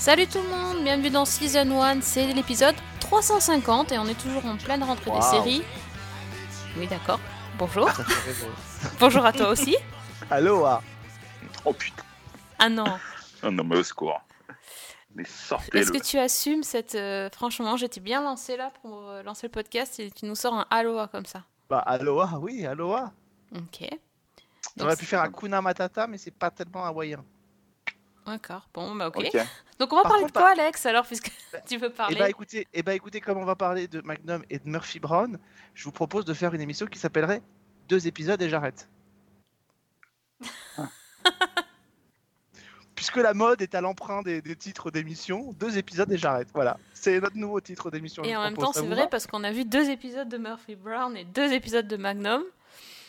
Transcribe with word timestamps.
Salut 0.00 0.26
tout 0.26 0.38
le 0.38 0.48
monde, 0.48 0.82
bienvenue 0.82 1.10
dans 1.10 1.26
Season 1.26 1.78
1, 1.78 2.00
c'est 2.00 2.32
l'épisode 2.32 2.74
350 3.00 3.92
et 3.92 3.98
on 3.98 4.06
est 4.06 4.18
toujours 4.18 4.46
en 4.46 4.56
pleine 4.56 4.82
rentrée 4.82 5.10
des 5.10 5.20
séries. 5.20 5.62
Oui 6.78 6.86
d'accord, 6.86 7.20
bonjour. 7.58 7.86
bonjour 8.98 9.26
à 9.26 9.30
toi 9.34 9.50
aussi. 9.50 9.76
Allô 10.30 10.64
ah. 10.64 10.80
Oh 11.66 11.74
putain, 11.74 12.02
Ah 12.58 12.70
non, 12.70 12.98
oh 13.42 13.50
non 13.50 13.62
mais 13.62 13.76
au 13.76 13.82
secours. 13.82 14.18
Mais 15.14 15.24
sortez 15.26 15.76
est-ce 15.76 15.92
que 15.92 16.02
tu 16.02 16.18
assumes 16.18 16.62
cette... 16.62 16.94
euh, 16.94 17.28
franchement, 17.30 17.76
j'étais 17.76 18.00
bien 18.00 18.22
lancé 18.22 18.56
là 18.56 18.72
pour 18.80 19.06
euh, 19.06 19.22
lancer 19.22 19.48
le 19.48 19.52
podcast 19.52 20.00
et 20.00 20.10
tu 20.10 20.24
nous 20.24 20.34
sors 20.34 20.54
un 20.54 20.64
Aloha 20.70 21.08
comme 21.08 21.26
ça. 21.26 21.44
Bah 21.68 21.80
Aloha, 21.80 22.38
oui, 22.38 22.64
Aloha. 22.64 23.12
Ok. 23.54 23.86
On 24.78 24.84
aurait 24.84 24.96
pu 24.96 25.04
faire 25.04 25.20
Hakuna 25.20 25.60
Matata, 25.60 26.06
mais 26.06 26.16
c'est 26.16 26.30
pas 26.30 26.50
tellement 26.50 26.86
hawaïen. 26.86 27.22
D'accord, 28.26 28.68
bon 28.74 28.94
bah 28.94 29.08
ok. 29.08 29.16
Donc 29.78 29.92
on 29.92 29.96
va 29.96 30.02
Par 30.02 30.10
parler 30.12 30.24
contre, 30.24 30.34
de 30.34 30.38
quoi 30.38 30.50
Alex 30.50 30.86
alors 30.86 31.06
puisque 31.06 31.30
tu 31.68 31.78
veux 31.78 31.88
Et 31.88 31.92
parler 31.92 32.16
bah 32.16 32.28
écoutez, 32.28 32.66
et 32.74 32.82
bah 32.82 32.94
écoutez, 32.94 33.20
comme 33.20 33.38
on 33.38 33.44
va 33.44 33.56
parler 33.56 33.88
de 33.88 34.00
Magnum 34.02 34.44
et 34.50 34.58
de 34.58 34.68
Murphy 34.68 35.00
Brown, 35.00 35.38
je 35.74 35.84
vous 35.84 35.92
propose 35.92 36.24
de 36.24 36.34
faire 36.34 36.52
une 36.54 36.60
émission 36.60 36.86
qui 36.86 36.98
s'appellerait 36.98 37.42
Deux 37.88 38.06
épisodes 38.06 38.40
et 38.42 38.48
j'arrête. 38.48 38.88
Puisque 42.94 43.16
la 43.16 43.32
mode 43.32 43.62
est 43.62 43.74
à 43.74 43.80
l'emprunt 43.80 44.20
des, 44.20 44.42
des 44.42 44.54
titres 44.54 44.90
d'émission, 44.90 45.54
deux 45.58 45.78
épisodes 45.78 46.12
et 46.12 46.18
j'arrête. 46.18 46.48
Voilà, 46.52 46.76
c'est 46.92 47.18
notre 47.18 47.36
nouveau 47.38 47.58
titre 47.62 47.90
d'émission. 47.90 48.22
Et 48.24 48.36
en 48.36 48.42
même 48.42 48.56
temps 48.56 48.74
c'est 48.74 48.86
vrai 48.86 49.08
parce 49.10 49.26
qu'on 49.26 49.42
a 49.42 49.52
vu 49.52 49.64
deux 49.64 49.88
épisodes 49.88 50.28
de 50.28 50.36
Murphy 50.36 50.76
Brown 50.76 51.16
et 51.16 51.24
deux 51.24 51.52
épisodes 51.52 51.88
de 51.88 51.96
Magnum. 51.96 52.42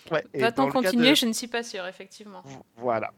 Ouais, 0.10 0.26
Va-t-on 0.34 0.70
continuer 0.70 1.10
de- 1.10 1.16
Je 1.16 1.26
ne 1.26 1.34
suis 1.34 1.48
pas 1.48 1.64
sûre 1.64 1.86
effectivement. 1.88 2.42
Voilà. 2.78 3.12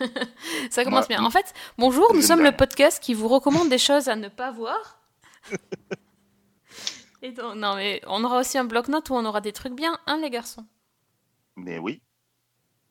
Ça 0.70 0.84
commence 0.84 1.08
bien. 1.08 1.22
En 1.24 1.30
fait, 1.30 1.52
bonjour, 1.78 2.14
nous 2.14 2.22
sommes 2.22 2.42
le 2.42 2.52
podcast 2.52 3.02
qui 3.02 3.14
vous 3.14 3.28
recommande 3.28 3.68
des 3.68 3.78
choses 3.78 4.08
à 4.08 4.16
ne 4.16 4.28
pas 4.28 4.50
voir. 4.50 4.98
Et 7.22 7.32
donc, 7.32 7.56
non, 7.56 7.76
mais 7.76 8.00
on 8.06 8.24
aura 8.24 8.40
aussi 8.40 8.56
un 8.56 8.64
bloc-notes 8.64 9.10
où 9.10 9.14
on 9.14 9.24
aura 9.26 9.40
des 9.40 9.52
trucs 9.52 9.74
bien, 9.74 9.98
hein, 10.06 10.18
les 10.22 10.30
garçons 10.30 10.64
Mais 11.56 11.78
oui. 11.78 12.00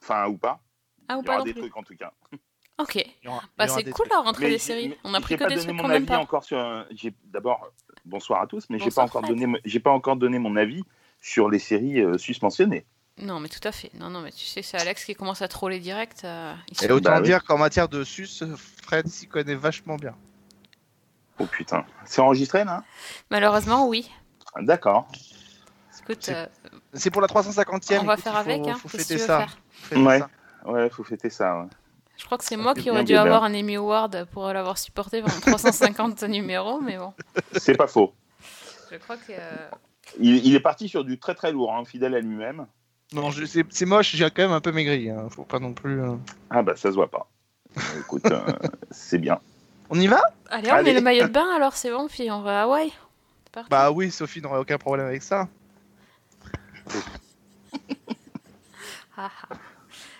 Enfin, 0.01 0.27
ou 0.27 0.37
pas. 0.37 0.61
Ah, 1.07 1.17
ou 1.17 1.21
Il 1.21 1.23
y 1.23 1.25
pas 1.25 1.35
aura 1.35 1.43
des 1.43 1.53
plus 1.53 1.61
truc 1.61 1.77
en 1.77 1.83
tout 1.83 1.95
cas. 1.95 2.13
Ok. 2.77 3.05
Aura- 3.27 3.43
Bah, 3.57 3.67
c'est 3.67 3.83
cool 3.83 3.91
trucs. 4.07 4.13
la 4.13 4.19
rentrée 4.21 4.45
Mais 4.45 4.51
des 4.51 4.57
séries. 4.57 4.95
On 5.03 5.13
a 5.13 5.19
pris 5.19 5.35
que 5.35 5.43
pas 5.43 5.49
des 5.49 5.55
donné 5.55 5.65
trucs 5.67 5.75
mon 5.75 5.81
qu'on 5.81 5.89
n'aime 5.89 5.97
avis 5.97 6.05
pas. 6.05 6.17
encore 6.19 6.45
sur. 6.45 6.85
d'abord 7.25 7.67
bonsoir 8.05 8.41
à 8.41 8.47
tous, 8.47 8.69
mais 8.69 8.79
j'ai 8.79 8.89
pas 8.89 9.03
encore 9.03 9.21
donné. 9.21 9.59
J'ai 9.65 9.81
pas 9.81 9.91
encore 9.91 10.15
donné 10.15 10.39
mon 10.39 10.55
avis 10.55 10.81
sur 11.19 11.49
les 11.49 11.59
séries 11.59 11.99
euh, 11.99 12.17
susmentionnées. 12.17 12.85
Non, 13.21 13.39
mais 13.39 13.49
tout 13.49 13.65
à 13.67 13.71
fait. 13.71 13.91
Non, 13.95 14.09
non, 14.09 14.21
mais 14.21 14.31
tu 14.31 14.45
sais, 14.45 14.61
c'est 14.61 14.77
Alex 14.77 15.03
qui 15.05 15.13
commence 15.15 15.41
à 15.41 15.47
troller 15.47 15.79
direct. 15.79 16.21
euh, 16.23 16.53
il 16.69 16.77
se 16.77 16.85
Et 16.85 16.87
fout. 16.87 16.97
autant 16.97 17.11
Bah 17.11 17.17
oui. 17.19 17.23
dire 17.27 17.43
qu'en 17.43 17.57
matière 17.57 17.89
de 17.89 18.03
sus, 18.03 18.27
Fred 18.83 19.07
s'y 19.07 19.27
connaît 19.27 19.55
vachement 19.55 19.95
bien. 19.97 20.15
Oh 21.39 21.45
putain. 21.45 21.85
C'est 22.05 22.21
enregistré 22.21 22.63
là? 22.63 22.83
Malheureusement, 23.29 23.87
oui. 23.87 24.09
D'accord. 24.61 25.07
Écoute, 26.01 26.17
C'est- 26.21 26.35
euh, 26.35 26.45
C'est 26.93 27.11
pour 27.11 27.21
la 27.21 27.27
350e. 27.27 28.01
on 28.01 28.05
va 28.05 28.13
écoute, 28.13 28.23
faire 28.23 28.33
il 28.33 28.43
faut- 28.43 28.49
avec. 28.49 28.67
Hein. 28.67 28.75
faut 28.81 28.89
Qu'est-ce 28.89 29.03
que 29.03 29.03
fêter 29.03 29.13
tu 29.15 29.19
veux 29.21 29.27
ça. 29.27 29.37
faire 29.39 29.57
Faut 29.71 29.87
fêter 29.95 30.01
Ouais. 30.01 30.19
ça. 30.19 30.29
Ouais, 30.65 30.89
faut 30.89 31.03
fêter 31.03 31.29
ça. 31.29 31.59
ouais. 31.59 31.67
Je 32.17 32.25
crois 32.25 32.37
que 32.37 32.43
c'est 32.43 32.57
moi 32.57 32.73
qui 32.73 32.89
aurais 32.89 33.03
dû 33.05 33.15
avoir 33.15 33.43
un 33.43 33.53
Emmy 33.53 33.75
Award 33.77 34.25
pour 34.31 34.47
l'avoir 34.51 34.77
supporté 34.77 35.21
pendant 35.21 35.39
350 35.41 36.23
numéros, 36.23 36.81
mais 36.81 36.97
bon. 36.97 37.13
C'est 37.57 37.75
pas 37.77 37.87
faux. 37.87 38.13
Je 38.91 38.97
crois 38.97 39.17
que. 39.17 39.31
euh, 39.31 39.69
Il, 40.19 40.43
il 40.45 40.55
est 40.55 40.59
parti 40.59 40.89
sur 40.89 41.05
du 41.05 41.19
très 41.19 41.35
très 41.35 41.51
lourd, 41.51 41.73
hein, 41.75 41.85
fidèle 41.85 42.15
à 42.15 42.19
lui-même. 42.19 42.65
Non, 43.13 43.31
c'est 43.31 43.65
c'est 43.69 43.85
moche, 43.85 44.15
j'ai 44.15 44.29
quand 44.29 44.43
même 44.43 44.51
un 44.51 44.61
peu 44.61 44.71
maigri. 44.71 45.09
hein, 45.09 45.27
Faut 45.29 45.43
pas 45.43 45.59
non 45.59 45.73
plus. 45.73 46.01
euh. 46.01 46.15
Ah 46.49 46.61
bah 46.61 46.75
ça 46.75 46.89
se 46.89 46.95
voit 46.95 47.09
pas. 47.09 47.27
Euh, 47.77 47.81
Écoute, 47.99 48.25
euh, 48.25 48.41
c'est 48.91 49.17
bien. 49.17 49.39
On 49.89 49.99
y 49.99 50.07
va? 50.07 50.21
Allez, 50.49 50.71
on 50.71 50.75
Allez. 50.75 50.91
met 50.91 50.99
le 50.99 51.01
maillot 51.01 51.27
de 51.27 51.31
bain 51.31 51.47
alors, 51.55 51.73
c'est 51.73 51.89
bon, 51.91 52.07
puis 52.07 52.29
on 52.29 52.41
va 52.41 52.61
à 52.61 52.63
Hawaï. 52.65 52.91
Bah 53.69 53.89
oui, 53.91 54.11
Sophie 54.11 54.41
n'aurait 54.41 54.59
aucun 54.59 54.77
problème 54.77 55.07
avec 55.07 55.23
ça. 55.23 55.47
Ah, 59.17 59.29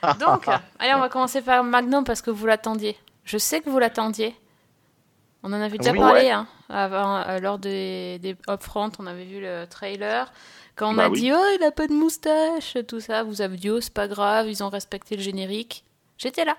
ah. 0.02 0.14
Donc, 0.16 0.48
allez, 0.80 0.94
on 0.94 1.00
va 1.00 1.10
commencer 1.10 1.42
par 1.42 1.64
Magnum 1.64 2.04
parce 2.04 2.22
que 2.22 2.32
vous 2.32 2.46
l'attendiez. 2.46 2.98
Je 3.24 3.38
sais 3.38 3.62
que 3.62 3.70
vous 3.70 3.80
l'attendiez. 3.80 4.36
On 5.44 5.54
en 5.54 5.62
avait 5.62 5.78
déjà 5.78 5.92
Oui. 5.92 6.00
parlé 6.00 6.22
Ouais. 6.22 6.32
hein, 6.32 6.48
avant, 6.68 7.18
euh, 7.18 7.40
lors 7.40 7.60
des, 7.60 8.20
des 8.20 8.36
upfront, 8.50 8.92
on 9.00 9.08
avait 9.08 9.24
vu 9.26 9.40
le 9.40 9.66
trailer. 9.70 10.32
Quand 10.80 10.92
on 10.92 10.94
Bah 10.94 11.06
a 11.06 11.10
oui. 11.10 11.20
dit 11.20 11.32
oh 11.34 11.46
il 11.60 11.64
a 11.66 11.72
pas 11.72 11.88
de 11.88 11.94
moustache, 11.94 12.78
tout 12.88 13.02
ça, 13.02 13.24
vous 13.24 13.42
avez 13.42 13.58
dit 13.58 13.70
oh 13.70 13.82
c'est 13.82 13.94
pas 13.94 14.08
grave, 14.08 14.48
ils 14.48 14.64
ont 14.64 14.70
respecté 14.70 15.18
le 15.18 15.22
générique. 15.22 15.84
J'étais 16.18 16.46
là, 16.46 16.56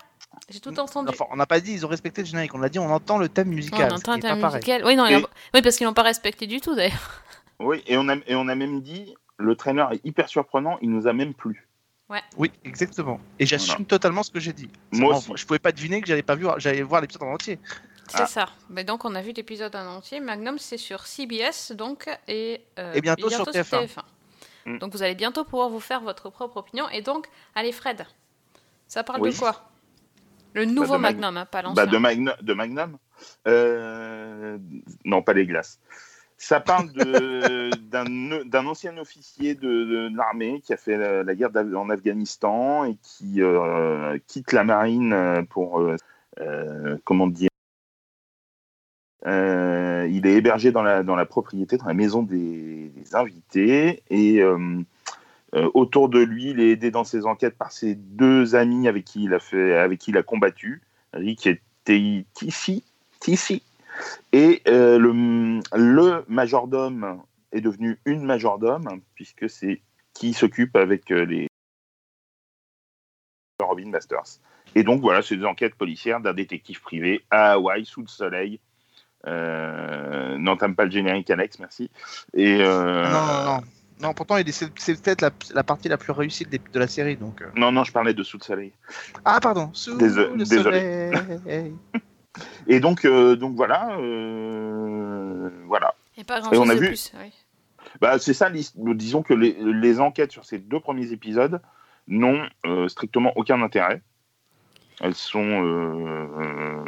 j'ai 0.50 0.60
tout 0.60 0.78
entendu. 0.78 1.08
Enfin, 1.08 1.24
on 1.30 1.36
n'a 1.36 1.46
pas 1.46 1.58
dit 1.60 1.72
ils 1.72 1.86
ont 1.86 1.88
respecté 1.88 2.20
le 2.20 2.26
générique, 2.26 2.54
on 2.54 2.62
a 2.62 2.68
dit 2.68 2.78
on 2.78 2.90
entend 2.90 3.16
le 3.16 3.30
thème 3.30 3.48
Ouais, 3.48 3.54
musical. 3.54 3.90
on 3.92 3.96
entend 3.96 4.14
est 4.16 4.20
thème 4.20 4.44
musical. 4.44 4.82
Oui, 4.84 4.94
non, 4.94 5.06
Et- 5.06 5.16
oui, 5.54 5.62
parce 5.62 5.76
qu'ils 5.78 5.86
l'ont 5.86 5.94
pas 5.94 6.02
respecté 6.02 6.46
du 6.46 6.60
tout 6.60 6.74
d'ailleurs. 6.74 7.22
Oui, 7.62 7.82
et 7.86 7.96
on 7.98 8.08
a, 8.08 8.16
et 8.26 8.34
on 8.34 8.48
a 8.48 8.54
même 8.54 8.80
dit, 8.80 9.14
le 9.36 9.54
trailer 9.54 9.92
est 9.92 10.00
hyper 10.04 10.28
surprenant, 10.30 10.78
il 10.80 10.90
nous 10.90 11.06
a 11.06 11.12
même 11.12 11.34
plu. 11.34 11.66
Oui, 12.36 12.50
exactement. 12.64 13.20
Et 13.38 13.46
j'assume 13.46 13.74
Voilà. 13.74 13.84
totalement 13.86 14.22
ce 14.22 14.30
que 14.30 14.40
j'ai 14.40 14.52
dit. 14.52 14.68
Moi 14.92 15.16
aussi. 15.16 15.30
Je 15.36 15.46
pouvais 15.46 15.58
pas 15.60 15.70
deviner 15.70 16.00
que 16.00 16.08
j'allais 16.08 16.22
pas 16.22 16.34
vu, 16.34 16.46
j'allais 16.58 16.82
voir 16.82 17.00
l'épisode 17.02 17.22
en 17.22 17.32
entier. 17.34 17.58
C'est 18.10 18.22
Ah. 18.22 18.26
ça. 18.26 18.46
Mais 18.68 18.84
donc 18.84 19.04
on 19.04 19.14
a 19.14 19.22
vu 19.22 19.32
l'épisode 19.32 19.74
en 19.76 19.86
entier. 19.86 20.20
Magnum 20.20 20.58
c'est 20.58 20.76
sur 20.76 21.06
CBS 21.06 21.72
donc 21.72 22.08
et, 22.28 22.60
euh, 22.78 22.92
Et 22.94 23.00
bientôt 23.00 23.30
sur 23.30 23.44
TF1. 23.46 23.86
Mm. 24.66 24.78
Donc 24.78 24.92
vous 24.92 25.02
allez 25.02 25.14
bientôt 25.14 25.44
pouvoir 25.44 25.68
vous 25.70 25.80
faire 25.80 26.00
votre 26.00 26.28
propre 26.30 26.58
opinion. 26.58 26.88
Et 26.90 27.00
donc, 27.02 27.26
allez 27.54 27.72
Fred, 27.72 28.04
ça 28.86 29.02
parle 29.04 29.22
Oui. 29.22 29.32
de 29.32 29.38
quoi? 29.38 29.70
Le 30.52 30.64
nouveau 30.64 30.94
de 30.96 31.00
Mag- 31.00 31.14
Magnum, 31.16 31.36
hein, 31.36 31.46
pas 31.46 31.62
l'ancien. 31.62 31.84
Bah, 31.84 31.90
de, 31.90 31.96
Magna- 31.96 32.36
de 32.42 32.52
Magnum 32.54 32.98
Euh, 33.46 34.58
Non, 35.04 35.22
pas 35.22 35.32
les 35.32 35.46
glaces. 35.46 35.78
Ça 36.36 36.58
parle 36.58 36.90
d'un 38.52 38.66
ancien 38.66 38.96
officier 38.98 39.54
de, 39.54 39.60
de 40.10 40.16
l'armée 40.16 40.60
qui 40.64 40.72
a 40.72 40.76
fait 40.76 40.96
la, 40.96 41.22
la 41.22 41.34
guerre 41.34 41.50
en 41.76 41.90
Afghanistan 41.90 42.84
et 42.84 42.96
qui 43.02 43.42
euh, 43.42 44.18
quitte 44.26 44.52
la 44.52 44.64
marine 44.64 45.46
pour, 45.50 45.82
comment 47.04 47.26
dire, 47.26 47.49
euh, 49.26 50.08
il 50.10 50.26
est 50.26 50.34
hébergé 50.34 50.72
dans 50.72 50.82
la, 50.82 51.02
dans 51.02 51.16
la 51.16 51.26
propriété, 51.26 51.76
dans 51.76 51.86
la 51.86 51.94
maison 51.94 52.22
des, 52.22 52.92
invités 53.12 54.02
et 54.08 54.40
euh, 54.40 54.82
euh, 55.54 55.68
autour 55.74 56.08
de 56.08 56.20
lui, 56.20 56.50
il 56.50 56.60
est 56.60 56.70
aidé 56.70 56.90
dans 56.90 57.04
ses 57.04 57.26
enquêtes 57.26 57.58
par 57.58 57.72
ses 57.72 57.96
deux 57.96 58.54
amis 58.54 58.86
avec 58.86 59.04
qui 59.04 59.24
il 59.24 59.34
a, 59.34 59.40
fait, 59.40 59.76
avec 59.76 59.98
qui 59.98 60.10
il 60.10 60.16
a 60.16 60.22
combattu, 60.22 60.82
Rick 61.12 61.46
et 61.48 61.60
Tissi, 62.34 62.84
Tissi. 63.18 63.62
Et 64.32 64.62
le, 64.66 65.60
le 65.74 66.24
majordome 66.28 67.20
est 67.50 67.60
devenu 67.60 67.98
une 68.04 68.24
majordome, 68.24 69.00
puisque 69.16 69.50
c'est 69.50 69.82
qui 70.14 70.32
s'occupe 70.32 70.76
avec 70.76 71.10
les 71.10 71.48
Robin 73.60 73.88
Masters. 73.88 74.38
Et 74.74 74.84
donc 74.84 75.00
voilà, 75.00 75.20
c'est 75.20 75.36
des 75.36 75.44
enquêtes 75.44 75.74
policières 75.74 76.20
d'un 76.20 76.32
détective 76.32 76.80
privé 76.80 77.24
à 77.30 77.52
Hawaï, 77.52 77.84
sous 77.84 78.02
le 78.02 78.06
soleil. 78.06 78.60
Euh, 79.26 80.38
N'entame 80.38 80.74
pas 80.74 80.84
le 80.84 80.90
générique, 80.90 81.30
Alex, 81.30 81.58
merci. 81.58 81.90
Et, 82.34 82.58
euh, 82.62 83.04
Non, 83.04 83.26
non, 83.26 83.44
non. 83.56 83.60
Non, 84.02 84.14
pourtant, 84.14 84.38
il 84.38 84.48
est- 84.48 84.52
c'est 84.76 85.02
peut-être 85.02 85.20
la, 85.20 85.28
la 85.54 85.62
partie 85.62 85.88
la 85.90 85.98
plus 85.98 86.12
réussie 86.12 86.46
de, 86.46 86.58
de 86.72 86.78
la 86.78 86.86
série. 86.86 87.16
Donc, 87.16 87.42
euh. 87.42 87.50
Non, 87.54 87.70
non, 87.70 87.84
je 87.84 87.92
parlais 87.92 88.14
de 88.14 88.22
sous 88.22 88.38
le 88.38 88.42
soleil. 88.44 88.72
Ah, 89.26 89.40
pardon. 89.42 89.68
Sous 89.74 89.98
Désolé- 89.98 90.30
le 90.34 90.44
désolé. 90.44 91.10
soleil. 91.12 91.74
Et 92.66 92.80
donc, 92.80 93.04
euh, 93.04 93.36
donc 93.36 93.56
voilà, 93.56 93.90
euh, 93.98 95.50
voilà. 95.66 95.94
Et 96.16 96.24
pas 96.24 96.40
grand 96.40 96.52
Et 96.52 96.56
on 96.58 96.62
chose 96.64 96.70
a 96.70 96.74
de 96.76 96.80
vu- 96.80 96.86
plus. 96.88 97.12
oui. 97.20 97.32
Bah, 98.00 98.18
c'est 98.18 98.34
ça, 98.34 98.48
disons 98.50 99.22
que 99.22 99.34
les, 99.34 99.56
les 99.60 100.00
enquêtes 100.00 100.32
sur 100.32 100.44
ces 100.46 100.58
deux 100.58 100.80
premiers 100.80 101.12
épisodes 101.12 101.60
n'ont 102.08 102.46
euh, 102.66 102.88
strictement 102.88 103.32
aucun 103.36 103.60
intérêt. 103.62 104.00
Elles 105.00 105.14
sont 105.14 105.42
euh, 105.42 106.26
euh, 106.38 106.84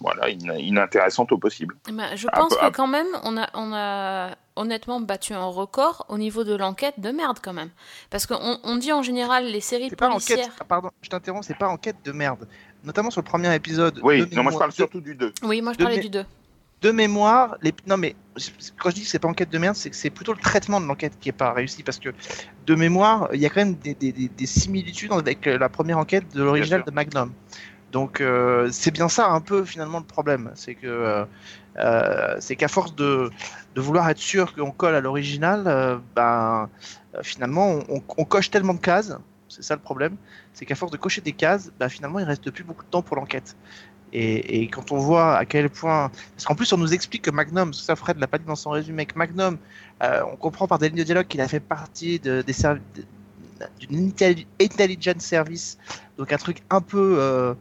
voilà, 0.00 0.28
inintéressantes 0.30 1.32
au 1.32 1.38
possible. 1.38 1.74
Eh 1.88 1.92
ben, 1.92 2.14
je 2.14 2.28
Ah, 2.32 2.40
pense 2.40 2.54
bah, 2.54 2.70
que 2.70 2.76
quand 2.76 2.86
même, 2.86 3.06
on 3.24 3.36
a, 3.36 3.48
on 3.54 3.72
a 3.74 4.30
honnêtement 4.56 5.00
battu 5.00 5.34
un 5.34 5.44
record 5.44 6.06
au 6.08 6.18
niveau 6.18 6.44
de 6.44 6.54
l'enquête 6.54 6.94
de 6.98 7.10
merde 7.10 7.38
quand 7.42 7.52
même. 7.52 7.70
Parce 8.10 8.26
qu'on 8.26 8.58
on 8.62 8.76
dit 8.76 8.92
en 8.92 9.02
général 9.02 9.46
les 9.46 9.60
séries 9.60 9.88
C'est 9.90 9.96
pas 9.96 10.08
policières. 10.08 10.38
enquête. 10.38 10.52
ah, 10.60 10.64
pardon, 10.64 10.90
je 11.02 11.08
t'interromps, 11.08 11.46
c'est 11.46 11.58
pas 11.58 11.68
enquête 11.68 11.96
de 12.04 12.12
merde. 12.12 12.46
Notamment 12.84 13.10
sur 13.10 13.20
le 13.22 13.26
premier 13.26 13.52
épisode. 13.54 13.98
Oui, 14.04 14.24
non, 14.32 14.44
moi 14.44 14.52
je 14.52 14.58
parle 14.58 14.72
surtout 14.72 15.00
du 15.00 15.14
2. 15.16 15.32
Oui, 15.42 15.60
moi 15.60 15.72
je 15.72 15.78
de 15.78 15.82
parlais 15.82 15.98
du 15.98 16.10
2. 16.10 16.24
De 16.80 16.90
mémoire, 16.90 17.56
les... 17.62 17.72
non 17.86 17.96
mais 17.96 18.14
quand 18.78 18.90
je 18.90 18.94
dis 18.94 19.02
que 19.02 19.08
c'est 19.08 19.18
pas 19.18 19.28
enquête 19.28 19.50
de 19.50 19.58
merde, 19.58 19.74
c'est 19.74 19.90
que 19.90 19.96
c'est 19.96 20.10
plutôt 20.10 20.32
le 20.32 20.38
traitement 20.38 20.80
de 20.80 20.86
l'enquête 20.86 21.18
qui 21.20 21.28
est 21.28 21.32
pas 21.32 21.52
réussi 21.52 21.82
parce 21.82 21.98
que 21.98 22.10
de 22.66 22.74
mémoire, 22.74 23.28
il 23.32 23.40
y 23.40 23.46
a 23.46 23.50
quand 23.50 23.60
même 23.60 23.74
des, 23.76 23.94
des- 23.94 24.12
des- 24.12 24.28
des 24.28 24.46
similitudes 24.46 25.12
avec 25.12 25.46
la 25.46 25.68
première 25.68 25.98
enquête 25.98 26.32
de 26.34 26.42
l'original 26.42 26.84
de 26.84 26.90
Magnum. 26.92 27.32
Donc 27.90 28.20
euh, 28.20 28.68
c'est 28.70 28.90
bien 28.90 29.08
ça 29.08 29.28
un 29.30 29.40
peu 29.40 29.64
finalement 29.64 29.98
le 29.98 30.04
problème, 30.04 30.52
c'est 30.54 30.74
que 30.74 30.86
euh, 30.86 31.24
euh, 31.78 32.36
c'est 32.40 32.56
qu'à 32.56 32.68
force 32.68 32.94
de, 32.94 33.30
de 33.74 33.80
vouloir 33.80 34.08
être 34.10 34.18
sûr 34.18 34.54
qu'on 34.54 34.70
colle 34.72 34.94
à 34.94 35.00
l'original, 35.00 35.64
euh, 35.66 35.98
ben 36.14 36.68
finalement 37.22 37.70
on, 37.88 37.96
on- 37.96 38.02
on 38.18 38.24
coche 38.24 38.50
tellement 38.50 38.74
de 38.74 38.80
cases, 38.80 39.16
c'est 39.48 39.62
ça 39.62 39.74
le 39.74 39.80
problème, 39.80 40.16
c'est 40.52 40.66
qu'à 40.66 40.74
force 40.74 40.92
de 40.92 40.98
cocher 40.98 41.22
des 41.22 41.32
cases, 41.32 41.70
ben, 41.78 41.88
finalement 41.88 42.18
il 42.18 42.24
reste 42.24 42.50
plus 42.50 42.64
beaucoup 42.64 42.84
de 42.84 42.90
temps 42.90 43.02
pour 43.02 43.16
l'enquête. 43.16 43.56
Et, 44.12 44.68
quand 44.68 44.92
on 44.92 44.98
voit 44.98 45.36
à 45.36 45.44
quel 45.44 45.68
point, 45.68 46.10
parce 46.34 46.44
qu'en 46.46 46.54
plus 46.54 46.72
on 46.72 46.78
nous 46.78 46.94
explique 46.94 47.22
que 47.22 47.30
Magnum, 47.30 47.74
ça 47.74 47.94
Fred 47.94 48.18
l'a 48.18 48.26
pas 48.26 48.38
dit 48.38 48.46
dans 48.46 48.56
son 48.56 48.70
résumé, 48.70 49.04
que 49.04 49.18
Magnum, 49.18 49.58
euh, 50.02 50.22
on 50.32 50.36
comprend 50.36 50.66
par 50.66 50.78
des 50.78 50.88
lignes 50.88 50.98
de 50.98 51.04
dialogue 51.04 51.26
qu'il 51.26 51.40
a 51.40 51.48
fait 51.48 51.60
partie 51.60 52.18
d'une 52.18 52.40
intelli- 53.92 54.46
intelligence 54.60 55.22
service, 55.22 55.78
donc 56.16 56.32
un 56.32 56.38
truc 56.38 56.62
un 56.70 56.80
peu 56.80 57.16
euh, 57.18 57.54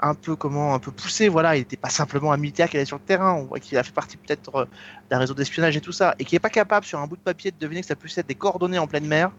un 0.00 0.14
peu 0.14 0.36
comment 0.36 0.74
un 0.74 0.78
peu 0.78 0.92
poussé 0.92 1.28
voilà. 1.28 1.56
Il 1.56 1.60
n'était 1.60 1.76
pas 1.76 1.90
simplement 1.90 2.32
un 2.32 2.36
militaire 2.36 2.68
qui 2.68 2.76
allait 2.76 2.86
sur 2.86 2.98
le 2.98 3.02
terrain. 3.02 3.32
On 3.34 3.44
voit 3.44 3.58
qu'il 3.58 3.76
a 3.78 3.82
fait 3.82 3.92
partie 3.92 4.16
peut-être 4.16 4.54
euh, 4.54 4.64
d'un 5.10 5.18
réseau 5.18 5.34
d'espionnage 5.34 5.76
et 5.76 5.80
tout 5.80 5.92
ça. 5.92 6.14
Et 6.20 6.24
qui 6.24 6.36
est 6.36 6.40
pas 6.40 6.50
capable 6.50 6.86
sur 6.86 7.00
un 7.00 7.06
bout 7.08 7.16
de 7.16 7.22
papier 7.22 7.50
de 7.50 7.56
deviner 7.58 7.80
que 7.80 7.88
ça 7.88 7.96
puisse 7.96 8.16
être 8.18 8.28
des 8.28 8.36
coordonnées 8.36 8.78
en 8.78 8.86
pleine 8.86 9.06
mer. 9.06 9.32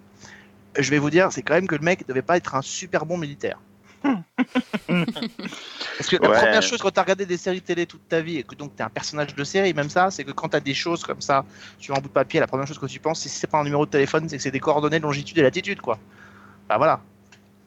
Je 0.78 0.90
vais 0.90 1.00
vous 1.00 1.10
dire 1.10 1.32
c'est 1.32 1.42
quand 1.42 1.54
même 1.54 1.68
que 1.68 1.76
le 1.76 1.84
mec 1.84 2.06
devait 2.08 2.22
pas 2.22 2.36
être 2.36 2.56
un 2.56 2.62
super 2.62 3.06
bon 3.06 3.18
militaire 3.18 3.60
parce 4.88 6.08
que 6.10 6.18
la 6.22 6.30
Ouais. 6.30 6.38
première 6.38 6.62
chose 6.62 6.80
quand 6.82 6.92
tu 6.92 7.00
as 7.00 7.04
regardé 7.04 7.26
des 7.26 7.38
séries 7.38 7.62
télé 7.62 7.86
toute 7.86 8.08
ta 8.08 8.22
vie 8.22 8.38
et 8.38 8.44
que 8.44 8.56
donc 8.56 8.76
tu 8.76 8.82
es 8.82 8.86
un 8.86 8.90
personnage 8.90 9.36
de 9.36 9.44
série 9.44 9.74
même 9.74 9.90
ça 9.90 10.10
c'est 10.12 10.24
que 10.24 10.32
quand 10.32 10.50
tu 10.50 10.56
as 10.58 10.60
des 10.62 10.74
choses 10.74 11.04
comme 11.04 11.22
ça 11.22 11.46
sur 11.78 11.96
un 11.96 12.00
bout 12.00 12.08
de 12.08 12.14
papier 12.14 12.40
la 12.40 12.48
première 12.48 12.66
chose 12.68 12.80
que 12.80 12.86
tu 12.86 13.00
penses 13.00 13.20
c'est 13.22 13.30
si 13.30 13.40
c'est 13.40 13.48
pas 13.48 13.60
un 13.60 13.64
numéro 13.64 13.86
de 13.86 13.92
téléphone 13.92 14.28
c'est 14.30 14.38
que 14.38 14.44
c'est 14.44 14.52
des 14.52 14.60
coordonnées 14.60 15.00
de 15.00 15.04
longitude 15.04 15.38
et 15.38 15.42
latitude 15.42 15.82
quoi 15.82 16.00
bah 16.68 16.78
voilà 16.78 17.02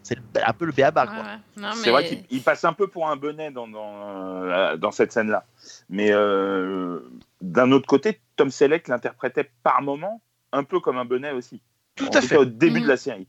c'est 0.02 0.18
un 0.44 0.52
peu 0.52 0.64
le 0.64 0.72
béaba 0.72 1.06
quoi 1.06 1.16
Ouais, 1.16 1.22
ouais. 1.22 1.38
Non, 1.56 1.72
C'est 1.74 1.90
vrai 1.90 2.04
qu'il 2.06 2.24
il 2.30 2.42
passe 2.42 2.64
un 2.64 2.72
peu 2.72 2.88
pour 2.88 3.08
un 3.08 3.16
bonnet 3.16 3.50
dans, 3.52 3.68
dans, 3.68 4.02
euh, 4.02 4.76
dans 4.76 4.90
cette 4.90 5.12
scène-là. 5.12 5.44
Mais 5.88 6.10
euh, 6.10 6.98
d'un 7.40 7.70
autre 7.70 7.86
côté, 7.86 8.20
Tom 8.34 8.50
Selleck 8.50 8.88
l'interprétait 8.88 9.48
par 9.62 9.80
moment 9.80 10.20
un 10.52 10.64
peu 10.64 10.80
comme 10.80 10.98
un 10.98 11.04
bonnet 11.04 11.30
aussi. 11.30 11.62
Tout 11.94 12.06
En 12.06 12.08
à 12.08 12.20
tout 12.20 12.26
fait 12.28 12.34
cas, 12.36 12.40
au 12.40 12.44
début 12.44 12.76
Mhm. 12.78 12.82
de 12.84 12.88
la 12.88 12.96
série. 12.96 13.26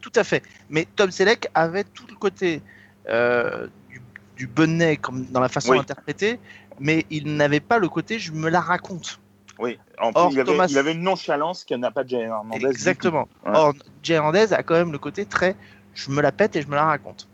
Tout 0.00 0.12
à 0.16 0.24
fait. 0.24 0.42
Mais 0.70 0.86
Tom 0.96 1.10
Selleck 1.10 1.48
avait 1.54 1.84
tout 1.84 2.06
le 2.08 2.14
côté 2.16 2.60
euh, 3.08 3.66
du, 3.88 4.00
du 4.36 4.46
bonnet 4.46 4.96
comme 4.96 5.24
dans 5.26 5.40
la 5.40 5.48
façon 5.48 5.72
Oui. 5.72 5.78
d'interpréter, 5.78 6.38
mais 6.78 7.04
il 7.10 7.36
n'avait 7.36 7.60
pas 7.60 7.78
le 7.78 7.88
côté 7.88 8.18
je 8.18 8.32
me 8.32 8.48
la 8.48 8.60
raconte. 8.60 9.18
Oui. 9.58 9.78
En 9.98 10.12
plus, 10.12 10.20
Or, 10.20 10.30
il, 10.32 10.40
avait, 10.40 10.50
Thomas- 10.52 10.66
il 10.68 10.78
avait 10.78 10.92
une 10.92 11.02
nonchalance 11.02 11.64
qu'il 11.64 11.76
n'a 11.78 11.90
pas 11.90 12.04
Jay 12.06 12.20
Hernandez. 12.20 12.64
Exactement. 12.66 13.28
Ouais. 13.44 13.52
Or, 13.54 13.74
Jay 14.02 14.14
Hernandez 14.14 14.52
a 14.52 14.62
quand 14.62 14.74
même 14.74 14.92
le 14.92 14.98
côté 14.98 15.24
très 15.26 15.56
je 15.94 16.10
me 16.10 16.22
la 16.22 16.32
pète 16.32 16.56
et 16.56 16.62
je 16.62 16.68
me 16.68 16.74
la 16.74 16.84
raconte. 16.84 17.28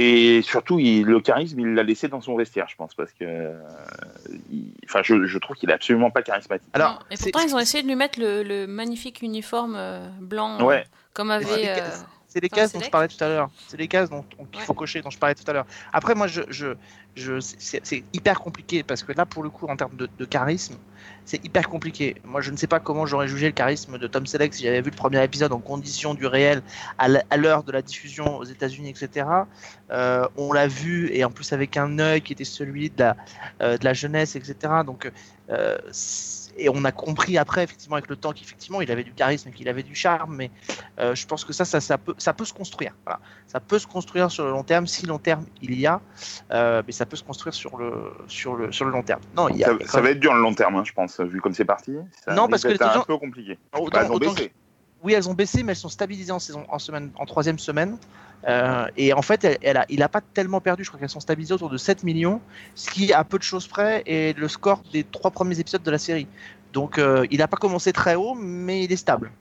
Et 0.00 0.42
surtout, 0.42 0.78
il- 0.78 1.04
le 1.04 1.18
charisme, 1.20 1.58
il 1.58 1.74
l'a 1.74 1.82
laissé 1.82 2.06
dans 2.08 2.20
son 2.20 2.36
vestiaire, 2.36 2.68
je 2.68 2.76
pense, 2.76 2.94
parce 2.94 3.10
que, 3.12 3.24
euh, 3.24 3.58
il- 4.50 4.72
enfin, 4.84 5.00
je, 5.02 5.24
je 5.26 5.38
trouve 5.38 5.56
qu'il 5.56 5.70
est 5.70 5.72
absolument 5.72 6.10
pas 6.10 6.22
charismatique. 6.22 6.68
Alors, 6.72 6.92
Non, 6.92 6.98
et 7.10 7.16
pourtant, 7.16 7.40
ils 7.46 7.54
ont 7.54 7.58
essayé 7.58 7.82
de 7.82 7.88
lui 7.88 7.96
mettre 7.96 8.20
le, 8.20 8.42
le 8.42 8.66
magnifique 8.66 9.22
uniforme 9.22 9.74
euh, 9.76 10.08
blanc, 10.20 10.62
Ouais. 10.64 10.82
euh, 10.82 10.84
comme 11.14 11.28
c'est 11.28 11.34
avait. 11.52 11.62
les 11.62 11.68
euh, 11.68 11.74
cases. 11.74 12.06
C'est 12.30 12.40
les 12.40 12.50
cases 12.50 12.72
dont 12.74 12.80
je 12.80 12.90
parlais 12.90 13.08
tout 13.08 13.24
à 13.24 13.28
l'heure. 13.28 13.48
C'est 13.68 13.78
les 13.78 13.88
cases 13.88 14.10
dont 14.10 14.24
dont 14.38 14.46
il 14.52 14.58
Ouais. 14.58 14.64
faut 14.64 14.74
cocher, 14.74 15.00
dont 15.00 15.08
je 15.10 15.18
parlais 15.18 15.34
tout 15.34 15.50
à 15.50 15.52
l'heure. 15.54 15.66
Après, 15.94 16.14
moi, 16.14 16.26
je, 16.26 16.42
je, 16.50 16.68
je, 17.16 17.40
c'est 17.40 17.80
c'est 17.84 18.04
hyper 18.12 18.38
compliqué 18.40 18.82
parce 18.82 19.02
que 19.02 19.12
là, 19.12 19.24
pour 19.24 19.42
le 19.42 19.48
coup, 19.48 19.66
en 19.66 19.76
termes 19.76 19.96
de, 19.96 20.08
de 20.18 20.24
charisme, 20.26 20.76
c'est 21.28 21.44
hyper 21.44 21.68
compliqué. 21.68 22.16
Moi, 22.24 22.40
je 22.40 22.50
ne 22.50 22.56
sais 22.56 22.66
pas 22.66 22.80
comment 22.80 23.04
j'aurais 23.04 23.28
jugé 23.28 23.46
le 23.46 23.52
charisme 23.52 23.98
de 23.98 24.06
Tom 24.06 24.24
Selleck 24.26 24.54
si 24.54 24.62
j'avais 24.62 24.80
vu 24.80 24.90
le 24.90 24.96
premier 24.96 25.22
épisode 25.22 25.52
en 25.52 25.58
conditions 25.58 26.14
du 26.14 26.24
réel 26.24 26.62
à 26.96 27.36
l'heure 27.36 27.64
de 27.64 27.70
la 27.70 27.82
diffusion 27.82 28.38
aux 28.38 28.44
États-Unis, 28.44 28.88
etc. 28.88 29.26
Euh, 29.90 30.26
on 30.38 30.54
l'a 30.54 30.66
vu 30.66 31.10
et 31.12 31.24
en 31.24 31.30
plus 31.30 31.52
avec 31.52 31.76
un 31.76 31.98
œil 31.98 32.22
qui 32.22 32.32
était 32.32 32.44
celui 32.44 32.88
de 32.88 33.00
la, 33.02 33.16
euh, 33.60 33.94
jeunesse, 33.94 34.36
etc. 34.36 34.56
Donc, 34.86 35.12
euh, 35.50 35.76
et 36.58 36.68
on 36.68 36.84
a 36.84 36.92
compris 36.92 37.38
après, 37.38 37.62
effectivement, 37.64 37.96
avec 37.96 38.08
le 38.10 38.16
temps 38.16 38.32
qu'effectivement, 38.32 38.80
il 38.80 38.90
avait 38.90 39.04
du 39.04 39.12
charisme 39.12 39.50
qu'il 39.50 39.68
avait 39.68 39.82
du 39.82 39.94
charme, 39.94 40.36
mais 40.36 40.50
euh, 40.98 41.14
je 41.14 41.26
pense 41.26 41.44
que 41.44 41.52
ça, 41.52 41.64
ça, 41.64 41.80
ça, 41.80 41.96
peut, 41.98 42.14
ça 42.18 42.32
peut 42.32 42.44
se 42.44 42.52
construire. 42.52 42.92
Voilà. 43.06 43.20
Ça 43.46 43.60
peut 43.60 43.78
se 43.78 43.86
construire 43.86 44.30
sur 44.30 44.44
le 44.44 44.50
long 44.50 44.64
terme, 44.64 44.86
si 44.86 45.06
long 45.06 45.18
terme 45.18 45.44
il 45.62 45.78
y 45.78 45.86
a, 45.86 46.00
euh, 46.52 46.82
mais 46.86 46.92
ça 46.92 47.06
peut 47.06 47.16
se 47.16 47.22
construire 47.24 47.54
sur 47.54 47.76
le, 47.76 48.12
sur 48.26 48.54
le, 48.56 48.72
sur 48.72 48.84
le 48.84 48.90
long 48.90 49.02
terme. 49.02 49.20
Non, 49.36 49.48
il 49.48 49.56
y 49.56 49.64
a, 49.64 49.70
Ça, 49.86 50.00
va 50.00 50.10
être 50.10 50.20
dur 50.20 50.34
le 50.34 50.40
long 50.42 50.54
terme, 50.54 50.76
hein, 50.76 50.84
je 50.84 50.92
pense, 50.92 51.20
vu 51.20 51.40
comme 51.40 51.54
c'est 51.54 51.64
parti. 51.64 51.96
Ça 52.24 52.34
Non, 52.34 52.48
parce 52.48 52.62
que 52.62 52.68
les 52.68 52.82
un 52.82 52.92
gens- 52.94 53.04
peu 53.04 53.16
compliqué. 53.18 53.58
autant- 53.72 54.18
baissé. 54.18 54.52
Oui, 55.02 55.12
elles 55.12 55.28
ont 55.28 55.34
baissé, 55.34 55.62
mais 55.62 55.72
elles 55.72 55.76
sont 55.76 55.88
stabilisées 55.88 56.32
en 56.32 56.38
saison, 56.38 56.64
en 56.68 56.78
semaine, 56.78 57.10
en 57.16 57.26
troisième 57.26 57.58
semaine. 57.58 57.96
Euh, 58.46 58.86
et 58.96 59.12
en 59.12 59.22
fait, 59.22 59.44
elle, 59.44 59.58
elle 59.62 59.76
a, 59.76 59.84
il 59.88 59.98
n'a 59.98 60.08
pas 60.08 60.20
tellement 60.20 60.60
perdu. 60.60 60.84
Je 60.84 60.88
crois 60.90 61.00
qu'elles 61.00 61.08
sont 61.08 61.20
stabilisées 61.20 61.54
autour 61.54 61.70
de 61.70 61.76
7 61.76 62.02
millions, 62.04 62.40
ce 62.74 62.90
qui, 62.90 63.12
à 63.12 63.24
peu 63.24 63.38
de 63.38 63.42
choses 63.42 63.66
près, 63.66 64.02
est 64.06 64.36
le 64.38 64.48
score 64.48 64.82
des 64.92 65.04
trois 65.04 65.30
premiers 65.30 65.58
épisodes 65.58 65.82
de 65.82 65.90
la 65.90 65.98
série. 65.98 66.26
Donc, 66.72 66.98
euh, 66.98 67.26
il 67.30 67.38
n'a 67.38 67.48
pas 67.48 67.56
commencé 67.56 67.92
très 67.92 68.14
haut, 68.14 68.34
mais 68.34 68.84
il 68.84 68.92
est 68.92 68.96
stable. 68.96 69.32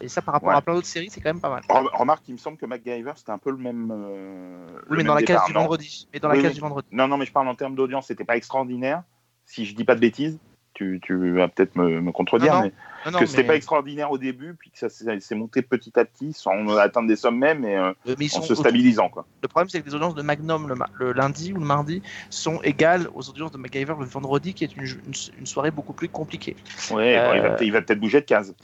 Et 0.00 0.08
ça, 0.08 0.20
par 0.20 0.34
rapport 0.34 0.50
Ouais. 0.50 0.54
à 0.56 0.60
plein 0.60 0.74
d'autres 0.74 0.86
séries, 0.86 1.08
c'est 1.10 1.20
quand 1.20 1.30
même 1.30 1.40
pas 1.40 1.48
mal. 1.48 1.62
Rem- 1.68 1.88
Remarque, 1.92 2.28
il 2.28 2.32
me 2.32 2.38
semble 2.38 2.58
que 2.58 2.66
MacGyver, 2.66 3.12
c'était 3.16 3.32
un 3.32 3.38
peu 3.38 3.50
le 3.50 3.56
même. 3.56 3.90
euh, 3.90 4.66
le 4.68 4.74
Oui, 4.74 4.82
mais 4.90 4.96
même 4.98 5.06
dans 5.06 5.14
la 5.14 5.20
départ, 5.20 5.36
case 5.36 5.46
du 5.46 5.52
vendredi. 5.54 6.08
Mais 6.12 6.20
dans 6.20 6.28
la 6.28 6.34
case 6.36 6.46
oui. 6.46 6.54
du 6.54 6.60
vendredi. 6.60 6.86
Non, 6.92 7.08
non, 7.08 7.16
mais 7.16 7.24
je 7.24 7.32
parle 7.32 7.48
en 7.48 7.54
termes 7.54 7.74
d'audience, 7.74 8.06
c'était 8.08 8.24
pas 8.24 8.36
extraordinaire. 8.36 9.02
Si 9.46 9.64
je 9.64 9.74
dis 9.74 9.84
pas 9.84 9.94
de 9.94 10.00
bêtises, 10.00 10.38
tu, 10.76 11.00
tu 11.02 11.32
vas 11.32 11.48
peut-être 11.48 11.74
me, 11.76 12.00
me 12.00 12.12
contredire, 12.12 12.52
Non, 12.54 12.58
non. 12.60 12.64
mais 12.66 12.72
Non, 13.06 13.12
non, 13.12 13.18
que 13.20 13.26
c'était 13.26 13.42
mais- 13.42 13.48
pas 13.48 13.56
extraordinaire 13.56 14.10
au 14.10 14.18
début, 14.18 14.54
puis 14.54 14.70
que 14.70 14.78
ça 14.78 14.88
s'est 14.88 15.34
monté 15.34 15.62
petit 15.62 15.98
à 15.98 16.04
petit 16.04 16.32
sans 16.32 16.76
atteindre 16.76 17.08
des 17.08 17.16
sommets, 17.16 17.54
mais 17.54 17.76
euh, 17.76 17.92
mais 18.18 18.26
en 18.36 18.42
se 18.42 18.54
stabilisant. 18.54 19.08
Quoi. 19.08 19.26
Le 19.42 19.48
problème, 19.48 19.68
c'est 19.68 19.80
que 19.80 19.86
les 19.86 19.94
audiences 19.94 20.14
de 20.14 20.22
Magnum 20.22 20.74
le, 20.98 21.12
lundi 21.12 21.52
ou 21.52 21.58
le 21.58 21.64
mardi 21.64 22.02
sont 22.30 22.60
égales 22.62 23.08
aux 23.14 23.28
audiences 23.28 23.52
de 23.52 23.58
MacGyver 23.58 23.94
le 23.98 24.04
vendredi, 24.04 24.54
qui 24.54 24.64
est 24.64 24.76
une, 24.76 24.82
une- 24.84 25.14
une 25.38 25.46
soirée 25.46 25.70
beaucoup 25.70 25.92
plus 25.94 26.08
compliquée. 26.08 26.56
Ouais, 26.90 27.16
bon, 27.16 27.34
il 27.34 27.40
va 27.40 27.48
Euh, 27.60 27.70
va 27.72 27.82
peut-être 27.82 28.00
bouger 28.00 28.20
de 28.20 28.26
case. 28.26 28.54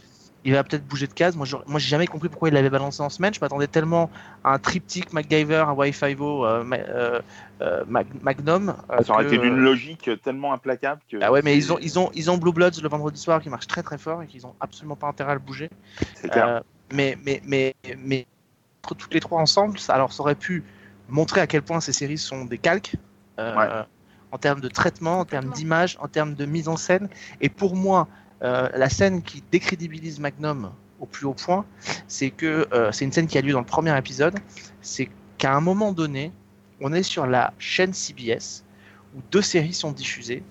Il 0.44 0.52
va 0.54 0.64
peut-être 0.64 0.84
bouger 0.84 1.06
de 1.06 1.12
case. 1.12 1.36
Moi, 1.36 1.46
j'aurais- 1.46 1.64
moi, 1.68 1.78
j'ai 1.78 1.88
jamais 1.88 2.08
compris 2.08 2.28
pourquoi 2.28 2.48
il 2.48 2.54
l'avait 2.54 2.70
balancé 2.70 3.00
en 3.00 3.08
semaine. 3.08 3.32
Je 3.32 3.38
m'attendais 3.40 3.68
tellement 3.68 4.10
à 4.42 4.54
un 4.54 4.58
triptyque 4.58 5.12
MacGyver, 5.12 5.64
un 5.68 5.72
Wi-Fi-O, 5.72 6.44
euh, 6.44 6.64
Ma- 6.64 6.76
euh, 6.76 7.20
euh, 7.60 7.84
Mag- 7.86 8.06
Magnum. 8.22 8.74
euh, 8.90 9.02
Ça 9.04 9.12
aurait 9.12 9.22
que, 9.22 9.34
été 9.34 9.38
d'une 9.38 9.58
euh, 9.58 9.62
logique 9.62 10.10
tellement 10.22 10.52
implacable 10.52 11.00
que. 11.08 11.18
Ah 11.22 11.30
ouais, 11.30 11.42
mais 11.42 11.56
ils 11.56 11.72
ont, 11.72 11.78
ils, 11.80 11.96
ont, 11.98 12.10
ils 12.14 12.28
ont 12.28 12.38
Blue 12.38 12.52
Bloods 12.52 12.80
le 12.82 12.88
vendredi 12.88 13.20
soir 13.20 13.40
qui 13.40 13.50
marche 13.50 13.68
très 13.68 13.84
très 13.84 13.98
fort 13.98 14.22
et 14.22 14.26
qu'ils 14.26 14.44
ont 14.44 14.54
absolument 14.58 14.96
pas 14.96 15.06
intérêt 15.06 15.30
à 15.30 15.34
le 15.34 15.40
bouger. 15.40 15.70
C'est 16.16 16.28
clair. 16.28 16.48
Euh, 16.48 16.60
mais, 16.92 17.16
mais, 17.24 17.40
mais, 17.44 17.72
mais 17.96 18.26
entre 18.82 18.96
toutes 18.96 19.14
les 19.14 19.20
trois 19.20 19.40
ensemble, 19.40 19.78
ça, 19.78 19.94
alors 19.94 20.12
ça 20.12 20.22
aurait 20.24 20.34
pu 20.34 20.64
montrer 21.08 21.40
à 21.40 21.46
quel 21.46 21.62
point 21.62 21.80
ces 21.80 21.92
séries 21.92 22.18
sont 22.18 22.44
des 22.46 22.58
calques 22.58 22.96
euh, 23.38 23.56
Ouais. 23.56 23.68
en 24.32 24.38
termes 24.38 24.60
de 24.60 24.68
traitement, 24.68 25.20
en 25.20 25.24
termes 25.24 25.50
d'image, 25.50 25.96
en 26.00 26.08
termes 26.08 26.34
de 26.34 26.46
mise 26.46 26.66
en 26.66 26.76
scène. 26.76 27.08
Et 27.40 27.48
pour 27.48 27.76
moi, 27.76 28.08
euh, 28.42 28.68
la 28.74 28.88
scène 28.88 29.22
qui 29.22 29.42
décrédibilise 29.52 30.18
Magnum 30.18 30.72
au 31.00 31.06
plus 31.06 31.26
haut 31.26 31.34
point, 31.34 31.64
c'est 32.08 32.30
que 32.30 32.66
euh, 32.72 32.92
c'est 32.92 33.04
une 33.04 33.12
scène 33.12 33.26
qui 33.26 33.38
a 33.38 33.40
lieu 33.40 33.52
dans 33.52 33.60
le 33.60 33.66
premier 33.66 33.96
épisode. 33.96 34.38
C'est 34.80 35.08
qu'à 35.38 35.54
un 35.54 35.60
moment 35.60 35.92
donné, 35.92 36.32
on 36.80 36.92
est 36.92 37.02
sur 37.02 37.26
la 37.26 37.52
chaîne 37.58 37.92
CBS 37.92 38.64
où 39.14 39.20
deux 39.30 39.42
séries 39.42 39.74
sont 39.74 39.92
diffusées. 39.92 40.42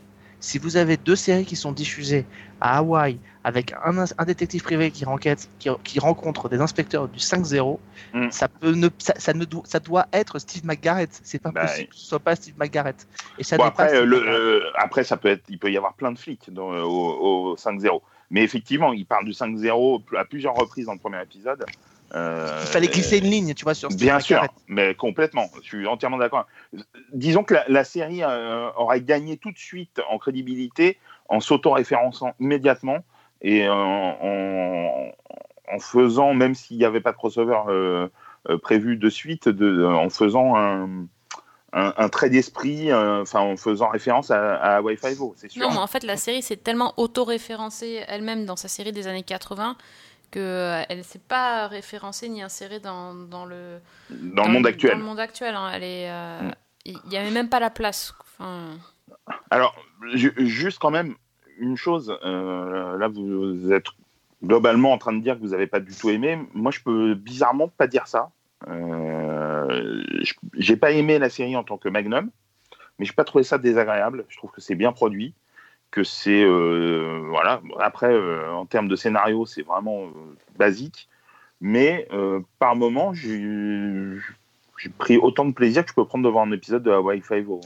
Si 0.42 0.58
vous 0.58 0.76
avez 0.76 0.98
deux 0.98 1.16
séries 1.16 1.46
qui 1.46 1.56
sont 1.56 1.72
diffusées 1.72 2.26
à 2.60 2.80
Hawaï 2.80 3.20
avec 3.44 3.74
un, 3.86 4.06
un 4.18 4.26
détective 4.26 4.64
privé 4.64 4.90
qui, 4.92 5.06
renquête, 5.06 5.48
qui, 5.60 5.70
qui 5.84 6.00
rencontre 6.00 6.50
des 6.50 6.60
inspecteurs 6.60 7.08
du 7.08 7.20
5-0, 7.20 7.78
Mm. 8.14 8.30
ça, 8.32 8.48
peut 8.50 8.72
ne, 8.72 8.90
ça, 8.98 9.14
ça 9.18 9.34
ne 9.34 9.46
doit, 9.46 9.62
ça 9.66 9.80
doit 9.80 10.08
être 10.12 10.38
Steve 10.40 10.66
McGarrett. 10.66 11.22
C'est 11.24 11.40
pas 11.42 11.52
Bah, 11.52 11.68
possible 11.68 11.88
que 11.90 11.96
ce 11.96 12.06
soit 12.08 12.20
pas 12.20 12.36
Steve 12.36 12.56
McGarrett. 12.58 13.08
Et 13.38 13.44
ça 13.44 13.56
Bon, 13.56 13.64
après, 13.64 14.04
le- 14.04 14.28
euh, 14.28 14.62
après, 14.76 15.04
ça 15.06 15.16
peut 15.16 15.30
être, 15.30 15.44
il 15.48 15.58
peut 15.60 15.72
y 15.72 15.78
avoir 15.78 15.94
plein 15.94 16.12
de 16.12 16.18
flics 16.20 16.52
dans- 16.52 16.74
euh, 16.74 16.82
au, 16.82 17.52
au 17.52 17.56
5-0. 17.58 18.02
Mais 18.32 18.44
effectivement, 18.44 18.92
il 18.94 19.06
parle 19.06 19.24
du 19.26 19.32
5-0 19.34 20.02
à 20.18 20.26
plusieurs 20.26 20.56
reprises 20.56 20.88
dans 20.88 20.94
le 20.94 21.00
premier 21.00 21.22
épisode. 21.22 21.64
Euh, 22.14 22.48
Il 22.62 22.68
fallait 22.68 22.88
glisser 22.88 23.20
une 23.20 23.26
ligne, 23.30 23.54
tu 23.54 23.64
vois, 23.64 23.74
sur 23.74 23.90
Bien 23.90 24.20
sûr, 24.20 24.46
mais 24.68 24.96
complètement. 24.96 25.46
Je 25.62 25.68
suis 25.68 25.88
entièrement 25.88 26.18
d'accord. 26.18 26.46
Disons 27.14 27.44
que 27.44 27.54
la, 27.54 27.64
la 27.70 27.84
série 27.84 28.22
euh, 28.24 28.70
aurait 28.76 29.02
gagné 29.02 29.38
tout 29.38 29.52
de 29.52 29.58
suite 29.58 30.02
en 30.10 30.18
crédibilité 30.18 30.98
en 31.30 31.40
s'auto-référençant 31.40 32.34
immédiatement 32.40 32.98
et 33.42 33.68
en, 33.70 34.18
en- 34.22 35.12
en 35.74 35.80
faisant, 35.80 36.34
même 36.34 36.54
s'il 36.54 36.78
n'y 36.78 36.84
avait 36.86 37.00
pas 37.00 37.12
de 37.14 37.18
crossover 37.18 37.58
euh, 37.70 38.08
euh, 38.50 38.58
prévu 38.58 38.98
de 38.98 39.10
suite, 39.10 39.48
de, 39.48 39.86
en 39.86 40.10
faisant 40.10 40.58
un, 40.58 41.06
un- 41.72 41.94
un 41.96 42.10
trait 42.10 42.30
d'esprit, 42.30 42.92
euh, 42.92 43.22
enfin 43.22 43.40
en 43.40 43.56
faisant 43.56 43.88
référence 43.88 44.32
à, 44.32 44.56
à 44.56 44.82
Wi-Fi 44.82 45.14
Vo, 45.14 45.34
c'est 45.38 45.50
sûr. 45.50 45.62
Non, 45.62 45.72
mais 45.72 45.78
en 45.80 45.88
fait, 45.88 46.04
la 46.04 46.18
série 46.18 46.42
s'est 46.42 46.58
tellement 46.58 46.94
auto-référencée 46.98 48.04
elle-même 48.08 48.46
dans 48.46 48.58
sa 48.58 48.68
série 48.68 48.92
des 48.92 49.08
années 49.08 49.24
80 49.24 49.78
qu'elle 50.32 50.98
ne 50.98 51.04
s'est 51.04 51.20
pas 51.20 51.68
référencée 51.68 52.30
ni 52.30 52.42
insérée 52.42 52.80
dans, 52.80 53.14
dans 53.14 53.46
le, 53.46 53.80
dans, 54.10 54.46
le 54.48 54.52
monde 54.54 54.66
actuel. 54.68 54.92
Dans 54.94 54.98
le 54.98 55.04
monde 55.04 55.20
actuel, 55.20 55.54
hein. 55.56 55.70
Elle 55.74 55.84
est, 55.84 56.10
euh, 56.10 56.42
Mm. 56.42 56.52
il 56.86 56.98
n'y 57.10 57.18
avait 57.18 57.32
même 57.32 57.50
pas 57.50 57.60
la 57.60 57.70
place. 57.70 58.14
Enfin, 58.22 58.78
Alors, 59.52 59.76
ju- 60.14 60.34
juste 60.38 60.80
quand 60.80 60.90
même, 60.92 61.16
une 61.60 61.78
chose, 61.78 62.18
euh, 62.26 62.98
là 62.98 63.08
vous 63.08 63.72
êtes 63.72 63.86
globalement 64.44 64.92
en 64.94 64.98
train 64.98 65.14
de 65.14 65.22
dire 65.22 65.36
que 65.36 65.42
vous 65.42 65.50
n'avez 65.50 65.68
pas 65.68 65.80
du 65.80 65.94
tout 65.96 66.10
aimé. 66.10 66.40
Moi, 66.56 66.72
je 66.72 66.80
peux 66.80 67.14
bizarrement 67.14 67.68
pas 67.68 67.86
dire 67.86 68.08
ça. 68.08 68.32
Euh, 68.68 70.02
je- 70.24 70.34
j'ai 70.58 70.76
pas 70.78 70.92
aimé 70.92 71.20
la 71.20 71.30
série 71.30 71.56
en 71.56 71.64
tant 71.64 71.78
que 71.78 71.90
Magnum, 71.90 72.30
mais 72.98 73.06
j'ai 73.06 73.14
pas 73.14 73.24
trouvé 73.24 73.44
ça 73.44 73.58
désagréable. 73.58 74.26
Je 74.30 74.38
trouve 74.38 74.52
que 74.52 74.62
c'est 74.62 74.76
bien 74.76 74.92
produit, 74.92 75.34
que 75.92 76.04
c'est 76.04 76.44
euh, 76.44 77.26
voilà. 77.30 77.62
Après, 77.80 78.12
euh, 78.12 78.50
en 78.52 78.66
termes 78.66 78.88
de 78.88 78.96
scénario, 78.96 79.46
c'est 79.46 79.62
vraiment 79.62 80.06
euh, 80.06 80.38
basique, 80.58 81.10
mais 81.60 82.08
par 82.58 82.76
moment, 82.76 83.14
j'ai 83.14 84.90
pris 84.98 85.18
autant 85.18 85.46
de 85.46 85.54
plaisir 85.54 85.84
que 85.84 85.90
je 85.90 85.94
peux 85.96 86.06
prendre 86.06 86.24
devant 86.24 86.44
un 86.44 86.52
épisode 86.52 86.82
de 86.82 86.92
Hawaii 86.92 87.22
Five-O. 87.22 87.62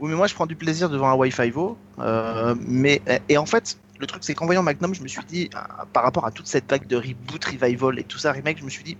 Oui, 0.00 0.10
mais 0.10 0.16
moi 0.16 0.26
je 0.26 0.34
prends 0.34 0.46
du 0.46 0.56
plaisir 0.56 0.88
devant 0.90 1.16
Vo. 1.16 1.78
euh, 1.98 2.54
mais 2.68 3.00
et 3.28 3.38
en 3.38 3.46
fait, 3.46 3.78
le 3.98 4.06
truc 4.06 4.22
c'est 4.24 4.34
qu'en 4.34 4.44
voyant 4.44 4.62
Magnum, 4.62 4.94
je 4.94 5.02
me 5.02 5.08
suis 5.08 5.24
dit, 5.24 5.50
par 5.92 6.02
rapport 6.02 6.26
à 6.26 6.30
toute 6.30 6.46
cette 6.46 6.68
vague 6.70 6.86
de 6.86 6.96
reboot, 6.96 7.44
revival 7.44 7.98
et 7.98 8.04
tout 8.04 8.18
ça, 8.18 8.32
remake, 8.32 8.58
je 8.58 8.64
me 8.64 8.70
suis 8.70 8.84
dit, 8.84 8.96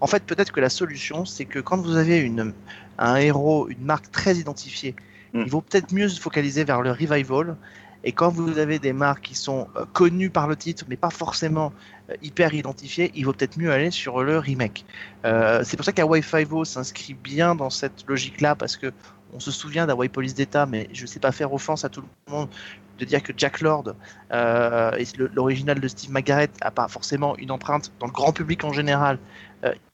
en 0.00 0.06
fait, 0.06 0.22
peut-être 0.24 0.52
que 0.52 0.60
la 0.60 0.70
solution, 0.70 1.24
c'est 1.24 1.44
que 1.46 1.58
quand 1.58 1.78
vous 1.78 1.96
avez 1.96 2.18
une, 2.18 2.54
un 2.98 3.16
héros, 3.16 3.68
une 3.68 3.84
marque 3.84 4.10
très 4.10 4.36
identifiée, 4.36 4.94
Mm. 5.34 5.42
il 5.46 5.50
vaut 5.50 5.60
peut-être 5.60 5.92
mieux 5.92 6.08
se 6.08 6.20
focaliser 6.20 6.64
vers 6.64 6.80
le 6.80 6.92
revival. 6.92 7.56
Et 8.04 8.12
quand 8.12 8.28
vous 8.28 8.58
avez 8.58 8.78
des 8.78 8.92
marques 8.92 9.24
qui 9.24 9.34
sont 9.34 9.66
euh, 9.76 9.86
connues 9.92 10.30
par 10.30 10.46
le 10.46 10.56
titre, 10.56 10.84
mais 10.88 10.96
pas 10.96 11.10
forcément 11.10 11.72
euh, 12.10 12.14
hyper 12.22 12.52
identifiées, 12.52 13.10
il 13.14 13.24
vaut 13.24 13.32
peut-être 13.32 13.58
mieux 13.58 13.72
aller 13.72 13.90
sur 13.90 14.22
le 14.22 14.38
remake. 14.38 14.84
Euh, 15.24 15.62
c'est 15.64 15.76
pour 15.76 15.86
ça 15.86 15.92
qu'Hawaii 15.92 16.22
Five-O 16.22 16.64
s'inscrit 16.64 17.14
bien 17.14 17.54
dans 17.54 17.70
cette 17.70 18.04
logique-là, 18.06 18.54
parce 18.54 18.76
que 18.76 18.92
on 19.32 19.40
se 19.40 19.50
souvient 19.50 19.86
d'Hawaii 19.86 20.10
Police 20.10 20.34
d'État, 20.34 20.66
mais 20.66 20.88
je 20.92 21.02
ne 21.02 21.06
sais 21.06 21.18
pas 21.18 21.32
faire 21.32 21.52
offense 21.52 21.84
à 21.84 21.88
tout 21.88 22.02
le 22.02 22.32
monde 22.32 22.48
de 23.00 23.04
dire 23.04 23.20
que 23.20 23.32
Jack 23.36 23.60
Lord 23.60 23.96
l'original 24.30 25.80
de 25.80 25.88
Steve 25.88 26.12
Margaret 26.12 26.50
a 26.60 26.70
pas 26.70 26.86
forcément 26.86 27.36
une 27.38 27.50
empreinte 27.50 27.90
dans 27.98 28.06
le 28.06 28.12
grand 28.12 28.32
public 28.32 28.62
en 28.62 28.72
général 28.72 29.18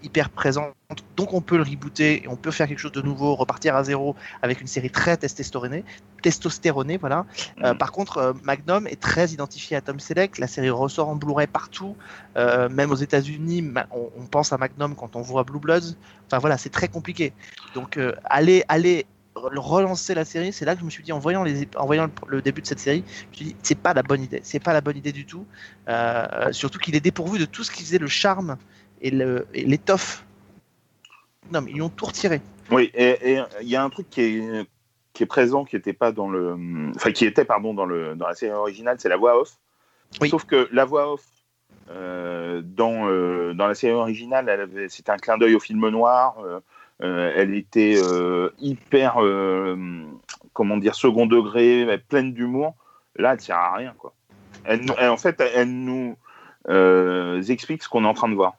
hyper 0.03 0.31
présente. 0.31 0.75
Donc 1.17 1.33
on 1.33 1.41
peut 1.41 1.57
le 1.57 1.63
rebooter 1.63 2.25
et 2.25 2.29
on 2.29 2.37
peut 2.37 2.51
faire 2.51 2.67
quelque 2.67 2.79
chose 2.79 2.93
de 2.93 3.03
nouveau, 3.03 3.35
repartir 3.37 3.77
à 3.77 3.85
zéro 3.85 4.17
avec 4.43 4.61
une 4.61 4.67
série 4.67 4.91
très 4.91 5.17
testostéronée, 5.17 5.85
testostéronée 6.23 6.97
voilà. 6.97 7.27
Euh, 7.63 7.73
Mhm. 7.73 7.79
par 7.79 7.93
contre, 7.93 8.19
euh, 8.19 8.33
Magnum 8.43 8.87
est 8.87 9.01
très 9.01 9.29
identifié 9.29 9.77
à 9.77 9.81
Tom 9.81 10.01
Selleck. 10.01 10.39
La 10.39 10.47
série 10.47 10.71
ressort 10.71 11.09
en 11.09 11.17
Blu-ray 11.17 11.47
partout, 11.47 11.97
euh, 12.37 12.69
même 12.69 12.91
aux 12.91 12.97
États-Unis. 12.97 13.73
On, 13.93 14.11
on 14.19 14.27
pense 14.27 14.53
à 14.53 14.59
Magnum 14.59 14.95
quand 14.97 15.15
on 15.17 15.23
voit 15.23 15.45
Blue 15.45 15.61
Bloods. 15.61 15.95
Enfin 16.27 16.39
voilà, 16.39 16.59
c'est 16.59 16.71
très 16.71 16.89
compliqué. 16.89 17.33
Donc 17.75 17.97
euh, 17.97 18.15
aller, 18.25 18.65
aller 18.69 19.07
re- 19.37 19.59
relancer 19.59 20.15
la 20.15 20.25
série, 20.25 20.53
c'est 20.53 20.65
là 20.65 20.75
que 20.75 20.81
je 20.81 20.85
me 20.85 20.91
suis 20.91 21.05
dit 21.05 21.13
en 21.13 21.19
voyant 21.21 21.45
les, 21.45 21.69
en 21.77 21.87
voyant 21.87 22.07
le, 22.07 22.13
le 22.27 22.43
début 22.43 22.63
de 22.63 22.67
cette 22.67 22.81
série, 22.81 23.05
je 23.07 23.29
me 23.31 23.35
suis 23.37 23.45
dit 23.45 23.57
c'est 23.63 23.79
pas 23.79 23.95
la 23.95 24.03
bonne 24.03 24.23
idée. 24.23 24.41
C'est 24.43 24.59
pas 24.61 24.73
la 24.73 24.81
bonne 24.81 24.97
idée 24.97 25.13
du 25.13 25.25
tout. 25.27 25.47
Euh, 25.89 26.51
surtout 26.53 26.79
qu'il 26.79 26.97
est 26.97 27.01
dépourvu 27.01 27.39
de 27.39 27.45
tout 27.45 27.63
ce 27.63 27.71
qui 27.71 27.85
faisait 27.85 27.99
le 27.99 28.09
charme 28.09 28.57
et 29.01 29.11
l'étoffe. 29.11 30.25
Non, 31.53 31.61
mais 31.63 31.73
ils 31.73 31.83
ont 31.83 31.89
tout 31.89 32.07
retiré. 32.07 32.41
Oui, 32.71 32.91
et 32.95 33.35
et 33.35 33.41
il 33.63 33.69
y 33.69 33.77
a 33.77 33.83
un 33.83 33.91
truc 33.91 34.09
qui 34.11 34.21
est, 34.21 34.67
qui 35.13 35.23
est 35.23 35.27
présent, 35.27 35.65
qui 35.65 35.77
était 35.77 35.93
pas 35.93 36.13
dans 36.13 36.29
le, 36.29 36.57
enfin 36.95 37.11
qui 37.13 37.25
était 37.25 37.45
pardon 37.45 37.75
dans 37.75 37.87
le 37.87 38.15
dans 38.15 38.29
la 38.29 38.35
série 38.35 38.53
originale, 38.53 38.97
c'est 38.99 39.09
la 39.09 39.17
voix 39.17 39.41
off. 39.41 39.59
Oui. 40.21 40.29
Sauf 40.29 40.45
que 40.45 40.69
la 40.73 40.85
voix 40.85 41.13
off 41.13 41.25
euh, 41.91 42.63
dans 42.65 43.09
euh, 43.09 43.55
dans 43.55 43.67
la 43.67 43.75
série 43.75 43.95
originale, 43.95 44.69
c'était 44.89 45.11
un 45.11 45.17
clin 45.17 45.39
d'œil 45.39 45.55
au 45.55 45.61
film 45.61 45.89
noir. 45.89 46.37
euh, 46.45 46.61
euh, 47.03 47.33
elle 47.35 47.55
était 47.55 47.95
euh, 47.97 48.51
hyper, 48.59 49.23
euh, 49.25 50.05
comment 50.53 50.77
dire, 50.77 50.95
second 50.95 51.27
degré, 51.27 51.99
pleine 52.09 52.35
d'humour. 52.35 52.75
Là, 53.17 53.33
elle 53.33 53.41
sert 53.41 53.57
à 53.57 53.75
rien, 53.75 53.95
quoi. 53.97 54.13
Elle, 54.65 54.91
en 54.91 55.17
fait, 55.17 55.41
elle 55.55 55.71
nous 55.71 56.17
euh, 56.69 57.43
explique 57.43 57.83
ce 57.83 57.89
qu'on 57.89 58.05
est 58.05 58.09
en 58.09 58.15
train 58.15 58.29
de 58.29 58.35
voir. 58.35 58.55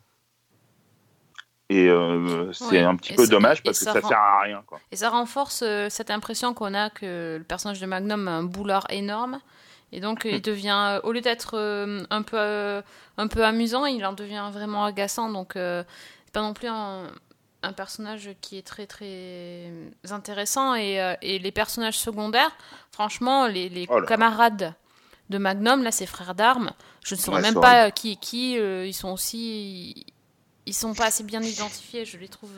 Et 1.74 1.88
euh, 1.88 2.52
c'est 2.52 2.82
un 2.82 2.98
petit 2.98 3.14
et 3.14 3.16
peu 3.16 3.28
dommage 3.28 3.64
parce 3.64 3.80
que 3.80 3.86
ça 3.86 3.94
sert 4.02 4.12
à 4.18 4.42
rien, 4.42 4.62
quoi. 4.68 4.80
Et 4.92 4.98
ça 4.98 5.10
renforce 5.10 5.62
euh, 5.66 5.88
cette 5.90 6.12
impression 6.12 6.54
qu'on 6.54 6.74
a 6.74 6.90
que 6.90 7.38
le 7.38 7.44
personnage 7.46 7.80
de 7.80 7.86
Magnum 7.86 8.28
a 8.28 8.32
un 8.32 8.44
boulard 8.44 8.86
énorme. 8.90 9.40
Et 9.94 10.02
donc, 10.02 10.26
Hmm. 10.26 10.30
il 10.34 10.42
devient, 10.42 10.76
euh, 10.98 11.00
au 11.04 11.14
lieu 11.14 11.22
d'être 11.22 11.52
euh, 11.58 12.04
un, 12.10 12.24
peu, 12.24 12.82
un 13.18 13.28
peu 13.28 13.46
amusant, 13.46 13.86
il 13.86 14.06
en 14.06 14.12
devient 14.12 14.50
vraiment 14.52 14.84
agaçant. 14.84 15.30
Donc, 15.30 15.52
c'est 15.56 15.86
pas 16.34 16.42
non 16.42 16.54
plus 16.54 16.68
un, 16.68 17.04
un 17.64 17.74
personnage 17.74 18.32
qui 18.42 18.58
est 18.58 18.68
très, 18.68 18.86
très 18.86 19.72
intéressant. 20.10 20.76
Et, 20.76 21.00
et 21.22 21.40
les 21.40 21.52
personnages 21.54 21.98
secondaires, 21.98 22.52
franchement, 22.92 23.48
les, 23.48 23.70
les 23.70 23.86
Oh 23.90 24.02
camarades 24.02 24.74
de 25.30 25.38
Magnum, 25.38 25.84
là, 25.84 25.92
ses 25.92 26.06
frères 26.06 26.36
d'armes, 26.36 26.72
je 27.06 27.16
ne 27.16 27.20
saurais 27.20 27.38
Ouais, 27.42 27.52
même 27.52 27.62
pas 27.62 27.92
qui 27.92 28.12
est 28.14 28.16
qui. 28.18 28.56
ils 28.56 28.94
sont 28.94 29.12
aussi. 29.12 30.06
Ils 30.66 30.74
sont 30.74 30.94
pas 30.94 31.06
assez 31.06 31.24
bien 31.24 31.42
identifiés. 31.42 32.06
Je 32.06 32.18
les 32.18 32.28
trouve 32.28 32.52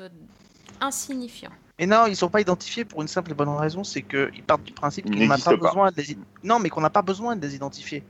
insignifiants. 0.82 1.52
Mais 1.80 1.86
non, 1.86 2.06
ils 2.06 2.16
sont 2.16 2.30
pas 2.30 2.42
identifiés 2.42 2.86
pour 2.86 3.02
une 3.02 3.08
simple 3.08 3.32
et 3.32 3.34
bonne 3.34 3.50
raison, 3.50 3.84
c'est 3.84 4.04
qu'ils 4.04 4.44
partent 4.46 4.64
du 4.64 4.74
principe 4.74 5.06
qu'on 5.06 5.26
n'a 5.26 5.38
pas, 5.38 5.56
besoin 5.56 5.92
de 5.92 5.98
les... 5.98 6.18
Non, 6.44 6.60
mais 6.60 6.70
qu'on 6.70 6.82
n'a 6.82 6.90
pas 6.90 7.02
besoin 7.02 7.36
de 7.36 7.42
les 7.46 7.56
identifier. 7.56 8.04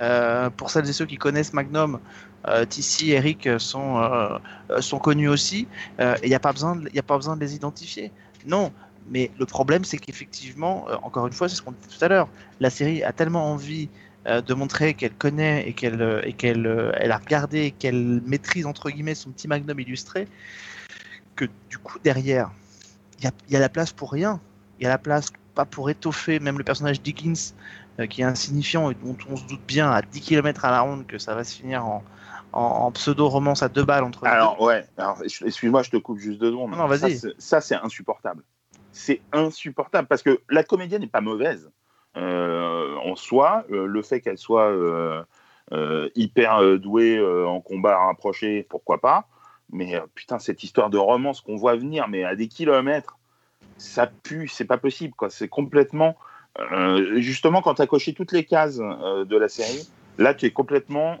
Euh, 0.00 0.48
pour 0.50 0.70
celles 0.70 0.88
et 0.88 0.92
ceux 0.92 1.06
qui 1.06 1.16
connaissent 1.16 1.52
Magnum, 1.52 1.98
euh, 2.46 2.64
Tissi, 2.64 3.10
Eric 3.10 3.48
sont, 3.58 3.98
euh, 3.98 4.38
euh, 4.70 4.80
sont 4.80 5.00
connus 5.00 5.28
aussi, 5.28 5.66
euh, 5.98 6.14
et 6.22 6.26
il 6.26 6.28
n'y 6.28 6.36
a, 6.36 6.40
pas 6.40 6.52
besoin 6.52 6.76
de- 6.76 6.88
y 6.94 6.98
a 7.00 7.02
pas 7.02 7.16
besoin 7.16 7.34
de 7.34 7.40
les 7.40 7.56
identifier. 7.56 8.12
Non, 8.46 8.72
mais 9.10 9.32
le 9.38 9.46
problème, 9.46 9.84
c'est 9.84 9.98
qu'effectivement, 9.98 10.86
euh, 10.88 10.96
encore 11.02 11.26
une 11.26 11.32
fois, 11.32 11.48
c'est 11.48 11.56
ce 11.56 11.62
qu'on 11.62 11.72
disait 11.72 11.98
tout 11.98 12.04
à 12.04 12.08
l'heure, 12.08 12.28
la 12.60 12.70
série 12.70 13.02
a 13.02 13.12
tellement 13.12 13.52
envie 13.52 13.88
euh, 14.28 14.40
de 14.40 14.54
montrer 14.54 14.94
qu'elle 14.94 15.14
connaît 15.14 15.68
et 15.68 15.72
qu'elle 15.72 16.00
euh, 16.02 16.20
et 16.24 16.32
qu'elle 16.32 16.66
euh, 16.66 16.92
elle 16.94 17.12
a 17.12 17.18
regardé 17.18 17.64
et 17.64 17.70
qu'elle 17.70 18.20
maîtrise, 18.24 18.66
entre 18.66 18.90
guillemets, 18.90 19.14
son 19.14 19.30
petit 19.30 19.48
Magnum 19.48 19.78
illustré, 19.80 20.28
que 21.36 21.46
du 21.70 21.78
coup, 21.78 21.98
derrière, 22.02 22.50
il 23.18 23.28
y 23.28 23.52
y 23.52 23.56
a 23.56 23.60
la 23.60 23.68
place 23.68 23.92
pour 23.92 24.12
rien. 24.12 24.40
Il 24.78 24.84
y 24.84 24.86
a 24.86 24.90
la 24.90 24.98
place 24.98 25.32
pas 25.54 25.64
pour 25.64 25.90
étoffer 25.90 26.38
même 26.38 26.56
le 26.56 26.62
personnage 26.62 27.02
Dickens 27.02 27.54
euh, 27.98 28.06
qui 28.06 28.20
est 28.20 28.24
insignifiant 28.24 28.90
et 28.90 28.94
dont 28.94 29.16
on 29.28 29.36
se 29.36 29.44
doute 29.46 29.62
bien 29.66 29.90
à 29.90 30.02
10 30.02 30.20
km 30.20 30.64
à 30.64 30.70
la 30.70 30.80
ronde 30.82 31.06
que 31.06 31.18
ça 31.18 31.34
va 31.34 31.42
se 31.42 31.56
finir 31.56 31.84
en, 31.84 32.04
en, 32.52 32.60
en 32.60 32.92
pseudo-romance 32.92 33.64
à 33.64 33.68
deux 33.68 33.84
balles 33.84 34.04
entre 34.04 34.24
les 34.24 34.30
Alors, 34.30 34.60
ouais, 34.60 34.86
alors, 34.96 35.20
excuse-moi, 35.24 35.82
je 35.82 35.90
te 35.90 35.96
coupe 35.96 36.18
juste 36.18 36.38
deux 36.38 36.50
secondes. 36.50 36.70
Non, 36.70 36.76
non, 36.76 36.86
vas-y. 36.86 37.18
Ça, 37.38 37.60
c'est 37.60 37.74
insupportable. 37.74 38.44
C'est 38.92 39.20
insupportable 39.32 40.06
parce 40.06 40.22
que 40.22 40.40
la 40.48 40.62
comédienne 40.62 41.00
n'est 41.00 41.08
pas 41.08 41.20
mauvaise. 41.20 41.68
Euh, 42.18 42.96
en 42.96 43.14
soi, 43.14 43.64
euh, 43.70 43.86
le 43.86 44.02
fait 44.02 44.20
qu'elle 44.20 44.38
soit 44.38 44.70
euh, 44.70 45.22
hyper 46.16 46.78
douée 46.78 47.20
en 47.46 47.60
combat 47.60 47.98
rapproché, 47.98 48.66
pourquoi 48.68 49.00
pas. 49.00 49.26
Mais 49.70 50.00
putain, 50.14 50.38
cette 50.38 50.62
histoire 50.64 50.90
de 50.90 50.98
romance 50.98 51.40
qu'on 51.40 51.56
voit 51.56 51.76
venir, 51.76 52.08
mais 52.08 52.24
à 52.24 52.34
des 52.34 52.48
kilomètres, 52.48 53.18
ça 53.76 54.06
pue, 54.06 54.48
c'est 54.48 54.64
pas 54.64 54.78
possible, 54.78 55.14
quoi. 55.14 55.30
C'est 55.30 55.48
complètement. 55.48 56.16
justement, 57.16 57.60
quand 57.60 57.74
tu 57.74 57.82
as 57.82 57.86
coché 57.86 58.14
toutes 58.14 58.32
les 58.32 58.44
cases 58.44 58.78
de 58.78 59.36
la 59.36 59.48
série, 59.48 59.86
là, 60.16 60.32
tu 60.32 60.46
es 60.46 60.50
complètement 60.50 61.18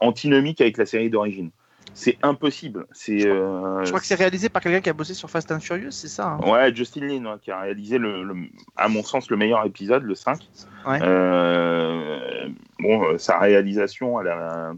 antinomique 0.00 0.60
avec 0.60 0.76
la 0.76 0.84
série 0.84 1.08
d'origine. 1.08 1.50
C'est 1.98 2.18
impossible. 2.22 2.86
C'est. 2.92 3.26
euh, 3.26 3.82
Je 3.82 3.88
crois 3.88 4.00
que 4.00 4.06
c'est 4.06 4.14
réalisé 4.16 4.50
par 4.50 4.60
quelqu'un 4.60 4.82
qui 4.82 4.90
a 4.90 4.92
bossé 4.92 5.14
sur 5.14 5.30
Fast 5.30 5.50
and 5.50 5.60
Furious, 5.60 5.92
c'est 5.92 6.08
ça 6.08 6.32
hein 6.32 6.40
Ouais, 6.46 6.74
Justin 6.74 7.06
Lin, 7.06 7.24
ouais, 7.24 7.38
qui 7.40 7.50
a 7.50 7.58
réalisé, 7.58 7.96
le, 7.96 8.22
le- 8.22 8.34
à 8.76 8.88
mon 8.88 9.02
sens, 9.02 9.30
le 9.30 9.38
meilleur 9.38 9.64
épisode, 9.64 10.02
le 10.02 10.14
5. 10.14 10.38
Ouais. 10.86 10.98
Euh, 11.02 12.48
bon, 12.80 13.02
euh, 13.02 13.18
sa 13.18 13.38
réalisation, 13.38 14.20
elle, 14.20 14.28
a- 14.28 14.72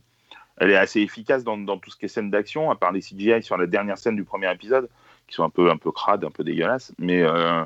elle 0.59 0.71
est 0.71 0.77
assez 0.77 1.01
efficace 1.01 1.43
dans, 1.43 1.59
dans 1.59 1.77
tout 1.79 1.91
ce 1.91 1.97
qui 1.97 2.05
est 2.05 2.09
scène 2.09 2.31
d'action, 2.31 2.71
à 2.71 2.77
part 2.77 2.93
les 2.93 3.01
CGI 3.01 3.43
sur 3.43 3.57
la 3.57 3.67
dernière 3.67 3.99
scène 3.99 4.15
du 4.15 4.23
premier 4.23 4.53
épisode, 4.53 4.89
qui 5.27 5.35
sont 5.35 5.43
un 5.43 5.51
peu, 5.51 5.71
un 5.73 5.77
peu 5.77 5.91
crades, 5.91 6.25
un 6.25 6.31
peu 6.31 6.45
dégueulasses. 6.45 6.93
Mais 6.99 7.23
euh, 7.23 7.65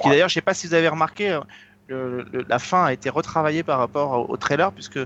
Qui 0.00 0.10
d'ailleurs, 0.10 0.28
je 0.28 0.34
sais 0.34 0.42
pas 0.42 0.52
si 0.52 0.66
vous 0.66 0.74
avez 0.74 0.88
remarqué, 0.88 1.40
le- 1.86 2.22
le- 2.30 2.44
la 2.46 2.58
fin 2.58 2.84
a 2.84 2.92
été 2.92 3.08
retravaillée 3.08 3.62
par 3.62 3.78
rapport 3.78 4.12
au, 4.28 4.32
au 4.32 4.36
trailer, 4.36 4.72
puisque 4.72 4.98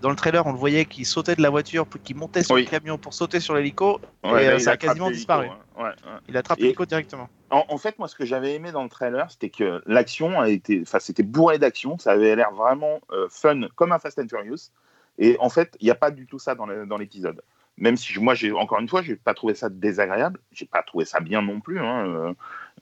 dans 0.00 0.10
le 0.10 0.16
trailer, 0.16 0.46
on 0.46 0.52
le 0.52 0.58
voyait 0.58 0.84
qui 0.84 1.04
sautait 1.04 1.34
de 1.36 1.42
la 1.42 1.50
voiture, 1.50 1.86
qui 2.04 2.14
montait 2.14 2.42
sur 2.42 2.54
Oui. 2.56 2.64
le 2.64 2.70
camion 2.70 2.98
pour 2.98 3.14
sauter 3.14 3.40
sur 3.40 3.54
l'hélico. 3.54 4.00
ouais, 4.24 4.44
Et, 4.44 4.46
là, 4.46 4.52
euh, 4.54 4.58
ça 4.58 4.72
a 4.72 4.76
quasiment 4.76 5.10
disparu. 5.10 5.46
ouais, 5.76 5.84
ouais. 5.84 5.90
Il 6.28 6.36
attrape 6.36 6.58
Et- 6.58 6.62
l'hélico 6.62 6.86
directement. 6.86 7.28
En, 7.50 7.64
en 7.68 7.78
fait, 7.78 7.98
moi, 7.98 8.08
ce 8.08 8.14
que 8.14 8.24
j'avais 8.24 8.54
aimé 8.54 8.72
dans 8.72 8.82
le 8.82 8.88
trailer, 8.88 9.30
c'était 9.30 9.50
que 9.50 9.82
l'action 9.86 10.40
a 10.40 10.48
été, 10.48 10.80
enfin, 10.82 10.98
c'était 11.00 11.22
bourré 11.22 11.58
d'action. 11.58 11.98
Ça 11.98 12.12
avait 12.12 12.34
l'air 12.36 12.52
vraiment 12.52 13.00
euh, 13.12 13.26
fun, 13.30 13.62
comme 13.74 13.92
un 13.92 13.98
Fast 13.98 14.18
and 14.18 14.28
Furious. 14.28 14.70
Et 15.18 15.36
en 15.40 15.50
fait, 15.50 15.76
il 15.80 15.84
n'y 15.84 15.90
a 15.90 15.96
pas 15.96 16.10
du 16.10 16.26
tout 16.26 16.38
ça 16.38 16.54
dans 16.54 16.96
l'épisode. 16.96 17.42
Même 17.76 17.96
si 17.96 18.18
moi, 18.20 18.34
j'ai 18.34 18.52
encore 18.52 18.78
une 18.78 18.88
fois, 18.88 19.02
j'ai 19.02 19.16
pas 19.16 19.34
trouvé 19.34 19.54
ça 19.54 19.68
désagréable. 19.68 20.38
J'ai 20.52 20.66
pas 20.66 20.82
trouvé 20.82 21.04
ça 21.04 21.20
bien 21.20 21.40
non 21.42 21.60
plus. 21.60 21.78
Hein, 21.80 22.06
euh, 22.06 22.32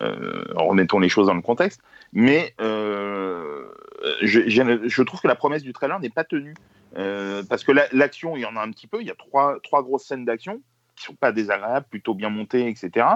euh, 0.02 0.44
remettons 0.56 0.98
les 0.98 1.08
choses 1.08 1.28
dans 1.28 1.34
le 1.34 1.40
contexte. 1.42 1.80
Mais 2.12 2.54
euh, 2.60 3.68
je 4.22 5.02
trouve 5.02 5.20
que 5.20 5.28
la 5.28 5.34
promesse 5.34 5.62
du 5.62 5.72
trailer 5.72 5.98
n'est 6.00 6.10
pas 6.10 6.25
tenue. 6.25 6.54
Euh, 6.97 7.42
parce 7.49 7.64
que 7.64 7.73
la- 7.73 7.88
l'action, 7.92 8.37
il 8.37 8.40
y 8.40 8.47
en 8.47 8.57
a 8.57 8.61
un 8.61 8.71
petit 8.71 8.87
peu. 8.87 9.00
Il 9.00 9.07
y 9.07 9.11
a 9.11 9.14
trois, 9.14 9.59
trois 9.62 9.83
grosses 9.83 10.07
scènes 10.07 10.25
d'action 10.25 10.61
qui 10.99 11.04
sont 11.04 11.14
pas 11.14 11.33
désagréables, 11.33 11.87
plutôt 11.88 12.14
bien 12.14 12.28
montées, 12.28 12.68
etc. 12.68 13.07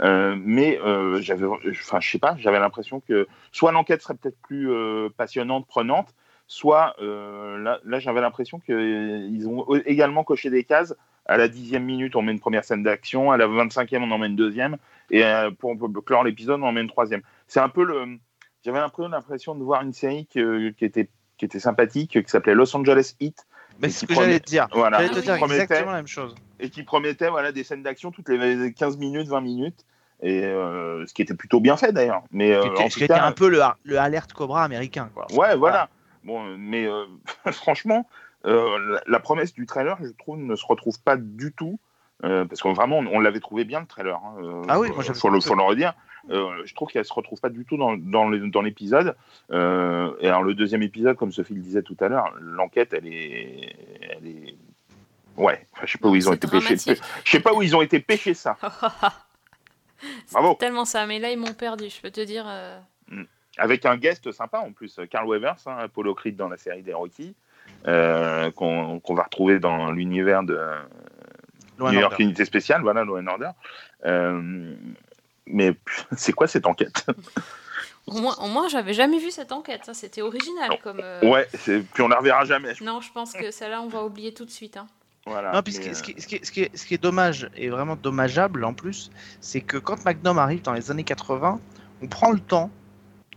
Euh, 0.00 0.36
mais 0.38 0.78
euh, 0.80 1.20
j'avais, 1.20 1.46
enfin, 1.46 2.00
je 2.00 2.10
sais 2.10 2.18
pas, 2.18 2.36
j'avais 2.38 2.58
l'impression 2.58 3.00
que 3.00 3.26
soit 3.52 3.72
l'enquête 3.72 4.02
serait 4.02 4.14
peut-être 4.14 4.38
plus 4.42 4.70
euh, 4.70 5.08
passionnante, 5.16 5.66
prenante, 5.66 6.14
soit 6.46 6.94
là, 7.00 7.80
j'avais 7.98 8.20
l'impression 8.20 8.60
qu'ils 8.60 9.48
ont 9.48 9.66
également 9.86 10.24
coché 10.24 10.50
des 10.50 10.64
cases 10.64 10.94
à 11.26 11.38
la 11.38 11.48
dixième 11.48 11.84
minute, 11.84 12.16
on 12.16 12.22
met 12.22 12.32
une 12.32 12.40
première 12.40 12.64
scène 12.64 12.82
d'action, 12.82 13.32
à 13.32 13.38
la 13.38 13.46
25e, 13.46 14.02
on 14.02 14.10
en 14.10 14.18
met 14.18 14.26
une 14.26 14.36
deuxième, 14.36 14.76
et 15.10 15.24
pour, 15.58 15.74
clore 16.04 16.22
l'épisode, 16.22 16.60
on 16.60 16.66
en 16.66 16.72
met 16.72 16.82
une 16.82 16.88
troisième. 16.88 17.22
C'est 17.46 17.60
un 17.60 17.70
peu 17.70 17.82
le. 17.82 18.18
J'avais 18.62 18.78
l'impression 18.78 19.54
de 19.54 19.64
voir 19.64 19.82
une 19.82 19.94
série 19.94 20.26
qui, 20.26 20.40
qui, 20.76 20.84
était, 20.84 21.08
qui 21.38 21.44
était 21.44 21.58
sympathique, 21.60 22.22
qui 22.22 22.30
s'appelait 22.30 22.54
Los 22.54 22.74
Angeles 22.76 23.14
Heat. 23.20 23.46
Mais 23.80 23.88
c'est 23.88 24.00
ce 24.00 24.06
que 24.06 24.14
j'allais 24.14 24.36
promet- 24.36 24.40
te 24.40 24.46
dire. 24.46 24.68
Voilà. 24.72 24.98
J'allais 24.98 25.14
te 25.14 25.20
dire 25.20 25.36
Promettait- 25.36 25.62
exactement 25.62 25.90
la 25.90 25.96
même 25.98 26.06
chose. 26.06 26.34
et 26.60 26.70
qui 26.70 26.82
promettait 26.84 27.28
voilà, 27.28 27.50
des 27.52 27.64
scènes 27.64 27.82
d'action 27.82 28.10
toutes 28.12 28.28
les 28.28 28.72
15 28.72 28.96
minutes, 28.98 29.26
20 29.28 29.40
minutes, 29.40 29.84
et 30.22 30.44
euh, 30.44 31.04
ce 31.06 31.12
qui 31.12 31.22
était 31.22 31.34
plutôt 31.34 31.58
bien 31.60 31.76
fait 31.76 31.92
d'ailleurs. 31.92 32.22
Mais 32.30 32.52
euh, 32.52 32.60
Qui 32.62 32.68
était- 32.68 32.82
en 32.84 32.88
tout 32.88 33.06
cas, 33.20 33.24
un 33.26 33.32
peu 33.32 33.48
le, 33.48 33.60
le 33.84 33.98
alerte 33.98 34.32
Cobra 34.32 34.62
américain. 34.62 35.10
Quoi. 35.14 35.26
ouais, 35.32 35.56
voilà. 35.56 35.88
Bon, 36.22 36.46
euh, 36.46 36.56
mais 36.58 36.86
euh, 36.86 37.04
franchement, 37.52 38.08
la, 38.44 39.00
la 39.06 39.20
promesse 39.20 39.52
du 39.54 39.66
trailer, 39.66 39.96
je 40.02 40.08
trouve, 40.18 40.38
ne 40.38 40.54
se 40.54 40.64
retrouve 40.66 41.00
pas 41.02 41.16
du 41.16 41.52
tout. 41.52 41.78
parce 42.22 42.60
qu'on 42.62 42.74
vraiment, 42.74 42.98
on, 42.98 43.06
on 43.06 43.18
l'avait 43.20 43.40
trouvé 43.40 43.64
bien 43.64 43.80
le 43.80 43.86
trailer. 43.86 44.16
hein, 44.16 44.62
Ah 44.68 44.78
oui, 44.78 44.88
moi, 44.94 45.02
le, 45.06 45.40
faut 45.40 45.54
le 45.56 45.62
redire. 45.62 45.94
Euh, 46.30 46.62
je 46.64 46.74
trouve 46.74 46.88
qu'elle 46.88 47.04
se 47.04 47.12
retrouve 47.12 47.40
pas 47.40 47.50
du 47.50 47.64
tout 47.64 47.76
dans, 47.76 48.62
l'épisode. 48.62 49.16
Euh, 49.50 50.12
et 50.20 50.28
alors 50.28 50.42
le 50.42 50.54
deuxième 50.54 50.82
épisode, 50.82 51.16
comme 51.16 51.32
Sophie 51.32 51.54
le 51.54 51.60
disait 51.60 51.82
tout 51.82 51.96
à 52.00 52.08
l'heure, 52.08 52.32
l'enquête, 52.40 52.94
elle 52.94 53.06
est, 53.06 53.76
elle 54.00 54.26
est, 54.26 54.56
ouais. 55.36 55.66
Enfin, 55.72 55.82
je 55.86 55.92
sais 55.92 55.98
pas 55.98 56.08
où 56.08 56.16
ils 56.16 56.28
ont 56.28 56.32
été 56.32 56.46
pêchés. 56.46 56.76
Je 57.24 57.30
sais 57.30 57.40
pas 57.40 57.52
où 57.52 57.62
ils 57.62 57.76
ont 57.76 57.82
été 57.82 58.00
pêchés 58.00 58.34
ça. 58.34 58.56
C'est 60.26 60.34
Bravo. 60.34 60.54
tellement 60.58 60.84
ça, 60.84 61.06
mais 61.06 61.18
là 61.18 61.30
ils 61.30 61.38
m'ont 61.38 61.54
perdu, 61.54 61.88
je 61.88 62.00
peux 62.00 62.10
te 62.10 62.20
dire. 62.20 62.44
euh, 62.46 62.78
Avec 63.56 63.86
un 63.86 63.96
guest 63.96 64.30
sympa 64.32 64.58
en 64.58 64.72
plus, 64.72 65.00
Carl 65.10 65.26
Weathers, 65.26 65.56
hein, 65.66 65.76
Apollo 65.78 66.14
Creed 66.14 66.36
dans 66.36 66.48
la 66.48 66.58
série 66.58 66.82
des 66.82 66.92
Rocky, 66.92 67.34
euh, 67.86 68.50
qu'on 68.50 69.00
va 69.10 69.22
retrouver 69.22 69.60
dans 69.60 69.92
l'univers 69.92 70.42
de 70.42 70.58
Loin 71.78 71.92
New 71.92 72.00
York 72.00 72.12
Order. 72.12 72.24
Unité 72.24 72.44
Spéciale, 72.44 72.82
voilà, 72.82 73.04
Law 73.04 73.18
and 73.18 73.26
Order. 73.26 73.50
Mais 75.46 75.74
c'est 76.16 76.32
quoi 76.32 76.46
cette 76.46 76.66
enquête? 76.66 77.04
Au 78.06 78.18
moins, 78.20 78.34
au 78.36 78.48
moins 78.48 78.68
j'avais 78.68 78.92
jamais 78.92 79.18
vu 79.18 79.30
cette 79.30 79.50
enquête, 79.52 79.84
ça 79.84 79.94
c'était 79.94 80.20
original 80.22 80.70
comme. 80.82 81.00
euh, 81.02 81.20
Ouais, 81.22 81.48
c'est- 81.54 81.80
puis 81.92 82.02
on 82.02 82.08
la 82.08 82.18
reverra 82.18 82.44
jamais. 82.44 82.74
je- 82.74 82.84
Non, 82.84 83.00
je 83.00 83.10
pense 83.12 83.32
que 83.32 83.50
celle-là 83.50 83.80
on 83.80 83.88
va 83.88 84.04
oublier 84.04 84.34
tout 84.34 84.44
de 84.44 84.50
suite. 84.50 84.76
hein. 84.76 84.86
Voilà, 85.26 85.52
Non, 85.52 85.62
puis 85.62 85.72
ce 85.72 85.80
qui, 85.80 85.88
est- 85.88 85.94
ce, 85.94 86.02
qui, 86.02 86.10
est- 86.12 86.20
ce 86.20 86.26
qui 86.26 86.34
est- 86.36 86.44
ce 86.44 86.52
qui 86.52 86.60
est, 86.60 86.76
ce 86.76 86.84
qui 86.86 86.94
est 86.94 87.02
dommage, 87.02 87.48
et 87.56 87.70
vraiment 87.70 87.96
dommageable 87.96 88.62
en 88.62 88.74
plus, 88.74 89.10
c'est 89.40 89.62
que 89.62 89.78
quand 89.78 90.04
Magnum 90.04 90.36
arrive 90.38 90.60
dans 90.60 90.74
les 90.74 90.90
années 90.90 91.02
80, 91.04 91.60
on 92.02 92.06
prend 92.08 92.30
le 92.30 92.40
temps 92.40 92.70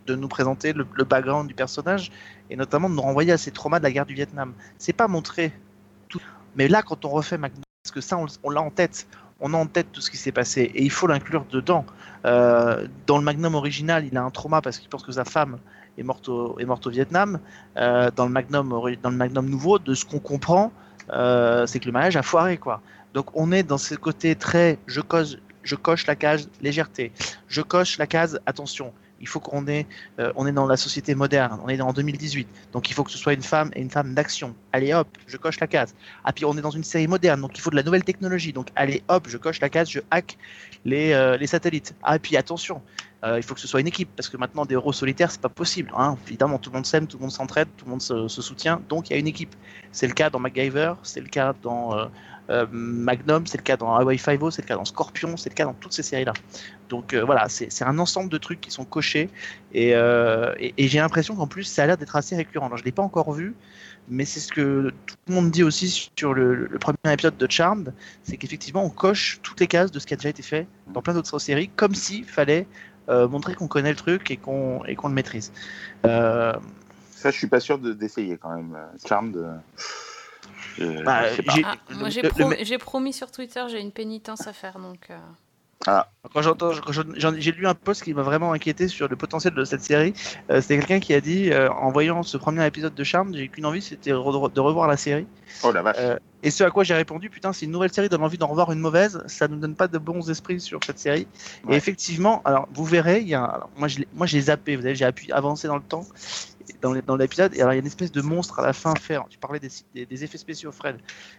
de 0.05 0.15
nous 0.15 0.27
présenter 0.27 0.73
le, 0.73 0.85
le 0.93 1.03
background 1.05 1.47
du 1.47 1.53
personnage 1.53 2.11
et 2.49 2.57
notamment 2.57 2.89
de 2.89 2.95
nous 2.95 3.01
renvoyer 3.01 3.31
à 3.31 3.37
ses 3.37 3.51
traumas 3.51 3.79
de 3.79 3.83
la 3.83 3.91
guerre 3.91 4.05
du 4.05 4.13
Vietnam. 4.15 4.53
C'est 4.77 4.91
pas 4.93 5.07
montré 5.07 5.53
tout. 6.09 6.19
Mais 6.57 6.67
là, 6.67 6.81
quand 6.81 7.05
on 7.05 7.09
refait 7.09 7.37
Magnum, 7.37 7.61
parce 7.83 7.93
que 7.93 8.01
ça, 8.01 8.17
on, 8.17 8.25
on 8.43 8.49
l'a 8.49 8.61
en 8.61 8.69
tête, 8.69 9.07
on 9.39 9.53
a 9.53 9.57
en 9.57 9.65
tête 9.65 9.87
tout 9.91 10.01
ce 10.01 10.09
qui 10.09 10.17
s'est 10.17 10.31
passé 10.31 10.71
et 10.73 10.83
il 10.83 10.91
faut 10.91 11.07
l'inclure 11.07 11.45
dedans. 11.49 11.85
Euh, 12.25 12.87
dans 13.05 13.17
le 13.17 13.23
Magnum 13.23 13.55
original, 13.55 14.05
il 14.05 14.17
a 14.17 14.23
un 14.23 14.29
trauma 14.29 14.61
parce 14.61 14.79
qu'il 14.79 14.89
pense 14.89 15.03
que 15.03 15.11
sa 15.11 15.25
femme 15.25 15.57
est 15.97 16.03
morte 16.03 16.29
au, 16.29 16.57
Vietnam. 16.89 17.39
Euh, 17.77 18.09
dans, 18.15 18.25
le 18.25 18.31
Magnum, 18.31 18.69
dans 19.01 19.09
le 19.09 19.15
Magnum 19.15 19.49
nouveau, 19.49 19.79
de 19.79 19.93
ce 19.93 20.05
qu'on 20.05 20.19
comprend, 20.19 20.71
euh, 21.11 21.65
c'est 21.67 21.79
que 21.79 21.85
le 21.85 21.91
mariage 21.91 22.17
a 22.17 22.23
foiré 22.23 22.57
quoi. 22.57 22.81
Donc 23.13 23.27
on 23.33 23.51
est 23.51 23.63
dans 23.63 23.77
ce 23.77 23.95
côté 23.95 24.35
très 24.35 24.77
je 24.87 25.01
coche, 25.01 25.37
je 25.63 25.75
coche 25.75 26.05
la 26.07 26.15
case 26.15 26.49
légèreté, 26.61 27.11
je 27.47 27.61
coche 27.61 27.97
la 27.97 28.07
case 28.07 28.39
attention. 28.45 28.91
Il 29.19 29.27
faut 29.27 29.39
qu'on 29.39 29.67
ait, 29.67 29.85
euh, 30.19 30.31
on 30.35 30.45
est 30.45 30.51
dans 30.51 30.67
la 30.67 30.77
société 30.77 31.15
moderne, 31.15 31.59
on 31.63 31.69
est 31.69 31.79
en 31.81 31.93
2018, 31.93 32.47
donc 32.71 32.89
il 32.89 32.93
faut 32.93 33.03
que 33.03 33.11
ce 33.11 33.17
soit 33.17 33.33
une 33.33 33.41
femme 33.41 33.71
et 33.75 33.81
une 33.81 33.89
femme 33.89 34.13
d'action. 34.13 34.55
Allez 34.71 34.93
hop, 34.93 35.07
je 35.27 35.37
coche 35.37 35.59
la 35.59 35.67
case. 35.67 35.95
Ah 36.23 36.33
puis 36.33 36.45
on 36.45 36.57
est 36.57 36.61
dans 36.61 36.71
une 36.71 36.83
série 36.83 37.07
moderne, 37.07 37.41
donc 37.41 37.57
il 37.57 37.61
faut 37.61 37.69
de 37.69 37.75
la 37.75 37.83
nouvelle 37.83 38.03
technologie. 38.03 38.53
Donc 38.53 38.67
allez 38.75 39.03
hop, 39.07 39.27
je 39.27 39.37
coche 39.37 39.59
la 39.59 39.69
case, 39.69 39.89
je 39.89 39.99
hack 40.11 40.37
les, 40.85 41.13
euh, 41.13 41.37
satellites. 41.45 41.95
Ah 42.03 42.19
puis 42.19 42.37
attention, 42.37 42.81
euh, 43.23 43.37
il 43.37 43.43
faut 43.43 43.55
que 43.55 43.61
ce 43.61 43.67
soit 43.67 43.81
une 43.81 43.87
équipe 43.87 44.09
parce 44.15 44.29
que 44.29 44.37
maintenant 44.37 44.65
des 44.65 44.73
héros 44.73 44.93
solitaires 44.93 45.31
c'est 45.31 45.41
pas 45.41 45.49
possible. 45.49 45.91
Hein. 45.97 46.17
Évidemment 46.27 46.59
tout 46.59 46.69
le 46.69 46.75
monde 46.75 46.85
s'aime, 46.85 47.07
tout 47.07 47.17
le 47.17 47.21
monde 47.21 47.31
s'entraide, 47.31 47.67
tout 47.77 47.85
le 47.85 47.91
monde 47.91 48.01
se, 48.01 48.27
soutient, 48.27 48.81
donc 48.89 49.09
il 49.09 49.13
y 49.13 49.15
a 49.15 49.19
une 49.19 49.27
équipe. 49.27 49.55
C'est 49.91 50.07
le 50.07 50.13
cas 50.13 50.29
dans 50.29 50.39
MacGyver, 50.39 50.93
c'est 51.03 51.21
le 51.21 51.27
cas 51.27 51.53
dans 51.61 52.09
Magnum, 52.71 53.45
c'est 53.45 53.57
le 53.57 53.63
cas 53.63 53.77
dans 53.77 53.95
Hawaii 53.95 54.17
Five-O, 54.17 54.51
c'est 54.51 54.61
le 54.61 54.67
cas 54.67 54.75
dans 54.75 54.85
Scorpion, 54.85 55.35
c'est 55.37 55.49
le 55.49 55.55
cas 55.55 55.65
dans 55.65 55.73
toutes 55.73 55.93
ces 55.93 56.03
séries-là. 56.03 56.33
Donc 56.89 57.13
euh, 57.13 57.23
voilà, 57.23 57.49
c'est 57.49 57.83
un 57.83 57.99
ensemble 57.99 58.29
de 58.29 58.37
trucs 58.37 58.61
qui 58.61 58.71
sont 58.71 58.85
cochés 58.85 59.29
et, 59.73 59.93
euh, 59.95 60.53
et, 60.59 60.87
j'ai 60.87 60.99
l'impression 60.99 61.35
qu'en 61.35 61.47
plus 61.47 61.63
ça 61.63 61.83
a 61.83 61.87
l'air 61.87 61.97
d'être 61.97 62.15
assez 62.15 62.35
récurrent. 62.35 62.67
Alors 62.67 62.77
je 62.77 62.83
l'ai 62.85 62.91
pas 62.91 63.03
encore 63.03 63.31
vu, 63.33 63.53
mais 64.07 64.23
c'est 64.23 64.39
ce 64.39 64.51
que 64.51 64.93
tout 65.05 65.15
le 65.27 65.33
monde 65.35 65.51
dit 65.51 65.63
aussi 65.63 66.09
sur 66.17 66.33
le, 66.33 66.69
premier 66.79 67.13
épisode 67.13 67.37
de 67.37 67.51
Charmed, 67.51 67.93
c'est 68.23 68.37
qu'effectivement 68.37 68.83
on 68.83 68.89
coche 68.89 69.39
toutes 69.43 69.59
les 69.59 69.67
cases 69.67 69.91
de 69.91 69.99
ce 69.99 70.05
qui 70.05 70.13
a 70.13 70.17
déjà 70.17 70.29
été 70.29 70.43
fait 70.43 70.67
dans 70.93 71.01
plein 71.01 71.13
d'autres 71.13 71.39
séries, 71.39 71.69
comme 71.75 71.95
s'il 71.95 72.23
fallait 72.25 72.65
euh, 73.09 73.27
montrer 73.27 73.53
qu'on 73.55 73.67
connaît 73.67 73.89
le 73.89 73.95
truc 73.95 74.31
et 74.31 74.37
qu'on 74.37 74.83
le 74.85 75.09
maîtrise. 75.09 75.51
Euh, 76.05 76.53
Ça, 77.15 77.31
je 77.31 77.37
suis 77.37 77.47
pas 77.47 77.59
sûr 77.59 77.79
de- 77.79 77.93
d'essayer 77.93 78.37
quand 78.37 78.53
même. 78.55 78.75
euh, 78.75 79.07
Charmed. 79.07 79.35
euh, 79.35 79.55
euh, 80.79 81.03
Bah, 81.03 81.29
je 81.31 81.35
sais 81.35 81.43
pas. 81.43 81.53
j'ai- 81.55 81.63
Ah, 81.65 81.75
moi 81.95 82.09
le 82.09 82.77
promis 82.77 83.13
sur 83.13 83.31
Twitter, 83.31 83.63
j'ai 83.69 83.79
une 83.81 83.91
pénitence 83.91 84.47
à 84.47 84.53
faire 84.53 84.79
donc. 84.79 85.07
euh, 85.09 85.17
Quand 86.33 86.41
j'entends, 86.41 86.71
quand 86.85 86.91
j'en- 86.91 87.03
j'en- 87.15 87.33
j'ai 87.37 87.51
lu 87.53 87.65
un 87.65 87.75
post 87.75 88.03
qui 88.03 88.13
m'a 88.13 88.23
vraiment 88.23 88.51
inquiété 88.51 88.87
sur 88.89 89.07
le 89.07 89.15
potentiel 89.15 89.53
de 89.53 89.63
cette 89.63 89.81
série. 89.83 90.13
Euh, 90.49 90.59
C'était 90.59 90.77
quelqu'un 90.79 90.99
qui 90.99 91.13
a 91.13 91.21
dit, 91.21 91.51
euh, 91.51 91.69
en 91.71 91.91
voyant 91.91 92.23
ce 92.23 92.35
premier 92.35 92.65
épisode 92.65 92.93
de 92.93 93.03
Charmed, 93.05 93.33
j'ai 93.35 93.47
qu'une 93.47 93.65
envie, 93.65 93.81
c'était 93.81 94.11
re- 94.11 94.51
de 94.51 94.59
revoir 94.59 94.87
la 94.87 94.97
série. 94.97 95.27
Oh 95.63 95.71
la 95.71 95.81
vache. 95.83 95.95
Euh, 95.99 96.17
et 96.43 96.49
ce 96.51 96.63
à 96.65 96.71
quoi 96.71 96.83
j'ai 96.83 96.95
répondu, 96.95 97.29
putain, 97.29 97.53
si 97.53 97.65
une 97.65 97.71
nouvelle 97.71 97.93
série 97.93 98.09
donne 98.09 98.23
envie 98.23 98.37
d'en 98.39 98.47
revoir 98.47 98.71
une 98.73 98.79
mauvaise, 98.79 99.23
ça 99.27 99.47
ne 99.47 99.53
nous 99.53 99.59
donne 99.61 99.75
pas 99.75 99.87
de 99.87 99.97
bons 99.97 100.29
esprits 100.29 100.59
sur 100.59 100.79
cette 100.83 100.99
série. 100.99 101.25
Ouais. 101.63 101.75
Et 101.75 101.77
effectivement, 101.77 102.41
alors 102.43 102.67
vous 102.73 102.83
verrez, 102.83 103.19
il 103.21 103.27
y 103.29 103.35
a, 103.35 103.41
un- 103.43 103.45
alors, 103.45 103.69
moi 103.77 103.87
je 103.87 103.99
moi 104.13 104.25
j'ai 104.27 104.41
zappé, 104.41 104.75
vous 104.75 104.81
savez, 104.81 104.95
j'ai 104.95 105.05
appuyé 105.05 105.31
avancé 105.31 105.67
dans 105.67 105.77
le 105.77 105.83
temps 105.83 106.05
dans 106.81 106.93
dans 107.05 107.15
l'épisode, 107.15 107.53
et 107.55 107.61
alors 107.61 107.73
il 107.73 107.77
y 107.77 107.79
a 107.79 107.81
une 107.81 107.87
espèce 107.87 108.11
de 108.11 108.21
monstre 108.21 108.59
à 108.59 108.63
la 108.63 108.73
fin 108.73 108.93
fait. 108.95 109.17
Tu 109.29 109.37
parlais 109.37 109.59
des, 109.59 109.69
des, 109.95 110.05
des 110.05 110.23
effets 110.23 110.37
spéciaux, 110.37 110.71
Fred. 110.71 110.97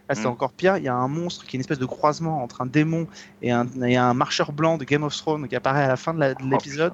Là 0.09 0.15
c'est 0.15 0.25
Mm. 0.25 0.27
encore 0.27 0.53
pire. 0.53 0.77
Il 0.79 0.85
y 0.85 0.89
a 0.89 0.95
un 0.95 1.09
monstre 1.09 1.45
qui 1.47 1.57
est 1.57 1.59
une 1.59 1.63
espèce 1.63 1.79
de 1.79 1.87
croisement 1.87 2.43
entre 2.43 2.61
un 2.63 2.67
démon 2.67 3.07
et 3.43 3.51
un, 3.53 3.67
et 3.83 3.97
un 3.97 4.15
marcheur 4.15 4.53
blanc 4.53 4.79
de 4.79 4.85
Game 4.85 5.03
of 5.03 5.17
Thrones 5.17 5.47
qui 5.49 5.57
apparaît 5.57 5.85
à 5.85 5.89
la 5.89 5.97
fin 5.97 6.15
de 6.15 6.21
la- 6.21 6.35
de 6.35 6.43
Oh, 6.43 6.49
l'épisode. 6.51 6.93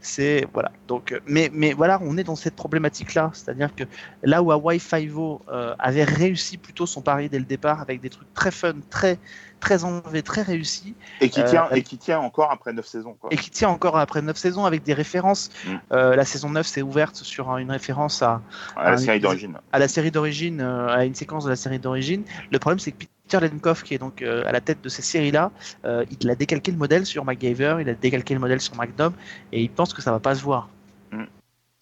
c'est 0.00 0.46
voilà. 0.52 0.72
Donc, 0.88 1.12
euh, 1.12 1.20
mais 1.26 1.50
mais 1.52 1.72
voilà, 1.72 1.98
on 2.02 2.16
est 2.18 2.24
dans 2.24 2.36
cette 2.36 2.56
problématique 2.56 3.14
là, 3.14 3.30
c'est-à-dire 3.34 3.74
que 3.74 3.84
là 4.22 4.42
où 4.42 4.50
Hawaii 4.52 4.78
Five-O 4.80 5.42
euh, 5.48 5.74
avait 5.78 6.04
réussi 6.04 6.56
plutôt 6.58 6.86
son 6.86 7.02
pari 7.02 7.28
dès 7.28 7.38
le 7.38 7.44
départ 7.44 7.80
avec 7.80 8.00
des 8.00 8.10
trucs 8.10 8.32
très 8.34 8.50
fun, 8.50 8.74
très 8.90 9.18
très 9.60 9.84
enlevés, 9.84 10.22
très 10.22 10.42
réussis, 10.42 10.94
Et 11.20 11.30
qui 11.30 11.40
euh, 11.40 11.44
tient, 11.48 11.68
et 11.70 11.82
qui 11.82 11.96
tient 11.98 12.18
encore 12.20 12.50
après 12.52 12.72
9 12.72 12.86
saisons. 12.86 13.14
Quoi. 13.14 13.30
et 13.32 13.36
qui 13.36 13.50
tient 13.50 13.68
encore 13.68 13.96
après 13.98 14.22
9 14.22 14.36
saisons 14.36 14.64
avec 14.64 14.82
des 14.82 14.92
références. 14.94 15.50
Mm. 15.66 15.74
Euh, 15.92 16.16
la 16.16 16.24
saison 16.24 16.50
9 16.50 16.66
s'est 16.66 16.82
ouverte 16.82 17.16
sur 17.16 17.50
un- 17.50 17.58
une 17.58 17.70
référence 17.70 18.22
à, 18.22 18.42
à 18.76 18.90
la 18.92 18.96
série 18.98 19.18
d'origine. 19.20 19.58
à 19.72 19.78
la 19.78 19.88
série 19.88 20.10
d'origine, 20.10 20.60
euh, 20.60 20.88
à 20.88 21.04
une 21.04 21.14
séquence 21.14 21.44
de 21.44 21.50
la 21.50 21.56
série 21.56 21.78
d'origine. 21.78 22.22
Le 22.50 22.58
problème, 22.58 22.78
c'est 22.78 22.92
que 22.92 23.04
Peter 23.28 23.44
Lenkov, 23.48 23.82
qui 23.82 23.94
est 23.94 23.98
donc 23.98 24.22
euh, 24.22 24.44
à 24.46 24.52
la 24.52 24.60
tête 24.60 24.82
de 24.82 24.88
ces 24.88 25.02
séries-là, 25.02 25.50
euh, 25.84 26.04
il 26.20 26.30
a 26.30 26.34
décalqué 26.34 26.70
le 26.70 26.78
modèle 26.78 27.04
sur 27.06 27.24
MacGyver, 27.24 27.78
il 27.80 27.88
a 27.88 27.94
décalqué 27.94 28.34
le 28.34 28.40
modèle 28.40 28.60
sur 28.60 28.76
Magnum, 28.76 29.12
et 29.52 29.62
il 29.62 29.70
pense 29.70 29.92
que 29.94 30.02
ça 30.02 30.12
va 30.12 30.20
pas 30.20 30.34
se 30.34 30.42
voir. 30.42 30.68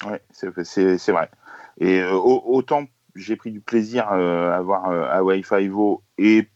Ouais, 0.06 0.20
c'est- 0.32 1.12
vrai. 1.12 1.30
Et 1.78 2.00
euh, 2.00 2.12
au- 2.12 2.42
autant 2.46 2.84
j'ai 3.16 3.37
pris 3.37 3.52
du 3.52 3.60
plaisir 3.60 4.08
à 4.08 4.60
voir 4.60 4.87
Hawaii 4.90 5.42
Five-O 5.44 6.02
et 6.18 6.48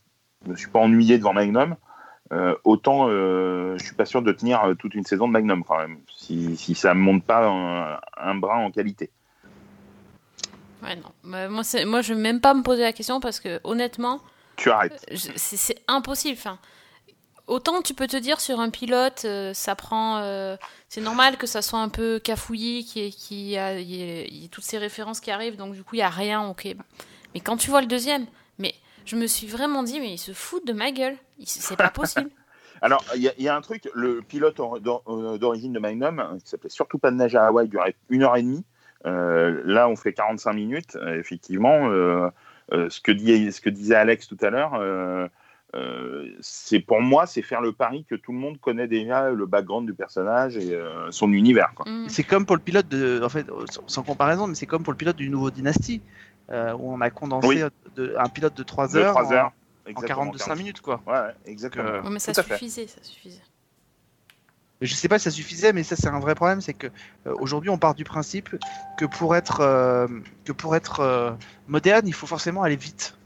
me 0.50 0.56
suis 0.56 0.68
pas 0.70 0.80
ennuyé 0.80 1.18
devant 1.18 1.32
Magnum, 1.32 1.76
euh, 2.32 2.54
autant 2.64 3.08
euh, 3.08 3.76
je 3.78 3.84
suis 3.84 3.94
pas 3.94 4.04
sûr 4.06 4.22
de 4.22 4.32
tenir 4.32 4.62
euh, 4.64 4.74
toute 4.74 4.94
une 4.94 5.04
saison 5.04 5.28
de 5.28 5.32
Magnum 5.32 5.64
quand 5.64 5.78
même, 5.78 5.98
si, 6.14 6.56
si 6.56 6.74
ça 6.74 6.94
ne 6.94 7.00
monte 7.00 7.24
pas 7.24 7.46
un, 7.46 7.98
un 8.16 8.34
brin 8.34 8.58
en 8.58 8.70
qualité. 8.70 9.10
Ouais, 10.82 10.96
non. 10.96 11.10
Bah, 11.24 11.48
moi, 11.48 11.62
moi, 11.86 12.02
je 12.02 12.14
vais 12.14 12.20
même 12.20 12.40
pas 12.40 12.54
me 12.54 12.62
poser 12.62 12.82
la 12.82 12.92
question 12.92 13.20
parce 13.20 13.40
que 13.40 13.60
honnêtement, 13.64 14.20
Tu 14.56 14.70
arrêtes. 14.70 15.04
je- 15.10 15.30
c'est 15.36 15.82
impossible. 15.88 16.36
Enfin, 16.38 16.58
autant 17.46 17.82
tu 17.82 17.94
peux 17.94 18.06
te 18.06 18.16
dire 18.16 18.40
sur 18.40 18.60
un 18.60 18.70
pilote, 18.70 19.22
euh, 19.24 19.52
ça 19.54 19.74
prend. 19.74 20.18
euh, 20.18 20.56
c'est 20.88 21.00
normal 21.00 21.36
que 21.36 21.46
ça 21.46 21.62
soit 21.62 21.80
un 21.80 21.88
peu 21.88 22.18
cafouillis, 22.20 22.84
qu'il 22.84 23.36
y, 23.48 23.58
a- 23.58 23.78
y 23.80 24.44
y 24.44 24.48
toutes 24.50 24.64
ces 24.64 24.78
références 24.78 25.20
qui 25.20 25.30
arrivent, 25.30 25.56
donc 25.56 25.74
du 25.74 25.82
coup, 25.82 25.96
il 25.96 25.98
y 25.98 26.02
a 26.02 26.10
rien, 26.10 26.46
ok. 26.48 26.68
Mais 27.34 27.40
quand 27.40 27.56
tu 27.56 27.70
vois 27.70 27.80
le 27.80 27.86
deuxième, 27.86 28.26
je 29.08 29.16
me 29.16 29.26
suis 29.26 29.46
vraiment 29.46 29.82
dit, 29.82 30.00
mais 30.00 30.12
ils 30.12 30.18
se 30.18 30.32
foutent 30.32 30.66
de 30.66 30.72
ma 30.72 30.90
gueule. 30.92 31.16
C'est 31.44 31.76
pas 31.76 31.88
possible. 31.90 32.30
Alors, 32.82 33.02
il 33.16 33.22
y, 33.22 33.28
a- 33.28 33.32
il 33.38 33.42
y 33.44 33.48
a 33.48 33.56
un 33.56 33.60
truc, 33.60 33.88
le 33.94 34.20
pilote 34.22 34.60
euh, 34.60 35.38
d'origine 35.38 35.72
de 35.72 35.80
Magnum, 35.80 36.20
euh, 36.20 36.38
qui 36.38 36.48
s'appelait 36.48 36.68
Surtout 36.70 36.98
pas 36.98 37.10
de 37.10 37.16
neige 37.16 37.34
à 37.34 37.46
Hawaï, 37.46 37.68
durait 37.68 37.96
une 38.10 38.22
heure 38.22 38.36
et 38.36 38.42
demie. 38.42 38.64
Euh, 39.06 39.62
là, 39.64 39.88
on 39.88 39.96
fait 39.96 40.12
45 40.12 40.52
minutes. 40.52 40.96
Euh, 40.96 41.18
effectivement, 41.18 41.88
euh, 41.90 42.28
euh, 42.72 42.88
ce, 42.90 43.00
que 43.00 43.10
dit, 43.10 43.50
ce 43.50 43.60
que 43.60 43.70
disait 43.70 43.94
Alex 43.96 44.28
tout 44.28 44.36
à 44.42 44.50
l'heure, 44.50 44.74
euh, 44.74 45.26
euh, 45.74 46.28
c'est 46.40 46.80
pour 46.80 47.00
moi, 47.02 47.26
c'est 47.26 47.42
faire 47.42 47.60
le 47.60 47.72
pari 47.72 48.04
que 48.08 48.14
tout 48.14 48.32
le 48.32 48.38
monde 48.38 48.58
connaît 48.60 48.86
déjà 48.88 49.30
le 49.30 49.44
background 49.46 49.86
du 49.86 49.94
personnage 49.94 50.56
et 50.56 50.74
euh, 50.74 51.10
son 51.10 51.32
univers. 51.32 51.72
Mm. 51.84 52.06
C'est 52.08 52.22
comme 52.24 52.46
pour 52.46 52.56
le 52.56 52.62
pilote 52.62 52.88
de, 52.88 53.20
en 53.24 53.28
fait, 53.28 53.46
sans, 53.70 53.82
sans 53.88 54.02
comparaison, 54.02 54.46
mais 54.46 54.54
c'est 54.54 54.66
comme 54.66 54.82
pour 54.82 54.92
le 54.92 54.96
pilote 54.98 55.16
du 55.16 55.28
nouveau 55.30 55.50
Dynasty, 55.50 56.00
euh, 56.50 56.72
où 56.74 56.92
on 56.92 57.00
a 57.00 57.10
condensé 57.10 57.46
Oui. 57.46 57.62
de- 57.96 58.14
un 58.18 58.28
pilote 58.28 58.54
de 58.56 58.62
3 58.62 58.88
De 58.88 58.98
heures. 58.98 59.12
trois 59.14 59.26
en- 59.28 59.32
heures. 59.32 59.52
en 59.86 59.90
exactement, 59.90 60.24
45 60.24 60.54
minutes, 60.56 60.80
quoi. 60.80 61.00
Ouais, 61.06 61.34
exactement. 61.46 61.84
Euh, 61.88 62.02
Ouais, 62.02 62.10
mais 62.10 62.18
ça 62.18 62.34
suffisait, 62.34 62.86
ça 62.86 63.02
suffisait. 63.02 63.42
Je 64.80 64.94
sais 64.94 65.08
pas 65.08 65.18
si 65.18 65.24
ça 65.24 65.30
suffisait, 65.32 65.72
mais 65.72 65.82
ça 65.82 65.96
c'est 65.96 66.06
un 66.06 66.20
vrai 66.20 66.36
problème, 66.36 66.60
c'est 66.60 66.72
que 66.72 66.86
euh, 67.26 67.34
aujourd'hui 67.40 67.68
on 67.68 67.78
part 67.78 67.96
du 67.96 68.04
principe 68.04 68.54
que 68.96 69.06
pour 69.06 69.34
être 69.34 69.60
euh, 69.60 70.06
que 70.44 70.52
pour 70.52 70.76
être 70.76 71.00
euh, 71.00 71.32
moderne, 71.66 72.06
il 72.06 72.14
faut 72.14 72.28
forcément 72.28 72.62
aller 72.62 72.76
vite. 72.76 73.16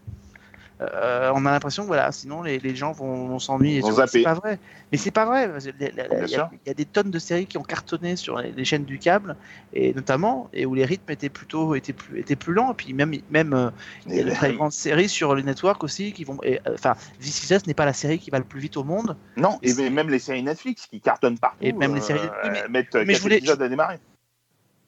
Euh, 0.94 1.30
on 1.34 1.44
a 1.46 1.50
l'impression 1.50 1.82
que 1.84 1.88
voilà, 1.88 2.10
sinon 2.12 2.42
les, 2.42 2.58
les 2.58 2.74
gens 2.74 2.92
vont, 2.92 3.28
vont 3.28 3.38
s'ennuyer. 3.38 3.80
C'est 4.06 4.22
pas 4.22 4.34
vrai. 4.34 4.58
Mais 4.90 4.98
c'est 4.98 5.10
pas 5.10 5.24
vrai. 5.24 5.50
Il 5.80 5.82
y, 5.82 6.24
a- 6.24 6.26
sûr. 6.28 6.48
il 6.52 6.68
y 6.68 6.70
a 6.70 6.74
des 6.74 6.84
tonnes 6.84 7.10
de 7.10 7.18
séries 7.18 7.46
qui 7.46 7.58
ont 7.58 7.62
cartonné 7.62 8.16
sur 8.16 8.38
les, 8.38 8.52
les 8.52 8.64
chaînes 8.64 8.84
du 8.84 8.98
câble 8.98 9.36
et 9.72 9.94
notamment 9.94 10.48
et 10.52 10.66
où 10.66 10.74
les 10.74 10.84
rythmes 10.84 11.10
étaient 11.12 11.28
plutôt 11.28 11.74
étaient 11.74 11.92
plus 11.92 12.18
étaient 12.20 12.36
plus 12.36 12.52
lents. 12.52 12.72
Et 12.72 12.74
puis 12.74 12.92
même 12.92 13.14
même 13.30 13.52
euh, 13.52 13.70
il 14.06 14.16
y 14.16 14.20
a 14.20 14.24
de 14.24 14.30
Et- 14.30 14.34
très 14.34 14.52
grandes 14.54 14.72
séries 14.72 15.08
sur 15.08 15.34
les 15.34 15.42
networks 15.42 15.82
aussi 15.84 16.12
qui 16.12 16.24
vont. 16.24 16.38
euh, 16.44 16.56
Enfin, 16.74 16.94
This 17.20 17.44
Is 17.50 17.54
Us 17.54 17.66
n'est 17.66 17.74
pas 17.74 17.86
la 17.86 17.92
série 17.92 18.18
qui 18.18 18.30
va 18.30 18.38
le 18.38 18.44
plus 18.44 18.60
vite 18.60 18.76
au 18.76 18.84
monde. 18.84 19.16
Non, 19.36 19.58
et 19.62 19.72
même 19.90 20.10
les 20.10 20.18
séries 20.18 20.42
Netflix 20.42 20.86
qui 20.86 21.00
cartonnent 21.00 21.38
partout. 21.38 21.58
Et 21.60 21.72
même 21.72 21.94
les 21.94 22.00
séries- 22.00 22.20
euh, 22.44 22.50
mais- 22.52 22.68
mettent 22.68 22.94
mais 22.94 23.14
je 23.14 23.22
voulais- 23.22 23.40
à 23.50 23.68
démarrer. 23.68 23.98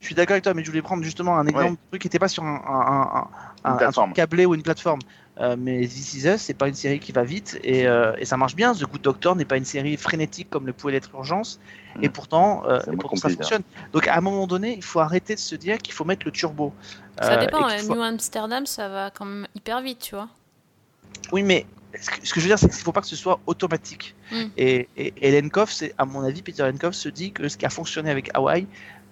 Je 0.04 0.08
suis 0.08 0.14
d'accord 0.14 0.34
avec 0.34 0.44
toi, 0.44 0.52
mais 0.52 0.62
je 0.62 0.68
voulais 0.70 0.82
prendre 0.82 1.02
justement 1.02 1.38
un 1.38 1.46
exemple 1.46 1.72
de 1.72 1.78
truc 1.92 2.02
qui 2.02 2.08
n'était 2.08 2.18
pas 2.18 2.28
sur 2.28 2.44
un, 2.44 3.26
un, 3.64 4.12
câblé 4.12 4.44
ou 4.44 4.54
une 4.54 4.62
plateforme. 4.62 4.98
Euh, 5.40 5.56
mais 5.58 5.80
This 5.88 6.12
Is 6.12 6.28
Us, 6.28 6.42
c'est 6.42 6.52
pas 6.52 6.68
une 6.68 6.74
série 6.74 7.00
qui 7.00 7.10
va 7.10 7.24
vite 7.24 7.58
et, 7.64 7.88
euh, 7.88 8.12
et 8.18 8.26
ça 8.26 8.36
marche 8.36 8.54
bien. 8.54 8.74
The 8.74 8.84
Good 8.84 9.00
Doctor 9.00 9.34
n'est 9.34 9.46
pas 9.46 9.56
une 9.56 9.64
série 9.64 9.96
frénétique 9.96 10.50
comme 10.50 10.66
le 10.66 10.74
pouvait 10.74 10.92
l'être 10.92 11.08
Urgence, 11.14 11.58
et 12.02 12.08
Mm. 12.08 12.12
pourtant, 12.12 12.64
euh, 12.68 12.80
et 12.92 12.96
pourtant 12.98 13.16
ça 13.16 13.30
fonctionne. 13.30 13.62
Donc 13.94 14.06
à 14.06 14.14
un 14.18 14.20
moment 14.20 14.46
donné, 14.46 14.74
il 14.76 14.84
faut 14.84 15.00
arrêter 15.00 15.34
de 15.34 15.40
se 15.40 15.54
dire 15.54 15.78
qu'il 15.78 15.94
faut 15.94 16.04
mettre 16.04 16.26
le 16.26 16.32
turbo. 16.32 16.74
Ça 17.22 17.32
Euh, 17.32 17.40
dépend, 17.40 17.66
faut- 17.70 17.94
New 17.94 18.02
Amsterdam, 18.02 18.66
ça 18.66 18.90
va 18.90 19.10
quand 19.10 19.24
même 19.24 19.46
hyper 19.54 19.80
vite, 19.80 20.00
tu 20.00 20.14
vois. 20.16 20.28
Oui, 21.32 21.42
mais 21.42 21.64
ce 21.98 22.10
que, 22.10 22.26
ce 22.26 22.34
que 22.34 22.40
je 22.40 22.44
veux 22.44 22.50
dire, 22.50 22.58
c'est 22.58 22.68
qu'il 22.68 22.78
ne 22.78 22.82
faut 22.84 22.92
pas 22.92 23.00
que 23.00 23.06
ce 23.06 23.16
soit 23.16 23.40
automatique. 23.46 24.14
Mm. 24.30 24.36
Et, 24.56 24.88
et, 24.96 25.14
et 25.20 25.42
à 25.98 26.04
mon 26.04 26.22
avis, 26.22 26.42
Peter 26.42 26.62
Lenkov 26.62 26.92
se 26.92 27.08
dit 27.08 27.32
que 27.32 27.48
ce 27.48 27.56
qui 27.56 27.66
a 27.66 27.70
fonctionné 27.70 28.10
avec 28.10 28.30
Hawaii 28.34 28.66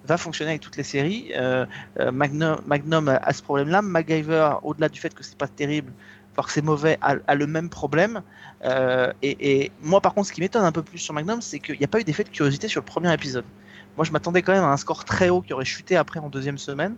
va 0.05 0.17
fonctionner 0.17 0.51
avec 0.51 0.61
toutes 0.61 0.77
les 0.77 0.83
séries. 0.83 1.31
Euh, 1.35 1.65
euh, 1.99 2.11
Magnum, 2.11 3.09
a, 3.09 3.33
ce 3.33 3.41
problème-là. 3.41 3.81
MacGyver, 3.81 4.55
au-delà 4.63 4.89
du 4.89 4.99
fait 4.99 5.13
que 5.13 5.23
c'est 5.23 5.37
pas 5.37 5.47
terrible, 5.47 5.91
voire 6.35 6.47
que 6.47 6.53
c'est 6.53 6.61
mauvais, 6.61 6.97
a, 7.01 7.35
le 7.35 7.47
même 7.47 7.69
problème. 7.69 8.21
Euh, 8.63 9.11
et, 9.21 9.71
moi, 9.81 10.01
par 10.01 10.13
contre, 10.13 10.27
ce 10.27 10.33
qui 10.33 10.41
m'étonne 10.41 10.65
un 10.65 10.71
peu 10.71 10.83
plus 10.83 10.99
sur 10.99 11.13
Magnum, 11.13 11.41
c'est 11.41 11.59
qu'il 11.59 11.77
n'y 11.77 11.85
a 11.85 11.87
pas 11.87 11.99
eu 11.99 12.03
d'effet 12.03 12.23
de 12.23 12.29
curiosité 12.29 12.67
sur 12.67 12.81
le 12.81 12.85
premier 12.85 13.13
épisode. 13.13 13.45
Moi, 13.95 14.05
je 14.05 14.11
m'attendais 14.11 14.41
quand 14.41 14.53
même 14.53 14.63
à 14.63 14.71
un 14.71 14.77
score 14.77 15.05
très 15.05 15.29
haut 15.29 15.41
qui 15.41 15.53
aurait 15.53 15.65
chuté 15.65 15.95
après 15.95 16.19
en 16.19 16.29
deuxième 16.29 16.57
semaine. 16.57 16.95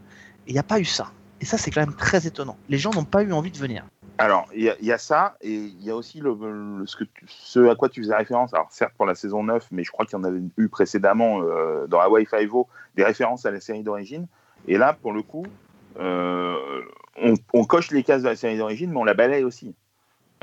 Et 0.48 0.52
il 0.52 0.54
n'y 0.54 0.60
a 0.60 0.64
pas 0.64 0.80
eu 0.80 0.86
ça. 0.86 1.12
Et 1.42 1.46
ça, 1.46 1.58
c'est 1.58 1.72
quand 1.72 1.82
même 1.82 1.96
très 1.96 2.26
étonnant. 2.26 2.58
Les 2.70 2.78
gens 2.78 2.92
n'ont 2.92 3.04
pas 3.04 3.24
eu 3.24 3.34
envie 3.34 3.52
de 3.52 3.58
venir. 3.58 3.84
Alors, 4.18 4.48
il 4.56 4.74
y, 4.82 4.92
a- 4.92 4.98
ça, 4.98 5.36
et 5.42 5.54
il 5.54 5.84
y 5.84 5.92
a 5.92 5.96
aussi 5.96 6.22
ce 7.28 7.70
à 7.70 7.76
quoi 7.76 7.90
tu 7.90 8.02
faisais 8.02 8.16
référence. 8.16 8.54
Alors, 8.54 8.68
certes, 8.72 8.94
pour 8.96 9.06
la 9.06 9.16
saison 9.16 9.44
9, 9.44 9.68
mais 9.72 9.84
je 9.84 9.92
crois 9.92 10.06
qu'il 10.06 10.18
y 10.18 10.22
en 10.22 10.24
avait 10.24 10.40
eu 10.58 10.70
précédemment 10.70 11.42
euh, 11.42 11.86
dans 11.88 12.00
Hawaii 12.00 12.26
Five-O 12.26 12.68
des 12.96 13.04
références 13.04 13.46
à 13.46 13.52
la 13.52 13.60
série 13.60 13.84
d'origine. 13.84 14.28
Et 14.68 14.78
là, 14.78 14.94
pour 15.00 15.12
le 15.14 15.22
coup, 15.22 15.46
euh, 16.00 16.56
on, 17.22 17.34
on 17.54 17.64
coche 17.66 17.92
les 17.92 18.04
cases 18.04 18.24
de 18.24 18.30
la 18.30 18.36
série 18.36 18.58
d'origine, 18.58 18.92
mais 18.92 18.98
on 18.98 19.04
la 19.04 19.14
balaye 19.14 19.44
aussi. 19.44 19.76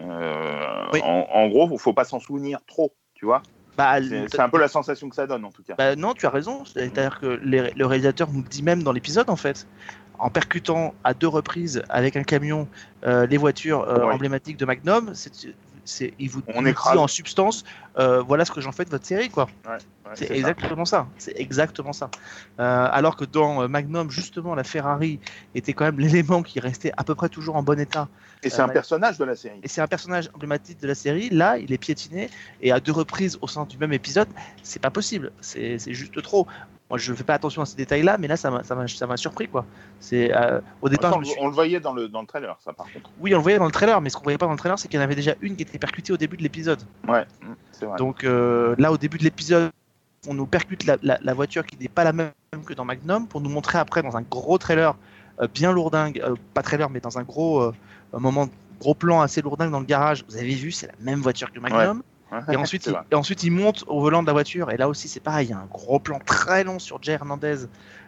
Euh, 0.01 0.85
Oui. 0.93 1.01
en, 1.05 1.27
en 1.33 1.49
gros, 1.49 1.67
il 1.69 1.73
ne 1.73 1.79
faut 1.79 1.93
pas 1.93 2.05
s'en 2.05 2.21
souvenir 2.21 2.61
trop, 2.67 2.93
tu 3.15 3.25
vois. 3.25 3.43
Bah, 3.77 3.95
C'est 4.03 4.29
c'est 4.29 4.41
un 4.41 4.49
peu 4.51 4.59
la 4.59 4.69
sensation 4.69 5.09
que 5.09 5.15
ça 5.15 5.27
donne, 5.27 5.45
en 5.45 5.51
tout 5.51 5.63
cas. 5.63 5.75
Bah 5.79 5.97
non, 5.97 6.13
tu 6.13 6.27
as 6.27 6.31
raison. 6.31 6.65
C'est-à-dire 6.67 7.19
que 7.21 7.41
les- 7.43 7.71
le 7.71 7.87
réalisateur 7.87 8.31
nous 8.31 8.43
le 8.43 8.49
dit 8.49 8.63
même 8.63 8.83
dans 8.83 8.93
l'épisode, 8.93 9.31
en 9.31 9.37
fait, 9.37 9.67
en 10.19 10.29
percutant 10.29 10.95
à 11.05 11.15
deux 11.15 11.29
reprises 11.29 11.83
avec 11.89 12.17
un 12.17 12.23
camion 12.23 12.69
euh, 13.05 13.27
les 13.27 13.39
voitures 13.39 13.89
euh, 13.89 14.05
emblématiques 14.05 14.59
de 14.59 14.67
Magnum. 14.67 15.15
C'est- 15.85 16.15
il 16.19 16.31
vous, 16.31 16.43
On 16.55 16.65
il 16.65 16.73
dit 16.73 16.99
en 16.99 17.07
substance, 17.09 17.65
euh, 17.99 18.23
voilà 18.23 18.45
ce 18.45 18.53
que 18.53 18.61
j'en 18.61 18.73
fais 18.73 18.85
de 18.85 18.91
votre 18.91 19.07
série, 19.07 19.29
quoi. 19.29 19.49
Ouais, 19.67 19.79
C'est 20.15 20.31
exactement 20.31 20.85
ça. 20.85 21.07
C'est 21.19 21.39
exactement 21.39 21.93
ça. 21.93 22.11
Euh, 22.61 22.89
alors 22.91 23.17
que 23.17 23.25
dans 23.25 23.63
euh, 23.63 23.69
Magnum, 23.69 24.11
justement, 24.11 24.55
la 24.55 24.65
Ferrari 24.65 25.21
était 25.55 25.73
quand 25.73 25.85
même 25.85 25.99
l'élément 25.99 26.43
qui 26.43 26.61
restait 26.61 26.93
à 26.97 27.05
peu 27.05 27.15
près 27.15 27.29
toujours 27.29 27.57
en 27.57 27.63
bon 27.63 27.79
état. 27.81 28.09
Et 28.43 28.51
c'est 28.51 28.61
Euh, 28.61 28.65
un 28.65 28.69
personnage 28.69 29.19
de 29.19 29.25
la 29.25 29.37
série. 29.37 29.61
Et 29.63 29.69
c'est 29.69 29.81
un 29.81 29.87
personnage 29.87 30.29
emblématique 30.35 30.81
de 30.81 30.87
la 30.89 30.95
série. 30.95 31.31
Là, 31.31 31.59
il 31.59 31.73
est 31.73 31.79
piétiné 31.79 32.31
et 32.61 32.73
à 32.73 32.81
deux 32.81 32.93
reprises 32.93 33.39
au 33.41 33.47
sein 33.49 33.65
du 33.65 33.79
même 33.79 33.93
épisode, 33.93 34.29
c'est 34.63 34.83
pas 34.83 34.91
possible. 34.91 35.33
C'est 35.41 35.79
c'est 35.79 35.95
juste 35.95 36.21
trop. 36.23 36.47
Moi, 36.93 36.99
je 36.99 37.15
fais 37.15 37.25
pas 37.25 37.33
attention 37.33 37.63
à 37.63 37.65
ces 37.65 37.75
détails-là, 37.77 38.19
mais 38.19 38.29
là, 38.29 38.37
ça 38.37 38.51
m'a- 38.51 39.17
surpris, 39.17 39.49
quoi. 39.49 39.65
Euh, 40.13 40.61
au 40.83 40.91
départ, 40.91 41.17
on, 41.17 41.21
me 41.21 41.25
suis- 41.25 41.37
on 41.41 41.47
le 41.47 41.55
voyait 41.55 41.81
dans 41.81 41.95
le, 41.95 42.07
dans 42.07 42.21
le 42.21 42.27
trailer, 42.27 42.55
ça, 42.63 42.75
par 42.75 42.85
contre. 42.93 43.09
oui, 43.19 43.33
on 43.35 43.39
le 43.39 43.43
voyait 43.43 43.57
dans 43.57 43.65
le 43.65 43.71
trailer, 43.73 43.99
mais 44.03 44.11
ce 44.11 44.17
qu'on 44.19 44.25
voyait 44.25 44.37
pas 44.37 44.45
dans 44.45 44.53
le 44.53 44.59
trailer, 44.59 44.79
c'est 44.79 44.89
qu'il 44.89 44.99
y 44.99 45.01
en 45.01 45.05
avait 45.05 45.15
déjà 45.15 45.35
une 45.41 45.57
qui 45.57 45.63
était 45.63 45.79
percutée 45.79 46.13
au 46.13 46.19
début 46.19 46.37
de 46.37 46.43
l'épisode. 46.43 46.83
Ouais, 47.09 47.25
mm, 47.41 47.53
c'est 47.73 47.87
vrai. 47.87 47.97
Donc 47.97 48.25
euh, 48.25 48.75
là, 48.77 48.93
au 48.93 48.99
début 48.99 49.17
de 49.17 49.25
l'épisode, 49.25 49.71
on 50.29 50.35
nous 50.35 50.45
percute 50.45 50.85
la, 50.85 50.99
la- 51.03 51.19
la 51.23 51.33
voiture 51.33 51.65
qui 51.65 51.79
n'est 51.79 51.89
pas 51.89 52.05
la 52.05 52.13
même 52.13 52.31
que 52.67 52.75
dans 52.75 52.85
Magnum 52.85 53.27
pour 53.27 53.41
nous 53.41 53.49
montrer 53.49 53.79
après 53.79 54.03
dans 54.03 54.15
un 54.19 54.23
gros 54.23 54.59
trailer 54.59 54.95
euh, 55.41 55.49
bien 55.49 55.73
lourdingue, 55.73 56.21
euh, 56.21 56.35
pas 56.53 56.61
trailer, 56.63 56.91
mais 56.91 57.01
dans 57.01 57.17
un 57.19 57.23
gros 57.23 57.63
euh, 57.63 57.73
moment, 58.13 58.51
gros 58.81 58.95
plan 58.95 59.23
assez 59.23 59.41
lourdingue 59.41 59.71
dans 59.71 59.81
le 59.81 59.87
garage. 59.87 60.25
Vous 60.29 60.37
avez 60.37 60.55
vu, 60.55 60.73
c'est 60.73 60.89
la 60.89 60.93
même 61.01 61.21
voiture 61.21 61.51
que 61.51 61.59
Magnum. 61.59 61.97
Ouais, 61.99 62.03
Et 62.51 62.57
ensuite, 62.57 62.87
il, 62.87 62.95
et 63.11 63.15
ensuite, 63.15 63.43
il 63.43 63.51
monte 63.51 63.85
au 63.87 64.01
volant 64.01 64.23
de 64.23 64.27
la 64.27 64.33
voiture. 64.33 64.71
Et 64.71 64.77
là 64.77 64.89
aussi, 64.89 65.09
c'est 65.09 65.21
pareil. 65.21 65.49
Il 65.49 65.51
y 65.51 65.55
a 65.55 65.59
un 65.59 65.67
gros 65.67 65.99
plan 66.01 66.19
très 66.25 66.65
long 66.65 66.79
sur 66.79 67.03
Jay 67.03 67.13
Hernandez 67.13 67.67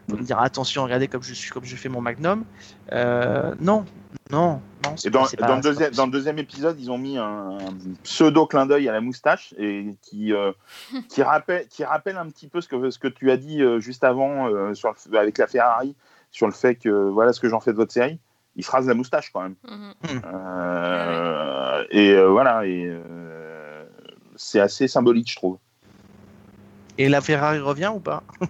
pour 0.09 0.19
me 0.19 0.23
dire 0.25 0.39
attention, 0.39 0.85
regardez 0.85 1.09
comme 1.09 1.23
je 1.23 1.33
suis, 1.35 1.51
comme 1.51 1.65
je 1.65 1.77
fais 1.77 1.89
mon 1.89 2.01
Magnum. 2.01 2.45
Euh, 2.93 3.55
non, 3.61 3.85
non, 4.31 4.61
non. 4.85 4.97
c'est 4.97 5.09
Et 5.09 5.11
dans, 5.11 5.25
pas- 5.39 5.47
dans, 5.47 5.61
deuxième, 5.61 5.93
dans 5.93 6.07
le 6.07 6.13
deuxième 6.13 6.39
épisode, 6.39 6.79
ils 6.79 6.91
ont 6.91 6.99
mis 6.99 7.17
un, 7.17 7.57
un 7.59 7.59
pseudo 8.03 8.47
clin 8.47 8.67
d'œil 8.67 8.89
à 8.89 8.93
la 8.93 9.01
moustache 9.01 9.55
et 9.59 9.95
qui, 10.03 10.33
euh, 10.35 10.53
qui, 11.09 11.23
rappelle, 11.23 11.67
qui 11.69 11.85
rappelle 11.85 12.17
un 12.19 12.27
petit 12.29 12.49
peu 12.49 12.61
ce 12.61 12.69
que, 12.69 12.91
ce 12.91 12.99
que 12.99 13.09
tu 13.09 13.31
as 13.31 13.37
dit 13.39 13.63
euh, 13.63 13.81
juste 13.81 14.05
avant 14.05 14.49
euh, 14.49 14.75
sur 14.75 14.93
le- 15.11 15.19
avec 15.19 15.39
la 15.39 15.47
Ferrari 15.47 15.95
sur 16.31 16.47
le 16.47 16.53
fait 16.53 16.75
que 16.75 16.89
voilà 16.91 17.33
ce 17.33 17.41
que 17.41 17.49
j'en 17.49 17.61
fais 17.61 17.71
de 17.73 17.77
votre 17.77 17.93
série. 17.93 18.19
Il 18.57 18.65
se 18.65 18.71
rase 18.71 18.87
la 18.87 18.95
moustache 18.95 19.31
quand 19.33 19.41
même. 19.43 19.55
Et 21.91 22.13
euh, 22.13 22.29
voilà, 22.29 22.65
et 22.67 22.87
euh, 22.87 23.24
c'est 24.37 24.61
assez 24.61 24.89
symbolique, 24.89 25.31
je 25.31 25.37
trouve. 25.37 25.59
Et 26.99 27.09
la 27.09 27.21
Ferrari 27.21 27.59
revient 27.59 27.93
ou 27.95 28.01
pas? 28.01 28.23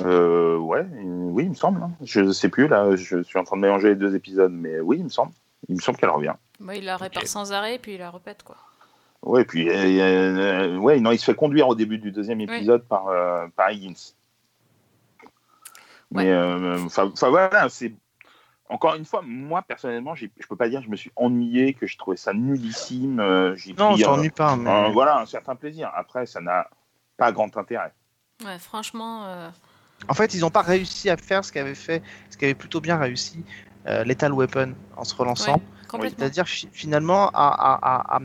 Euh, 0.00 0.56
ouais, 0.56 0.86
oui, 0.92 1.42
il 1.42 1.50
me 1.50 1.54
semble. 1.54 1.82
hein. 1.82 1.90
Je 2.02 2.30
sais 2.30 2.48
plus 2.48 2.68
là, 2.68 2.94
je 2.94 3.20
suis 3.22 3.36
en 3.36 3.42
train 3.42 3.56
de 3.56 3.62
mélanger 3.62 3.88
les 3.88 3.94
deux 3.96 4.14
épisodes, 4.14 4.52
mais 4.52 4.78
oui, 4.78 4.98
il 4.98 5.04
me 5.04 5.08
semble. 5.08 5.32
Il 5.68 5.74
me 5.74 5.80
semble 5.80 5.98
qu'elle 5.98 6.10
revient. 6.10 6.34
Bah, 6.60 6.76
il 6.76 6.84
la 6.84 6.96
répare 6.96 7.26
sans 7.26 7.50
arrêt, 7.52 7.80
puis 7.80 7.94
il 7.94 7.98
la 7.98 8.12
répète, 8.12 8.44
quoi. 8.44 8.56
Ouais, 9.22 9.44
puis 9.44 9.68
euh, 9.68 9.74
euh, 9.74 10.76
ouais, 10.76 11.00
non, 11.00 11.10
il 11.10 11.18
se 11.18 11.24
fait 11.24 11.34
conduire 11.34 11.66
au 11.66 11.74
début 11.74 11.98
du 11.98 12.12
deuxième 12.12 12.40
épisode 12.40 12.84
par, 12.84 13.08
euh, 13.08 13.48
par 13.56 13.72
Higgins. 13.72 14.12
Ouais. 16.12 16.24
Mais 16.24 16.36
enfin 16.84 17.10
enfin, 17.12 17.30
voilà, 17.30 17.68
c'est 17.68 17.92
encore 18.68 18.94
une 18.94 19.04
fois, 19.04 19.22
moi 19.24 19.62
personnellement, 19.62 20.14
je 20.14 20.26
peux 20.48 20.56
pas 20.56 20.68
dire 20.68 20.80
que 20.80 20.86
je 20.86 20.90
me 20.90 20.96
suis 20.96 21.12
ennuyé, 21.16 21.74
que 21.74 21.86
je 21.86 21.96
trouvais 21.98 22.16
ça 22.16 22.32
nullissime. 22.32 23.20
euh, 23.20 23.56
Non, 23.78 23.92
pris, 23.92 23.98
je 23.98 24.04
euh, 24.26 24.30
pas. 24.30 24.56
Mais... 24.56 24.70
un- 24.70 24.90
voilà 24.90 25.18
un 25.18 25.26
certain 25.26 25.56
plaisir. 25.56 25.90
Après, 25.94 26.26
ça 26.26 26.40
n'a 26.40 26.68
pas 27.16 27.32
grand 27.32 27.56
intérêt. 27.56 27.92
Ouais, 28.44 28.58
franchement, 28.58 29.24
euh, 29.26 29.50
En 30.08 30.14
fait, 30.14 30.34
ils 30.34 30.40
n'ont 30.40 30.50
pas 30.50 30.62
réussi 30.62 31.10
à 31.10 31.16
faire 31.16 31.44
ce 31.44 31.52
qu'avait 31.52 31.74
fait, 31.74 32.02
ce 32.30 32.36
qu'avait 32.36 32.54
plutôt 32.54 32.80
bien 32.80 32.96
réussi 32.98 33.44
euh, 33.86 34.04
Lethal 34.04 34.32
Weapon 34.32 34.74
en 34.96 35.04
se 35.04 35.14
relançant. 35.14 35.54
Ouais. 35.54 35.62
complètement. 35.88 36.18
C'est-à-dire 36.18 36.46
fi- 36.46 36.68
finalement 36.72 37.30
à, 37.30 37.48
à- 37.48 38.16
à- 38.16 38.20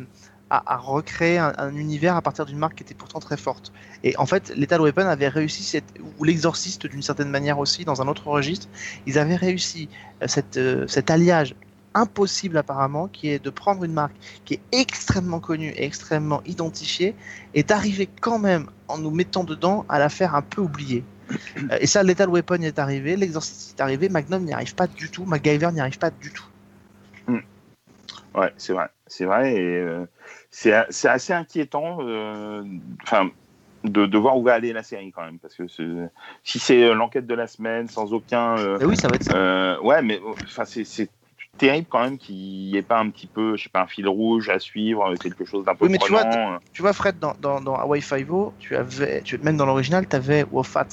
à- 0.49 0.77
recréer 0.77 1.37
un, 1.37 1.53
un 1.57 1.75
univers 1.75 2.15
à 2.15 2.21
partir 2.21 2.45
d'une 2.45 2.57
marque 2.57 2.75
qui 2.75 2.83
était 2.83 2.93
pourtant 2.93 3.19
très 3.19 3.37
forte. 3.37 3.71
Et 4.03 4.15
en 4.17 4.25
fait, 4.25 4.53
Lethal 4.55 4.81
Weapon 4.81 5.05
avait 5.07 5.27
réussi, 5.27 5.63
cette, 5.63 5.85
ou 6.17 6.23
l'exorciste 6.23 6.85
d'une 6.87 7.01
certaine 7.01 7.29
manière 7.29 7.59
aussi, 7.59 7.85
dans 7.85 8.01
un 8.01 8.07
autre 8.07 8.27
registre, 8.27 8.67
ils 9.05 9.17
avaient 9.17 9.35
réussi 9.35 9.89
euh, 10.21 10.27
cette, 10.27 10.57
euh, 10.57 10.87
cet 10.87 11.09
alliage 11.09 11.55
impossible 11.95 12.57
apparemment, 12.57 13.07
qui 13.07 13.29
est 13.29 13.43
de 13.43 13.49
prendre 13.49 13.83
une 13.83 13.93
marque 13.93 14.15
qui 14.45 14.55
est 14.55 14.61
extrêmement 14.71 15.39
connue 15.39 15.69
et 15.69 15.85
extrêmement 15.85 16.41
identifiée, 16.45 17.15
et 17.53 17.63
d'arriver 17.63 18.09
quand 18.19 18.39
même, 18.39 18.67
en 18.87 18.97
nous 18.97 19.11
mettant 19.11 19.43
dedans, 19.43 19.85
à 19.89 19.99
la 19.99 20.09
faire 20.09 20.35
un 20.35 20.41
peu 20.41 20.61
oublier. 20.61 21.03
Euh, 21.71 21.77
Et 21.79 21.87
ça, 21.87 22.03
Lethal 22.03 22.29
Weapon 22.29 22.61
est 22.61 22.79
arrivé, 22.79 23.15
l'exorciste 23.15 23.79
est 23.79 23.81
arrivé, 23.81 24.09
Magnum 24.09 24.43
n'y 24.43 24.53
arrive 24.53 24.75
pas 24.75 24.87
du 24.87 25.09
tout, 25.09 25.25
MacGyver 25.25 25.71
n'y 25.71 25.81
arrive 25.81 25.99
pas 25.99 26.09
du 26.09 26.31
tout. 26.31 26.45
Ouais, 28.35 28.51
c'est 28.57 28.73
vrai, 28.73 28.89
c'est 29.13 29.25
vrai, 29.25 29.53
et 29.53 29.77
euh, 29.79 30.05
c'est 30.49 30.73
c'est 30.89 31.07
assez 31.09 31.33
inquiétant, 31.33 31.97
euh, 32.01 32.63
enfin, 33.03 33.29
de, 33.83 34.05
de 34.05 34.17
voir 34.17 34.37
où 34.37 34.43
va 34.43 34.53
aller 34.53 34.73
la 34.73 34.83
série 34.83 35.11
quand 35.11 35.23
même, 35.23 35.39
parce 35.39 35.55
que 35.55 35.67
si 35.67 36.59
c'est 36.59 36.83
euh, 36.83 36.93
l'enquête 36.93 37.27
de 37.27 37.35
la 37.35 37.47
semaine 37.47 37.87
sans 37.87 38.13
aucun, 38.13 38.55
Et 38.79 38.85
oui, 38.85 38.95
ça 38.97 39.07
va 39.09 39.15
être 39.15 39.23
ça. 39.23 39.81
ouais, 39.81 40.01
mais 40.01 40.19
euh, 40.19 40.31
enfin, 40.45 40.65
c'est 40.65 40.83
c'est 40.83 41.09
terrible 41.57 41.87
quand 41.89 42.01
même 42.01 42.17
qu'il 42.17 42.35
n'y 42.35 42.75
ait 42.77 42.81
pas 42.81 42.97
un 42.99 43.09
petit 43.11 43.27
peu, 43.27 43.55
je 43.57 43.63
sais 43.63 43.69
pas, 43.69 43.81
un 43.81 43.87
fil 43.87 44.07
rouge 44.07 44.49
à 44.49 44.57
suivre, 44.57 45.13
quelque 45.17 45.45
chose 45.45 45.63
d'un 45.65 45.75
peu 45.75 45.85
Oui, 45.85 45.91
mais 45.91 45.99
tu 45.99 46.11
vois. 46.11 46.59
Tu 46.73 46.81
vois, 46.81 46.93
Fred, 46.93 47.19
dans, 47.19 47.35
dans, 47.39 47.61
dans 47.61 47.75
Hawaii 47.75 48.01
Five-O, 48.01 48.53
tu 48.57 48.75
avais, 48.75 49.21
tu, 49.21 49.37
même 49.37 49.57
dans 49.57 49.67
l'original, 49.67 50.07
tu 50.07 50.15
avais 50.15 50.43
Wofat, 50.51 50.87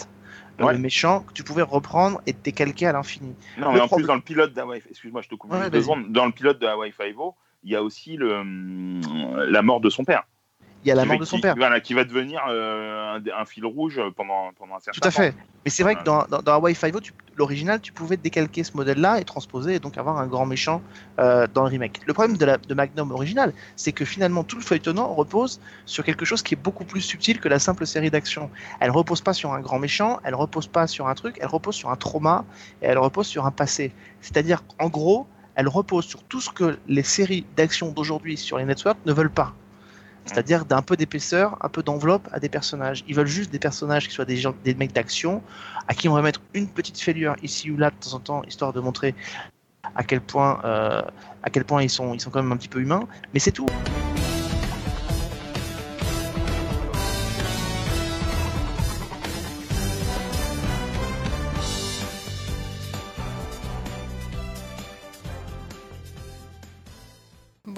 Ouais. 0.59 0.75
le 0.75 0.79
méchant, 0.79 1.21
que 1.21 1.33
tu 1.33 1.43
pouvais 1.43 1.63
reprendre 1.63 2.21
et 2.27 2.35
décalquer 2.35 2.89
à 2.89 2.93
l'infini. 2.93 3.35
Non, 3.57 3.69
Le 3.69 3.75
mais 3.77 3.81
en 3.81 3.87
problème- 3.87 4.05
plus, 4.05 4.07
dans 4.09 4.15
le 4.17 4.21
pilote 4.21 4.53
d'Hawaii, 4.53 4.83
excuse-moi, 4.91 5.23
je 5.23 5.29
te 5.31 5.35
coupe 5.35 5.51
Ouais, 5.51 5.57
juste 5.61 5.71
vas-y. 5.71 5.81
deux 5.81 5.83
secondes. 5.85 6.13
Dans 6.13 6.27
le 6.27 6.33
pilote 6.33 6.59
de 6.59 6.67
Hawaii 6.67 6.93
Five-O, 6.93 7.35
il 7.63 7.71
y 7.71 7.77
a 7.77 7.83
aussi 7.83 8.17
le, 8.17 8.39
hum, 8.39 9.01
la 9.49 9.63
mort 9.63 9.81
de 9.81 9.91
son 9.91 10.05
père. 10.05 10.25
Il 10.83 10.89
y 10.89 10.93
a 10.93 10.95
la 10.95 11.05
mort 11.05 11.19
de 11.19 11.27
son 11.27 11.37
qui- 11.37 11.43
père. 11.43 11.57
Voilà, 11.59 11.79
qui 11.81 11.93
va 11.93 12.05
devenir 12.05 12.41
euh, 12.49 13.19
un, 13.19 13.23
un 13.39 13.45
fil 13.45 13.67
rouge 13.67 14.01
pendant, 14.17 14.51
pendant 14.59 14.77
un 14.77 14.81
certain 14.81 14.99
Tout 14.99 15.07
à 15.09 15.11
fait. 15.11 15.33
temps. 15.33 15.39
Mais 15.67 15.71
c'est 15.71 15.83
vrai 15.83 15.95
que 15.95 16.05
dans, 16.05 16.25
dans, 16.25 16.41
dans 16.41 16.55
Hawaii 16.55 16.75
Five-O, 16.75 17.01
l'original, 17.37 17.83
tu 17.83 17.93
pouvais 17.93 18.17
décalquer 18.17 18.65
ce 18.65 18.75
modèle-là 18.79 19.21
et 19.21 19.25
transposer 19.25 19.75
et 19.75 19.79
donc 19.79 19.99
avoir 19.99 20.17
un 20.17 20.27
grand 20.27 20.47
méchant 20.47 20.81
euh, 21.19 21.47
dans 21.53 21.65
le 21.65 21.69
remake. 21.69 22.01
Le 22.07 22.15
problème 22.15 22.39
de, 22.39 22.47
la, 22.47 22.57
de 22.57 22.73
Magnum 22.73 23.11
original, 23.13 23.53
c'est 23.77 23.93
que 23.93 24.07
finalement 24.07 24.43
tout 24.43 24.57
le 24.57 24.63
feuilletonnant 24.63 25.13
repose 25.13 25.61
sur 25.85 26.03
quelque 26.03 26.25
chose 26.25 26.43
qui 26.43 26.55
est 26.55 26.63
beaucoup 26.63 26.85
plus 26.87 27.03
subtil 27.03 27.41
que 27.41 27.49
la 27.51 27.59
simple 27.59 27.87
série 27.87 28.11
d'action. 28.11 28.51
Elle 28.81 28.91
repose 28.91 29.21
pas 29.21 29.35
sur 29.35 29.53
un 29.53 29.61
grand 29.61 29.79
méchant, 29.79 30.19
elle 30.25 30.35
repose 30.35 30.67
pas 30.67 30.87
sur 30.87 31.09
un 31.09 31.15
truc, 31.15 31.37
elle 31.43 31.49
repose 31.49 31.75
sur 31.75 31.91
un 31.91 31.97
trauma 31.97 32.47
et 32.81 32.87
elle 32.87 32.99
repose 32.99 33.27
sur 33.27 33.45
un 33.45 33.51
passé. 33.51 33.93
C'est-à-dire, 34.23 34.65
en 34.79 34.89
gros, 34.89 35.27
elle 35.61 35.69
repose 35.69 36.07
sur 36.07 36.23
tout 36.23 36.41
ce 36.41 36.49
que 36.49 36.79
les 36.89 37.03
séries 37.03 37.45
d'action 37.55 37.93
d'aujourd'hui 37.93 38.39
sur 38.39 38.57
les 38.57 38.65
networks 38.65 38.97
ne 39.05 39.13
veulent 39.13 39.31
pas. 39.31 39.53
C'est-à-dire 40.25 40.65
d'un 40.65 40.81
peu 40.81 40.97
d'épaisseur, 40.97 41.59
un 41.61 41.69
peu 41.69 41.83
d'enveloppe 41.83 42.27
à 42.33 42.41
des 42.41 42.49
personnages. 42.49 43.05
Ils 43.09 43.15
veulent 43.15 43.27
juste 43.27 43.53
des 43.53 43.59
personnages 43.59 44.09
qui 44.09 44.15
soient 44.15 44.25
des, 44.25 44.39
gens, 44.39 44.55
des 44.65 44.75
mecs 44.75 44.95
d'action, 44.95 45.43
à 45.87 45.93
qui 45.93 46.09
on 46.09 46.15
va 46.15 46.23
mettre 46.23 46.41
une 46.55 46.67
petite 46.67 46.99
fêlure 46.99 47.37
ici 47.43 47.71
ou 47.71 47.77
là 47.77 47.91
de 47.91 47.97
temps 47.97 48.15
en 48.15 48.21
temps, 48.21 48.43
histoire 48.45 48.73
de 48.73 48.81
montrer 48.81 49.15
à 49.95 50.03
quel 50.03 50.23
point, 50.23 50.63
euh, 50.65 51.03
à 51.43 51.51
quel 51.51 51.67
point 51.67 51.83
ils, 51.83 51.91
sont, 51.91 52.15
ils 52.15 52.21
sont 52.23 52.31
quand 52.31 52.43
même 52.43 52.53
un 52.53 52.57
petit 52.57 52.69
peu 52.69 52.81
humains. 52.81 53.07
Mais 53.35 53.39
c'est 53.39 53.53
tout. 53.53 53.67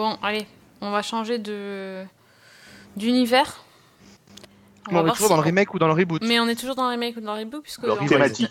Bon, 0.02 0.18
allez, 0.20 0.46
on 0.80 0.90
va 0.90 1.00
changer 1.02 1.38
de 1.38 2.04
d'univers. 2.96 3.62
On 4.90 4.94
est 5.06 5.10
toujours 5.12 5.28
si- 5.28 5.28
dans 5.28 5.36
le 5.36 5.42
remake 5.42 5.74
ou 5.74 5.78
dans 5.78 5.86
le 5.86 5.92
reboot. 5.92 6.22
Mais 6.24 6.40
on 6.40 6.48
est 6.48 6.56
toujours 6.58 6.74
dans 6.74 6.84
le 6.86 6.90
remake 6.90 7.16
ou 7.16 7.20
dans 7.20 7.34
le 7.34 7.40
reboot 7.44 7.62
puisque 7.62 7.82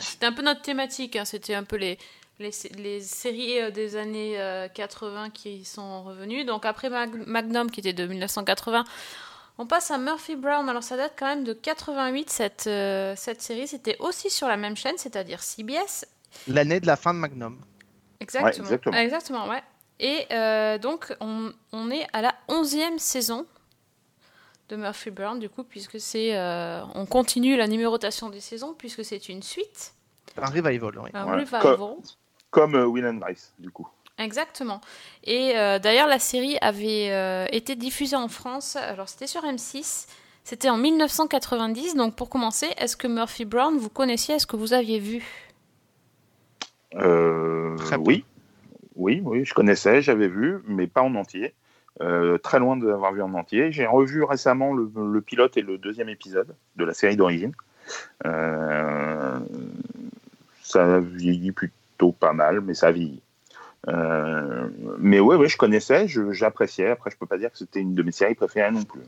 c'était 0.01 0.25
un 0.25 0.31
peu 0.31 0.41
notre 0.43 0.61
thématique. 0.61 1.17
hein, 1.17 1.25
C'était 1.25 1.53
un 1.55 1.63
peu 1.65 1.75
les 1.75 1.97
les, 2.39 2.51
les 2.77 3.01
séries 3.01 3.59
euh, 3.61 3.69
des 3.69 3.97
années 3.97 4.39
euh, 4.39 4.69
80 4.69 5.29
qui 5.31 5.65
sont 5.65 6.03
revenues. 6.03 6.45
Donc 6.45 6.65
après 6.65 6.89
Mag- 6.89 7.27
Magnum 7.27 7.69
qui 7.69 7.81
était 7.81 7.91
de 7.93 8.07
1980, 8.07 8.85
on 9.57 9.67
passe 9.67 9.91
à 9.91 9.97
Murphy 9.97 10.37
Brown. 10.37 10.67
Alors 10.69 10.83
ça 10.83 10.95
date 10.95 11.13
quand 11.19 11.27
même 11.27 11.43
de 11.43 11.51
88 11.51 12.29
cette 12.29 12.63
euh, 12.67 13.13
cette 13.17 13.41
série. 13.41 13.67
C'était 13.67 13.97
aussi 13.99 14.29
sur 14.29 14.47
la 14.47 14.55
même 14.55 14.77
chaîne, 14.77 14.97
c'est-à-dire 14.97 15.43
CBS. 15.43 16.05
L'année 16.47 16.79
de 16.79 16.87
la 16.87 16.95
fin 16.95 17.13
de 17.13 17.19
Magnum. 17.19 17.59
Exactement. 18.21 18.63
exactement. 18.63 18.97
Exactement, 18.97 19.47
ouais. 19.49 19.61
Et 20.03 20.25
euh, 20.31 20.77
donc, 20.79 21.15
on, 21.21 21.53
on 21.71 21.89
est 21.91 22.05
à 22.11 22.21
la 22.21 22.33
11e 22.49 22.97
saison 22.97 23.45
de 24.69 24.75
Murphy 24.75 25.11
Brown, 25.11 25.37
du 25.39 25.47
coup, 25.47 25.63
puisque 25.63 25.99
c'est. 25.99 26.35
euh, 26.35 26.81
on 26.95 27.05
continue 27.05 27.55
la 27.55 27.67
numérotation 27.67 28.29
des 28.29 28.39
saisons, 28.39 28.73
puisque 28.77 29.05
c'est 29.05 29.29
une 29.29 29.43
suite, 29.43 29.93
Un 30.37 30.47
revival, 30.47 30.97
oui. 30.99 31.09
un 31.13 31.25
Ouais. 31.27 31.41
revival. 31.41 31.77
Comme 32.49 32.75
euh, 32.75 32.85
Will 32.85 33.05
and 33.05 33.15
Grace, 33.15 33.53
du 33.59 33.69
coup. 33.69 33.87
Exactement. 34.17 34.81
Et 35.23 35.57
euh, 35.57 35.77
d'ailleurs, 35.79 36.07
la 36.07 36.19
série 36.19 36.57
avait 36.61 37.09
euh, 37.11 37.45
été 37.51 37.75
diffusée 37.75 38.15
en 38.15 38.27
France. 38.27 38.75
Alors, 38.75 39.07
c'était 39.07 39.27
sur 39.27 39.43
M6. 39.43 40.07
C'était 40.43 40.69
en 40.69 40.77
1990. 40.77 41.95
Donc, 41.95 42.15
pour 42.15 42.29
commencer, 42.29 42.67
est-ce 42.77 42.97
que 42.97 43.07
Murphy 43.07 43.45
Brown, 43.45 43.77
vous 43.77 43.89
connaissiez? 43.89 44.35
Est-ce 44.35 44.47
que 44.47 44.55
vous 44.57 44.73
aviez 44.73 44.99
vu? 44.99 45.23
Euh, 46.95 47.75
Très 47.77 47.95
peu. 47.97 48.03
oui, 48.05 48.25
oui, 49.01 49.19
oui, 49.25 49.45
je 49.45 49.53
connaissais, 49.55 50.03
j'avais 50.03 50.27
vu, 50.27 50.59
mais 50.67 50.85
pas 50.85 51.01
en 51.01 51.15
entier. 51.15 51.55
Euh, 52.01 52.37
très 52.37 52.59
loin 52.59 52.77
de 52.77 52.87
l'avoir 52.87 53.11
vu 53.11 53.21
en 53.21 53.33
entier. 53.33 53.71
J'ai 53.71 53.87
revu 53.87 54.23
récemment 54.23 54.73
le, 54.73 54.91
le 54.95 55.21
pilote 55.21 55.57
et 55.57 55.61
le 55.61 55.77
deuxième 55.77 56.07
épisode 56.07 56.55
de 56.75 56.85
la 56.85 56.93
série 56.93 57.17
d'origine. 57.17 57.53
Euh, 58.25 59.39
ça 60.61 60.99
vieillit 60.99 61.51
plutôt 61.51 62.11
pas 62.11 62.31
mal, 62.31 62.61
mais 62.61 62.75
ça 62.75 62.91
vieillit. 62.91 63.23
Euh, 63.87 64.69
mais 64.99 65.19
ouais, 65.19 65.35
ouais, 65.35 65.49
je 65.49 65.57
connaissais, 65.57 66.07
j'appréciais. 66.07 66.91
Après, 66.91 67.09
je 67.09 67.17
peux 67.17 67.25
pas 67.25 67.39
dire 67.39 67.51
que 67.51 67.57
c'était 67.57 67.79
une 67.79 67.95
de 67.95 68.03
mes 68.03 68.11
séries 68.11 68.35
préférées 68.35 68.71
non 68.71 68.83
plus. 68.83 69.01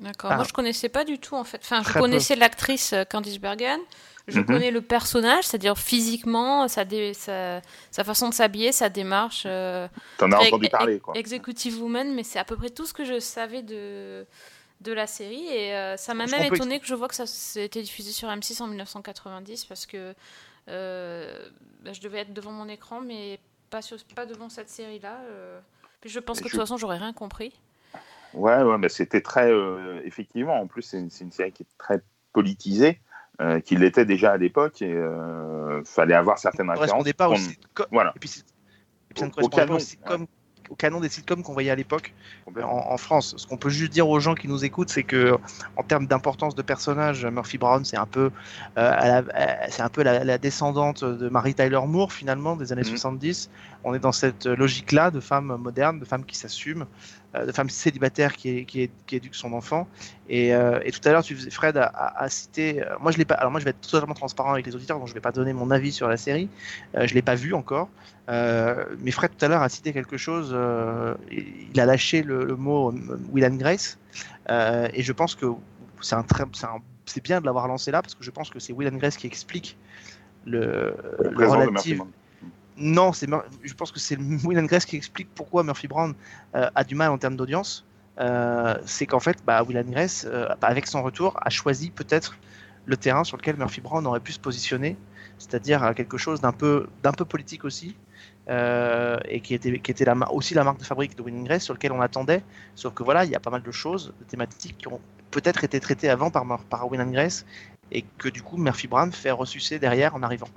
D'accord. 0.00 0.32
Ah. 0.32 0.36
Moi, 0.36 0.44
je 0.44 0.52
connaissais 0.52 0.88
pas 0.88 1.04
du 1.04 1.18
tout, 1.18 1.36
en 1.36 1.44
fait. 1.44 1.60
Enfin, 1.62 1.82
je 1.82 1.90
Très 1.90 2.00
connaissais 2.00 2.34
l'actrice 2.34 2.94
Candice 3.08 3.40
Bergen. 3.40 3.80
Je 4.28 4.40
Mhm. 4.40 4.46
connais 4.46 4.70
le 4.70 4.80
personnage, 4.82 5.44
c'est-à-dire 5.44 5.78
physiquement, 5.78 6.68
sa, 6.68 6.84
dé- 6.84 7.14
sa, 7.14 7.60
sa 7.90 8.04
façon 8.04 8.28
de 8.28 8.34
s'habiller, 8.34 8.72
sa 8.72 8.88
démarche. 8.90 9.44
euh, 9.46 9.88
T'en 10.18 10.30
as 10.32 10.36
entendu 10.38 10.68
parler, 10.68 11.00
quoi. 11.00 11.16
Executive 11.16 11.80
Woman, 11.82 12.14
mais 12.14 12.22
c'est 12.24 12.38
à 12.38 12.44
peu 12.44 12.56
près 12.56 12.70
tout 12.70 12.84
ce 12.86 12.92
que 12.92 13.04
je 13.04 13.18
savais 13.20 13.62
de, 13.62 14.26
de 14.82 14.92
la 14.92 15.06
série. 15.06 15.46
Et 15.46 15.74
euh, 15.74 15.96
ça 15.96 16.12
m'a 16.14 16.26
même 16.26 16.46
peut 16.48 16.54
étonné 16.56 16.78
que 16.78 16.86
je 16.86 16.94
vois 16.94 17.08
que 17.08 17.14
ça 17.14 17.24
a 17.24 17.60
été 17.62 17.80
diffusé 17.82 18.12
sur 18.12 18.28
M6 18.28 18.60
en 18.62 18.66
1990 18.66 19.64
parce 19.64 19.86
que 19.86 20.14
euh, 20.68 21.48
bah, 21.82 21.92
je 21.92 22.00
devais 22.00 22.18
être 22.18 22.34
devant 22.34 22.52
mon 22.52 22.68
écran, 22.68 23.00
mais 23.00 23.38
pas, 23.70 23.80
sur- 23.82 23.96
pas 24.14 24.26
devant 24.26 24.48
cette 24.50 24.68
série-là. 24.68 25.18
Puis 26.00 26.10
je 26.10 26.20
pense 26.20 26.38
que 26.40 26.44
de 26.44 26.50
toute 26.50 26.60
façon, 26.60 26.76
j'aurais 26.76 26.98
rien 26.98 27.12
compris. 27.12 27.52
Ouais, 28.34 28.62
ouais, 28.62 28.76
mais 28.78 28.90
c'était 28.90 29.22
très. 29.22 29.50
effectivement, 30.04 30.60
en 30.60 30.66
plus, 30.66 30.82
c'est 30.82 30.98
une, 30.98 31.10
c'est 31.10 31.24
une 31.24 31.32
série 31.32 31.50
qui 31.52 31.62
est 31.62 31.78
très 31.78 32.00
politisée, 32.34 33.00
euh, 33.40 33.60
qui 33.60 33.76
l'était 33.76 34.04
déjà 34.04 34.32
à 34.32 34.36
l'époque, 34.36 34.82
et 34.82 34.92
euh, 34.92 35.82
fallait 35.84 36.14
avoir 36.14 36.38
certaines 36.38 36.66
ne 36.66 36.72
références. 36.72 36.90
correspondait 36.90 37.12
pas. 37.12 37.86
Voilà, 37.92 38.12
Et 38.16 38.18
puis, 38.18 38.28
c'est- 38.28 38.40
et 38.40 39.14
puis 39.14 39.20
ça 39.20 39.26
ne 39.26 39.30
correspondait 39.30 39.66
pas 40.06 40.16
au, 40.70 40.74
canon 40.74 41.00
des 41.00 41.08
sitcoms 41.08 41.42
qu'on 41.42 41.54
voyait 41.54 41.70
à 41.70 41.74
l'époque. 41.76 42.12
en, 42.62 42.66
en 42.66 42.96
France. 42.98 43.34
Ce 43.38 43.46
qu'on 43.46 43.56
peut 43.56 43.70
juste 43.70 43.90
dire 43.92 44.06
aux 44.08 44.20
gens 44.20 44.34
qui 44.34 44.48
nous 44.48 44.64
écoutent, 44.66 44.90
c'est 44.90 45.02
que 45.02 45.36
en 45.76 45.82
termes 45.82 46.06
d'importance 46.06 46.54
de 46.54 46.60
personnage, 46.62 47.24
Murphy 47.24 47.56
Brown, 47.58 47.84
c'est 47.86 47.96
un 47.96 48.04
peu, 48.06 48.30
euh, 48.76 49.22
c'est 49.70 49.80
un 49.82 49.88
peu 49.88 50.02
la, 50.02 50.24
la 50.24 50.36
descendante 50.38 51.04
de 51.04 51.28
Mary 51.30 51.54
Tyler 51.54 51.80
Moore 51.86 52.12
finalement 52.12 52.54
des 52.56 52.72
années 52.72 52.82
Mhm. 52.82 52.88
70. 52.98 53.50
On 53.84 53.94
est 53.94 53.98
dans 53.98 54.12
cette 54.12 54.44
logique-là 54.46 55.10
de 55.10 55.20
femmes 55.20 55.56
modernes, 55.58 56.00
de 56.00 56.04
femmes 56.04 56.24
qui 56.24 56.36
s'assument, 56.36 56.82
euh, 56.82 56.84
de 57.34 57.52
femmes 57.52 57.68
célibataires 57.70 58.34
qui, 58.34 58.64
qui, 58.64 58.90
qui 59.06 59.16
éduquent 59.16 59.34
son 59.34 59.52
enfant. 59.52 59.86
Et, 60.28 60.54
euh, 60.54 60.80
et 60.84 60.90
tout 60.92 61.06
à 61.06 61.12
l'heure, 61.12 61.22
tu 61.22 61.34
faisais- 61.36 61.50
Fred 61.50 61.76
a, 61.76 61.84
a- 61.84 62.24
a 62.24 62.28
cité. 62.28 62.82
euh, 62.82 62.94
moi, 63.00 63.12
je 63.12 63.18
l'ai 63.18 63.24
pas. 63.24 63.34
Alors 63.34 63.50
moi, 63.50 63.60
je 63.60 63.64
vais 63.64 63.70
être 63.70 63.80
totalement 63.80 64.14
transparent 64.14 64.52
avec 64.52 64.66
les 64.66 64.74
auditeurs, 64.74 64.98
donc 64.98 65.08
je 65.08 65.14
vais 65.14 65.20
pas 65.20 65.32
donner 65.32 65.52
mon 65.52 65.70
avis 65.70 65.92
sur 65.92 66.08
la 66.08 66.16
série. 66.16 66.48
Euh, 66.96 67.06
je 67.06 67.14
l'ai 67.14 67.22
pas 67.22 67.34
vu 67.34 67.54
encore. 67.54 67.88
Euh, 68.30 68.84
mais 69.00 69.10
Fred 69.10 69.30
tout 69.36 69.44
à 69.44 69.48
l'heure 69.48 69.62
a 69.62 69.68
cité 69.68 69.92
quelque 69.92 70.16
chose. 70.16 70.50
euh, 70.52 71.14
il 71.30 71.78
a 71.80 71.86
lâché 71.86 72.22
le, 72.22 72.44
le 72.44 72.56
mot 72.56 72.90
euh, 72.92 73.18
Will 73.30 73.44
and 73.44 73.56
Grace, 73.56 73.98
euh, 74.50 74.88
et 74.92 75.02
je 75.02 75.12
pense 75.12 75.34
que 75.34 75.46
c'est 76.00 76.14
un 76.14 76.24
bien 77.24 77.40
de 77.40 77.46
l'avoir 77.46 77.68
lancé 77.68 77.90
là 77.90 78.02
parce 78.02 78.14
que 78.14 78.22
je 78.22 78.30
pense 78.30 78.50
que 78.50 78.58
c'est 78.58 78.72
Will 78.72 78.88
and 78.88 78.98
Grace 78.98 79.16
qui 79.16 79.26
explique 79.26 79.76
le, 80.44 80.94
le 81.18 81.30
de 81.30 81.34
Murphy 81.36 81.56
relatif. 81.56 81.96
Brown. 81.96 82.10
Non, 82.78 83.10
je 83.12 83.74
pense 83.74 83.90
que 83.90 83.98
c'est 83.98 84.16
Will 84.44 84.64
Grace 84.66 84.84
qui 84.84 84.96
explique 84.96 85.28
pourquoi 85.34 85.64
Murphy 85.64 85.88
Brown 85.88 86.14
euh, 86.54 86.70
a 86.74 86.84
du 86.84 86.94
mal 86.94 87.10
en 87.10 87.18
termes 87.18 87.36
d'audience. 87.36 87.84
Euh, 88.20 88.76
c'est 88.84 89.06
qu'en 89.06 89.20
fait, 89.20 89.38
bah, 89.44 89.62
Will 89.62 89.84
Grace, 89.90 90.26
euh, 90.28 90.48
avec 90.62 90.86
son 90.86 91.02
retour, 91.02 91.36
a 91.40 91.50
choisi 91.50 91.90
peut-être 91.90 92.36
le 92.86 92.96
terrain 92.96 93.24
sur 93.24 93.36
lequel 93.36 93.56
Murphy 93.56 93.80
Brown 93.80 94.06
aurait 94.06 94.20
pu 94.20 94.32
se 94.32 94.40
positionner, 94.40 94.96
c'est-à-dire 95.38 95.92
quelque 95.94 96.16
chose 96.16 96.40
d'un 96.40 96.52
peu, 96.52 96.86
politique 97.28 97.64
aussi, 97.64 97.96
et 98.48 99.40
qui 99.42 99.52
était, 99.52 100.10
aussi 100.30 100.54
la 100.54 100.64
marque 100.64 100.78
de 100.78 100.84
fabrique 100.84 101.14
de 101.14 101.22
Will 101.22 101.44
Grace 101.44 101.64
sur 101.64 101.74
lequel 101.74 101.92
on 101.92 102.00
attendait. 102.00 102.42
Sauf 102.74 102.94
que 102.94 103.02
voilà, 103.02 103.26
il 103.26 103.30
y 103.30 103.34
a 103.34 103.40
pas 103.40 103.50
mal 103.50 103.62
de 103.62 103.70
choses, 103.70 104.14
de 104.18 104.24
thématiques 104.24 104.78
qui 104.78 104.88
ont 104.88 105.00
peut-être 105.30 105.64
été 105.64 105.80
traitées 105.80 106.08
avant 106.08 106.30
par, 106.30 106.46
par 106.64 106.90
Will 106.90 107.04
Grace, 107.12 107.44
et 107.90 108.02
que 108.18 108.28
du 108.28 108.42
coup 108.42 108.56
Murphy 108.56 108.86
Brown 108.86 109.12
fait 109.12 109.30
ressucer 109.30 109.78
derrière 109.78 110.14
en 110.14 110.22
arrivant. 110.22 110.48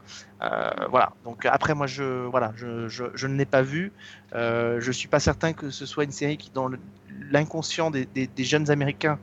Euh, 0.41 0.69
voilà. 0.89 1.13
Donc 1.23 1.45
après 1.45 1.73
moi 1.73 1.87
je 1.87 2.25
voilà 2.27 2.53
je, 2.55 2.87
je, 2.87 3.27
ne 3.27 3.35
l'ai 3.35 3.45
pas 3.45 3.61
vu. 3.61 3.91
Euh, 4.33 4.79
je 4.79 4.91
suis 4.91 5.07
pas 5.07 5.19
certain 5.19 5.53
que 5.53 5.69
ce 5.69 5.85
soit 5.85 6.03
une 6.03 6.11
série 6.11 6.37
qui 6.37 6.51
dans 6.51 6.69
l'inconscient 7.29 7.91
des, 7.91 8.05
des, 8.05 8.43
jeunes 8.43 8.69
Américains 8.69 9.19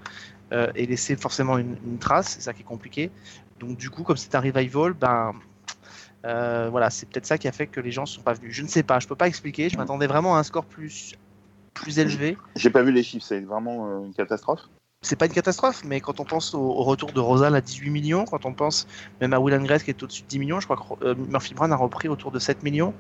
euh, 0.53 0.71
ait 0.75 0.87
laissé 0.87 1.17
forcément 1.17 1.59
une, 1.59 1.99
trace. 1.99 2.29
C'est 2.29 2.41
ça 2.41 2.53
qui 2.53 2.63
est 2.63 2.67
compliqué. 2.67 3.11
Donc 3.61 3.77
du 3.77 3.91
coup 3.91 4.05
comme 4.05 4.17
c'est 4.17 4.35
un 4.35 4.41
revival, 4.41 4.93
ben 4.93 5.35
euh, 6.25 6.69
voilà 6.71 6.91
c'est 6.91 7.07
peut-être 7.09 7.27
ça 7.27 7.39
qui 7.39 7.49
a 7.49 7.53
fait 7.53 7.67
que 7.67 7.81
les 7.81 7.91
gens 7.91 8.03
ne 8.03 8.07
sont 8.07 8.23
pas 8.23 8.33
venus. 8.33 8.55
Je 8.55 8.63
ne 8.63 8.69
sais 8.69 8.83
pas. 8.83 8.99
Je 9.01 9.07
peux 9.07 9.17
pas 9.17 9.29
expliquer. 9.29 9.69
Je 9.69 9.77
m'attendais 9.77 10.07
vraiment 10.07 10.37
à 10.37 10.39
un 10.39 10.45
score 10.45 10.65
plus 10.65 11.15
plus 11.75 11.99
élevé. 11.99 12.37
J'ai 12.57 12.71
pas 12.71 12.83
vu 12.83 12.91
les 12.91 13.05
chiffres, 13.05 13.25
c'est 13.25 13.41
vraiment 13.41 14.05
une 14.05 14.13
catastrophe. 14.13 14.63
C'est 15.01 15.17
pas 15.17 15.27
une 15.27 15.33
catastrophe, 15.33 15.83
mais 15.85 16.01
quand 16.01 16.19
on 16.19 16.25
pense 16.25 16.55
au, 16.55 16.59
au 16.59 16.83
retour 16.83 17.13
de 17.13 17.21
Rosal 17.21 17.55
à 17.55 17.61
18 17.61 17.91
millions, 17.91 18.25
quand 18.25 18.45
on 18.47 18.53
pense 18.53 18.87
même 19.21 19.33
à 19.33 19.39
Will 19.39 19.55
and 19.55 19.63
Grace 19.63 19.85
qui 19.85 19.91
est 19.91 20.03
au-dessus 20.03 20.23
de 20.23 20.29
10 20.29 20.39
millions, 20.41 20.59
je 20.61 20.67
crois 20.67 20.77
que 20.77 21.05
euh, 21.05 21.15
Murphy 21.29 21.55
Brown 21.55 21.73
a 21.73 21.77
repris 21.77 22.09
autour 22.09 22.33
de 22.33 22.39
7 22.41 22.63
millions. 22.65 22.93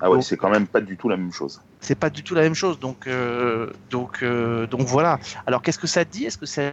Ah 0.00 0.10
ouais, 0.10 0.22
c'est 0.22 0.36
quand 0.36 0.50
même 0.50 0.66
pas 0.66 0.80
du 0.80 0.96
tout 0.96 1.08
la 1.08 1.16
même 1.16 1.32
chose. 1.32 1.60
C'est 1.80 1.94
pas 1.94 2.10
du 2.10 2.24
tout 2.24 2.34
la 2.34 2.42
même 2.42 2.54
chose, 2.54 2.80
donc 2.80 3.06
euh, 3.06 3.70
donc 3.90 4.22
euh, 4.22 4.66
donc 4.66 4.82
voilà. 4.82 5.20
Alors 5.46 5.62
qu'est-ce 5.62 5.78
que 5.78 5.86
ça 5.86 6.04
dit? 6.04 6.24
Est-ce 6.24 6.38
que 6.38 6.46
ça 6.46 6.72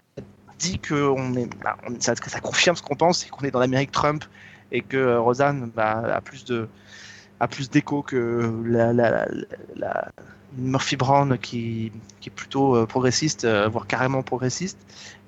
dit 0.58 0.80
que 0.80 0.96
on 0.96 1.36
est, 1.36 1.48
bah, 1.64 1.78
on- 1.88 2.00
ça, 2.00 2.16
ça 2.16 2.40
confirme 2.40 2.76
ce 2.76 2.82
qu'on 2.82 2.96
pense, 2.96 3.20
c'est 3.20 3.30
qu'on 3.30 3.46
est 3.46 3.52
dans 3.52 3.60
l'Amérique 3.60 3.92
Trump 3.92 4.24
et 4.72 4.82
que 4.82 5.18
Roseanne 5.18 5.70
bah, 5.76 6.02
a 6.16 6.22
plus 6.22 6.46
de 6.46 6.68
a 7.40 7.48
plus 7.48 7.70
d'écho 7.70 8.02
que 8.02 8.52
la, 8.66 8.94
la, 8.94 9.10
la, 9.12 9.26
la- 9.76 10.12
Murphy 10.56 10.96
Brown 10.98 11.38
qui, 11.40 11.92
qui 12.20 12.30
est 12.30 12.32
plutôt 12.32 12.76
euh, 12.76 12.86
progressiste, 12.86 13.44
euh, 13.46 13.68
voire 13.68 13.88
carrément 13.88 14.22
progressiste. 14.22 14.78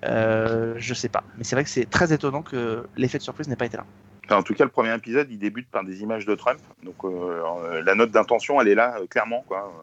Euh, 0.05 0.75
je 0.77 0.93
sais 0.93 1.09
pas. 1.09 1.23
Mais 1.37 1.43
c'est 1.43 1.55
vrai 1.55 1.63
que 1.63 1.69
c'est 1.69 1.89
très 1.89 2.13
étonnant 2.13 2.43
que 2.43 2.85
l'effet 2.95 3.17
de 3.17 3.23
surprise 3.23 3.47
n'ait 3.47 3.55
pas 3.55 3.65
été 3.65 3.75
là. 3.77 3.85
Enfin, 4.25 4.37
en 4.37 4.43
tout 4.43 4.53
cas, 4.53 4.63
le 4.65 4.69
premier 4.69 4.93
épisode, 4.93 5.27
il 5.31 5.39
débute 5.39 5.67
par 5.69 5.83
des 5.83 6.01
images 6.03 6.25
de 6.27 6.35
Trump. 6.35 6.59
Donc, 6.83 6.95
euh, 7.05 7.81
la 7.83 7.95
note 7.95 8.11
d'intention, 8.11 8.61
elle 8.61 8.67
est 8.67 8.75
là, 8.75 8.97
euh, 8.99 9.07
clairement. 9.07 9.43
Quoi. 9.47 9.73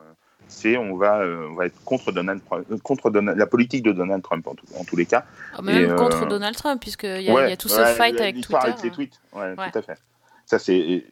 C'est 0.46 0.76
on 0.76 0.96
va, 0.96 1.18
euh, 1.20 1.48
on 1.50 1.54
va 1.54 1.66
être 1.66 1.82
contre, 1.84 2.12
Donald, 2.12 2.40
Trump- 2.44 2.80
contre 2.82 3.10
Donald- 3.10 3.36
la 3.38 3.46
politique 3.46 3.82
de 3.82 3.90
Donald 3.92 4.22
Trump, 4.22 4.46
en, 4.46 4.54
tout- 4.54 4.66
en 4.78 4.84
tous 4.84 4.96
les 4.96 5.06
cas. 5.06 5.24
Oh, 5.58 5.62
mais 5.64 5.72
même 5.74 5.84
Et, 5.86 5.90
euh, 5.90 5.96
contre 5.96 6.26
Donald 6.28 6.54
Trump, 6.56 6.80
puisqu'il 6.80 7.22
y, 7.22 7.32
Ouais, 7.32 7.50
y 7.50 7.52
a 7.52 7.56
tout 7.56 7.68
ce 7.68 7.80
ouais, 7.80 7.94
fight 7.94 8.20
avec 8.20 8.34
Twitter. 8.42 8.56
avec 8.62 8.82
les 8.82 8.90
tweets. 8.90 9.20
Ouais, 9.32 9.54
Ouais. 9.58 9.70
tout 9.72 9.78
à 9.78 9.82
fait. 9.82 9.98
Ça, 10.46 10.58
c'est. 10.60 11.04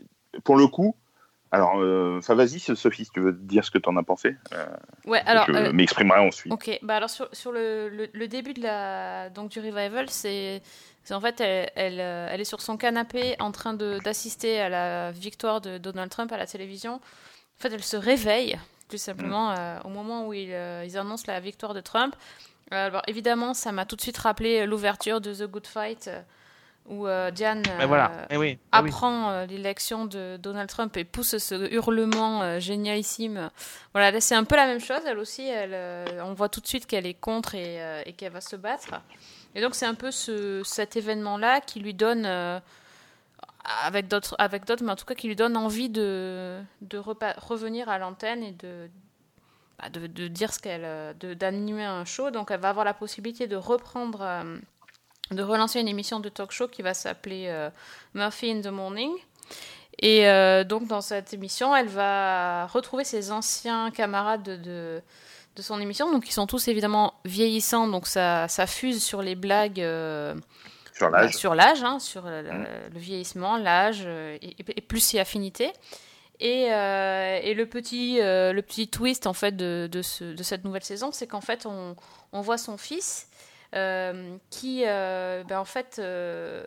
Pour 0.45 0.57
le 0.57 0.67
coup. 0.67 0.97
Alors, 1.53 1.81
euh, 1.81 2.19
enfin, 2.19 2.37
vas-y, 2.37 2.61
Sophie, 2.61 3.05
si 3.07 3.11
tu 3.11 3.19
veux 3.19 3.33
dire 3.33 3.65
ce 3.65 3.73
que 3.73 3.79
tu 3.79 3.89
en 3.89 3.97
as 3.97 4.05
pensé. 4.05 4.37
Euh, 4.53 4.67
Ouais, 5.05 5.21
alors. 5.27 5.47
je 5.49 5.53
euh, 5.53 5.73
m'exprimerai 5.73 6.21
ensuite. 6.21 6.53
Ok, 6.53 6.79
bah 6.83 6.95
alors 6.95 7.11
sur, 7.11 7.29
sur 7.33 7.51
le, 7.51 7.89
le, 7.89 8.09
le 8.13 8.29
début 8.29 8.55
de 8.55 8.63
la, 8.63 9.31
donc 9.31 9.51
du 9.51 9.59
revival, 9.59 10.09
c'est 10.09 10.63
en 11.11 11.21
fait 11.21 11.41
elle, 11.41 11.69
elle, 11.75 12.01
euh, 12.01 12.29
elle 12.31 12.41
est 12.41 12.45
sur 12.45 12.61
son 12.61 12.77
canapé 12.77 13.35
en 13.41 13.51
train 13.51 13.75
d'assister 13.75 14.61
à 14.61 14.69
la 14.69 15.11
victoire 15.11 15.61
de 15.61 15.79
Donald 15.79 16.09
Trump 16.13 16.31
à 16.31 16.37
la 16.37 16.47
télévision. 16.47 16.95
En 16.95 17.01
fait, 17.59 17.73
elle 17.73 17.83
se 17.83 17.97
réveille 17.97 18.57
tout 18.89 18.99
simplement 18.99 19.51
euh, 19.51 19.79
au 19.85 19.89
moment 19.89 20.29
où 20.29 20.33
ils, 20.33 20.57
ils 20.85 20.97
annoncent 20.97 21.25
la 21.27 21.41
victoire 21.41 21.75
de 21.75 21.81
Trump. 21.81 22.15
Alors 22.71 23.03
évidemment, 23.09 23.55
ça 23.55 23.73
m'a 23.73 23.87
tout 23.87 23.97
de 23.97 24.01
suite 24.03 24.19
rappelé 24.19 24.67
l'ouverture 24.67 25.21
de 25.21 25.35
The 25.35 25.51
Good 25.51 25.67
Fight 25.67 26.09
où 26.91 27.07
euh, 27.07 27.31
Diane 27.31 27.63
voilà. 27.87 28.11
euh, 28.13 28.27
Eh 28.31 28.37
oui. 28.37 28.59
eh 28.61 28.67
apprend 28.73 29.31
euh, 29.31 29.47
l'élection 29.47 30.05
de 30.05 30.37
Donald 30.37 30.69
Trump 30.69 30.95
et 30.97 31.05
pousse 31.05 31.39
ce 31.39 31.73
hurlement 31.73 32.59
génialissime. 32.61 33.51
Voilà, 33.93 34.11
là 34.11 34.21
c'est 34.21 34.35
un 34.35 34.45
peu 34.45 34.57
la 34.57 34.67
même 34.67 34.81
chose. 34.81 35.01
Elle 35.07 35.19
aussi, 35.19 35.47
elle, 35.47 36.21
on 36.23 36.35
voit 36.35 36.49
tout 36.49 36.61
de 36.61 36.67
suite 36.67 36.87
qu'elle 36.87 37.07
est 37.07 37.15
contre 37.15 37.55
et, 37.55 37.79
et 38.05 38.13
qu'elle 38.13 38.33
va 38.33 38.41
se 38.41 38.57
battre. 38.57 38.91
Et 39.55 39.61
donc 39.61 39.75
c'est 39.75 39.87
un 39.87 39.95
peu 39.95 40.11
ce, 40.11 40.63
cet 40.65 40.97
événement-là 40.97 41.61
qui 41.61 41.81
lui 41.81 41.95
donne, 41.95 42.25
avec 43.85 44.09
d'autres, 44.09 44.35
avec 44.39 44.65
d'autres, 44.65 44.85
mais 44.85 44.93
en 44.93 44.97
tout 44.97 45.05
cas 45.05 45.15
qui 45.15 45.29
lui 45.29 45.37
donne 45.37 45.57
envie 45.57 45.89
de, 45.89 46.61
revenir 47.39 47.89
à 47.89 47.99
l'antenne 47.99 48.43
et 48.43 48.53
de, 48.53 48.89
bah, 49.79 49.89
de, 49.91 50.07
de 50.07 50.29
dire 50.29 50.53
ce 50.53 50.59
qu'elle, 50.59 51.17
de- 51.19 51.35
d'animer 51.35 51.85
un 51.85 52.05
show. 52.05 52.31
Donc 52.31 52.51
elle 52.51 52.61
va 52.61 52.71
avoir 52.71 52.85
la 52.85 52.95
possibilité 52.95 53.47
de 53.47 53.57
reprendre. 53.57 54.45
De 55.31 55.43
relancer 55.43 55.81
une 55.81 55.89
émission 55.89 56.21
de 56.21 56.29
talk 56.29 56.51
show 56.51 56.69
qui 56.69 56.83
va 56.83 56.95
s'appeler 56.95 57.47
euh, 57.49 57.71
Murphy 58.15 58.51
in 58.51 58.61
the 58.63 58.67
Morning. 58.73 59.13
Et 60.03 60.29
euh, 60.29 60.65
donc 60.65 60.87
dans 60.87 61.01
cette 61.03 61.33
émission, 61.35 61.75
elle 61.77 61.89
va 61.89 62.67
retrouver 62.69 63.05
ses 63.05 63.31
anciens 63.33 63.91
camarades 63.91 64.43
de, 64.43 64.57
de, 64.57 65.03
de 65.57 65.63
son 65.63 65.79
émission, 65.81 66.11
donc 66.11 66.27
ils 66.29 66.33
sont 66.33 66.47
tous 66.47 66.69
évidemment 66.69 67.15
vieillissants, 67.25 67.87
donc 67.87 68.07
ça, 68.07 68.49
ça 68.49 68.67
fuse 68.67 69.03
sur 69.05 69.21
les 69.21 69.35
blagues 69.35 69.81
euh, 69.81 70.35
Sur 70.95 71.11
bah, 71.11 71.23
l'âge. 71.23 71.37
sur 71.37 71.55
l'âge, 71.55 71.83
hein, 71.85 71.99
sur 71.99 72.23
le, 72.23 72.43
le 72.43 72.99
vieillissement, 72.99 73.59
l'âge 73.59 74.07
et, 74.07 74.57
et 74.59 74.81
plus 74.81 75.01
ses 75.01 75.19
affinités. 75.19 75.73
Et, 76.43 76.73
euh, 76.73 77.39
et 77.43 77.53
le, 77.53 77.67
petit, 77.67 78.19
euh, 78.23 78.55
le 78.55 78.63
petit 78.63 78.89
twist 78.89 79.27
en 79.27 79.35
fait 79.35 79.55
de, 79.55 79.87
de, 79.93 80.01
ce- 80.01 80.33
de 80.33 80.43
cette 80.43 80.65
nouvelle 80.65 80.85
saison, 80.85 81.11
c'est 81.13 81.27
qu'en 81.27 81.43
fait 81.43 81.67
on, 81.67 81.95
on 82.33 82.41
voit 82.41 82.57
son 82.57 82.79
fils 82.79 83.29
qui, 83.73 84.85
euh, 84.87 85.45
ben, 85.45 85.59
en 85.59 85.65
fait, 85.65 85.97
euh, 85.99 86.65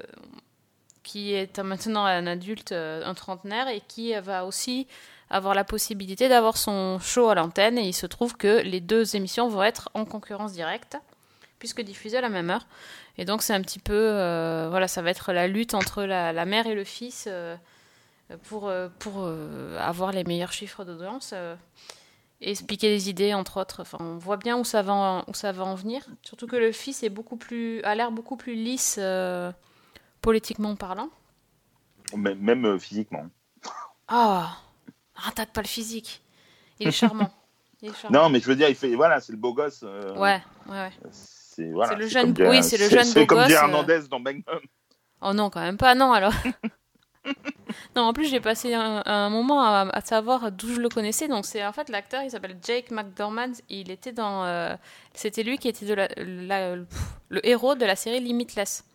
qui 1.03 1.33
est 1.33 1.59
maintenant 1.59 2.05
un 2.05 2.25
adulte, 2.27 2.71
euh, 2.71 3.03
un 3.05 3.13
trentenaire, 3.13 3.67
et 3.67 3.81
qui 3.81 4.13
va 4.15 4.45
aussi 4.45 4.87
avoir 5.29 5.55
la 5.55 5.63
possibilité 5.63 6.29
d'avoir 6.29 6.57
son 6.57 6.99
show 6.99 7.29
à 7.29 7.35
l'antenne. 7.35 7.77
Et 7.77 7.87
il 7.87 7.93
se 7.93 8.05
trouve 8.05 8.37
que 8.37 8.61
les 8.61 8.79
deux 8.79 9.15
émissions 9.15 9.47
vont 9.47 9.63
être 9.63 9.89
en 9.93 10.05
concurrence 10.05 10.53
directe, 10.53 10.97
puisque 11.59 11.81
diffusées 11.81 12.17
à 12.17 12.21
la 12.21 12.29
même 12.29 12.49
heure. 12.49 12.67
Et 13.17 13.25
donc 13.25 13.41
c'est 13.41 13.53
un 13.53 13.61
petit 13.61 13.79
peu, 13.79 13.93
euh, 13.93 14.67
voilà, 14.69 14.87
ça 14.87 15.01
va 15.01 15.09
être 15.09 15.33
la 15.33 15.47
lutte 15.47 15.73
entre 15.73 16.03
la, 16.03 16.45
mère 16.45 16.67
et 16.67 16.73
le 16.73 16.83
fils 16.83 17.27
euh, 18.31 18.37
pour, 18.43 18.67
euh, 18.67 18.89
pour 18.99 19.23
euh, 19.23 19.77
avoir 19.79 20.11
les 20.11 20.23
meilleurs 20.23 20.51
chiffres 20.51 20.83
d'audience. 20.83 21.33
Euh, 22.43 22.47
et 22.47 22.51
expliquer 22.51 22.89
les 22.89 23.09
idées, 23.09 23.33
entre 23.33 23.59
autres. 23.61 23.81
Enfin, 23.81 23.97
on 24.01 24.17
voit 24.17 24.37
bien 24.37 24.57
où 24.57 24.63
ça 24.63 24.81
va 24.81 24.93
en, 24.93 25.19
où 25.27 25.33
ça 25.33 25.51
va 25.51 25.63
en 25.63 25.75
venir. 25.75 26.05
Surtout 26.21 26.47
que 26.47 26.55
le 26.55 26.71
fils 26.71 27.03
est 27.03 27.09
beaucoup 27.09 27.37
plus, 27.37 27.81
a 27.83 27.95
l'air 27.95 28.11
beaucoup 28.11 28.35
plus 28.37 28.55
lisse 28.55 28.97
euh, 28.99 29.51
politiquement 30.21 30.75
parlant. 30.75 31.09
Même, 32.15 32.39
même, 32.39 32.65
euh, 32.65 32.79
physiquement. 32.79 33.25
Ah, 34.07 34.57
attaque 35.27 35.53
pas 35.53 35.61
le 35.61 35.67
physique. 35.67 36.21
Il 36.79 36.87
est 36.87 36.91
charmant. 36.91 37.29
Il 37.81 37.89
est 37.89 37.93
charmant. 37.97 38.23
Non, 38.23 38.29
mais 38.29 38.39
je 38.39 38.45
veux 38.45 38.55
dire, 38.55 38.69
il 38.69 38.75
fait. 38.75 38.95
Voilà, 38.95 39.19
c'est 39.19 39.33
le 39.33 39.37
beau 39.37 39.53
gosse. 39.53 39.81
euh, 39.83 40.13
Ouais, 40.15 40.41
ouais, 40.67 40.71
ouais. 40.71 40.91
C'est 41.11 41.69
voilà, 41.71 41.89
C'est 41.91 41.95
le 41.97 42.03
c'est 42.03 42.09
jeune- 42.09 42.33
comme 42.33 42.47
oui, 42.47 42.63
c'est 42.63 42.77
le 42.77 42.87
jeune 42.89 43.03
C'est 43.03 43.19
beau 43.19 43.25
comme 43.25 43.39
gosse, 43.39 43.49
Gérard 43.49 43.65
euh. 43.65 43.71
Hernandez 43.73 44.07
dans 44.09 44.19
Magnum. 44.19 44.59
Oh 45.21 45.33
non, 45.33 45.49
quand 45.49 45.59
même 45.61 45.77
pas, 45.77 45.93
non, 45.93 46.13
alors. 46.13 46.33
non, 47.95 48.03
en 48.03 48.13
plus, 48.13 48.25
j'ai 48.29 48.39
passé 48.39 48.73
un, 48.73 49.01
un 49.05 49.29
moment 49.29 49.61
à, 49.61 49.87
à 49.91 50.01
savoir 50.01 50.51
d'où 50.51 50.67
je 50.73 50.79
le 50.81 50.89
connaissais. 50.89 51.27
Donc, 51.27 51.45
c'est 51.45 51.65
en 51.65 51.71
fait 51.73 51.89
l'acteur, 51.89 52.21
il 52.23 52.31
s'appelle 52.31 52.57
Jake 52.63 52.91
McDormand. 52.91 53.53
Il 53.69 53.91
était 53.91 54.11
dans. 54.11 54.43
euh, 54.45 54.75
C'était 55.13 55.43
lui 55.43 55.57
qui 55.57 55.67
était 55.69 55.85
de 55.85 55.93
la, 55.93 56.07
la- 56.17 56.77
pff, 56.77 56.99
le 57.29 57.45
héros 57.47 57.75
de 57.75 57.85
la 57.85 57.95
série 57.95 58.19
Limitless. 58.19 58.85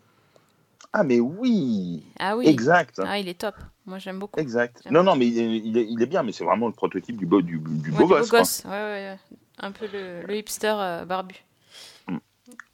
Ah, 0.93 1.05
mais 1.05 1.21
oui, 1.21 2.03
Ah 2.19 2.37
oui. 2.37 2.47
Exact. 2.49 3.01
Ah, 3.05 3.19
il 3.19 3.29
est 3.29 3.38
top. 3.38 3.55
Moi, 3.85 3.99
j'aime 3.99 4.19
beaucoup. 4.19 4.41
Exact. 4.41 4.83
Non, 4.91 5.03
non, 5.03 5.17
mais 5.17 5.27
il 5.27 5.38
est, 5.38 5.57
il 5.59 5.77
est- 5.79 5.87
il 5.88 6.03
est 6.03 6.07
bien, 6.07 6.23
mais 6.23 6.33
c'est 6.33 6.45
vraiment 6.45 6.67
le 6.67 6.73
prototype 6.73 7.17
du 7.17 7.27
beau, 7.27 7.43
du, 7.43 7.59
du 7.59 7.91
Ouais, 7.91 7.97
beau 8.07 8.21
du 8.21 8.29
gosse. 8.29 8.62
Ouais, 8.64 8.71
ouais. 8.71 9.19
Un 9.59 9.73
peu 9.73 9.87
le, 9.93 10.23
le 10.27 10.37
hipster 10.37 10.75
euh, 10.79 11.05
barbu. 11.05 11.35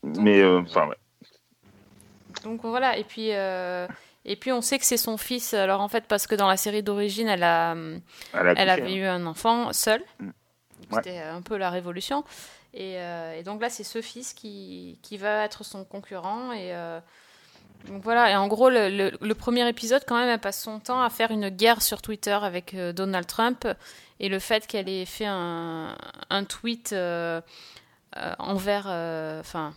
Mais, 0.03 0.41
euh, 0.43 0.61
enfin, 0.61 0.87
ouais. 0.89 0.97
Donc 2.45 2.61
voilà, 2.63 2.99
et 2.99 3.05
puis, 3.05 3.31
et 4.25 4.37
puis 4.37 4.53
on 4.53 4.61
sait 4.63 4.79
que 4.79 4.85
c'est 4.85 4.97
son 4.97 5.17
fils. 5.17 5.55
Alors 5.55 5.81
en 5.81 5.89
fait, 5.89 6.05
parce 6.09 6.27
que 6.27 6.35
dans 6.35 6.49
la 6.49 6.57
série 6.57 6.83
d'origine, 6.83 7.29
elle, 7.29 7.43
a, 7.43 7.73
Elle, 8.33 8.49
a 8.49 8.53
elle 8.57 8.71
accouché, 8.71 8.71
avait 8.71 8.93
hein. 8.93 8.97
eu 8.97 9.05
un 9.05 9.27
enfant 9.27 9.73
seul. 9.73 10.03
Mm. 10.21 10.27
Ouais. 10.27 10.33
C'était 10.97 11.19
un 11.21 11.41
peu 11.43 11.57
la 11.57 11.71
révolution. 11.71 12.25
Et, 12.75 12.99
euh, 12.99 13.39
et 13.39 13.43
donc 13.43 13.63
là, 13.63 13.71
c'est 13.71 13.85
ce 13.85 14.03
fils 14.03 14.35
qui, 14.35 14.99
qui 15.03 15.17
va 15.17 15.45
être 15.45 15.65
son 15.65 15.85
concurrent. 15.85 16.53
Et 16.53 16.75
euh, 16.75 17.01
donc 17.87 18.03
voilà, 18.03 18.31
et 18.31 18.37
en 18.37 18.49
gros, 18.49 18.69
le, 18.69 18.89
le- 18.91 19.17
le 19.21 19.35
premier 19.35 19.67
épisode, 19.69 20.03
quand 20.07 20.17
même, 20.19 20.29
elle 20.29 20.41
passe 20.41 20.61
son 20.61 20.81
temps 20.81 21.01
à 21.03 21.09
faire 21.11 21.31
une 21.31 21.49
guerre 21.51 21.81
sur 21.83 22.03
Twitter 22.03 22.33
avec 22.43 22.75
euh, 22.75 22.93
Donald 22.93 23.27
Trump. 23.27 23.67
Et 24.21 24.29
le 24.29 24.39
fait 24.39 24.67
qu'elle 24.67 24.89
ait 24.89 25.05
fait 25.07 25.27
un, 25.27 25.97
un 26.31 26.45
tweet 26.45 26.95
envers. 28.39 28.87
Enfin. 29.41 29.73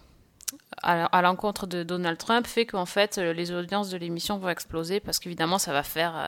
À 0.84 1.22
l'encontre 1.22 1.66
de 1.68 1.84
Donald 1.84 2.18
Trump 2.18 2.46
fait 2.48 2.66
qu'en 2.66 2.86
fait 2.86 3.18
euh, 3.18 3.34
les 3.34 3.52
audiences 3.52 3.90
de 3.90 3.98
l'émission 3.98 4.38
vont 4.38 4.50
exploser 4.50 5.00
parce 5.00 5.20
qu'évidemment 5.20 5.58
ça 5.58 5.74
va 5.74 5.82
faire 5.84 6.16
euh, 6.18 6.28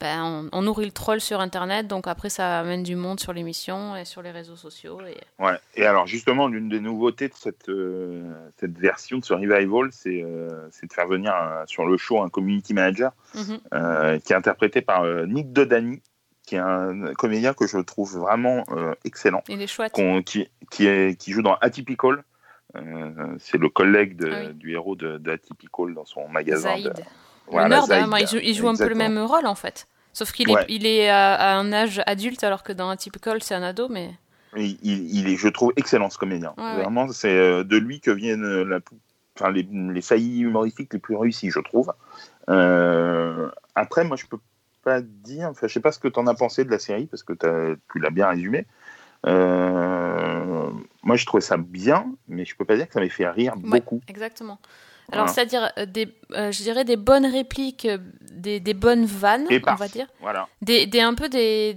ben, 0.00 0.22
on, 0.24 0.48
on 0.52 0.62
nourrit 0.62 0.84
le 0.86 0.90
troll 0.92 1.20
sur 1.20 1.40
internet 1.40 1.86
donc 1.86 2.06
après 2.06 2.28
ça 2.28 2.58
amène 2.58 2.82
du 2.82 2.96
monde 2.96 3.20
sur 3.20 3.32
l'émission 3.32 3.96
et 3.96 4.04
sur 4.04 4.22
les 4.22 4.30
réseaux 4.32 4.56
sociaux 4.56 5.00
et 5.06 5.16
Ouais. 5.42 5.58
Et 5.74 5.86
alors, 5.86 6.06
justement, 6.06 6.48
l'une 6.48 6.68
des 6.68 6.80
nouveautés 6.80 7.28
de 7.28 7.34
cette, 7.34 7.68
euh, 7.68 8.30
cette 8.58 8.76
version 8.78 9.18
de 9.18 9.24
ce 9.24 9.32
revival, 9.34 9.88
c'est 9.92 10.22
euh, 10.24 10.68
de 10.82 10.92
faire 10.92 11.06
venir 11.06 11.34
un- 11.34 11.64
sur 11.66 11.86
le 11.86 11.96
show 11.96 12.20
un 12.22 12.28
community 12.28 12.74
manager 12.74 13.12
Mhm. 13.34 13.58
euh, 13.74 14.18
qui 14.18 14.32
est 14.32 14.36
interprété 14.36 14.82
par 14.82 15.04
Nick 15.26 15.52
Dodani, 15.52 16.02
qui 16.46 16.56
est 16.56 16.58
un 16.58 17.14
comédien 17.14 17.54
que 17.54 17.66
je 17.66 17.78
trouve 17.78 18.18
vraiment 18.18 18.64
excellent, 19.04 19.42
il 19.48 19.60
est 19.62 19.66
chouette 19.66 19.92
qui, 20.26 20.48
qui, 20.70 20.86
est, 20.86 21.18
qui 21.18 21.32
joue 21.32 21.42
dans 21.42 21.54
Atypical. 21.60 22.22
Euh, 22.76 23.36
c'est 23.38 23.58
le 23.58 23.68
collègue 23.68 24.16
de- 24.16 24.30
Ah 24.32 24.38
oui. 24.48 24.54
du 24.54 24.72
héros 24.72 24.96
de, 24.96 25.18
de 25.18 25.30
Atypical 25.30 25.94
dans 25.94 26.04
son 26.04 26.28
magasin. 26.28 26.76
De- 26.78 26.88
le 26.88 26.94
Voilà, 27.48 27.80
Zaïd. 27.82 28.12
hein, 28.12 28.18
il 28.20 28.26
joue, 28.26 28.38
il 28.42 28.54
joue 28.54 28.68
un 28.68 28.76
peu 28.76 28.88
le 28.88 28.94
même 28.94 29.18
rôle 29.18 29.46
en 29.46 29.54
fait 29.54 29.86
sauf 30.12 30.32
qu'il 30.32 30.50
Ouais. 30.50 30.62
est, 30.62 30.66
il 30.68 30.86
est 30.86 31.08
à, 31.08 31.34
à 31.34 31.54
un 31.56 31.72
âge 31.72 32.00
adulte 32.06 32.42
alors 32.42 32.62
que 32.62 32.72
dans 32.72 32.88
Atypical 32.90 33.42
c'est 33.42 33.54
un 33.54 33.62
ado 33.62 33.88
mais 33.88 34.10
Il, 34.56 35.28
est, 35.28 35.36
je 35.36 35.48
trouve, 35.48 35.72
excellent 35.76 36.08
ce 36.10 36.16
comédien. 36.18 36.54
Ouais, 36.56 36.64
ouais. 36.64 36.82
Vraiment, 36.82 37.06
c'est 37.08 37.28
euh, 37.36 37.62
de 37.64 37.76
lui 37.76 38.00
que 38.00 38.10
viennent 38.10 38.44
euh, 38.44 38.64
la, 38.64 38.80
enfin, 39.38 39.50
les, 39.52 39.68
les 39.70 40.00
saillies 40.00 40.40
humoristiques 40.40 40.92
les 40.94 40.98
plus 40.98 41.14
réussies, 41.16 41.50
je 41.50 41.60
trouve. 41.60 41.92
Euh, 42.48 43.50
après, 43.74 44.04
moi, 44.04 44.16
je 44.16 44.26
peux 44.26 44.38
pas 44.82 45.00
dire, 45.02 45.48
enfin, 45.50 45.66
je 45.66 45.72
sais 45.74 45.80
pas 45.80 45.92
ce 45.92 45.98
que 45.98 46.08
tu 46.08 46.18
en 46.18 46.26
as 46.26 46.34
pensé 46.34 46.64
de 46.64 46.70
la 46.70 46.78
série, 46.78 47.06
parce 47.06 47.22
que 47.22 47.34
tu 47.92 47.98
l'as 47.98 48.10
bien 48.10 48.28
résumé. 48.28 48.66
Euh, 49.26 50.70
moi, 51.02 51.16
je 51.16 51.26
trouvais 51.26 51.40
ça 51.40 51.56
bien, 51.56 52.06
mais 52.28 52.44
je 52.44 52.56
peux 52.56 52.64
pas 52.64 52.76
dire 52.76 52.86
que 52.88 52.94
ça 52.94 53.00
m'ait 53.00 53.08
fait 53.08 53.28
rire 53.28 53.54
Ouais. 53.56 53.80
beaucoup. 53.80 54.00
exactement 54.08 54.58
alors 55.12 55.26
Voilà. 55.26 55.32
c'est-à-dire 55.34 55.70
euh, 55.78 55.86
des, 55.86 56.08
euh, 56.32 56.50
je 56.50 56.62
dirais 56.64 56.84
des 56.84 56.96
bonnes 56.96 57.26
répliques 57.26 57.86
des, 58.32 58.58
des 58.58 58.74
bonnes 58.74 59.04
vannes 59.04 59.46
on 59.68 59.74
va 59.76 59.86
dire 59.86 60.08
Voilà. 60.20 60.48
des, 60.62 60.86
des 60.86 61.00
un 61.00 61.14
peu 61.14 61.28
des, 61.28 61.76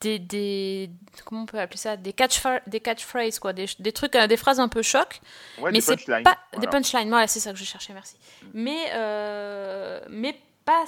des, 0.00 0.18
des 0.18 0.90
comment 1.24 1.42
on 1.42 1.46
peut 1.46 1.60
appeler 1.60 1.78
ça? 1.78 1.96
Des 1.96 2.12
catch 2.12 2.42
des 2.66 2.80
catchphrases 2.80 3.38
quoi 3.38 3.52
des, 3.52 3.66
des 3.78 3.92
trucs 3.92 4.14
des 4.16 4.36
phrases 4.36 4.58
un 4.58 4.66
peu 4.66 4.82
choc 4.82 5.20
Ouais, 5.60 5.70
mais 5.70 5.78
des 5.78 5.80
c'est 5.82 5.94
punchlines. 5.94 6.24
pas 6.24 6.36
Voilà. 6.52 6.60
des 6.66 6.66
punchlines 6.68 7.08
voilà 7.10 7.28
c'est 7.28 7.38
ça 7.38 7.52
que 7.52 7.58
je 7.58 7.64
cherchais 7.64 7.92
merci 7.92 8.16
mais 8.54 8.76
euh, 8.92 10.00
mais 10.10 10.34
pas 10.64 10.84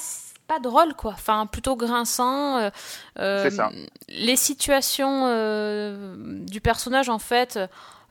pas 0.47 0.59
drôle 0.59 0.95
quoi 0.95 1.13
enfin 1.13 1.47
plutôt 1.47 1.77
grinçant 1.77 2.59
euh, 2.59 2.71
euh, 3.19 3.51
ça. 3.51 3.71
les 4.09 4.37
situations 4.37 5.27
euh, 5.27 6.15
du 6.47 6.61
personnage 6.61 7.09
en 7.09 7.19
fait 7.19 7.59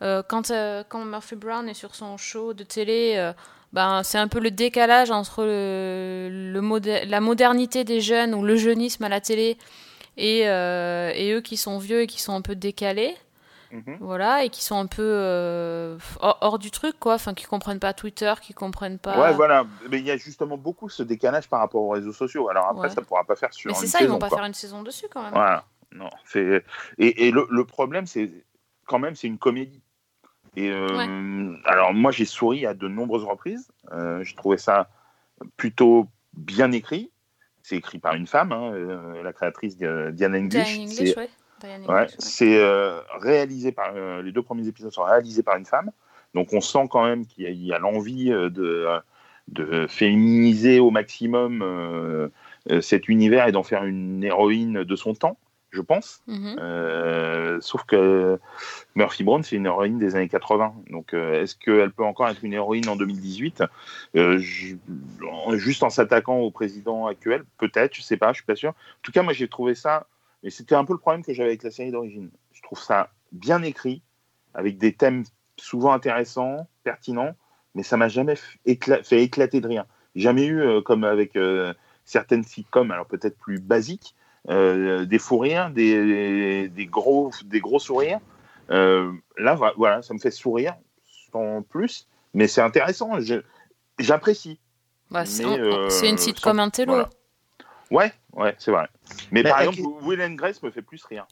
quand 0.01 0.51
quand 0.89 1.05
Murphy 1.05 1.35
Brown 1.35 1.69
est 1.69 1.73
sur 1.73 1.95
son 1.95 2.17
show 2.17 2.53
de 2.53 2.63
télé 2.63 3.31
ben 3.71 4.03
c'est 4.03 4.17
un 4.17 4.27
peu 4.27 4.39
le 4.39 4.51
décalage 4.51 5.11
entre 5.11 5.45
le, 5.45 7.05
la 7.05 7.21
modernité 7.21 7.85
des 7.85 8.01
jeunes 8.01 8.33
ou 8.33 8.43
le 8.43 8.57
jeunisme 8.57 9.05
à 9.05 9.09
la 9.09 9.21
télé 9.21 9.57
et, 10.17 10.39
et 10.39 11.33
eux 11.33 11.41
qui 11.41 11.55
sont 11.55 11.77
vieux 11.77 12.01
et 12.01 12.07
qui 12.07 12.21
sont 12.21 12.33
un 12.33 12.41
peu 12.41 12.55
décalés 12.55 13.15
Mhm. 13.73 13.97
voilà 14.01 14.43
et 14.43 14.49
qui 14.49 14.63
sont 14.63 14.77
un 14.77 14.85
peu 14.85 15.01
euh, 15.01 15.97
hors, 16.19 16.59
du 16.59 16.69
truc 16.69 16.99
quoi 16.99 17.15
enfin 17.15 17.33
qui 17.33 17.45
comprennent 17.45 17.79
pas 17.79 17.93
Twitter 17.93 18.31
qui 18.39 18.53
comprennent 18.53 18.99
pas 18.99 19.19
Ouais, 19.19 19.33
voilà. 19.33 19.65
Mais 19.89 19.97
il 19.97 20.05
y 20.05 20.11
a 20.11 20.17
justement 20.17 20.57
beaucoup 20.57 20.89
ce 20.89 21.01
décalage 21.01 21.49
par 21.49 21.59
rapport 21.59 21.81
aux 21.81 21.89
réseaux 21.89 22.13
sociaux. 22.13 22.49
Alors 22.49 22.67
après, 22.67 22.87
Ouais. 22.89 22.93
ça 22.93 23.01
pourra 23.01 23.23
pas 23.23 23.35
faire 23.35 23.51
sur 23.51 23.71
mais 23.71 23.75
c'est 23.75 23.87
ça 23.87 23.99
ils 24.01 24.07
vont 24.07 24.19
pas 24.19 24.29
quoi. 24.29 24.37
faire 24.37 24.45
une 24.47 24.53
saison 24.53 24.83
dessus 24.83 25.07
quand 25.11 25.23
même 25.23 25.33
Voilà. 25.33 25.65
Non, 25.91 26.09
c'est 26.25 26.63
et, 26.99 27.27
et 27.27 27.31
le, 27.31 27.47
le 27.49 27.65
problème, 27.65 28.05
c'est 28.07 28.31
quand 28.85 28.99
même, 28.99 29.15
c'est 29.15 29.27
une 29.27 29.37
comédie. 29.39 29.81
Et 30.55 30.69
euh, 30.71 31.55
alors 31.65 31.93
moi, 31.95 32.11
j'ai 32.11 32.25
souri 32.25 32.65
à 32.67 32.73
de 32.75 32.87
nombreuses 32.87 33.23
reprises. 33.23 33.71
Euh, 33.91 34.23
j'ai 34.23 34.35
trouvé 34.35 34.57
ça 34.57 34.89
plutôt 35.57 36.07
bien 36.33 36.71
écrit. 36.71 37.11
C'est 37.63 37.75
écrit 37.77 37.97
par 37.97 38.13
une 38.15 38.27
femme, 38.27 38.51
hein, 38.51 38.71
la 39.23 39.33
créatrice 39.33 39.77
Diana 39.77 40.37
English. 40.37 40.51
Diane 40.75 40.81
English 40.89 40.99
ouais 41.17 41.27
Diane 41.27 41.29
Ouais, 41.87 42.07
c'est 42.19 42.57
euh, 42.57 42.99
réalisé 43.19 43.71
par 43.71 43.91
euh, 43.95 44.21
les 44.21 44.31
deux 44.31 44.41
premiers 44.41 44.67
épisodes 44.67 44.91
sont 44.91 45.03
réalisés 45.03 45.43
par 45.43 45.55
une 45.57 45.65
femme, 45.65 45.91
donc 46.33 46.53
on 46.53 46.61
sent 46.61 46.87
quand 46.89 47.03
même 47.05 47.25
qu'il 47.25 47.49
y 47.63 47.73
a, 47.73 47.79
l'envie 47.79 48.31
euh, 48.31 48.49
de, 48.49 48.87
de 49.49 49.87
féminiser 49.87 50.79
au 50.79 50.91
maximum 50.91 51.61
euh, 51.61 52.29
cet 52.81 53.09
univers 53.09 53.47
et 53.47 53.51
d'en 53.51 53.63
faire 53.63 53.83
une 53.83 54.23
héroïne 54.23 54.83
de 54.83 54.95
son 54.95 55.13
temps, 55.13 55.37
je 55.71 55.81
pense. 55.81 56.21
Mhm. 56.27 57.59
Sauf 57.61 57.83
que 57.83 58.39
Murphy 58.95 59.23
Brown, 59.23 59.43
c'est 59.43 59.55
une 59.55 59.65
héroïne 59.65 59.99
des 59.99 60.15
années 60.15 60.29
80. 60.29 60.73
Donc, 60.89 61.13
est-ce 61.13 61.55
qu'elle 61.55 61.91
peut 61.91 62.03
encore 62.05 62.29
être 62.29 62.43
une 62.43 62.53
héroïne 62.53 62.87
en 62.89 62.95
2018 62.95 63.63
Euh, 64.15 64.37
je- 64.39 64.75
en- 65.29 65.55
Juste 65.55 65.83
en 65.83 65.89
s'attaquant 65.89 66.37
au 66.37 66.51
président 66.51 67.07
actuel 67.07 67.43
Peut-être, 67.57 67.95
je 67.95 68.01
sais 68.01 68.17
pas, 68.17 68.31
je 68.31 68.37
suis 68.37 68.45
pas 68.45 68.55
sûr. 68.55 68.69
En 68.71 69.01
tout 69.01 69.11
cas, 69.11 69.23
moi, 69.23 69.33
j'ai 69.33 69.47
trouvé 69.47 69.75
ça. 69.75 70.07
Et 70.43 70.49
c'était 70.49 70.75
un 70.75 70.85
peu 70.85 70.93
le 70.93 70.99
problème 70.99 71.23
que 71.23 71.33
j'avais 71.33 71.49
avec 71.49 71.63
la 71.63 71.71
série 71.71 71.91
d'origine. 71.91 72.29
Je 72.51 72.61
trouve 72.61 72.79
ça 72.79 73.09
bien 73.31 73.63
écrit, 73.63 74.01
avec 74.53 74.77
des 74.77 74.93
thèmes 74.93 75.23
souvent 75.57 75.93
intéressants, 75.93 76.67
pertinents, 76.83 77.35
mais 77.75 77.83
ça 77.83 77.97
m'a 77.97 78.09
jamais 78.09 78.35
écla- 78.65 79.03
fait 79.03 79.23
éclater 79.23 79.61
de 79.61 79.67
rien. 79.67 79.85
Jamais 80.15 80.45
eu, 80.45 80.59
euh, 80.61 80.81
comme 80.81 81.03
avec 81.05 81.35
euh, 81.35 81.73
certaines 82.05 82.43
sitcoms, 82.43 82.91
alors 82.91 83.07
peut-être 83.07 83.37
plus 83.37 83.59
basiques, 83.59 84.15
euh, 84.49 85.05
des 85.05 85.17
fous 85.19 85.37
rires, 85.39 85.71
des, 85.71 86.67
des, 86.67 86.85
gros, 86.85 87.31
des 87.45 87.61
gros 87.61 87.79
sourires. 87.79 88.19
Là, 88.69 89.55
vo- 89.55 89.73
voilà, 89.77 90.01
ça 90.01 90.13
me 90.13 90.19
fait 90.19 90.31
sourire 90.31 90.75
sans 91.31 91.61
plus, 91.63 92.07
mais 92.33 92.47
c'est 92.47 92.61
intéressant. 92.61 93.13
J'apprécie. 93.99 94.59
Bah, 95.09 95.25
c'est 95.25 95.45
Mais, 95.45 96.09
une 96.09 96.17
sitcom 96.17 96.59
intello 96.59 96.93
voilà. 96.93 97.09
Ouais, 97.93 98.11
ouais, 98.33 98.55
c'est 98.57 98.71
vrai. 98.71 98.87
Mais 99.31 99.43
Mais 99.43 99.49
par 99.49 99.61
exemple, 99.61 99.81
Will 100.01 100.21
and 100.21 100.31
Grace 100.33 100.61
me 100.63 100.71
fait 100.71 100.81
plus 100.81 101.03
rire. 101.05 101.27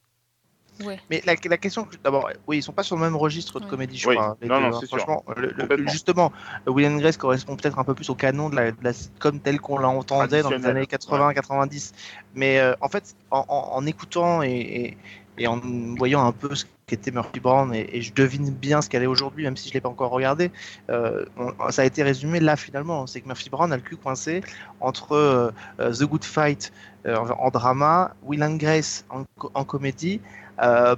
ouais 0.85 0.99
Mais 1.09 1.21
la, 1.25 1.33
la 1.43 1.57
question, 1.57 1.85
que- 1.85 1.95
d'abord, 2.03 2.29
oui, 2.47 2.57
ils 2.59 2.61
sont 2.63 2.71
pas 2.71 2.83
sur 2.83 2.95
le 2.95 3.01
même 3.01 3.15
registre 3.15 3.59
de 3.59 3.65
Ouais. 3.65 3.69
comédie, 3.71 3.97
je 3.97 4.07
Oui. 4.07 4.15
crois. 4.15 4.37
les 4.41 4.47
Non, 4.47 4.57
deux, 4.57 4.61
non, 4.69 4.75
hein. 4.75 4.79
sûr. 4.79 4.87
Franchement, 4.89 5.23
le- 5.35 5.47
le- 5.47 5.53
Complètement. 5.53 5.91
justement, 5.91 6.31
Will 6.67 6.85
and 6.87 6.97
Grace 6.97 7.17
correspond 7.17 7.55
peut-être 7.55 7.79
un 7.79 7.83
peu 7.83 7.95
plus 7.95 8.09
au 8.11 8.15
canon 8.15 8.49
de 8.49 8.55
la, 8.55 8.71
de 8.71 8.83
la 8.83 8.93
sitcom 8.93 9.39
telle 9.39 9.59
qu'on 9.59 9.77
l'entendait 9.79 10.43
dans 10.43 10.51
les 10.51 10.65
années 10.67 10.85
80-90. 10.85 11.93
Mais 12.35 12.59
euh, 12.59 12.75
en 12.81 12.89
fait, 12.89 13.15
en, 13.31 13.43
en- 13.47 13.69
en 13.75 13.85
écoutant 13.87 14.43
et, 14.43 14.51
et- 14.51 14.97
et 15.41 15.47
en 15.47 15.59
voyant 15.97 16.25
un 16.25 16.31
peu 16.31 16.53
ce 16.53 16.65
qu'était 16.85 17.11
Murphy 17.11 17.39
Brown, 17.39 17.73
et, 17.73 18.01
je 18.01 18.13
devine 18.13 18.51
bien 18.51 18.81
ce 18.81 18.89
qu'elle 18.89 19.01
est 19.01 19.07
aujourd'hui, 19.07 19.43
même 19.43 19.57
si 19.57 19.69
je 19.69 19.73
l'ai 19.73 19.81
pas 19.81 19.89
encore 19.89 20.11
regardé, 20.11 20.51
euh, 20.89 21.25
ça 21.69 21.81
a 21.81 21.85
été 21.85 22.03
résumé 22.03 22.39
là 22.39 22.55
finalement. 22.55 23.07
C'est 23.07 23.21
que 23.21 23.27
Murphy 23.27 23.49
Brown 23.49 23.71
a 23.73 23.75
le 23.75 23.81
cul 23.81 23.97
coincé 23.97 24.41
entre 24.79 25.13
euh, 25.13 25.51
The 25.79 26.03
Good 26.03 26.23
Fight 26.23 26.71
euh, 27.07 27.17
en, 27.17 27.49
drama, 27.49 28.13
Will 28.23 28.43
and 28.43 28.57
Grace 28.57 29.05
en, 29.09 29.23
en 29.53 29.63
comédie. 29.63 30.21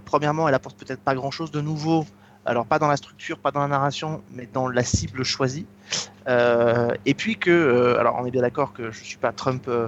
Premièrement, 0.04 0.50
elle 0.50 0.56
apporte 0.56 0.78
peut-être 0.78 1.00
pas 1.00 1.16
grand-chose 1.16 1.50
de 1.52 1.62
nouveau. 1.62 2.06
Alors 2.46 2.66
pas 2.66 2.78
dans 2.78 2.88
la 2.88 2.98
structure, 2.98 3.38
pas 3.40 3.52
dans 3.52 3.62
la 3.62 3.68
narration, 3.68 4.22
mais 4.32 4.48
dans 4.52 4.68
la 4.68 4.84
cible 4.84 5.24
choisie. 5.24 5.66
Euh, 6.28 6.94
et 7.06 7.14
puis 7.14 7.38
que, 7.38 7.50
euh, 7.52 8.00
alors 8.00 8.16
on 8.20 8.26
est 8.26 8.32
bien 8.32 8.42
d'accord 8.42 8.74
que 8.74 8.92
je 8.92 9.04
suis 9.04 9.18
pas 9.18 9.32
Trump, 9.32 9.66
euh, 9.68 9.88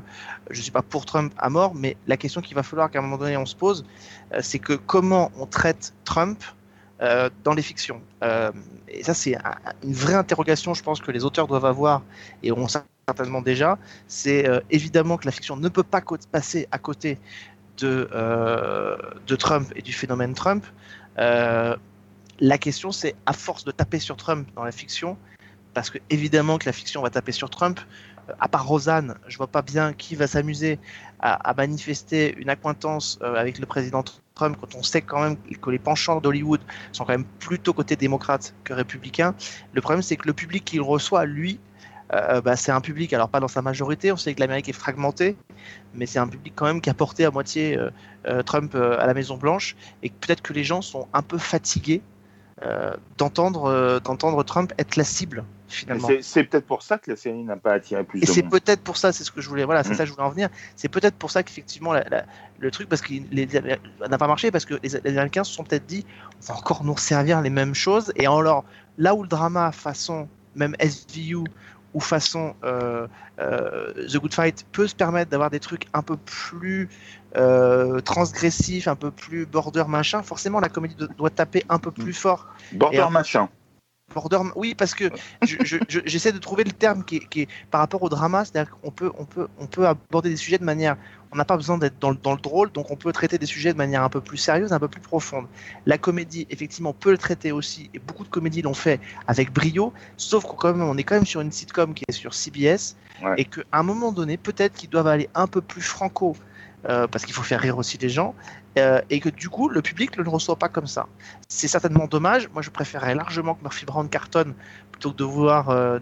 je 0.49 0.61
suis 0.61 0.71
pas 0.71 0.81
pour 0.81 1.05
Trump 1.05 1.33
à 1.37 1.49
mort, 1.49 1.75
mais 1.75 1.97
la 2.07 2.17
question 2.17 2.41
qu'il 2.41 2.55
va 2.55 2.63
falloir 2.63 2.89
qu'à 2.89 2.99
un 2.99 3.01
moment 3.01 3.17
donné 3.17 3.35
on 3.37 3.45
se 3.45 3.55
pose, 3.55 3.85
c'est 4.41 4.59
que 4.59 4.73
comment 4.73 5.31
on 5.37 5.45
traite 5.45 5.93
Trump 6.03 6.41
dans 6.99 7.53
les 7.53 7.61
fictions. 7.61 8.01
Et 8.87 9.03
ça 9.03 9.13
c'est 9.13 9.35
un- 9.35 9.55
une 9.83 9.93
vraie 9.93 10.15
interrogation, 10.15 10.73
je 10.73 10.81
pense 10.83 11.01
que 11.01 11.11
les 11.11 11.25
auteurs 11.25 11.47
doivent 11.47 11.65
avoir 11.65 12.03
et 12.41 12.51
ont 12.51 12.67
certainement 13.07 13.41
déjà. 13.41 13.77
C'est 14.07 14.45
évidemment 14.69 15.17
que 15.17 15.25
la 15.25 15.31
fiction 15.31 15.57
ne 15.57 15.69
peut 15.69 15.83
pas 15.83 16.01
passer 16.31 16.67
à 16.71 16.77
côté 16.79 17.17
de, 17.77 18.09
de 19.27 19.35
Trump 19.35 19.71
et 19.75 19.81
du 19.81 19.93
phénomène 19.93 20.33
Trump. 20.33 20.65
La 22.39 22.57
question, 22.57 22.91
c'est 22.91 23.15
à 23.25 23.31
force 23.31 23.63
de 23.63 23.71
taper 23.71 23.99
sur 23.99 24.17
Trump 24.17 24.47
dans 24.55 24.65
la 24.65 24.73
fiction, 24.73 25.17
parce 25.73 25.89
que 25.89 25.99
évidemment 26.09 26.57
que 26.57 26.65
la 26.65 26.73
fiction 26.73 27.01
va 27.01 27.09
taper 27.09 27.31
sur 27.31 27.49
Trump. 27.49 27.79
euh, 28.29 28.33
À 28.41 28.49
part 28.49 28.67
Rosanne, 28.67 29.15
je 29.27 29.37
vois 29.37 29.47
pas 29.47 29.61
bien 29.61 29.93
qui 29.93 30.15
va 30.15 30.27
s'amuser 30.27 30.77
à, 31.21 31.53
manifester 31.55 32.35
une 32.37 32.49
accointance 32.49 33.17
euh, 33.21 33.35
avec 33.35 33.57
le 33.57 33.65
président 33.65 34.03
Trump 34.35 34.57
quand 34.59 34.75
on 34.75 34.83
sait 34.83 35.01
quand 35.01 35.21
même 35.21 35.37
que 35.37 35.69
les 35.69 35.79
penchants 35.79 36.19
d'Hollywood 36.19 36.59
sont 36.91 37.05
quand 37.05 37.13
même 37.13 37.25
plutôt 37.39 37.71
côté 37.73 37.95
démocrate 37.95 38.53
que 38.65 38.73
républicain. 38.73 39.33
Le 39.73 39.79
problème, 39.81 40.01
c'est 40.01 40.17
que 40.17 40.27
le 40.27 40.33
public 40.33 40.65
qu'il 40.65 40.81
reçoit, 40.81 41.25
lui, 41.25 41.57
euh, 42.13 42.41
bah, 42.41 42.57
c'est 42.57 42.73
un 42.73 42.81
public, 42.81 43.13
alors 43.13 43.29
pas 43.29 43.39
dans 43.39 43.47
sa 43.47 43.61
majorité, 43.61 44.11
on 44.11 44.17
sait 44.17 44.35
que 44.35 44.41
l'Amérique 44.41 44.67
est 44.67 44.73
fragmentée, 44.73 45.37
mais 45.93 46.05
c'est 46.05 46.19
un 46.19 46.27
public 46.27 46.51
quand 46.53 46.65
même 46.65 46.81
qui 46.81 46.89
a 46.89 46.93
porté 46.93 47.23
à 47.23 47.31
moitié 47.31 47.79
Trump 48.45 48.75
à 48.75 49.05
la 49.05 49.13
Maison 49.13 49.37
Blanche, 49.37 49.75
et 50.03 50.09
peut-être 50.09 50.41
que 50.41 50.53
les 50.53 50.63
gens 50.63 50.81
sont 50.81 51.07
un 51.13 51.21
peu 51.21 51.37
fatigués 51.37 52.01
d'entendre 53.17 53.65
euh, 53.65 53.99
d'entendre 53.99 54.41
Trump 54.43 54.73
être 54.79 54.95
la 54.95 55.03
cible 55.03 55.43
finalement. 55.67 56.07
C'est 56.21 56.43
peut-être 56.43 56.65
pour 56.65 56.83
ça 56.83 56.97
que 56.97 57.11
la 57.11 57.17
série 57.17 57.43
n'a 57.43 57.57
pas 57.57 57.73
attiré 57.73 58.03
plus 58.03 58.23
Et 58.23 58.25
c'est 58.25 58.43
peut-être 58.43 58.81
pour 58.81 58.97
ça, 58.97 59.11
c'est 59.11 59.23
ce 59.23 59.31
que 59.31 59.41
je 59.41 59.49
voulais, 59.49 59.65
voilà, 59.65 59.83
c'est 59.83 59.91
Mm. 59.91 59.95
ça 59.95 60.03
que 60.03 60.09
je 60.09 60.13
voulais 60.13 60.25
en 60.25 60.29
venir. 60.29 60.49
C'est 60.75 60.87
peut-être 60.87 61.15
pour 61.15 61.31
ça 61.31 61.43
qu'effectivement 61.43 61.93
le 62.59 62.71
truc, 62.71 62.87
parce 62.87 63.01
qu'il 63.01 63.25
n'a 63.29 64.17
pas 64.17 64.27
marché, 64.27 64.51
parce 64.51 64.63
que 64.65 64.75
les, 64.83 64.89
les 64.89 65.09
Américains 65.09 65.43
se 65.43 65.53
sont 65.53 65.63
peut-être 65.63 65.85
dit, 65.85 66.05
on 66.43 66.53
va 66.53 66.59
encore 66.59 66.83
nous 66.83 66.97
servir 66.97 67.41
les 67.41 67.49
mêmes 67.49 67.75
choses, 67.75 68.13
et 68.15 68.25
alors 68.25 68.63
là 68.97 69.15
où 69.15 69.23
le 69.23 69.27
drama 69.27 69.71
façon 69.71 70.29
même 70.55 70.75
SVU 70.79 71.43
ou 71.93 71.99
façon 71.99 72.55
euh, 72.63 73.07
euh, 73.39 73.93
The 74.07 74.17
Good 74.17 74.33
Fight 74.33 74.65
peut 74.71 74.87
se 74.87 74.95
permettre 74.95 75.31
d'avoir 75.31 75.49
des 75.49 75.59
trucs 75.59 75.87
un 75.93 76.01
peu 76.01 76.17
plus 76.17 76.89
euh, 77.35 77.99
transgressifs, 78.01 78.87
un 78.87 78.95
peu 78.95 79.11
plus 79.11 79.45
border 79.45 79.83
machin, 79.87 80.23
forcément 80.23 80.59
la 80.59 80.69
comédie 80.69 80.95
do- 80.95 81.07
doit 81.17 81.29
taper 81.29 81.63
un 81.69 81.79
peu 81.79 81.91
plus 81.91 82.13
fort 82.13 82.47
Border 82.73 82.97
Et 82.97 83.01
en- 83.01 83.09
machin. 83.11 83.49
Border, 84.13 84.37
oui, 84.55 84.75
parce 84.75 84.93
que 84.93 85.05
je- 85.41 85.57
je- 85.63 85.77
je- 85.89 85.99
j'essaie 86.05 86.31
de 86.31 86.37
trouver 86.37 86.63
le 86.63 86.71
terme 86.71 87.03
qui 87.03 87.17
est, 87.17 87.27
qui 87.27 87.41
est 87.41 87.47
par 87.71 87.81
rapport 87.81 88.03
au 88.03 88.07
drama, 88.07 88.45
c'est-à-dire 88.45 88.71
qu'on 88.79 88.91
peut, 88.91 89.11
on 89.17 89.25
peut, 89.25 89.47
on 89.59 89.65
peut 89.65 89.87
aborder 89.87 90.29
des 90.29 90.37
sujets 90.37 90.59
de 90.59 90.63
manière, 90.63 90.95
on 91.33 91.35
n'a 91.35 91.43
pas 91.43 91.57
besoin 91.57 91.79
d'être 91.79 91.97
dans, 91.99 92.11
le- 92.11 92.15
dans 92.21 92.33
le 92.33 92.39
drôle, 92.39 92.71
donc 92.71 92.91
on 92.91 92.95
peut 92.95 93.11
traiter 93.11 93.39
des 93.39 93.47
sujets 93.47 93.73
de 93.73 93.77
manière 93.77 94.03
un 94.03 94.09
peu 94.09 94.21
plus 94.21 94.37
sérieuse, 94.37 94.71
un 94.73 94.79
peu 94.79 94.87
plus 94.87 95.01
profonde. 95.01 95.47
La 95.87 95.97
comédie, 95.97 96.45
effectivement, 96.51 96.93
peut 96.93 97.11
le 97.11 97.17
traiter 97.17 97.51
aussi, 97.51 97.89
et 97.95 97.99
beaucoup 97.99 98.23
de 98.23 98.29
comédies 98.29 98.61
l'ont 98.61 98.75
fait 98.75 99.01
avec 99.27 99.51
brio, 99.51 99.91
sauf 100.17 100.45
qu'on 100.45 100.97
est 100.97 101.03
quand 101.03 101.15
même 101.15 101.25
sur 101.25 101.41
une 101.41 101.51
sitcom 101.51 101.93
qui 101.95 102.03
est 102.07 102.11
sur 102.13 102.33
CBS, 102.35 102.95
Ouais. 103.23 103.33
et 103.37 103.45
qu'à 103.45 103.61
un 103.73 103.83
moment 103.83 104.11
donné, 104.11 104.37
peut-être 104.37 104.75
qu'ils 104.75 104.89
doivent 104.91 105.07
aller 105.07 105.29
un 105.33 105.47
peu 105.47 105.61
plus 105.61 105.81
franco, 105.81 106.37
euh, 106.87 107.07
parce 107.07 107.25
qu'il 107.25 107.33
faut 107.33 107.43
faire 107.43 107.59
rire 107.59 107.77
aussi 107.77 107.97
les 107.97 108.09
gens, 108.09 108.35
euh, 108.77 109.01
et 109.09 109.19
que 109.19 109.29
du 109.29 109.49
coup, 109.49 109.69
le 109.69 109.81
public 109.81 110.17
ne 110.17 110.23
le 110.23 110.29
reçoit 110.29 110.55
pas 110.55 110.69
comme 110.69 110.85
ça. 110.85 111.07
C'est 111.47 111.67
certainement 111.67 112.05
dommage. 112.05 112.47
Moi, 112.53 112.61
je 112.61 112.69
préférerais 112.69 113.15
largement 113.15 113.55
que 113.55 113.63
Murphy 113.63 113.85
Brown 113.85 114.07
cartonne 114.07 114.53
plutôt 114.91 115.11
que 115.11 115.17
de 115.17 115.23
voir 115.23 115.69
euh, 115.69 115.99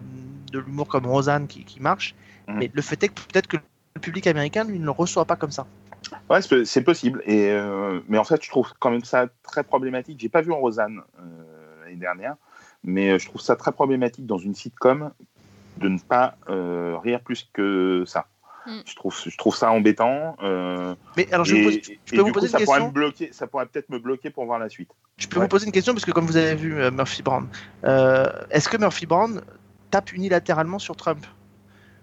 de 0.52 0.58
l'humour 0.58 0.88
comme 0.88 1.06
Rosanne 1.06 1.46
qui, 1.46 1.64
qui 1.64 1.80
marche. 1.80 2.14
Mhm. 2.48 2.56
Mais 2.58 2.70
le 2.72 2.82
fait 2.82 3.02
est 3.02 3.08
que 3.08 3.14
peut-être 3.14 3.46
que 3.46 3.56
le 3.56 4.00
public 4.00 4.26
américain, 4.26 4.64
lui, 4.64 4.78
ne 4.78 4.84
le 4.84 4.90
reçoit 4.90 5.24
pas 5.24 5.36
comme 5.36 5.52
ça. 5.52 5.66
Ouais, 6.28 6.40
c'est 6.42 6.82
possible. 6.82 7.22
Et, 7.24 7.50
mais 8.08 8.18
en 8.18 8.24
fait, 8.24 8.44
je 8.44 8.50
trouve 8.50 8.72
quand 8.78 8.90
même 8.90 9.04
ça 9.04 9.26
très 9.42 9.64
problématique. 9.64 10.20
J'ai 10.20 10.28
pas 10.28 10.42
vu 10.42 10.52
Rosanne 10.52 11.00
euh, 11.18 11.84
l'année 11.84 11.96
dernière, 11.96 12.36
mais 12.82 13.18
je 13.18 13.26
trouve 13.26 13.40
ça 13.40 13.56
très 13.56 13.72
problématique 13.72 14.26
dans 14.26 14.36
une 14.36 14.54
sitcom 14.54 15.12
de 15.78 15.88
ne 15.88 15.98
pas 15.98 16.36
rire 16.46 17.20
plus 17.20 17.48
que 17.52 18.04
ça. 18.06 18.26
Mm. 18.66 18.80
Je, 18.86 18.94
trouve, 18.96 19.14
je 19.26 19.36
trouve 19.36 19.54
ça 19.56 19.70
embêtant. 19.70 20.36
euh, 20.42 20.94
Mais 21.16 21.26
alors, 21.32 21.44
je, 21.44 21.54
et, 21.54 21.62
vous 21.62 21.68
pose- 21.68 21.76
et 21.90 22.00
je 22.04 22.14
peux 22.14 22.20
vous 22.22 22.32
poser 22.32 22.46
coup, 22.46 22.52
ça 22.52 22.58
une 22.58 22.64
pourrait 22.64 22.78
question 22.78 22.88
me 22.88 22.92
bloquer. 22.94 23.30
Ça 23.32 23.46
pourrait 23.46 23.66
peut-être 23.66 23.90
me 23.90 23.98
bloquer 23.98 24.30
pour 24.30 24.44
voir 24.46 24.58
la 24.58 24.68
suite. 24.68 24.90
je 25.18 25.26
peux 25.28 25.36
Ouais. 25.38 25.42
vous 25.44 25.48
poser 25.48 25.66
une 25.66 25.72
question 25.72 25.92
parce 25.92 26.04
que 26.04 26.10
comme 26.12 26.26
vous 26.26 26.36
avez 26.36 26.54
vu 26.54 26.80
euh, 26.80 26.90
Murphy 26.90 27.22
Brown, 27.22 27.46
euh, 27.84 28.26
est-ce 28.50 28.68
que 28.68 28.76
Murphy 28.76 29.06
Brown 29.06 29.42
tape 29.90 30.12
unilatéralement 30.12 30.78
sur 30.78 30.96
Trump? 30.96 31.26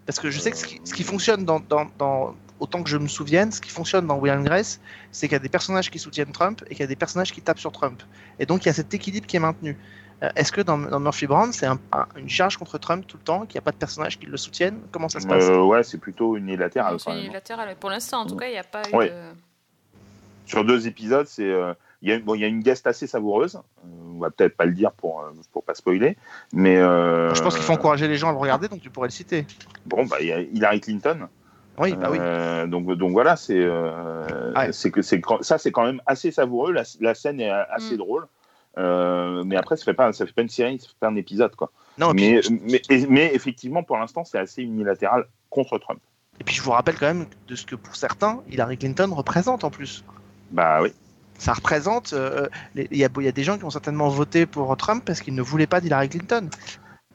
Parce 0.06 0.20
que 0.20 0.30
je 0.30 0.40
sais 0.40 0.52
que 0.52 0.58
ce 0.58 0.66
qui, 0.66 0.82
ce 0.84 0.94
qui 0.94 1.04
fonctionne 1.04 1.46
dans, 1.46 1.60
dans, 1.60 1.88
dans- 1.98 2.36
autant 2.60 2.84
que 2.84 2.90
je 2.90 2.98
me 2.98 3.08
souvienne, 3.08 3.52
ce 3.52 3.60
qui 3.62 3.72
fonctionne 3.72 4.06
dans 4.08 4.18
Will 4.18 4.32
and 4.34 4.44
Grace, 4.44 4.80
c'est 5.12 5.28
qu'il 5.28 5.34
y 5.34 5.36
a 5.36 5.40
des 5.40 5.50
personnages 5.50 5.90
qui 5.90 5.98
soutiennent 6.00 6.32
Trump 6.32 6.64
et 6.68 6.76
qu'il 6.76 6.82
y 6.82 6.84
a 6.84 6.88
des 6.88 6.96
personnages 6.96 7.32
qui 7.32 7.42
tapent 7.42 7.60
sur 7.60 7.72
Trump. 7.72 8.04
Et 8.40 8.46
donc 8.46 8.64
il 8.66 8.68
y 8.68 8.70
a 8.70 8.74
cet 8.74 8.94
équilibre 8.94 9.26
qui 9.26 9.36
est 9.38 9.40
maintenu. 9.40 9.78
Euh, 10.24 10.30
Est-ce 10.36 10.52
que 10.52 10.62
dans, 10.62 10.78
dans 10.78 11.00
Murphy 11.00 11.26
Brown, 11.28 11.52
c'est 11.52 11.66
un- 11.66 11.80
un- 11.92 12.06
une 12.16 12.30
charge 12.30 12.58
contre 12.58 12.78
Trump 12.78 13.06
tout 13.08 13.18
le 13.18 13.24
temps, 13.24 13.46
qu'il 13.46 13.56
n'y 13.56 13.60
a 13.60 13.62
pas 13.64 13.72
de 13.72 13.78
personnages 13.78 14.20
qui 14.20 14.28
le 14.28 14.38
soutiennent 14.38 14.80
Comment 14.92 15.10
ça 15.10 15.20
se 15.20 15.28
passe? 15.28 15.46
Euh, 15.50 15.62
ouais, 15.64 15.84
c'est 15.84 15.98
plutôt 15.98 16.38
unilatéral. 16.38 17.00
C'est 17.00 17.10
même. 17.10 17.20
unilatéral. 17.20 17.76
Pour 17.80 17.90
l'instant, 17.90 18.22
en 18.22 18.26
tout 18.28 18.36
cas, 18.36 18.48
il 18.48 18.52
n'y 18.52 18.58
a 18.60 18.64
pas 18.64 18.84
eu 18.92 18.96
Ouais. 18.96 19.10
de... 19.10 19.16
Sur 20.46 20.66
deux 20.66 20.88
épisodes, 20.88 21.28
c'est 21.28 21.50
euh, 21.50 21.74
il 22.02 22.10
y, 22.10 22.14
a- 22.14 22.20
bon, 22.20 22.36
il 22.36 22.42
y 22.42 22.44
a 22.44 22.48
une 22.48 22.62
guest 22.62 22.86
assez 22.88 23.08
savoureuse. 23.08 23.56
Euh, 23.56 23.88
on 24.16 24.20
va 24.20 24.30
peut-être 24.30 24.56
pas 24.58 24.66
le 24.66 24.74
dire 24.74 24.92
pour 24.92 25.24
pour 25.54 25.64
pas 25.64 25.74
spoiler, 25.74 26.18
mais 26.54 26.78
euh, 26.78 27.34
Je 27.34 27.42
pense 27.42 27.56
qu'il 27.56 27.64
faut 27.64 27.74
encourager 27.74 28.08
les 28.08 28.16
gens 28.18 28.30
à 28.30 28.32
le 28.32 28.38
regarder, 28.38 28.68
donc 28.68 28.82
tu 28.82 28.90
pourrais 28.90 29.08
le 29.08 29.12
citer. 29.14 29.46
Bon, 29.86 30.06
bah, 30.06 30.18
il 30.20 30.28
y 30.28 30.32
a 30.34 30.42
Hillary 30.42 30.82
Clinton. 30.82 31.28
Oui, 31.78 31.96
bah 31.96 32.10
oui. 32.12 32.18
Euh, 32.20 32.68
donc, 32.68 32.92
donc 32.94 33.12
voilà, 33.14 33.36
c'est 33.38 33.58
euh, 33.58 34.54
Ouais. 34.54 34.72
c'est 34.74 34.92
que 34.92 35.02
c'est 35.02 35.20
grand- 35.20 35.42
ça, 35.42 35.58
c'est 35.58 35.72
quand 35.72 35.86
même 35.86 36.02
assez 36.06 36.30
savoureux. 36.32 36.72
La, 36.74 36.84
la 37.00 37.16
scène 37.16 37.40
est 37.40 37.50
assez 37.50 37.96
Mm. 37.96 37.98
drôle. 37.98 38.28
Euh, 38.78 39.44
mais 39.46 39.58
après, 39.58 39.76
ça 39.78 39.84
fait 39.84 39.94
pas, 39.94 40.12
ça 40.14 40.26
fait 40.26 40.34
pas 40.34 40.42
une 40.42 40.50
série, 40.50 40.80
ça 40.80 40.88
fait 40.88 40.96
pas 41.00 41.08
un 41.10 41.16
épisode, 41.16 41.56
quoi. 41.56 41.72
Non, 41.98 42.14
puis, 42.14 42.32
Mais, 42.34 42.42
mais, 42.70 42.82
et- 42.90 43.06
mais 43.08 43.32
effectivement, 43.36 43.84
pour 43.84 43.98
l'instant, 43.98 44.24
c'est 44.24 44.40
assez 44.40 44.62
unilatéral 44.64 45.26
contre 45.50 45.78
Trump. 45.78 46.00
et 46.40 46.44
puis 46.44 46.56
je 46.56 46.62
vous 46.62 46.72
rappelle 46.72 46.98
quand 46.98 47.08
même 47.08 47.26
de 47.48 47.56
ce 47.56 47.66
que 47.66 47.76
pour 47.76 47.96
certains, 47.96 48.42
Hillary 48.50 48.78
Clinton 48.78 49.12
représente 49.14 49.64
en 49.64 49.70
plus. 49.70 50.04
Bah 50.52 50.82
oui. 50.82 50.92
Ça 51.38 51.54
représente. 51.54 52.14
euh, 52.14 52.48
les- 52.76 52.88
Il 52.92 52.98
y, 52.98 53.04
a, 53.06 53.10
il 53.18 53.24
y 53.24 53.28
a 53.28 53.32
des 53.32 53.44
gens 53.44 53.58
qui 53.58 53.66
ont 53.66 53.70
certainement 53.70 54.08
voté 54.10 54.46
pour 54.46 54.76
Trump 54.78 55.04
parce 55.06 55.22
qu'ils 55.22 55.36
ne 55.36 55.42
voulaient 55.42 55.68
pas 55.68 55.82
d'Hillary 55.82 56.08
Clinton. 56.10 56.50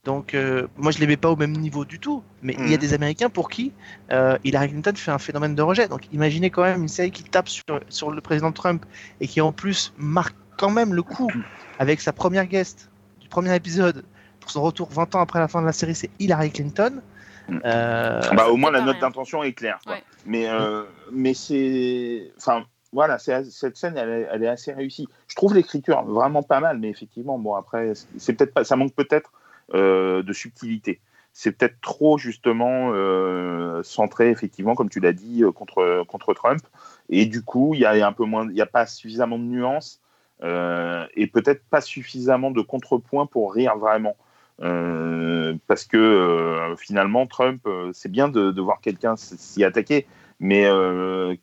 Donc, 0.04 0.34
euh, 0.34 0.68
moi, 0.76 0.92
je 0.92 0.98
ne 0.98 1.00
les 1.00 1.06
mets 1.08 1.16
pas 1.16 1.30
au 1.30 1.36
même 1.36 1.52
niveau 1.52 1.84
du 1.84 1.98
tout. 1.98 2.22
Mais 2.42 2.54
il 2.58 2.66
y 2.70 2.74
a 2.74 2.76
Mhm. 2.76 2.80
des 2.80 2.94
Américains 2.94 3.30
pour 3.30 3.48
qui 3.48 3.72
euh, 4.12 4.36
Hillary 4.44 4.68
Clinton 4.68 4.92
fait 4.94 5.10
un 5.10 5.18
phénomène 5.18 5.54
de 5.56 5.62
rejet. 5.62 5.88
Donc, 5.88 6.02
imaginez 6.12 6.50
quand 6.50 6.62
même 6.62 6.82
une 6.82 6.88
série 6.88 7.10
qui 7.10 7.24
tape 7.24 7.48
sur, 7.48 7.64
sur 7.88 8.10
le 8.12 8.20
président 8.20 8.52
Trump 8.52 8.84
et 9.20 9.26
qui 9.26 9.40
en 9.40 9.50
plus 9.52 9.92
marque 9.96 10.36
quand 10.56 10.70
même 10.70 10.94
le 10.94 11.02
coup 11.02 11.30
avec 11.78 12.00
sa 12.00 12.12
première 12.12 12.46
guest 12.46 12.90
du 13.20 13.28
premier 13.28 13.54
épisode 13.54 14.04
pour 14.40 14.50
son 14.50 14.62
retour 14.62 14.88
20 14.90 15.14
ans 15.14 15.20
après 15.20 15.38
la 15.38 15.48
fin 15.48 15.60
de 15.60 15.66
la 15.66 15.72
série, 15.72 15.94
c'est 15.94 16.10
Hillary 16.18 16.50
Clinton. 16.50 17.02
Mhm. 17.48 17.60
Euh, 17.64 18.20
bah, 18.34 18.48
au 18.48 18.56
moins, 18.56 18.70
la 18.70 18.80
note 18.80 18.96
rien. 18.96 19.00
d'intention 19.08 19.42
est 19.42 19.52
claire. 19.52 19.78
quoi. 19.84 19.94
Ouais. 19.94 20.02
Mais, 20.24 20.48
euh, 20.48 20.82
mais 21.12 21.32
c'est. 21.34 22.32
Enfin, 22.38 22.64
voilà, 22.92 23.18
c'est- 23.18 23.50
cette 23.50 23.76
scène, 23.76 23.96
elle 23.96 24.08
est, 24.08 24.28
elle 24.32 24.42
est 24.42 24.48
assez 24.48 24.72
réussie. 24.72 25.06
Je 25.28 25.34
trouve 25.36 25.54
l'écriture 25.54 26.02
vraiment 26.04 26.42
pas 26.42 26.60
mal, 26.60 26.78
mais 26.78 26.88
effectivement, 26.88 27.38
bon, 27.38 27.54
après, 27.54 27.92
c'est 28.16 28.32
peut-être 28.32 28.52
pas, 28.54 28.64
ça 28.64 28.74
manque 28.76 28.94
peut-être 28.94 29.32
euh, 29.74 30.22
de 30.22 30.32
subtilité. 30.32 31.00
C'est 31.32 31.52
peut-être 31.52 31.80
trop, 31.82 32.16
justement, 32.18 32.90
euh, 32.94 33.82
centré, 33.82 34.30
effectivement, 34.30 34.74
comme 34.74 34.88
tu 34.88 35.00
l'as 35.00 35.12
dit, 35.12 35.42
contre, 35.54 36.04
contre 36.08 36.32
Trump. 36.34 36.62
Et 37.10 37.26
du 37.26 37.42
coup, 37.42 37.74
il 37.74 37.80
y 37.80 37.84
a 37.84 38.06
un 38.06 38.12
peu 38.12 38.24
moins, 38.24 38.44
il 38.48 38.54
n'y 38.54 38.60
a 38.62 38.66
pas 38.66 38.86
suffisamment 38.86 39.38
de 39.38 39.44
nuances 39.44 40.00
et 40.42 41.26
peut-être 41.26 41.64
pas 41.70 41.80
suffisamment 41.80 42.50
de 42.50 42.60
contrepoints 42.60 43.26
pour 43.26 43.52
rire 43.54 43.76
vraiment. 43.76 44.16
Euh, 44.62 45.54
parce 45.66 45.84
que 45.84 45.96
euh, 45.98 46.76
finalement, 46.76 47.26
Trump, 47.26 47.60
euh, 47.66 47.90
c'est 47.92 48.10
bien 48.10 48.28
de, 48.28 48.50
de 48.50 48.60
voir 48.62 48.80
quelqu'un 48.80 49.14
s'y 49.16 49.64
attaquer, 49.64 50.06
mais 50.40 50.64
euh, 50.66 51.34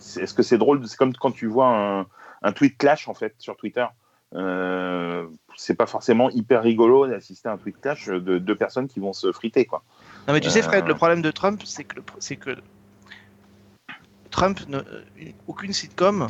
est-ce 0.00 0.34
que 0.34 0.42
c'est 0.42 0.58
drôle 0.58 0.84
C'est 0.86 0.96
comme 0.96 1.14
quand 1.14 1.30
tu 1.30 1.46
vois 1.46 1.68
un, 1.68 2.06
un 2.42 2.52
tweet 2.52 2.76
clash 2.76 3.06
en 3.08 3.14
fait 3.14 3.34
sur 3.38 3.56
Twitter. 3.56 3.86
Euh, 4.34 5.26
c'est 5.56 5.76
pas 5.76 5.86
forcément 5.86 6.28
hyper 6.30 6.62
rigolo 6.64 7.06
d'assister 7.06 7.48
à 7.48 7.52
un 7.52 7.56
tweet 7.56 7.80
clash 7.80 8.06
de 8.08 8.38
deux 8.38 8.56
personnes 8.56 8.88
qui 8.88 8.98
vont 8.98 9.12
se 9.12 9.30
friter 9.30 9.64
quoi. 9.64 9.84
Non 10.26 10.34
mais 10.34 10.40
tu 10.40 10.50
sais 10.50 10.58
Euh, 10.58 10.62
Fred, 10.64 10.86
le 10.88 10.94
problème 10.94 11.22
de 11.22 11.30
Trump, 11.30 11.62
c'est 11.64 11.84
que, 11.84 11.96
le- 11.96 12.02
c'est 12.18 12.36
que 12.36 12.50
Trump, 14.30 14.58
ne, 14.68 14.80
une- 15.16 15.32
aucune 15.46 15.72
sitcom 15.72 16.26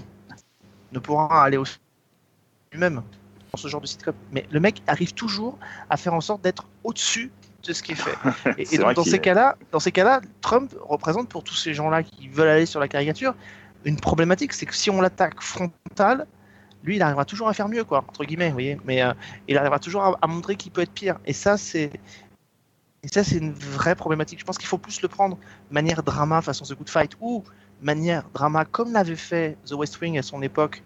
ne 0.92 0.98
pourra 0.98 1.42
aller 1.42 1.56
au 1.56 1.64
lui-même 2.72 3.02
dans 3.52 3.58
ce 3.58 3.68
genre 3.68 3.80
de 3.80 3.86
sitcom. 3.86 4.14
Mais 4.32 4.46
le 4.50 4.60
mec 4.60 4.82
arrive 4.86 5.14
toujours 5.14 5.58
à 5.90 5.96
faire 5.96 6.14
en 6.14 6.20
sorte 6.20 6.42
d'être 6.42 6.66
au-dessus 6.84 7.30
de 7.62 7.72
ce 7.72 7.82
qui 7.82 7.92
est 7.92 7.96
fait. 7.96 8.16
Et, 8.72 8.78
donc, 8.78 8.94
dans 8.94 9.02
qu'il 9.02 9.12
ces 9.12 9.18
cas-là, 9.18 9.56
dans 9.72 9.80
ces 9.80 9.92
cas-là, 9.92 10.20
Trump 10.40 10.74
représente 10.80 11.28
pour 11.28 11.42
tous 11.42 11.54
ces 11.54 11.74
gens-là 11.74 12.02
qui 12.02 12.28
veulent 12.28 12.48
aller 12.48 12.66
sur 12.66 12.80
la 12.80 12.88
caricature 12.88 13.34
une 13.84 13.96
problématique, 13.96 14.52
c'est 14.52 14.66
que 14.66 14.74
si 14.74 14.90
on 14.90 15.00
l'attaque 15.00 15.40
frontal, 15.40 16.26
lui, 16.82 16.96
il 16.96 17.02
arrivera 17.02 17.24
toujours 17.24 17.48
à 17.48 17.54
faire 17.54 17.68
mieux, 17.68 17.84
quoi, 17.84 17.98
entre 17.98 18.24
guillemets, 18.24 18.48
vous 18.48 18.54
voyez. 18.54 18.80
Mais 18.84 19.02
euh, 19.02 19.12
il 19.46 19.56
arrivera 19.56 19.78
toujours 19.78 20.02
à, 20.02 20.16
à 20.20 20.26
montrer 20.26 20.56
qu'il 20.56 20.72
peut 20.72 20.82
être 20.82 20.92
pire. 20.92 21.18
Et 21.24 21.32
ça, 21.32 21.56
c'est 21.56 21.92
et 23.02 23.08
ça, 23.08 23.22
c'est 23.22 23.36
une 23.36 23.52
vraie 23.52 23.94
problématique. 23.94 24.40
Je 24.40 24.44
pense 24.44 24.58
qu'il 24.58 24.66
faut 24.66 24.78
plus 24.78 25.00
le 25.00 25.06
prendre 25.06 25.38
manière 25.70 26.02
drama 26.02 26.42
façon 26.42 26.64
The 26.64 26.76
Good 26.76 26.90
Fight 26.90 27.12
ou 27.20 27.44
manière 27.80 28.24
drama 28.34 28.64
comme 28.64 28.92
l'avait 28.92 29.14
fait 29.14 29.56
The 29.64 29.74
West 29.74 30.00
Wing 30.00 30.18
à 30.18 30.22
son 30.22 30.42
époque 30.42 30.82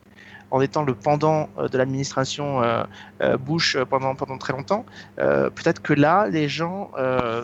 en 0.50 0.60
étant 0.60 0.82
le 0.82 0.94
pendant 0.94 1.48
euh, 1.58 1.68
de 1.68 1.78
l'administration 1.78 2.62
euh, 2.62 2.84
euh, 3.22 3.36
Bush 3.36 3.76
pendant, 3.88 4.14
pendant 4.14 4.38
très 4.38 4.52
longtemps. 4.52 4.84
Peut-être 5.16 5.82
que 5.82 5.92
là, 5.92 6.28
les 6.28 6.48
gens 6.48 6.90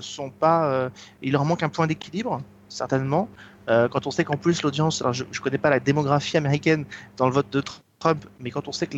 sont 0.01 0.31
pas. 0.31 0.91
il 1.23 1.33
leur 1.33 1.45
manque 1.45 1.63
un 1.63 1.69
point 1.69 1.87
d'équilibre, 1.87 2.41
certainement. 2.69 3.29
Quand 3.67 4.07
on 4.07 4.11
sait 4.11 4.25
qu'en 4.25 4.37
plus 4.37 4.63
l'audience, 4.63 5.03
je 5.13 5.25
ne 5.25 5.39
connais 5.43 5.59
pas 5.59 5.71
la 5.71 5.81
démographie 5.81 6.37
américaine 6.37 6.85
dans 7.17 7.27
le 7.27 7.33
vote 7.33 7.51
de 7.51 7.61
Tr- 7.61 7.81
Trump, 7.99 8.27
mais 8.41 8.51
quand 8.51 8.69
on 8.69 8.73
sait 8.73 8.87
que 8.87 8.97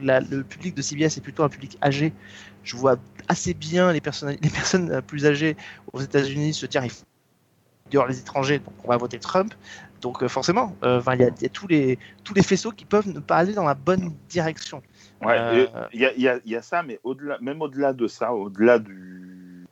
la 0.00 0.20
le 0.20 0.42
public 0.42 0.74
de 0.74 0.82
CBS 0.82 1.16
est 1.16 1.22
plutôt 1.22 1.44
un 1.44 1.48
public 1.48 1.78
âgé, 1.82 2.12
je 2.62 2.76
vois 2.76 2.96
assez 3.28 3.54
bien 3.54 3.92
les 3.92 4.00
personnes, 4.00 4.36
les 4.40 4.50
personnes 4.50 5.02
plus 5.02 5.26
âgées 5.26 5.56
aux 5.92 6.00
États-Unis 6.00 6.54
se 6.54 6.66
dire 6.66 6.84
il 6.84 6.90
faut 6.90 7.04
dehors 7.90 8.06
les 8.06 8.18
étrangers, 8.18 8.58
donc 8.58 8.74
on 8.84 8.88
va 8.88 8.96
voter 8.96 9.18
Trump. 9.18 9.54
Donc 10.00 10.22
euh, 10.22 10.28
forcément, 10.28 10.74
euh, 10.82 11.00
il 11.14 11.20
y 11.20 11.24
a, 11.24 11.28
il 11.28 11.42
y 11.42 11.46
a 11.46 11.48
tous 11.50 11.66
les 11.68 11.98
tous 12.24 12.34
les 12.34 12.42
faisceaux 12.42 12.70
qui 12.70 12.84
peuvent 12.84 13.08
ne 13.08 13.20
pas 13.20 13.36
aller 13.36 13.52
dans 13.52 13.64
la 13.64 13.74
bonne 13.74 14.12
direction. 14.28 14.82
Ouais, 15.20 15.36
Euh, 15.38 15.66
il 15.92 16.00
y, 16.00 16.06
a, 16.06 16.12
il 16.16 16.22
y 16.46 16.50
y 16.50 16.56
a 16.56 16.62
ça, 16.62 16.82
mais 16.82 16.98
au-delà, 17.04 17.38
même 17.40 17.60
au-delà 17.60 17.92
de 17.92 18.06
ça, 18.06 18.32
au-delà 18.32 18.78
du, 18.78 19.66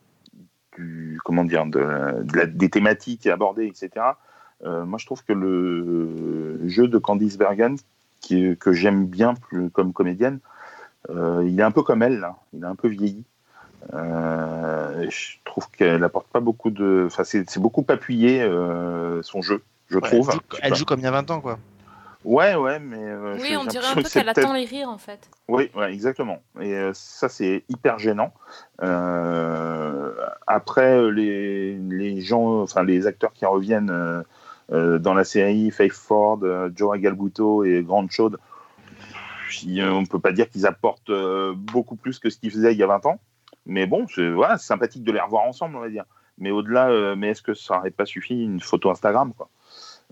du- 0.76 1.18
comment 1.24 1.45
dire, 1.45 1.64
de, 1.64 2.22
de 2.22 2.37
la- 2.37 2.47
des 2.47 2.68
thématiques 2.68 3.26
abordées, 3.26 3.66
etc. 3.66 3.91
moi, 4.64 4.99
je 4.99 5.07
trouve 5.07 5.24
que 5.24 5.33
le 5.33 6.68
jeu 6.68 6.89
de 6.89 6.99
Candice 6.99 7.39
Bergen, 7.39 7.76
qui, 8.20 8.57
que 8.59 8.72
j'aime 8.72 9.07
bien 9.07 9.35
plus, 9.35 9.70
comme 9.70 9.93
comédienne, 9.95 10.41
euh, 11.09 11.43
il 11.47 11.59
est 11.59 11.62
un 11.62 11.70
peu 11.70 11.83
comme 11.83 12.03
elle, 12.03 12.18
là. 12.18 12.37
il 12.53 12.62
est 12.62 12.66
un 12.66 12.74
peu 12.74 12.89
vieilli. 12.89 13.24
Euh, 13.95 15.07
je 15.09 15.37
trouve 15.45 15.70
qu'elle 15.70 16.03
apporte 16.05 16.26
pas 16.29 16.41
beaucoup 16.41 16.70
de, 16.70 17.05
enfin, 17.07 17.24
c'est 17.24 17.49
c'est 17.49 17.61
beaucoup 17.61 17.85
appuyé 17.89 18.43
euh, 18.43 19.22
son 19.22 19.41
jeu, 19.41 19.62
je 19.89 19.99
Ouais, 19.99 20.09
trouve. 20.09 20.28
elle, 20.30 20.34
joue, 20.34 20.41
pas. 20.70 20.74
joue 20.74 20.84
comme 20.84 21.01
il 21.01 21.05
y 21.05 21.07
a 21.07 21.11
20 21.11 21.30
ans, 21.30 21.41
quoi. 21.41 21.59
Ouais, 22.24 22.55
ouais, 22.57 22.78
mais 22.80 22.99
euh, 22.99 23.39
Oui, 23.41 23.57
on 23.57 23.64
dirait 23.64 23.86
un 23.86 23.95
peu 23.95 24.03
qu'elle 24.03 24.28
attend 24.28 24.53
les 24.53 24.64
rires, 24.64 24.89
en 24.89 24.99
fait. 24.99 25.30
oui, 25.49 25.70
ouais, 25.76 25.93
exactement. 25.93 26.43
Et 26.61 26.74
euh, 26.74 26.91
ça, 26.93 27.28
c'est 27.28 27.64
hyper 27.68 27.99
gênant. 27.99 28.32
Euh, 28.82 30.12
après, 30.47 31.11
les, 31.12 31.76
les 31.76 32.20
gens, 32.20 32.61
enfin 32.62 32.82
les 32.82 33.07
acteurs 33.07 33.32
qui 33.32 33.47
reviennent 33.47 33.91
euh, 33.91 34.22
euh, 34.72 34.99
dans 34.99 35.14
la 35.14 35.24
série, 35.24 35.70
Faith 35.70 35.93
Ford, 35.93 36.41
euh, 36.43 36.70
Joe 36.74 36.99
Galbuto 36.99 37.64
et 37.64 37.82
Grant 37.82 38.07
euh, 39.80 39.91
on 39.91 40.03
ne 40.03 40.07
peut 40.07 40.18
pas 40.18 40.32
dire 40.32 40.51
qu'ils 40.51 40.66
apportent 40.66 41.11
euh, 41.11 41.55
beaucoup 41.57 41.97
plus 41.97 42.18
que 42.18 42.30
ce 42.30 42.39
qu'ils 42.39 42.51
faisaient 42.51 42.72
il 42.72 42.78
y 42.78 42.82
a 42.82 42.86
20 42.86 43.07
ans. 43.07 43.20
Mais 43.64 43.86
bon, 43.86 44.07
c'est 44.09 44.28
voilà, 44.30 44.59
sympathique 44.59 45.05
de 45.05 45.12
les 45.12 45.20
revoir 45.20 45.45
ensemble, 45.45 45.76
on 45.76 45.80
va 45.80 45.89
dire. 45.89 46.05
Mais 46.39 46.51
au-delà, 46.51 46.91
euh, 46.91 47.16
mais 47.16 47.28
est-ce 47.30 47.43
que 47.43 47.55
ça 47.55 47.76
n'aurait 47.76 47.91
pas 47.91 48.05
suffi 48.07 48.43
une 48.43 48.61
photo 48.61 48.91
Instagram, 48.91 49.32
quoi? 49.36 49.49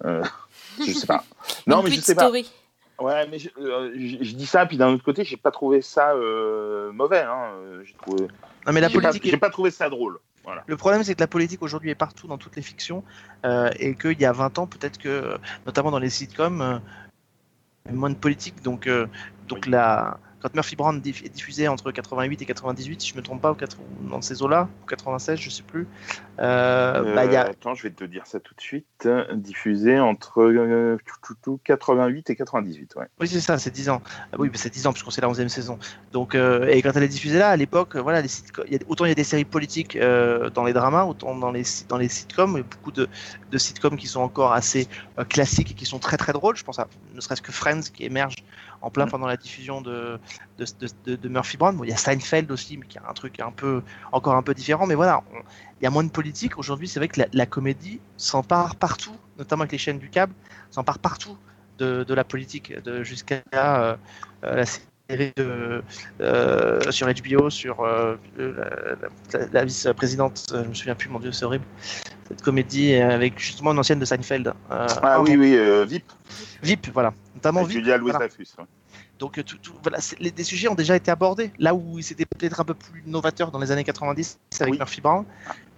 Je 0.78 0.92
sais 0.92 1.06
pas. 1.06 1.24
Non, 1.66 1.82
mais 1.82 1.90
je 1.90 2.00
sais 2.00 2.14
pas. 2.14 2.30
Ouais, 2.30 3.26
mais 3.28 3.38
je, 3.38 3.50
euh, 3.58 3.92
je- 3.94 4.24
je 4.24 4.34
dis 4.34 4.46
ça, 4.46 4.64
puis 4.64 4.76
d'un 4.78 4.88
autre 4.88 5.04
côté, 5.04 5.22
j'ai 5.24 5.36
pas 5.36 5.50
trouvé 5.50 5.82
ça 5.82 6.12
euh, 6.12 6.92
mauvais. 6.92 7.20
Hein. 7.22 7.50
Euh, 7.56 7.82
J'ai 7.84 7.94
trouvé. 7.94 8.26
Non, 8.66 8.72
mais 8.72 8.80
la 8.80 8.88
J'ai 8.88 8.94
politique. 9.00 9.26
est- 9.26 9.30
j'ai 9.30 9.36
pas 9.36 9.50
trouvé 9.50 9.70
ça 9.70 9.88
drôle. 9.90 10.18
Voilà. 10.44 10.62
Le 10.66 10.76
problème, 10.76 11.02
c'est 11.02 11.14
que 11.14 11.20
la 11.20 11.26
politique 11.26 11.60
aujourd'hui 11.62 11.90
est 11.90 11.94
partout 11.96 12.26
dans 12.26 12.38
toutes 12.38 12.56
les 12.56 12.62
fictions 12.62 13.02
euh, 13.44 13.68
et 13.78 13.94
qu'il 13.96 14.18
y 14.20 14.24
a 14.24 14.32
20 14.32 14.58
ans, 14.58 14.66
peut-être 14.66 14.96
que, 14.98 15.08
euh, 15.08 15.38
notamment 15.66 15.90
dans 15.90 15.98
les 15.98 16.08
sitcoms, 16.08 16.60
euh, 16.62 16.78
il 17.84 17.88
y 17.88 17.88
avait 17.90 17.98
moins 17.98 18.10
de 18.10 18.14
politique. 18.14 18.62
Donc, 18.62 18.86
euh, 18.86 19.06
donc 19.48 19.64
Oui. 19.66 19.72
la, 19.72 20.18
quand 20.40 20.54
Murphy 20.54 20.76
Brown 20.76 21.00
diff- 21.00 21.24
est 21.24 21.28
diffusé 21.28 21.68
entre 21.68 21.90
88 21.92 22.42
et 22.42 22.46
98, 22.46 23.00
si 23.02 23.10
je 23.10 23.16
me 23.16 23.22
trompe 23.22 23.40
pas, 23.42 23.52
ou 23.52 23.54
80 23.54 23.84
dans 24.10 24.20
ces 24.22 24.42
eaux-là, 24.42 24.68
ou 24.82 24.86
96, 24.86 25.38
je 25.38 25.50
sais 25.50 25.62
plus, 25.62 25.88
euh, 26.38 27.14
bah, 27.14 27.24
y 27.24 27.34
Euh, 27.36 27.40
a, 27.40 27.44
Attends, 27.46 27.74
je 27.74 27.82
vais 27.84 27.90
te 27.90 28.04
dire 28.04 28.26
ça 28.26 28.40
tout 28.40 28.54
de 28.54 28.60
suite. 28.60 28.86
Euh, 29.06 29.24
Diffusé 29.34 29.98
entre 29.98 30.42
euh, 30.42 30.98
tout, 31.06 31.16
tout, 31.22 31.34
tout, 31.42 31.60
88 31.64 32.30
et 32.30 32.36
98. 32.36 32.94
Ouais. 32.96 33.06
Oui, 33.20 33.28
c'est 33.28 33.40
ça, 33.40 33.58
c'est 33.58 33.70
10 33.70 33.88
ans. 33.88 34.02
Ah 34.32 34.36
oui, 34.38 34.50
c'est 34.54 34.72
10 34.72 34.86
ans 34.86 34.92
puisqu'on 34.92 35.10
c'est 35.10 35.20
la 35.22 35.28
11e 35.28 35.48
saison. 35.48 35.78
Donc, 36.12 36.34
euh, 36.34 36.66
et 36.68 36.82
quand 36.82 36.92
elle 36.94 37.02
est 37.04 37.08
diffusée 37.08 37.38
là, 37.38 37.48
à 37.50 37.56
l'époque, 37.56 37.96
euh, 37.96 38.00
voilà, 38.02 38.20
les 38.20 38.28
sitcoms, 38.28 38.64
il 38.66 38.72
y 38.74 38.76
a, 38.76 38.78
autant 38.88 39.04
il 39.06 39.08
y 39.08 39.12
a 39.12 39.14
des 39.14 39.24
séries 39.24 39.44
politiques 39.44 39.96
euh, 39.96 40.50
dans 40.50 40.64
les 40.64 40.72
dramas, 40.72 41.04
autant 41.04 41.34
dans 41.36 41.50
les, 41.50 41.62
dans 41.88 41.96
les 41.98 42.08
sitcoms, 42.08 42.52
il 42.54 42.58
y 42.58 42.60
a 42.60 42.64
beaucoup 42.64 42.92
de, 42.92 43.08
de 43.50 43.58
sitcoms 43.58 43.96
qui 43.96 44.06
sont 44.06 44.20
encore 44.20 44.52
assez 44.52 44.88
euh, 45.18 45.24
classiques 45.24 45.70
et 45.70 45.74
qui 45.74 45.86
sont 45.86 45.98
très 45.98 46.16
très 46.18 46.32
drôles. 46.32 46.56
Je 46.56 46.64
pense 46.64 46.78
à 46.78 46.88
ne 47.14 47.20
serait-ce 47.20 47.42
que 47.42 47.52
Friends 47.52 47.80
qui 47.92 48.04
émerge 48.04 48.36
en 48.86 48.90
plein 48.90 49.06
Mm. 49.06 49.10
pendant 49.10 49.26
la 49.26 49.36
diffusion 49.36 49.80
de, 49.80 50.18
de, 50.58 50.64
de, 50.80 50.88
de- 51.04 51.16
de 51.16 51.28
Murphy 51.28 51.56
Brown. 51.56 51.76
Bon, 51.76 51.82
il 51.84 51.90
y 51.90 51.92
a 51.92 51.96
Seinfeld 51.96 52.50
aussi, 52.52 52.78
mais 52.78 52.86
qui 52.86 52.98
a 52.98 53.02
un 53.08 53.12
truc 53.14 53.40
un 53.40 53.50
peu, 53.50 53.82
encore 54.12 54.34
un 54.36 54.42
peu 54.42 54.54
différent. 54.54 54.86
Mais 54.86 54.94
voilà, 54.94 55.22
on- 55.34 55.42
il 55.80 55.84
y 55.84 55.86
a 55.86 55.90
moins 55.90 56.04
de 56.04 56.10
politique. 56.10 56.56
Aujourd'hui, 56.56 56.86
c'est 56.86 57.00
vrai 57.00 57.08
que 57.08 57.20
la, 57.20 57.26
la 57.32 57.46
comédie 57.46 58.00
s'empare 58.16 58.76
partout, 58.76 59.16
notamment 59.38 59.62
avec 59.62 59.72
les 59.72 59.78
chaînes 59.78 59.98
du 59.98 60.08
câble, 60.08 60.32
s'empare 60.70 61.00
partout 61.00 61.36
de, 61.78 62.04
de 62.04 62.14
la 62.14 62.22
politique, 62.24 62.72
de, 62.84 63.02
jusqu'à 63.02 63.42
euh, 63.54 63.96
euh, 64.44 64.54
la 64.56 64.64
série 64.64 65.32
de, 65.36 65.82
euh, 66.20 66.90
sur 66.92 67.08
HBO, 67.08 67.50
sur 67.50 67.80
euh, 67.80 68.16
la, 68.38 69.38
la- 69.40 69.46
la 69.52 69.64
vice-présidente, 69.64 70.46
je 70.52 70.56
me 70.58 70.74
souviens 70.74 70.94
plus, 70.94 71.08
mon 71.08 71.18
Dieu, 71.18 71.32
c'est 71.32 71.44
horrible. 71.44 71.64
Cette 72.28 72.42
comédie 72.42 72.94
avec 72.94 73.38
justement 73.38 73.72
une 73.72 73.78
ancienne 73.80 73.98
de 73.98 74.04
Seinfeld. 74.04 74.48
euh, 74.48 74.86
Ah 75.02 75.20
oui, 75.20 75.36
oui, 75.36 75.54
euh, 75.56 75.84
VIP. 75.84 76.04
VIP, 76.62 76.88
voilà. 76.92 77.12
Notamment 77.34 77.60
avec 77.60 77.70
VIP. 77.72 77.80
Julia 77.84 77.96
Louis 77.98 78.10
voilà. 78.12 78.26
Dreyfus. 78.26 78.48
ouais. 78.58 78.64
Donc, 79.18 79.38
euh, 79.38 79.42
tout, 79.42 79.56
tout- 79.62 79.72
voilà, 79.82 80.00
c'est- 80.00 80.18
les, 80.20 80.30
des 80.30 80.44
sujets 80.44 80.68
ont 80.68 80.74
déjà 80.74 80.94
été 80.96 81.10
abordés. 81.10 81.50
Là 81.58 81.74
où 81.74 82.00
c'était 82.02 82.26
peut-être 82.26 82.60
un 82.60 82.64
peu 82.64 82.74
plus 82.74 83.02
novateur 83.06 83.50
dans 83.50 83.58
les 83.58 83.70
années 83.72 83.84
90 83.84 84.38
avec 84.60 84.72
Oui. 84.72 84.78
Murphy 84.78 85.00
Brown, 85.00 85.24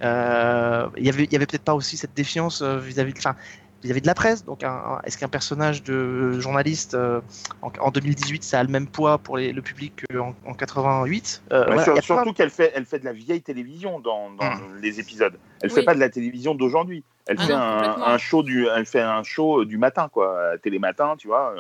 euh, 0.03 0.89
il 0.97 1.05
y 1.05 1.09
avait, 1.09 1.25
il 1.25 1.33
y 1.33 1.37
avait 1.37 1.47
peut-être 1.47 1.63
pas 1.65 1.75
aussi 1.75 1.97
cette 1.97 2.15
défiance 2.15 2.63
euh, 2.63 2.79
vis-à-vis 2.79 3.13
de, 3.13 3.19
enfin, 3.19 3.35
vis-à-vis 3.83 4.01
de 4.03 4.07
la 4.07 4.15
presse. 4.15 4.45
Donc, 4.45 4.65
est-ce 5.05 5.17
qu'un 5.19 5.29
personnage 5.29 5.83
de 5.83 6.39
journaliste 6.41 6.95
euh, 6.95 7.21
en, 7.63 7.71
en 7.81 7.91
2018, 7.91 8.43
ça 8.43 8.59
a 8.61 8.63
le 8.65 8.69
même 8.71 8.87
poids 8.89 9.19
pour 9.19 9.37
les- 9.37 9.53
le 9.53 9.63
public 9.63 10.05
qu'en 10.13 10.35
en 10.47 10.55
88 10.55 11.43
Euh, 11.53 11.61
Ouais, 11.61 11.67
voilà, 11.67 11.83
sur- 11.85 11.93
il 11.93 11.97
y 11.97 11.99
a 11.99 12.03
surtout 12.03 12.33
qu'elle 12.33 12.51
fait, 12.51 12.73
elle 12.75 12.87
fait 12.87 12.99
de 12.99 13.05
la 13.05 13.13
vieille 13.13 13.43
télévision 13.43 14.01
dans, 14.01 14.31
dans 14.31 14.51
les 14.83 14.99
épisodes. 15.01 15.39
Elle 15.63 15.71
Oui. 15.71 15.75
fait 15.77 15.85
pas 15.85 15.95
de 15.95 16.01
la 16.01 16.09
télévision 16.11 16.55
d'aujourd'hui. 16.55 17.05
Elle 17.27 17.37
Ah 17.41 17.47
fait 17.47 17.53
non, 17.53 17.59
un, 18.07 18.17
show 18.19 18.43
du, 18.43 18.67
elle 18.75 18.87
fait 18.87 19.03
un 19.03 19.23
show 19.23 19.65
du 19.67 19.77
matin 19.77 20.09
quoi, 20.11 20.53
télématin, 20.63 21.15
tu 21.19 21.29
vois. 21.29 21.55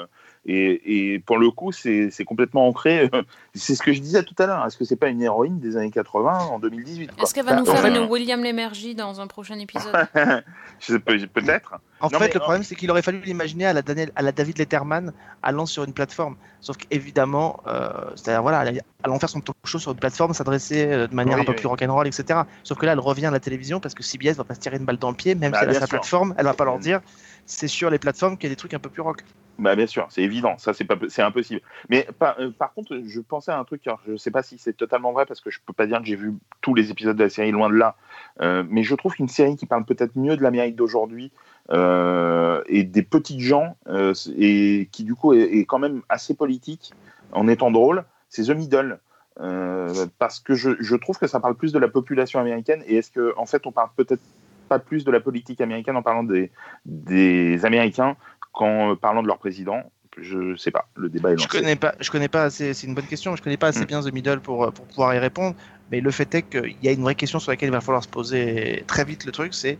Et, 0.51 1.12
et 1.14 1.18
pour 1.18 1.36
le 1.36 1.51
coup, 1.51 1.72
c'est 1.72 2.11
complètement 2.26 2.66
ancré. 2.66 3.11
C'est 3.55 3.74
ce 3.74 3.82
que 3.82 3.92
je 3.92 4.01
disais 4.01 4.22
tout 4.22 4.34
à 4.38 4.46
l'heure. 4.46 4.64
Est-ce 4.66 4.76
que 4.78 4.84
c'est 4.84 4.96
pas 4.96 5.09
une 5.09 5.20
héroïne 5.20 5.59
des 5.59 5.76
années 5.76 5.90
80 5.90 6.38
en 6.53 6.59
2018 6.61 7.09
quoi? 7.12 7.22
Est-ce 7.24 7.34
qu'elle 7.34 7.44
va 7.44 7.53
Bah, 7.55 7.61
nous 7.61 7.68
en 7.68 7.74
faire 7.74 7.82
fait- 7.82 7.88
une 7.90 8.09
William 8.09 8.40
Lémergie 8.42 8.94
dans 8.94 9.20
un 9.20 9.26
prochain 9.26 9.59
épisode? 9.59 9.92
Peut-être. 11.34 11.74
En 12.01 12.07
Non, 12.09 12.18
fait, 12.18 12.26
mais 12.28 12.30
le 12.34 12.40
problème, 12.40 12.62
c'est 12.62 12.76
qu'il 12.76 12.90
aurait 12.90 13.03
fallu 13.03 13.20
l'imaginer 13.24 13.66
à 13.66 13.72
la, 13.72 13.82
Daniel, 13.82 14.12
à 14.14 14.22
la 14.22 14.32
David 14.32 14.59
Letterman 14.59 15.12
allant 15.42 15.66
sur 15.66 15.84
une 15.84 15.92
plateforme. 15.92 16.36
Sauf 16.61 16.76
qu'évidemment, 16.76 17.61
euh, 17.66 17.90
c'est-à-dire, 18.14 18.42
voilà, 18.42 18.70
allant 19.03 19.18
faire 19.18 19.28
son 19.28 19.40
talk 19.40 19.57
show 19.64 19.78
sur 19.78 19.90
une 19.92 19.99
plateforme, 19.99 20.32
s'adresser 20.34 20.86
euh, 20.86 21.07
de 21.09 21.14
manière 21.14 21.36
Oui, 21.36 21.42
un 21.42 21.44
peu 21.44 21.53
oui. 21.53 21.59
plus 21.59 21.66
rock'n'roll, 21.66 22.07
etc. 22.07 22.40
Sauf 22.62 22.78
que 22.78 22.86
là, 22.86 22.92
elle 22.92 23.01
revient 23.01 23.26
à 23.26 23.30
la 23.32 23.40
télévision 23.40 23.80
parce 23.80 23.94
que 23.94 24.03
CBS 24.03 24.36
va 24.36 24.44
pas 24.44 24.55
se 24.55 24.61
tirer 24.61 24.76
une 24.76 24.84
balle 24.84 24.99
dans 24.99 25.11
le 25.11 25.16
pied, 25.16 25.34
même 25.34 25.53
Bah, 25.53 25.59
si 25.59 25.64
elle 25.64 25.70
a 25.70 25.74
sa 25.74 25.80
sûr. 25.80 25.88
plateforme, 25.88 26.34
elle 26.38 26.44
va 26.44 26.55
pas 26.55 26.64
leur 26.64 26.78
dire 26.78 27.01
c'est 27.44 27.68
sur 27.68 27.90
les 27.90 27.99
plateformes 27.99 28.36
qu'il 28.36 28.49
y 28.49 28.53
a 28.53 28.55
des 28.55 28.57
trucs 28.57 28.74
un 28.74 28.78
peu 28.78 28.90
plus 28.90 29.03
rock. 29.03 29.24
Bah 29.59 29.74
bien 29.74 29.88
sûr, 29.88 30.06
c'est 30.11 30.22
évident, 30.22 30.56
ça 30.59 30.72
c'est 30.72 30.84
pas 30.84 30.94
c'est 31.09 31.22
impossible. 31.22 31.62
Mais 31.88 32.06
par, 32.20 32.38
euh, 32.38 32.50
par 32.50 32.72
contre, 32.72 33.00
je 33.04 33.20
pensais 33.20 33.50
à 33.50 33.59
un 33.59 33.64
truc, 33.64 33.84
alors, 33.88 34.00
je 34.06 34.16
sais 34.16 34.30
pas 34.30 34.44
si 34.44 34.56
c'est 34.56 34.76
totalement 34.76 35.12
vrai 35.12 35.26
parce 35.26 35.40
que 35.40 35.50
je 35.50 35.59
peux 35.66 35.72
pas 35.72 35.86
dire 35.88 35.98
que 35.98 36.04
j'ai 36.04 36.14
vu 36.14 36.32
tous 36.61 36.74
les 36.74 36.92
épisodes 36.92 37.16
de 37.16 37.24
la 37.24 37.28
série 37.28 37.50
loin 37.50 37.68
de 37.68 37.74
là, 37.74 37.96
euh, 38.40 38.62
mais 38.70 38.84
je 38.84 38.94
trouve 38.94 39.14
qu'une 39.14 39.26
série 39.26 39.56
qui 39.56 39.66
parle 39.66 39.84
peut-être 39.84 40.14
mieux 40.14 40.36
de 40.36 40.42
l'Amérique 40.44 40.76
d'aujourd'hui 40.76 41.32
euh, 41.70 42.62
et 42.66 42.84
des 42.84 43.02
petites 43.02 43.40
gens 43.40 43.76
et 44.36 44.88
qui 44.92 45.02
du 45.02 45.16
coup 45.16 45.32
est, 45.32 45.59
est 45.59 45.64
quand 45.64 45.80
même 45.80 46.02
assez 46.09 46.34
politique 46.34 46.92
en 47.32 47.48
étant 47.48 47.72
drôle, 47.72 48.04
c'est 48.28 48.44
The 48.44 48.56
Middle. 48.56 49.00
Parce 50.18 50.38
que 50.38 50.54
je, 50.54 50.70
je 50.78 50.94
trouve 50.96 51.18
que 51.18 51.26
ça 51.26 51.40
parle 51.40 51.56
plus 51.56 51.72
de 51.72 51.78
la 51.80 51.88
population 51.88 52.38
américaine 52.38 52.82
et 52.86 52.96
est-ce 52.96 53.11
que 53.11 53.34
en 53.36 53.46
fait 53.46 53.66
on 53.66 53.72
parle 53.72 53.90
peut-être 53.96 54.22
pas 54.68 54.78
plus 54.78 55.04
de 55.04 55.11
la 55.11 55.20
politique 55.20 55.61
américaine 55.61 55.96
en 55.96 56.02
parlant 56.02 56.22
des, 56.22 56.50
des 56.84 57.64
Américains 57.64 58.16
qu'en 58.59 58.96
parlant 58.96 59.22
de 59.22 59.28
leur 59.28 59.38
président. 59.38 59.82
Je 60.20 60.56
sais 60.56 60.72
pas, 60.72 60.88
le 60.96 61.09
débat 61.09 61.30
est 61.30 61.36
lancé. 61.36 61.46
Je 61.46 61.59
connais 61.61 61.76
pas, 61.76 61.94
je 62.00 62.11
connais 62.11 62.28
pas 62.28 62.42
assez, 62.42 62.74
c'est 62.74 62.88
une 62.88 62.94
bonne 62.94 63.06
question, 63.06 63.36
je 63.36 63.42
connais 63.42 63.56
pas 63.56 63.68
assez 63.68 63.82
Mm. 63.82 63.86
bien 63.86 64.00
The 64.02 64.12
Middle 64.12 64.40
pour, 64.40 64.64
euh, 64.64 64.70
pour 64.72 64.84
pouvoir 64.86 65.14
y 65.14 65.18
répondre, 65.18 65.54
mais 65.90 66.00
le 66.00 66.11
fait 66.11 66.34
est 66.34 66.42
qu'il 66.42 66.74
y 66.82 66.88
a 66.88 66.92
une 66.92 67.02
vraie 67.02 67.14
question 67.14 67.38
sur 67.38 67.52
laquelle 67.52 67.68
il 67.68 67.72
va 67.72 67.80
falloir 67.80 68.02
se 68.02 68.09
poser 68.09 68.82
très 68.88 69.04
vite 69.04 69.24
le 69.26 69.30
truc, 69.32 69.54
c'est 69.54 69.78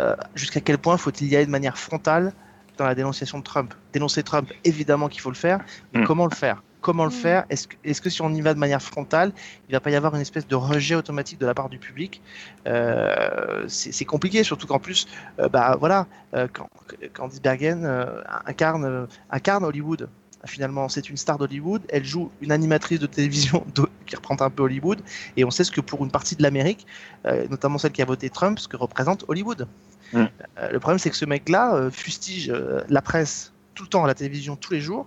euh, 0.00 0.16
jusqu'à 0.34 0.60
quel 0.60 0.78
point 0.78 0.96
faut-il 0.96 1.28
y 1.28 1.36
aller 1.36 1.46
de 1.46 1.50
manière 1.52 1.78
frontale 1.78 2.32
dans 2.76 2.86
la 2.86 2.96
dénonciation 2.96 3.38
de 3.38 3.44
Trump? 3.44 3.72
Dénoncer 3.92 4.24
Trump, 4.24 4.50
évidemment 4.64 5.08
qu'il 5.08 5.20
faut 5.20 5.30
le 5.30 5.36
faire, 5.36 5.60
mais 5.92 6.00
Mm. 6.00 6.04
comment 6.06 6.26
le 6.26 6.34
faire? 6.34 6.62
Comment 6.80 7.04
le 7.04 7.10
Mm. 7.10 7.12
faire 7.12 7.44
Est-ce 7.50 8.00
que, 8.00 8.08
si 8.10 8.22
on 8.22 8.30
y 8.32 8.40
va 8.40 8.54
de 8.54 8.58
manière 8.58 8.80
frontale, 8.82 9.32
il 9.68 9.72
va 9.72 9.80
pas 9.80 9.90
y 9.90 9.96
avoir 9.96 10.14
une 10.14 10.20
espèce 10.20 10.46
de 10.46 10.54
rejet 10.54 10.94
automatique 10.94 11.40
de 11.40 11.46
la 11.46 11.54
part 11.54 11.68
du 11.68 11.78
public? 11.78 12.22
Euh, 12.66 13.64
C'est 13.68 14.04
compliqué, 14.04 14.44
surtout 14.44 14.66
qu'en 14.66 14.78
plus, 14.78 15.06
euh, 15.40 15.48
bah 15.48 15.76
voilà, 15.78 16.06
euh, 16.34 16.46
quand, 16.52 16.68
Candice 17.14 17.42
Bergen 17.42 17.84
euh, 17.84 18.22
incarne, 18.46 18.84
euh, 18.84 19.06
incarne 19.30 19.64
Hollywood. 19.64 20.08
Finalement, 20.46 20.88
c'est 20.88 21.10
une 21.10 21.16
star 21.16 21.36
d'Hollywood. 21.36 21.82
Elle 21.88 22.04
joue 22.04 22.30
une 22.40 22.52
animatrice 22.52 23.00
de 23.00 23.06
télévision 23.06 23.64
de- 23.74 23.88
qui 24.06 24.14
reprend 24.14 24.36
un 24.40 24.50
peu 24.50 24.62
Hollywood. 24.62 25.00
Et 25.36 25.44
on 25.44 25.50
sait 25.50 25.64
ce 25.64 25.72
que 25.72 25.80
pour 25.80 26.04
une 26.04 26.12
partie 26.12 26.36
de 26.36 26.42
l'Amérique, 26.44 26.86
euh, 27.26 27.46
notamment 27.48 27.78
celle 27.78 27.92
qui 27.92 28.02
a 28.02 28.04
voté 28.04 28.30
Trump, 28.30 28.58
ce 28.60 28.68
que 28.68 28.76
représente 28.76 29.24
Hollywood. 29.28 29.66
Mm. 30.12 30.24
Euh, 30.60 30.70
le 30.70 30.78
problème, 30.78 30.98
c'est 31.00 31.10
que 31.10 31.16
ce 31.16 31.24
mec-là 31.24 31.74
euh, 31.74 31.90
fustige 31.90 32.50
euh, 32.50 32.82
la 32.88 33.02
presse 33.02 33.52
tout 33.74 33.82
le 33.82 33.88
temps 33.88 34.04
à 34.04 34.06
la 34.06 34.14
télévision, 34.14 34.54
tous 34.56 34.72
les 34.72 34.80
jours. 34.80 35.06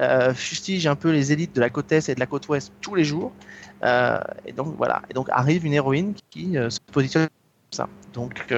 Euh, 0.00 0.34
fustige 0.34 0.86
un 0.86 0.96
peu 0.96 1.10
les 1.10 1.32
élites 1.32 1.54
de 1.54 1.60
la 1.60 1.70
côte 1.70 1.92
est 1.92 2.08
et 2.08 2.14
de 2.14 2.20
la 2.20 2.26
côte 2.26 2.48
ouest 2.48 2.72
tous 2.80 2.94
les 2.94 3.04
jours. 3.04 3.32
Euh, 3.84 4.18
et 4.46 4.52
donc 4.52 4.74
voilà. 4.76 5.02
Et 5.10 5.14
donc 5.14 5.28
arrive 5.30 5.64
une 5.64 5.72
héroïne 5.72 6.14
qui 6.30 6.56
euh, 6.58 6.70
se 6.70 6.80
positionne 6.92 7.28
ça. 7.70 7.88
Donc 8.12 8.52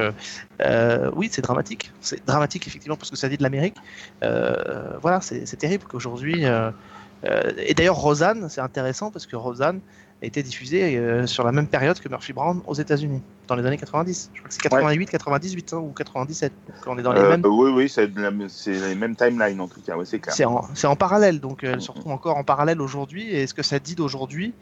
oui, 1.14 1.28
c'est 1.30 1.42
dramatique. 1.42 1.92
C'est 2.00 2.24
dramatique 2.26 2.66
effectivement 2.66 2.96
parce 2.96 3.10
que 3.10 3.16
ça 3.16 3.28
dit 3.28 3.36
de 3.36 3.42
l'Amérique. 3.42 3.76
Voilà, 4.20 5.20
c'est 5.20 5.56
terrible 5.56 5.84
qu'aujourd'hui. 5.84 6.44
et 6.44 7.74
d'ailleurs, 7.74 7.96
Rosanne, 7.96 8.48
c'est 8.50 8.60
intéressant 8.60 9.10
parce 9.10 9.26
que 9.26 9.36
Rosanne 9.36 9.80
été 10.22 10.42
diffusée 10.42 10.96
euh, 10.96 11.26
sur 11.26 11.44
la 11.44 11.52
même 11.52 11.66
période 11.66 11.98
que 12.00 12.08
Murphy 12.08 12.32
Brown 12.32 12.62
aux 12.66 12.74
États-Unis, 12.74 13.22
dans 13.48 13.54
les 13.54 13.66
années 13.66 13.76
90. 13.76 14.30
Je 14.32 14.38
crois 14.40 14.48
que 14.48 14.54
c'est 14.54 14.60
88, 14.62 15.10
98 15.10 15.72
hein, 15.74 15.76
ou 15.78 15.92
97. 15.92 16.52
Donc 16.68 16.74
on 16.86 16.98
est 16.98 17.02
dans 17.02 17.12
les 17.12 17.20
Euh, 17.20 17.30
mêmes. 17.30 17.42
Oui, 17.44 17.70
oui, 17.70 17.88
c'est 17.88 18.06
les 18.06 18.94
mêmes 18.94 19.14
timelines 19.16 19.60
en 19.60 19.68
tout 19.68 19.80
cas, 19.82 19.96
ouais, 19.96 20.04
c'est 20.06 20.18
clair. 20.18 20.34
C'est 20.34 20.86
en, 20.86 20.96
parallèle, 20.96 21.40
donc 21.40 21.64
euh, 21.64 21.72
elle 21.74 21.82
se 21.82 21.90
retrouve 21.90 22.12
encore 22.12 22.36
en 22.38 22.44
parallèle 22.44 22.80
aujourd'hui. 22.80 23.30
Et 23.30 23.46
ce 23.46 23.54
que 23.54 23.62
ça 23.62 23.78
dit 23.78 23.94
d'aujourd'hui 23.94 24.54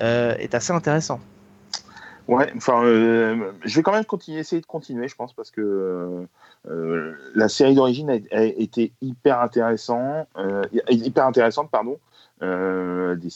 euh, 0.00 0.34
est 0.38 0.54
assez 0.54 0.72
intéressant. 0.72 1.20
Ouais, 2.28 2.52
enfin, 2.56 2.82
je 2.84 3.74
vais 3.76 3.82
quand 3.82 3.92
même 3.92 4.04
continuer, 4.04 4.38
essayer 4.38 4.62
de 4.62 4.66
continuer, 4.66 5.08
je 5.08 5.14
pense, 5.16 5.32
parce 5.32 5.50
que 5.50 6.24
la 7.34 7.48
série 7.48 7.74
d'origine 7.74 8.10
a, 8.10 8.18
a 8.38 8.42
été 8.44 8.92
hyper 9.02 9.40
intéressant, 9.40 10.26
euh, 10.38 10.62
hyper 10.88 11.26
intéressante, 11.26 11.68
pardon. 11.70 11.98
Euh, 12.42 13.14
des- 13.16 13.28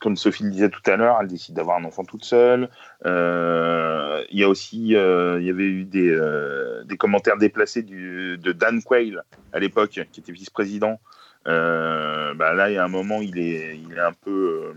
comme 0.00 0.16
Sophie 0.16 0.44
le 0.44 0.50
disait 0.50 0.70
tout 0.70 0.82
à 0.86 0.96
l'heure, 0.96 1.18
elle 1.20 1.28
décide 1.28 1.54
d'avoir 1.54 1.76
un 1.78 1.84
enfant 1.84 2.04
toute 2.04 2.24
seule. 2.24 2.70
Euh, 3.06 4.24
il 4.30 4.38
y 4.38 4.42
a 4.44 4.48
aussi, 4.48 4.96
euh, 4.96 5.38
il 5.40 5.46
y 5.46 5.50
avait 5.50 5.64
eu 5.64 5.84
des, 5.84 6.08
euh, 6.10 6.82
des 6.84 6.96
commentaires 6.96 7.36
déplacés 7.36 7.82
du, 7.82 8.38
de 8.38 8.52
Dan 8.52 8.82
Quayle 8.82 9.22
à 9.52 9.58
l'époque, 9.58 10.00
qui 10.10 10.20
était 10.20 10.32
vice-président. 10.32 10.98
Bah 11.44 12.54
là, 12.54 12.70
il 12.70 12.74
y 12.74 12.78
a 12.78 12.84
un 12.84 12.88
moment, 12.88 13.20
il 13.20 13.38
est, 13.38 13.76
il 13.78 13.92
est 13.92 14.00
un 14.00 14.12
peu 14.12 14.72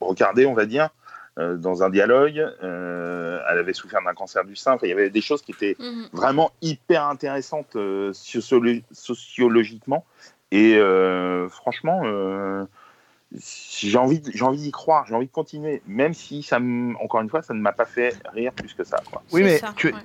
regardé, 0.00 0.46
on 0.46 0.54
va 0.54 0.66
dire 0.66 0.88
dans 1.36 1.82
un 1.82 1.90
dialogue. 1.90 2.44
Elle 2.62 3.58
avait 3.58 3.72
souffert 3.72 4.00
d'un 4.04 4.14
cancer 4.14 4.44
du 4.44 4.56
sein. 4.56 4.72
Enfin, 4.72 4.86
il 4.86 4.90
y 4.90 4.92
avait 4.92 5.10
des 5.10 5.20
choses 5.20 5.42
qui 5.42 5.52
étaient 5.52 5.76
Mhm. 5.78 6.08
vraiment 6.12 6.50
hyper 6.62 7.04
intéressantes 7.04 7.74
sociolo- 7.74 8.82
sociologiquement. 8.92 10.04
Et 10.50 10.78
franchement, 11.50 12.02
j'ai 13.32 13.98
envie, 13.98 14.22
j'ai 14.32 14.44
envie 14.44 14.58
d'y 14.62 14.70
croire, 14.70 15.06
j'ai 15.06 15.14
envie 15.14 15.26
de 15.26 15.32
continuer, 15.32 15.82
même 15.86 16.14
si 16.14 16.42
ça, 16.42 16.56
m- 16.56 16.96
encore 17.00 17.20
une 17.20 17.28
fois, 17.28 17.42
ça 17.42 17.52
ne 17.54 17.60
m'a 17.60 17.72
pas 17.72 17.84
fait 17.84 18.16
rire 18.32 18.52
plus 18.54 18.72
que 18.74 18.84
ça. 18.84 19.02
Quoi. 19.10 19.22
Oui, 19.32 19.42
mais 19.42 19.58
ça, 19.58 19.74
tu- 19.76 19.88
ouais. 19.88 20.00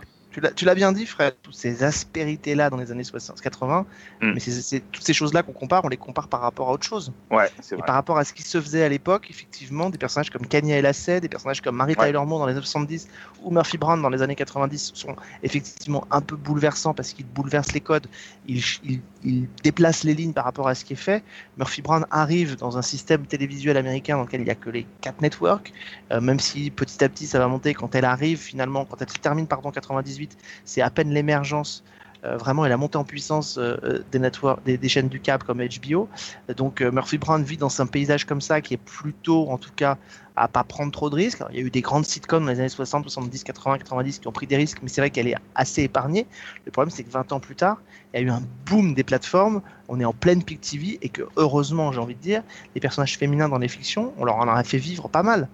Tu 0.56 0.66
l'as- 0.66 0.76
bien 0.76 0.92
dit, 0.92 1.06
Fred, 1.06 1.36
toutes 1.44 1.54
ces 1.56 1.84
aspérités-là 1.84 2.70
dans 2.70 2.78
les 2.78 2.92
années 2.92 3.04
60-80, 3.04 3.86
Mm. 4.22 4.32
mais 4.34 4.40
c'est- 4.40 4.80
toutes 4.92 5.04
ces 5.06 5.14
choses-là 5.14 5.44
qu'on 5.44 5.52
compare, 5.54 5.86
on 5.86 5.90
les 5.90 5.98
compare 5.98 6.28
par 6.28 6.42
rapport 6.42 6.70
à 6.70 6.74
autre 6.74 6.86
chose. 6.86 7.12
Ouais, 7.32 7.50
c'est 7.62 7.76
Et 7.76 7.78
vrai. 7.78 7.86
par 7.86 7.96
rapport 7.96 8.18
à 8.18 8.24
ce 8.26 8.34
qui 8.34 8.42
se 8.44 8.60
faisait 8.60 8.84
à 8.84 8.90
l'époque, 8.90 9.28
effectivement, 9.30 9.90
des 9.90 9.98
personnages 9.98 10.30
comme 10.32 10.46
Kanye 10.48 10.82
Lacey, 10.82 11.22
des 11.22 11.30
personnages 11.30 11.62
comme 11.62 11.76
Mary 11.76 11.94
Ouais. 11.98 12.08
Tyler 12.08 12.26
Moore 12.26 12.40
dans 12.40 12.48
les 12.48 12.54
années 12.54 12.62
70 12.62 13.08
ou 13.44 13.52
Murphy 13.52 13.78
Brown 13.78 14.02
dans 14.02 14.10
les 14.10 14.22
années 14.22 14.36
90 14.36 14.92
sont 14.96 15.16
effectivement 15.44 16.06
un 16.10 16.22
peu 16.22 16.36
bouleversants 16.36 16.94
parce 16.94 17.14
qu'ils 17.14 17.26
bouleversent 17.28 17.74
les 17.74 17.82
codes, 17.82 18.08
ils, 18.48 18.64
ils- 18.84 19.02
ils 19.24 19.48
déplacent 19.64 20.04
les 20.04 20.14
lignes 20.16 20.34
par 20.34 20.46
rapport 20.46 20.68
à 20.68 20.76
ce 20.76 20.84
qui 20.86 20.94
est 20.94 20.98
fait. 20.98 21.24
Murphy 21.58 21.82
Brown 21.82 22.06
arrive 22.10 22.56
dans 22.58 22.78
un 22.78 22.82
système 22.82 23.26
télévisuel 23.26 23.78
américain 23.78 24.18
dans 24.18 24.24
lequel 24.24 24.42
il 24.42 24.46
n'y 24.46 24.50
a 24.52 24.56
que 24.56 24.70
les 24.70 24.86
quatre 25.02 25.22
networks, 25.22 25.72
euh, 26.12 26.20
même 26.22 26.40
si 26.40 26.72
petit 26.72 27.04
à 27.04 27.10
petit 27.10 27.28
ça 27.28 27.40
va 27.40 27.48
monter. 27.48 27.74
Quand 27.74 27.94
elle 27.96 28.06
arrive 28.06 28.40
finalement, 28.40 28.86
quand 28.86 29.02
elle 29.02 29.10
se 29.10 29.18
termine 29.18 29.48
pardon 29.48 29.72
98, 29.72 30.23
c'est 30.66 30.82
à 30.82 30.90
peine 30.90 31.12
l'émergence 31.12 31.84
euh, 32.26 32.38
vraiment 32.38 32.66
est 32.66 32.70
la 32.70 32.78
montée 32.78 32.98
en 32.98 33.04
puissance 33.04 33.58
euh, 33.58 33.76
euh, 33.84 34.00
des, 34.12 34.20
networks, 34.20 34.64
des, 34.64 34.78
des 34.78 34.90
chaînes 34.90 35.10
du 35.10 35.20
câble 35.20 35.44
comme 35.44 35.62
HBO. 35.62 36.08
Donc 36.56 36.82
euh, 36.82 36.92
Murphy 36.92 37.18
Brown 37.18 37.44
vit 37.44 37.58
dans 37.58 37.82
un 37.82 37.86
paysage 37.86 38.26
comme 38.26 38.42
ça 38.42 38.62
qui 38.62 38.74
est 38.74 38.78
plutôt, 38.78 39.50
en 39.50 39.58
tout 39.58 39.72
cas, 39.76 39.98
à 40.36 40.48
pas 40.48 40.64
prendre 40.64 40.92
trop 40.92 41.10
de 41.10 41.16
risques. 41.16 41.42
Alors, 41.42 41.52
il 41.52 41.60
y 41.60 41.62
a 41.62 41.66
eu 41.66 41.70
des 41.70 41.82
grandes 41.82 42.06
sitcoms 42.06 42.46
dans 42.46 42.52
les 42.52 42.60
années 42.60 42.70
60, 42.70 43.04
70, 43.04 43.44
80, 43.44 43.78
90 43.80 44.20
qui 44.20 44.28
ont 44.28 44.32
pris 44.32 44.48
des 44.48 44.56
risques, 44.56 44.80
mais 44.82 44.90
c'est 44.90 45.02
vrai 45.02 45.10
qu'elle 45.10 45.28
est 45.28 45.36
assez 45.54 45.84
épargnée. 45.84 46.26
Le 46.66 46.72
problème, 46.72 46.92
c'est 46.92 47.04
que 47.04 47.12
20 47.12 47.34
ans 47.34 47.40
plus 47.40 47.56
tard, 47.56 47.82
il 48.14 48.22
y 48.22 48.24
a 48.24 48.26
eu 48.26 48.30
un 48.30 48.42
boom 48.66 48.94
des 48.94 49.04
plateformes. 49.04 49.62
On 49.90 50.00
est 50.00 50.06
en 50.06 50.14
pleine 50.14 50.44
peak 50.44 50.62
TV 50.62 50.98
et 51.02 51.10
que 51.10 51.24
heureusement, 51.36 51.92
j'ai 51.92 52.00
envie 52.00 52.16
de 52.16 52.22
dire, 52.22 52.42
les 52.74 52.82
personnages 52.82 53.18
féminins 53.18 53.50
dans 53.50 53.60
les 53.60 53.68
fictions, 53.68 54.14
on 54.18 54.24
leur 54.24 54.38
en 54.38 54.48
a 54.48 54.64
fait 54.64 54.78
vivre 54.78 55.10
pas 55.10 55.24
mal. 55.24 55.50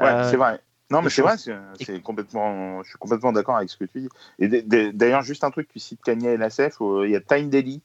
Ouais, 0.00 0.10
c'est 0.30 0.36
vrai. 0.36 0.58
Non, 0.94 1.02
mais 1.02 1.10
c'est 1.10 1.22
vrai, 1.22 1.36
c'est 1.36 1.54
c'est 1.84 2.00
complètement, 2.00 2.82
je 2.82 2.88
suis 2.90 2.98
complètement 2.98 3.32
d'accord 3.32 3.56
avec 3.56 3.68
ce 3.70 3.76
que 3.76 3.84
tu 3.84 4.00
dis. 4.00 4.08
Et 4.38 4.48
d'ailleurs, 4.92 5.22
juste 5.22 5.44
un 5.44 5.50
truc, 5.50 5.68
tu 5.68 5.78
cites 5.78 6.00
Kanye 6.02 6.28
et 6.28 6.36
Lassef, 6.36 6.80
euh, 6.80 7.06
il 7.06 7.10
y 7.10 7.16
a 7.16 7.20
Tyne 7.20 7.50
Daly 7.50 7.82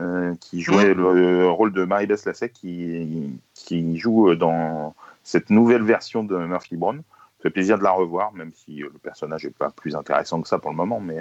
euh, 0.00 0.34
qui 0.40 0.60
jouait 0.62 0.94
le, 0.94 1.12
le 1.14 1.48
rôle 1.50 1.72
de 1.72 1.84
Marie-Beth 1.84 2.24
Lassef 2.24 2.52
qui, 2.52 3.38
qui 3.54 3.98
joue 3.98 4.30
euh, 4.30 4.36
dans 4.36 4.94
cette 5.22 5.50
nouvelle 5.50 5.82
version 5.82 6.24
de 6.24 6.36
Murphy 6.36 6.76
Brown. 6.76 7.02
Ça 7.38 7.42
fait 7.48 7.50
plaisir 7.50 7.76
de 7.76 7.82
la 7.82 7.90
revoir, 7.90 8.32
même 8.32 8.52
si 8.54 8.82
euh, 8.82 8.88
le 8.92 8.98
personnage 8.98 9.44
n'est 9.44 9.50
pas 9.50 9.70
plus 9.70 9.96
intéressant 9.96 10.40
que 10.40 10.48
ça 10.48 10.58
pour 10.58 10.70
le 10.70 10.76
moment, 10.76 11.00
mais 11.00 11.16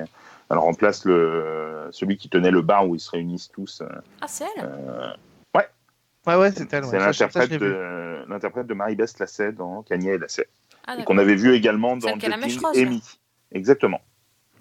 elle 0.49 0.57
remplace 0.57 1.03
le, 1.05 1.87
celui 1.91 2.17
qui 2.17 2.29
tenait 2.29 2.51
le 2.51 2.61
bar 2.61 2.87
où 2.87 2.95
ils 2.95 2.99
se 2.99 3.09
réunissent 3.11 3.49
tous. 3.51 3.81
euh, 3.81 3.87
Ah, 4.21 4.27
c'est 4.27 4.45
elle? 4.57 5.15
Ouais, 6.27 6.35
ouais, 6.35 6.51
c'est 6.51 6.71
elle. 6.71 6.83
ouais. 6.83 6.89
C'est 6.91 6.99
Ça, 6.99 7.13
ça, 7.13 7.25
l'interprète 7.25 7.59
de, 7.59 8.29
l'interprète 8.29 8.67
de 8.67 8.73
Marie-Beth 8.75 9.17
Lassef 9.17 9.55
dans 9.55 9.81
Kanye 9.81 10.09
et 10.09 10.17
Lassef. 10.19 10.45
Ah, 10.88 10.97
Et 10.99 11.03
qu'on 11.03 11.17
avait 11.17 11.36
vu 11.36 11.53
également 11.53 11.95
dans 11.97 12.09
Joking 12.09 12.32
et. 12.75 12.88
Exactement. 13.51 14.01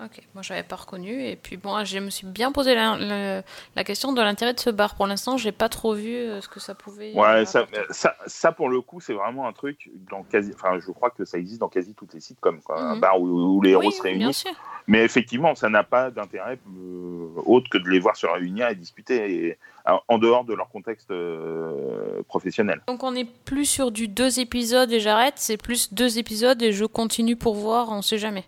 Ok, 0.03 0.23
moi 0.35 0.43
j'avais 0.43 0.63
pas 0.63 0.77
reconnu 0.77 1.25
et 1.25 1.37
puis 1.37 1.59
bon, 1.59 1.85
je 1.85 1.99
me 1.99 2.09
suis 2.09 2.27
bien 2.27 2.53
posé 2.53 2.75
la, 2.75 2.97
la- 2.97 3.43
la 3.77 3.85
question 3.85 4.13
de 4.15 4.23
l'intérêt 4.23 4.55
de 4.55 4.61
ce 4.61 4.71
bar. 4.71 4.95
Pour 4.95 5.07
l'instant, 5.07 5.37
j'ai 5.37 5.53
pas 5.53 5.69
trop 5.69 5.93
vu 5.93 6.15
euh, 6.15 6.41
ce 6.41 6.49
que 6.49 6.59
ça 6.59 6.75
pouvait. 6.75 7.13
Ouais, 7.13 7.45
ça, 7.45 7.67
ça, 7.91 8.17
ça, 8.27 8.51
pour 8.53 8.71
le 8.71 8.81
coup, 8.81 9.01
c'est 9.01 9.13
vraiment 9.13 9.47
un 9.47 9.53
truc 9.53 9.91
dans 10.11 10.23
quasi. 10.23 10.53
Enfin, 10.55 10.79
je 10.79 10.91
crois 10.91 11.11
que 11.11 11.27
ça 11.27 11.37
existe 11.37 11.61
dans 11.61 11.69
quasi 11.69 11.93
toutes 11.93 12.15
les 12.15 12.21
sites, 12.21 12.41
comme 12.41 12.63
quoi, 12.63 12.81
un 12.81 12.95
Mhm. 12.95 13.01
bar 13.01 13.21
où, 13.21 13.27
où 13.27 13.61
les 13.61 13.71
héros 13.73 13.83
Oui, 13.89 13.93
se 13.93 14.03
oui, 14.03 14.09
bien 14.11 14.19
réunissent. 14.21 14.39
sûr. 14.39 14.53
Mais 14.87 15.05
effectivement, 15.05 15.55
ça 15.55 15.69
n'a 15.69 15.85
pas 15.85 16.11
d'intérêt 16.11 16.59
euh, 16.67 17.29
autre 17.45 17.69
que 17.69 17.77
de 17.77 17.89
les 17.91 17.99
voir 18.01 18.17
se 18.17 18.27
réunir 18.27 18.69
et 18.69 18.75
discuter 18.75 19.47
et- 19.49 19.59
en- 19.87 20.01
en 20.09 20.19
dehors 20.19 20.45
de 20.45 20.55
leur 20.55 20.71
contexte 20.71 21.11
euh, 21.11 22.23
professionnel. 22.29 22.81
Donc 22.89 23.03
on 23.05 23.15
est 23.15 23.25
plus 23.45 23.67
sur 23.67 23.91
du 23.91 24.09
deux 24.09 24.41
épisodes 24.41 24.91
et 24.91 25.01
j'arrête, 25.01 25.35
c'est 25.37 25.57
plus 25.57 25.93
deux 25.93 26.19
épisodes 26.19 26.61
et 26.63 26.73
je 26.73 26.85
continue 26.87 27.37
pour 27.37 27.55
voir, 27.55 27.91
on 27.91 28.03
sait 28.03 28.19
jamais. 28.19 28.45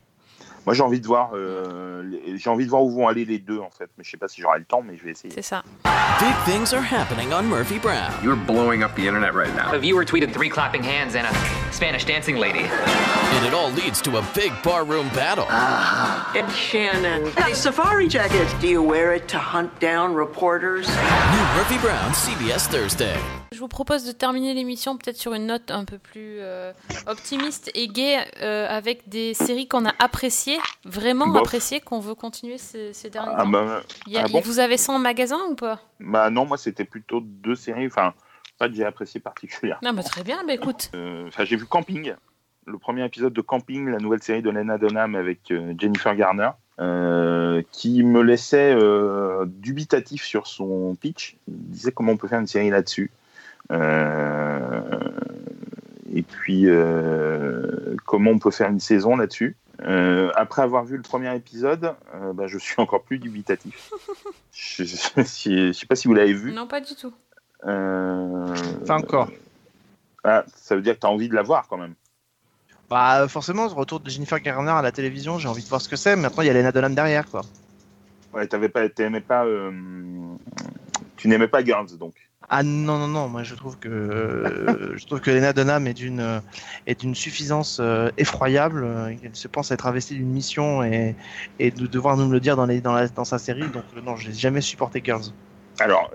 Moi, 0.65 0.75
j'ai 0.75 0.83
envie 0.83 1.01
de 1.01 1.07
voir, 1.07 1.31
euh, 1.35 2.05
j'ai 2.37 2.49
envie 2.51 2.65
de 2.65 2.71
voir 2.71 2.83
où 2.83 2.91
vont 2.91 3.09
aller 3.09 3.25
les 3.25 3.39
deux 3.39 3.59
en 3.59 3.71
fait. 3.71 3.91
Mais 3.99 4.05
je 4.05 4.11
sais 4.11 4.17
pas 4.17 4.29
si 4.29 4.41
j'aurai 4.41 4.59
le 4.61 4.65
temps, 4.65 4.83
mais 4.87 4.97
je 4.97 5.05
vais 5.05 5.11
essayer. 5.11 5.33
C'est 5.35 5.43
ça. 5.43 5.63
Big 6.21 6.35
things 6.45 6.73
are 6.73 6.83
happening 6.83 7.33
on 7.33 7.43
Murphy 7.43 7.79
Brown. 7.79 8.13
You're 8.23 8.37
blowing 8.37 8.85
up 8.85 8.95
the 8.95 9.07
internet 9.07 9.35
right 9.35 9.55
now. 9.57 9.75
A 9.75 9.79
viewer 9.79 10.05
tweeted 10.05 10.33
three 10.33 10.49
clapping 10.49 10.83
hands 10.83 11.17
and 11.17 11.27
a 11.27 11.73
Spanish 11.73 12.05
dancing 12.05 12.37
lady. 12.37 12.61
And 12.61 13.47
it 13.47 13.55
all 13.55 13.71
leads 13.71 14.01
to 14.03 14.19
a 14.19 14.25
big 14.35 14.53
barroom 14.63 15.09
battle. 15.09 15.47
Ah. 15.49 16.31
It's 16.35 16.55
Shannon. 16.55 17.33
Hey, 17.33 17.55
safari 17.55 18.07
jacket. 18.07 18.47
Do 18.61 18.69
you 18.69 18.83
wear 18.83 19.15
it 19.15 19.27
to 19.29 19.39
hunt 19.39 19.81
down 19.81 20.15
reporters? 20.15 20.87
New 20.87 21.45
Murphy 21.57 21.79
Brown, 21.79 22.13
CBS 22.13 22.69
Thursday. 22.69 23.19
Je 23.53 23.59
vous 23.61 23.69
propose 23.69 24.05
de 24.05 24.13
terminer 24.13 24.55
l'émission 24.55 24.97
peut-être 24.97 25.17
sur 25.17 25.35
une 25.35 25.47
note 25.47 25.71
un 25.71 25.85
peu 25.85 25.99
plus 25.99 26.39
euh, 26.41 26.73
optimiste 27.07 27.71
et 27.75 27.87
gaie 27.89 28.19
euh, 28.43 28.67
avec 28.69 29.09
des 29.09 29.35
séries 29.35 29.69
qu'on 29.69 29.85
a 29.87 29.93
appréciées, 29.99 30.59
vraiment 30.85 31.35
appréciées, 31.37 31.81
qu'on 31.81 32.01
veut 32.01 32.15
continuer 32.15 32.57
ces, 32.59 32.93
ces 32.95 33.11
derniers 33.11 33.35
Ah 33.37 33.43
temps. 33.45 33.49
bah, 33.51 33.83
Il 34.07 34.13
y 34.15 34.17
a- 34.19 34.23
ah 34.25 34.29
bon 34.29 34.41
Vous 34.41 34.59
avez 34.59 34.77
ça 34.79 34.93
en 34.93 34.99
magasin 34.99 35.39
ou 35.51 35.55
pas? 35.55 35.81
Bah 36.01 36.31
non, 36.31 36.47
moi 36.47 36.57
c'était 36.57 36.85
plutôt 36.85 37.21
deux 37.21 37.55
séries, 37.55 37.87
enfin 37.87 38.15
pas 38.59 38.69
que 38.69 38.75
j'ai 38.75 38.85
apprécié 38.85 39.21
particulièrement. 39.21 39.81
Non, 39.85 39.93
bah 39.93 40.03
très 40.03 40.23
bien, 40.25 40.43
bah 40.47 40.55
écoute. 40.55 40.91
Euh, 40.95 41.27
Enfin, 41.29 41.45
j'ai 41.45 41.57
vu 41.57 41.67
Camping, 41.67 42.15
le 42.67 42.79
premier 42.79 43.05
épisode 43.05 43.33
de 43.33 43.41
Camping, 43.41 43.89
la 43.91 43.99
nouvelle 43.99 44.23
série 44.23 44.41
de 44.43 44.51
Lena 44.51 44.79
Dunham 44.79 45.15
avec 45.15 45.53
Jennifer 45.79 46.15
Garner, 46.17 46.51
euh, 46.79 47.63
qui 47.73 48.03
me 48.03 48.23
laissait 48.23 48.73
euh, 48.75 49.45
dubitatif 49.47 50.25
sur 50.25 50.47
son 50.47 50.95
pitch. 50.95 51.37
Il 51.49 51.55
disait 51.71 51.93
comment 51.93 52.13
on 52.13 52.17
peut 52.17 52.29
faire 52.29 52.41
une 52.41 52.47
série 52.47 52.71
là-dessus. 52.71 53.11
Euh, 53.71 54.81
et 56.13 56.23
puis 56.23 56.65
euh, 56.67 57.97
comment 58.05 58.33
on 58.33 58.39
peut 58.39 58.51
faire 58.51 58.69
une 58.71 58.81
saison 58.81 59.17
là-dessus. 59.17 59.57
Euh, 59.83 60.31
après 60.37 60.63
avoir 60.63 60.85
vu 60.85 60.97
le 60.97 61.03
premier 61.03 61.35
épisode, 61.35 61.95
euh, 62.15 62.33
bah, 62.33 62.47
je 62.47 62.59
suis 62.59 62.75
encore 62.79 63.03
plus 63.03 63.19
dubitatif. 63.19 63.91
je, 64.53 64.85
je 64.85 65.73
sais 65.73 65.87
pas 65.87 65.97
si 65.97 66.09
vous 66.09 66.15
l'avez 66.15 66.35
vu. 66.35 66.53
Non, 66.53 66.67
pas 66.67 66.81
du 66.81 66.95
tout. 66.95 67.13
Euh, 67.67 68.55
Pas 68.87 68.97
encore. 68.97 69.29
ah, 70.25 70.45
ça 70.55 70.77
veut 70.77 70.83
dire 70.83 70.95
que 70.95 71.01
tu 71.01 71.07
as 71.07 71.11
envie 71.11 71.29
de 71.29 71.35
la 71.35 71.43
voir 71.43 71.67
quand 71.69 71.79
même. 71.79 71.95
Bah, 72.91 73.27
forcément, 73.29 73.69
ce 73.69 73.75
retour 73.75 74.01
de 74.01 74.11
Jennifer 74.11 74.39
Garner 74.41 74.73
à 74.73 74.83
la 74.83 74.93
télévision, 74.93 75.39
j'ai 75.39 75.49
envie 75.49 75.63
de 75.65 75.69
voir 75.69 75.81
ce 75.81 75.89
que 75.89 75.97
c'est. 75.97 76.15
mais 76.15 76.23
Maintenant, 76.23 76.43
il 76.43 76.47
y 76.47 76.51
a 76.51 76.53
Lena 76.53 76.73
Dunham 76.73 76.95
derrière, 76.95 77.27
quoi. 77.29 77.43
Ouais, 78.35 78.47
t'avais 78.47 78.69
pas, 78.69 78.89
t'aimais 78.89 79.21
pas, 79.21 79.45
euh, 79.45 79.71
tu 81.17 81.29
n'aimais 81.29 81.49
pas 81.49 81.65
Girls 81.65 81.97
donc. 81.99 82.15
Ah 82.49 82.63
non, 82.63 82.99
non, 82.99 83.09
non, 83.09 83.29
moi 83.29 83.43
je 83.45 83.55
trouve 83.55 83.79
que, 83.79 83.89
euh, 83.89 84.97
je 84.97 85.07
trouve 85.07 85.21
que 85.21 85.31
Lena 85.31 85.53
Dunham 85.53 85.87
est 85.87 85.95
d'une 85.95 86.21
euh, 86.21 86.41
est 86.87 87.01
d'une 87.01 87.15
suffisance 87.15 87.79
euh, 87.81 88.11
effroyable. 88.19 88.87
Elle 89.23 89.35
se 89.35 89.49
pense 89.49 89.71
être 89.71 89.87
investie 89.87 90.15
d'une 90.17 90.31
mission 90.31 90.83
et, 90.83 91.17
et 91.59 91.71
de 91.71 91.87
devoir 91.87 92.17
nous 92.17 92.31
le 92.31 92.41
dire 92.41 92.57
dans, 92.57 92.67
les, 92.67 92.81
dans, 92.81 92.93
la, 92.93 93.09
dans 93.09 93.25
sa 93.25 93.39
série. 93.39 93.67
Donc, 93.69 93.85
non, 94.05 94.17
j'ai 94.17 94.33
jamais 94.33 94.61
supporté 94.61 95.01
Girls. 95.03 95.33
Alors, 95.81 96.11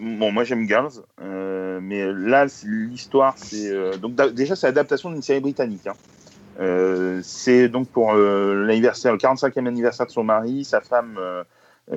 bon, 0.00 0.32
moi 0.32 0.42
j'aime 0.42 0.66
Girls, 0.66 1.02
mais 1.20 2.12
là 2.12 2.46
l'histoire, 2.64 3.34
c'est 3.36 3.98
donc 3.98 4.16
déjà 4.34 4.56
c'est 4.56 4.66
l'adaptation 4.66 5.10
d'une 5.10 5.22
série 5.22 5.40
britannique. 5.40 5.86
hein. 5.86 7.20
C'est 7.22 7.68
donc 7.68 7.88
pour 7.90 8.12
l'anniversaire, 8.14 9.12
le 9.12 9.18
45e 9.18 9.66
anniversaire 9.68 10.06
de 10.06 10.10
son 10.10 10.24
mari, 10.24 10.64
sa 10.64 10.80
femme, 10.80 11.20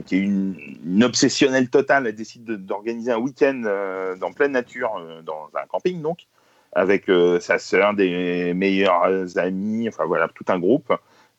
qui 0.06 0.16
est 0.18 0.20
une, 0.20 0.56
une 0.86 1.04
obsessionnelle 1.04 1.70
totale, 1.70 2.06
elle 2.08 2.16
décide 2.16 2.44
de- 2.44 2.56
d'organiser 2.56 3.12
un 3.12 3.18
week-end 3.18 3.64
euh, 3.66 4.16
dans 4.16 4.32
pleine 4.32 4.52
nature, 4.52 4.96
euh, 5.00 5.22
dans 5.22 5.50
un 5.56 5.66
camping 5.68 6.02
donc, 6.02 6.28
avec 6.74 7.10
euh, 7.10 7.40
sa 7.40 7.58
sœur, 7.58 7.96
des 7.96 8.54
meilleurs 8.54 9.38
amis, 9.38 9.88
enfin 9.90 10.06
voilà, 10.06 10.28
tout 10.28 10.46
un 10.50 10.60
groupe, 10.60 10.94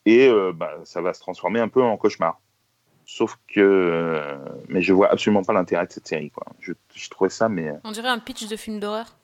et 0.04 0.28
euh, 0.28 0.52
bah, 0.52 0.72
ça 0.84 1.00
va 1.00 1.14
se 1.14 1.20
transformer 1.20 1.60
un 1.60 1.68
peu 1.68 1.82
en 1.82 1.96
cauchemar. 1.96 2.40
Sauf 3.06 3.38
que, 3.52 3.60
euh, 3.60 4.36
mais 4.68 4.82
je 4.82 4.92
vois 4.92 5.08
absolument 5.10 5.42
pas 5.42 5.52
l'intérêt 5.52 5.86
de 5.86 5.92
cette 5.92 6.06
série, 6.06 6.30
quoi. 6.30 6.44
Je, 6.60 6.72
je 6.94 7.08
trouvais 7.10 7.30
ça, 7.30 7.48
mais 7.48 7.72
On 7.84 7.92
dirait 7.92 8.08
un 8.08 8.18
pitch 8.20 8.48
de 8.48 8.56
film 8.56 8.78
d'horreur. 8.80 9.16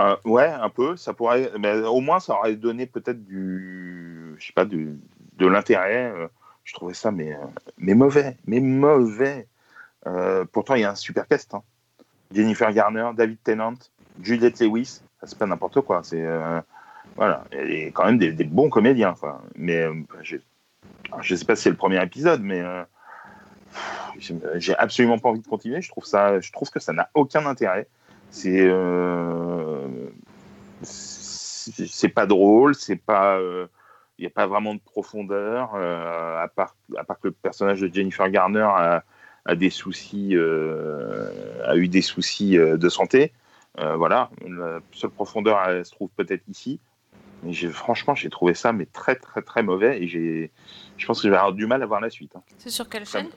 euh, 0.00 0.16
ouais, 0.24 0.48
un 0.48 0.70
peu. 0.70 0.96
Ça 0.96 1.12
pourrait, 1.12 1.50
mais 1.58 1.80
au 1.82 2.00
moins, 2.00 2.20
ça 2.20 2.34
aurait 2.34 2.56
donné 2.56 2.86
peut-être 2.86 3.22
du, 3.24 4.34
je 4.38 4.46
sais 4.46 4.52
pas, 4.54 4.64
du, 4.64 4.98
de 5.36 5.46
l'intérêt. 5.46 6.12
Je 6.64 6.72
trouvais 6.72 6.94
ça, 6.94 7.10
mais, 7.10 7.36
mais 7.78 7.94
mauvais, 7.94 8.36
mais 8.46 8.60
mauvais. 8.60 9.46
Euh, 10.06 10.44
pourtant, 10.50 10.74
il 10.74 10.82
y 10.82 10.84
a 10.84 10.90
un 10.90 10.94
super 10.94 11.26
cast. 11.28 11.54
hein. 11.54 11.62
Jennifer 12.34 12.72
Garner, 12.72 13.10
David 13.16 13.38
Tennant, 13.42 13.74
Juliette 14.22 14.60
Lewis. 14.60 15.00
Ça, 15.20 15.26
C'est 15.26 15.38
pas 15.38 15.46
n'importe 15.46 15.80
quoi. 15.82 16.02
C'est 16.02 16.22
euh, 16.22 16.60
voilà, 17.16 17.44
et 17.52 17.90
quand 17.92 18.04
même 18.06 18.18
des, 18.18 18.32
bons 18.44 18.70
comédiens. 18.70 19.14
Quoi. 19.18 19.42
Mais 19.56 19.82
euh, 19.82 19.94
alors, 21.10 21.22
je 21.22 21.34
sais 21.34 21.44
pas 21.44 21.54
si 21.56 21.64
c'est 21.64 21.70
le 21.70 21.76
premier 21.76 22.02
épisode, 22.02 22.42
mais 22.42 22.60
euh, 22.60 22.82
j'ai- 24.56 24.76
absolument 24.76 25.18
pas 25.18 25.28
envie 25.28 25.40
de 25.40 25.46
continuer. 25.46 25.80
Je 25.80 25.88
trouve 25.90 26.04
ça, 26.04 26.40
je 26.40 26.50
trouve 26.52 26.70
que 26.70 26.80
ça 26.80 26.92
n'a 26.92 27.10
aucun 27.14 27.46
intérêt. 27.46 27.86
C'est 28.30 28.68
c'est 30.82 32.08
pas 32.08 32.26
drôle, 32.26 32.74
c'est 32.74 32.96
pas 32.96 33.38
il 34.18 34.22
n'y 34.22 34.26
a 34.26 34.30
pas 34.30 34.46
vraiment 34.46 34.74
de 34.74 34.80
profondeur 34.80 35.74
euh, 35.74 36.42
à 36.42 36.48
part 36.48 36.76
à 36.96 37.04
part 37.04 37.18
que 37.18 37.28
le 37.28 37.32
personnage 37.32 37.80
de 37.80 37.92
Jennifer 37.92 38.28
Garner 38.30 38.60
a, 38.68 39.02
a 39.44 39.54
des 39.56 39.70
soucis 39.70 40.30
euh, 40.36 41.30
a 41.66 41.76
eu 41.76 41.88
des 41.88 42.02
soucis 42.02 42.56
euh, 42.58 42.76
de 42.76 42.88
santé. 42.88 43.32
Euh, 43.80 43.96
voilà, 43.96 44.30
la 44.46 44.78
seule 44.92 45.10
profondeur 45.10 45.58
elle 45.68 45.84
se 45.84 45.90
trouve 45.90 46.10
peut-être 46.16 46.44
ici. 46.48 46.78
Mais 47.42 47.52
j'ai 47.52 47.68
franchement 47.68 48.14
j'ai 48.14 48.30
trouvé 48.30 48.54
ça 48.54 48.72
mais 48.72 48.86
très 48.86 49.16
très 49.16 49.42
très 49.42 49.62
mauvais 49.62 50.00
et 50.02 50.06
j'ai 50.08 50.50
je 50.96 51.06
pense 51.06 51.20
que 51.20 51.26
je 51.28 51.30
vais 51.30 51.36
avoir 51.36 51.52
du 51.52 51.66
mal 51.66 51.82
à 51.82 51.86
voir 51.86 52.00
la 52.00 52.08
suite. 52.10 52.36
hein. 52.36 52.42
C'est 52.58 52.70
sur 52.70 52.88
quelle 52.88 53.04
chaîne 53.04 53.28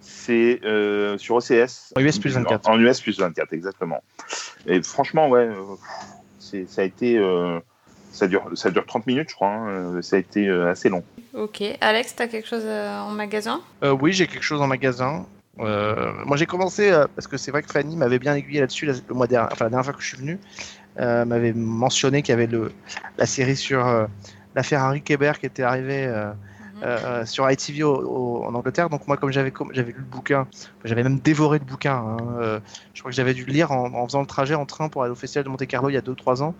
C'est 0.00 0.60
euh, 0.64 1.18
sur 1.18 1.36
OCS. 1.36 1.92
En 1.96 2.00
US 2.00 2.18
plus 2.18 2.34
24. 2.34 2.68
En, 2.68 2.72
en 2.74 2.80
US 2.80 3.00
plus 3.00 3.18
24, 3.18 3.52
exactement. 3.52 4.02
Et 4.66 4.82
franchement, 4.82 5.28
ouais, 5.28 5.50
c'est, 6.38 6.66
ça 6.66 6.82
a 6.82 6.84
été. 6.84 7.18
Ça, 8.18 8.26
dure, 8.26 8.50
ça 8.54 8.70
dure 8.70 8.84
30 8.84 9.06
minutes, 9.06 9.30
je 9.30 9.34
crois. 9.34 9.48
hein, 9.48 9.68
euh, 9.68 10.02
ça 10.02 10.16
a 10.16 10.18
été 10.18 10.48
euh, 10.48 10.70
assez 10.70 10.88
long. 10.88 11.02
Ok. 11.34 11.62
Alex, 11.80 12.14
t'as 12.16 12.26
quelque 12.26 12.48
chose 12.48 12.64
euh, 12.64 13.00
en 13.00 13.10
magasin? 13.10 13.60
Euh, 13.82 13.92
oui, 13.92 14.12
j'ai 14.12 14.26
quelque 14.26 14.42
chose 14.42 14.60
en 14.60 14.66
magasin. 14.66 15.26
Euh, 15.60 16.12
moi, 16.24 16.36
j'ai 16.36 16.46
commencé 16.46 16.90
euh, 16.90 17.06
parce 17.14 17.26
que 17.26 17.36
c'est 17.36 17.50
vrai 17.50 17.62
que 17.62 17.70
Fanny 17.70 17.96
m'avait 17.96 18.18
bien 18.18 18.34
aiguillé 18.34 18.60
là-dessus 18.60 18.86
la, 18.86 18.94
le 19.08 19.14
mois 19.14 19.26
dernier, 19.26 19.48
enfin 19.52 19.64
la 19.66 19.70
dernière 19.70 19.84
fois 19.84 19.94
que 19.94 20.02
je 20.02 20.08
suis 20.08 20.16
venu, 20.18 20.38
euh, 21.00 21.24
m'avait 21.24 21.52
mentionné 21.52 22.22
qu'il 22.22 22.32
y 22.32 22.34
avait 22.34 22.46
le, 22.46 22.72
la 23.16 23.26
série 23.26 23.56
sur 23.56 23.86
euh, 23.86 24.06
l'affaire 24.54 24.82
Harry 24.82 25.02
Kéber 25.02 25.32
qui 25.38 25.46
était 25.46 25.62
arrivée 25.62 26.06
euh, 26.82 26.98
euh, 27.04 27.26
sur 27.26 27.50
ITV 27.50 27.82
en 27.84 28.54
Angleterre. 28.54 28.88
Donc 28.88 29.06
moi, 29.08 29.16
comme 29.16 29.32
j'avais 29.32 29.50
lu 29.50 29.94
le 29.96 30.04
bouquin, 30.04 30.46
j'avais 30.84 31.02
même 31.02 31.18
dévoré 31.18 31.58
le 31.58 31.64
bouquin. 31.64 31.94
hein, 31.94 32.16
euh, 32.40 32.60
je 32.94 33.00
crois 33.00 33.10
que 33.10 33.16
j'avais 33.16 33.34
dû 33.34 33.44
le 33.44 33.52
lire 33.52 33.72
en, 33.72 34.06
faisant 34.06 34.20
le 34.20 34.26
trajet 34.26 34.54
en 34.54 34.66
train 34.66 34.88
pour 34.88 35.02
aller 35.02 35.12
au 35.12 35.16
festival 35.16 35.44
de 35.44 35.50
Monte 35.50 35.66
Carlo 35.66 35.88
il 35.88 35.94
y 35.94 35.96
a 35.96 36.00
2 36.00 36.12
ou 36.12 36.14
3 36.14 36.42
ans. 36.42 36.54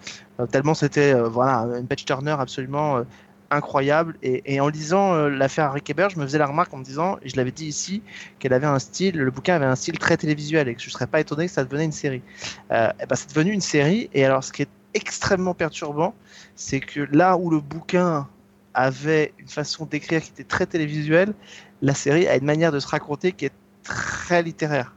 Tellement 0.51 0.75
c'était 0.75 1.15
voilà 1.15 1.67
une 1.79 1.87
page 1.87 2.05
turner 2.05 2.37
absolument 2.39 3.05
incroyable. 3.51 4.17
Et, 4.23 4.61
en 4.61 4.69
lisant 4.69 5.29
l'affaire 5.29 5.73
Rick 5.73 5.91
Eber, 5.91 6.09
je 6.11 6.19
me 6.19 6.25
faisais 6.25 6.39
la 6.39 6.47
remarque 6.47 6.73
en 6.75 6.79
me 6.79 6.85
disant, 6.85 7.19
et 7.23 7.29
je 7.29 7.37
l'avais 7.37 7.53
dit 7.53 7.67
ici, 7.67 8.03
qu'elle 8.39 8.53
avait 8.53 8.67
un 8.67 8.79
style, 8.79 9.17
le 9.17 9.31
bouquin 9.31 9.55
avait 9.55 9.67
un 9.67 9.77
style 9.77 9.99
très 9.99 10.17
télévisuel 10.17 10.69
et 10.69 10.75
que 10.75 10.83
je 10.83 10.91
serais 10.91 11.07
pas 11.07 11.21
étonné 11.21 11.47
que 11.47 11.53
ça 11.53 11.65
devenait 11.65 11.85
une 11.85 11.93
série. 11.93 12.23
Et 12.71 12.73
ben, 12.73 13.15
c'est 13.15 13.29
devenu 13.29 13.53
une 13.53 13.61
série. 13.61 14.11
Et 14.15 14.25
alors, 14.25 14.45
ce 14.45 14.53
qui 14.53 14.63
est 14.63 14.69
extrêmement 14.95 15.55
perturbant, 15.55 16.15
c'est 16.57 16.81
que 16.81 17.01
là 17.13 17.37
où 17.37 17.51
le 17.51 17.61
bouquin 17.61 18.27
avait 18.75 19.33
une 19.39 19.49
façon 19.49 19.87
d'écrire 19.87 20.23
qui 20.23 20.31
était 20.31 20.45
très 20.45 20.67
télévisuelle, 20.67 21.35
la 21.83 21.95
série 21.95 22.27
a 22.27 22.37
une 22.37 22.45
manière 22.45 22.73
de 22.73 22.81
se 22.81 22.87
raconter 22.87 23.33
qui 23.33 23.47
est 23.47 23.53
très 23.83 24.43
littéraire. 24.43 24.95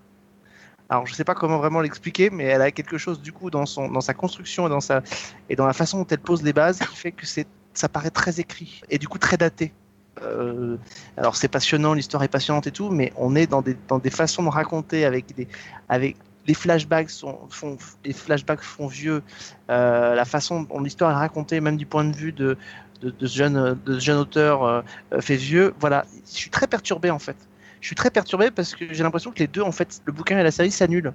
Alors 0.89 1.07
je 1.07 1.13
sais 1.13 1.23
pas 1.23 1.35
comment 1.35 1.57
vraiment 1.57 1.79
l'expliquer, 1.79 2.29
mais 2.29 2.43
elle 2.43 2.61
a 2.61 2.71
quelque 2.71 2.97
chose 2.97 3.21
du 3.21 3.31
coup 3.31 3.49
dans 3.49 3.65
son 3.65 3.89
dans 3.89 4.01
sa 4.01 4.13
construction 4.13 4.67
et 4.67 4.69
dans 4.69 4.81
sa 4.81 5.01
et 5.49 5.55
dans 5.55 5.65
la 5.65 5.73
façon 5.73 5.99
dont 5.99 6.07
elle 6.09 6.19
pose 6.19 6.43
les 6.43 6.51
bases 6.51 6.79
qui 6.79 6.95
fait 6.95 7.13
que 7.13 7.25
ça 7.73 7.87
paraît 7.87 8.09
très 8.09 8.41
écrit 8.41 8.81
et 8.89 8.97
du 8.97 9.07
coup 9.07 9.17
très 9.17 9.37
daté. 9.37 9.73
Euh, 10.21 10.75
alors 11.15 11.37
c'est 11.37 11.47
passionnant, 11.47 11.93
l'histoire 11.93 12.21
est 12.23 12.27
passionnante 12.27 12.67
et 12.67 12.71
tout, 12.71 12.89
mais 12.89 13.13
on 13.15 13.35
est 13.37 13.47
dans 13.47 13.61
des 13.61 13.77
dans 13.87 13.99
des 13.99 14.09
façons 14.09 14.43
de 14.43 14.49
raconter 14.49 15.05
avec 15.05 15.33
des 15.33 15.47
avec 15.87 16.17
les 16.47 16.53
flashbacks 16.53 17.09
sont, 17.09 17.39
font 17.49 17.77
les 18.03 18.13
flashbacks 18.13 18.61
font 18.61 18.87
vieux, 18.87 19.23
euh, 19.69 20.15
la 20.15 20.25
façon 20.25 20.63
dont 20.63 20.81
l'histoire 20.81 21.11
est 21.11 21.15
racontée, 21.15 21.61
même 21.61 21.77
du 21.77 21.85
point 21.85 22.03
de 22.03 22.15
vue 22.15 22.31
de 22.31 22.57
de, 23.01 23.09
de 23.09 23.27
ce 23.27 23.37
jeune 23.37 23.79
de 23.85 23.93
ce 23.95 23.99
jeune 23.99 24.17
auteur 24.17 24.63
euh, 24.63 24.81
euh, 25.13 25.21
fait 25.21 25.35
vieux. 25.35 25.73
Voilà, 25.79 26.05
je 26.25 26.37
suis 26.37 26.49
très 26.49 26.67
perturbé 26.67 27.09
en 27.09 27.19
fait. 27.19 27.35
Je 27.79 27.87
suis 27.87 27.95
très 27.95 28.11
perturbé 28.11 28.51
parce 28.51 28.75
que 28.75 28.93
j'ai 28.93 29.01
l'impression 29.01 29.31
que 29.31 29.39
les 29.39 29.47
deux, 29.47 29.63
en 29.63 29.71
fait, 29.71 30.01
le 30.05 30.13
bouquin 30.13 30.37
et 30.37 30.43
la 30.43 30.51
série 30.51 30.69
s'annulent. 30.69 31.13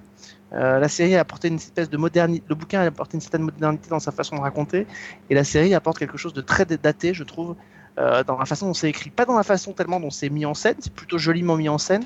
Euh, 0.51 0.79
la 0.79 0.89
série 0.89 1.15
a 1.15 1.25
une 1.45 1.55
espèce 1.55 1.89
de 1.89 1.95
modernité, 1.95 2.45
le 2.49 2.55
bouquin 2.55 2.81
a 2.81 2.85
apporté 2.85 3.15
une 3.15 3.21
certaine 3.21 3.43
modernité 3.43 3.89
dans 3.89 3.99
sa 3.99 4.11
façon 4.11 4.35
de 4.35 4.41
raconter, 4.41 4.85
et 5.29 5.35
la 5.35 5.45
série 5.45 5.73
apporte 5.73 5.97
quelque 5.97 6.17
chose 6.17 6.33
de 6.33 6.41
très 6.41 6.65
daté, 6.65 7.13
je 7.13 7.23
trouve, 7.23 7.55
dans 7.95 8.37
la 8.37 8.45
façon 8.45 8.67
dont 8.67 8.73
c'est 8.73 8.89
écrit. 8.89 9.09
Pas 9.09 9.25
dans 9.25 9.37
la 9.37 9.43
façon 9.43 9.71
tellement 9.71 10.01
dont 10.01 10.09
c'est 10.09 10.29
mis 10.29 10.45
en 10.45 10.53
scène, 10.53 10.75
c'est 10.79 10.93
plutôt 10.93 11.17
joliment 11.17 11.55
mis 11.55 11.69
en 11.69 11.77
scène, 11.77 12.03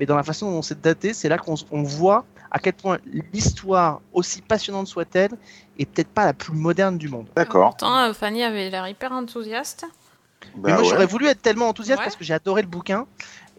mais 0.00 0.06
dans 0.06 0.16
la 0.16 0.24
façon 0.24 0.50
dont 0.50 0.62
c'est 0.62 0.80
daté, 0.80 1.14
c'est 1.14 1.28
là 1.28 1.38
qu'on 1.38 1.54
on 1.70 1.84
voit 1.84 2.24
à 2.54 2.58
quel 2.58 2.74
point 2.74 2.98
l'histoire, 3.32 4.00
aussi 4.12 4.42
passionnante 4.42 4.86
soit-elle, 4.86 5.32
est 5.78 5.86
peut-être 5.86 6.08
pas 6.10 6.26
la 6.26 6.34
plus 6.34 6.52
moderne 6.52 6.98
du 6.98 7.08
monde. 7.08 7.26
D'accord. 7.34 7.70
Pourtant, 7.70 7.96
euh, 7.98 8.12
Fanny 8.12 8.44
avait 8.44 8.68
l'air 8.70 8.86
hyper 8.86 9.10
enthousiaste. 9.10 9.86
Mais 10.56 10.62
Bah 10.62 10.74
moi, 10.74 10.82
ouais. 10.82 10.88
j'aurais 10.90 11.06
voulu 11.06 11.26
être 11.26 11.40
tellement 11.40 11.68
enthousiaste 11.68 12.00
Ouais. 12.00 12.04
parce 12.04 12.16
que 12.16 12.24
j'ai 12.24 12.34
adoré 12.34 12.60
le 12.62 12.68
bouquin. 12.68 13.06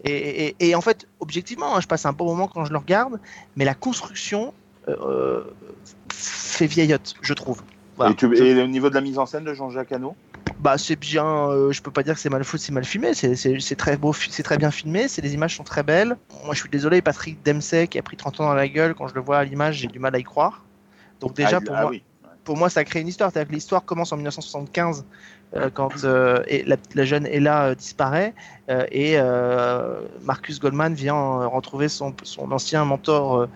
Et, 0.04 0.46
et- 0.60 0.68
et 0.68 0.74
en 0.74 0.80
fait, 0.80 1.08
objectivement, 1.18 1.74
hein, 1.76 1.80
je 1.80 1.86
passe 1.88 2.06
un 2.06 2.12
bon 2.12 2.26
moment 2.26 2.46
quand 2.46 2.64
je 2.66 2.72
le 2.72 2.78
regarde, 2.78 3.18
mais 3.56 3.64
la 3.64 3.74
construction 3.74 4.54
euh, 4.88 5.42
fait 6.10 6.66
vieillotte, 6.66 7.14
je 7.22 7.32
trouve. 7.34 7.62
Voilà. 7.96 8.12
Et, 8.12 8.14
tu- 8.14 8.36
Je- 8.36 8.42
et 8.44 8.62
au 8.62 8.66
niveau 8.66 8.90
de 8.90 8.94
la 8.94 9.00
mise 9.00 9.18
en 9.18 9.26
scène 9.26 9.44
de 9.44 9.54
Jean-Jacques 9.54 9.92
Hano? 9.92 10.14
Bah, 10.64 10.78
c'est 10.78 10.96
bien. 10.96 11.26
euh, 11.50 11.72
je 11.72 11.82
peux 11.82 11.90
pas 11.90 12.02
dire 12.02 12.14
que 12.14 12.20
c'est 12.20 12.30
mal 12.30 12.42
foutu, 12.42 12.64
c'est 12.64 12.72
mal 12.72 12.86
filmé. 12.86 13.12
C'est- 13.12 13.36
C'est 13.36 13.60
c'est 13.60 13.76
très 13.76 13.98
beau, 13.98 14.14
c'est 14.14 14.42
très 14.42 14.56
bien 14.56 14.70
filmé. 14.70 15.08
C'est 15.08 15.20
les 15.20 15.34
images 15.34 15.54
sont 15.56 15.62
très 15.62 15.82
belles. 15.82 16.16
Moi, 16.46 16.54
je 16.54 16.60
suis 16.60 16.70
désolé, 16.70 17.02
Patrick 17.02 17.36
Dempsey 17.44 17.86
qui 17.86 17.98
a 17.98 18.02
pris 18.02 18.16
30 18.16 18.40
ans 18.40 18.46
dans 18.46 18.54
la 18.54 18.66
gueule. 18.66 18.94
Quand 18.94 19.06
je 19.06 19.14
le 19.14 19.20
vois 19.20 19.38
à 19.38 19.44
l'image, 19.44 19.76
j'ai 19.76 19.88
du 19.88 19.98
mal 19.98 20.14
à 20.14 20.18
y 20.18 20.24
croire. 20.24 20.64
Donc 21.20 21.34
déjà, 21.34 21.58
ah, 21.58 21.60
pour 21.60 21.76
ah 21.76 21.82
moi, 21.82 21.90
oui. 21.90 22.02
pour 22.44 22.56
moi, 22.56 22.70
ça 22.70 22.82
crée 22.84 23.00
une 23.02 23.08
histoire. 23.08 23.30
C'est-à-dire 23.30 23.50
que 23.50 23.54
l'histoire 23.54 23.84
commence 23.84 24.10
en 24.12 24.16
1975, 24.16 25.04
euh, 25.54 25.68
quand 25.68 26.02
euh, 26.04 26.42
et 26.48 26.62
la, 26.64 26.76
la 26.94 27.04
jeune 27.04 27.26
Ella 27.26 27.66
euh, 27.66 27.74
disparaît, 27.74 28.32
et 28.90 29.18
Marcus 30.22 30.60
Goldman 30.60 30.94
vient 30.94 31.46
retrouver 31.46 31.90
son, 31.90 32.14
son 32.22 32.50
ancien 32.52 32.86
mentor 32.86 33.48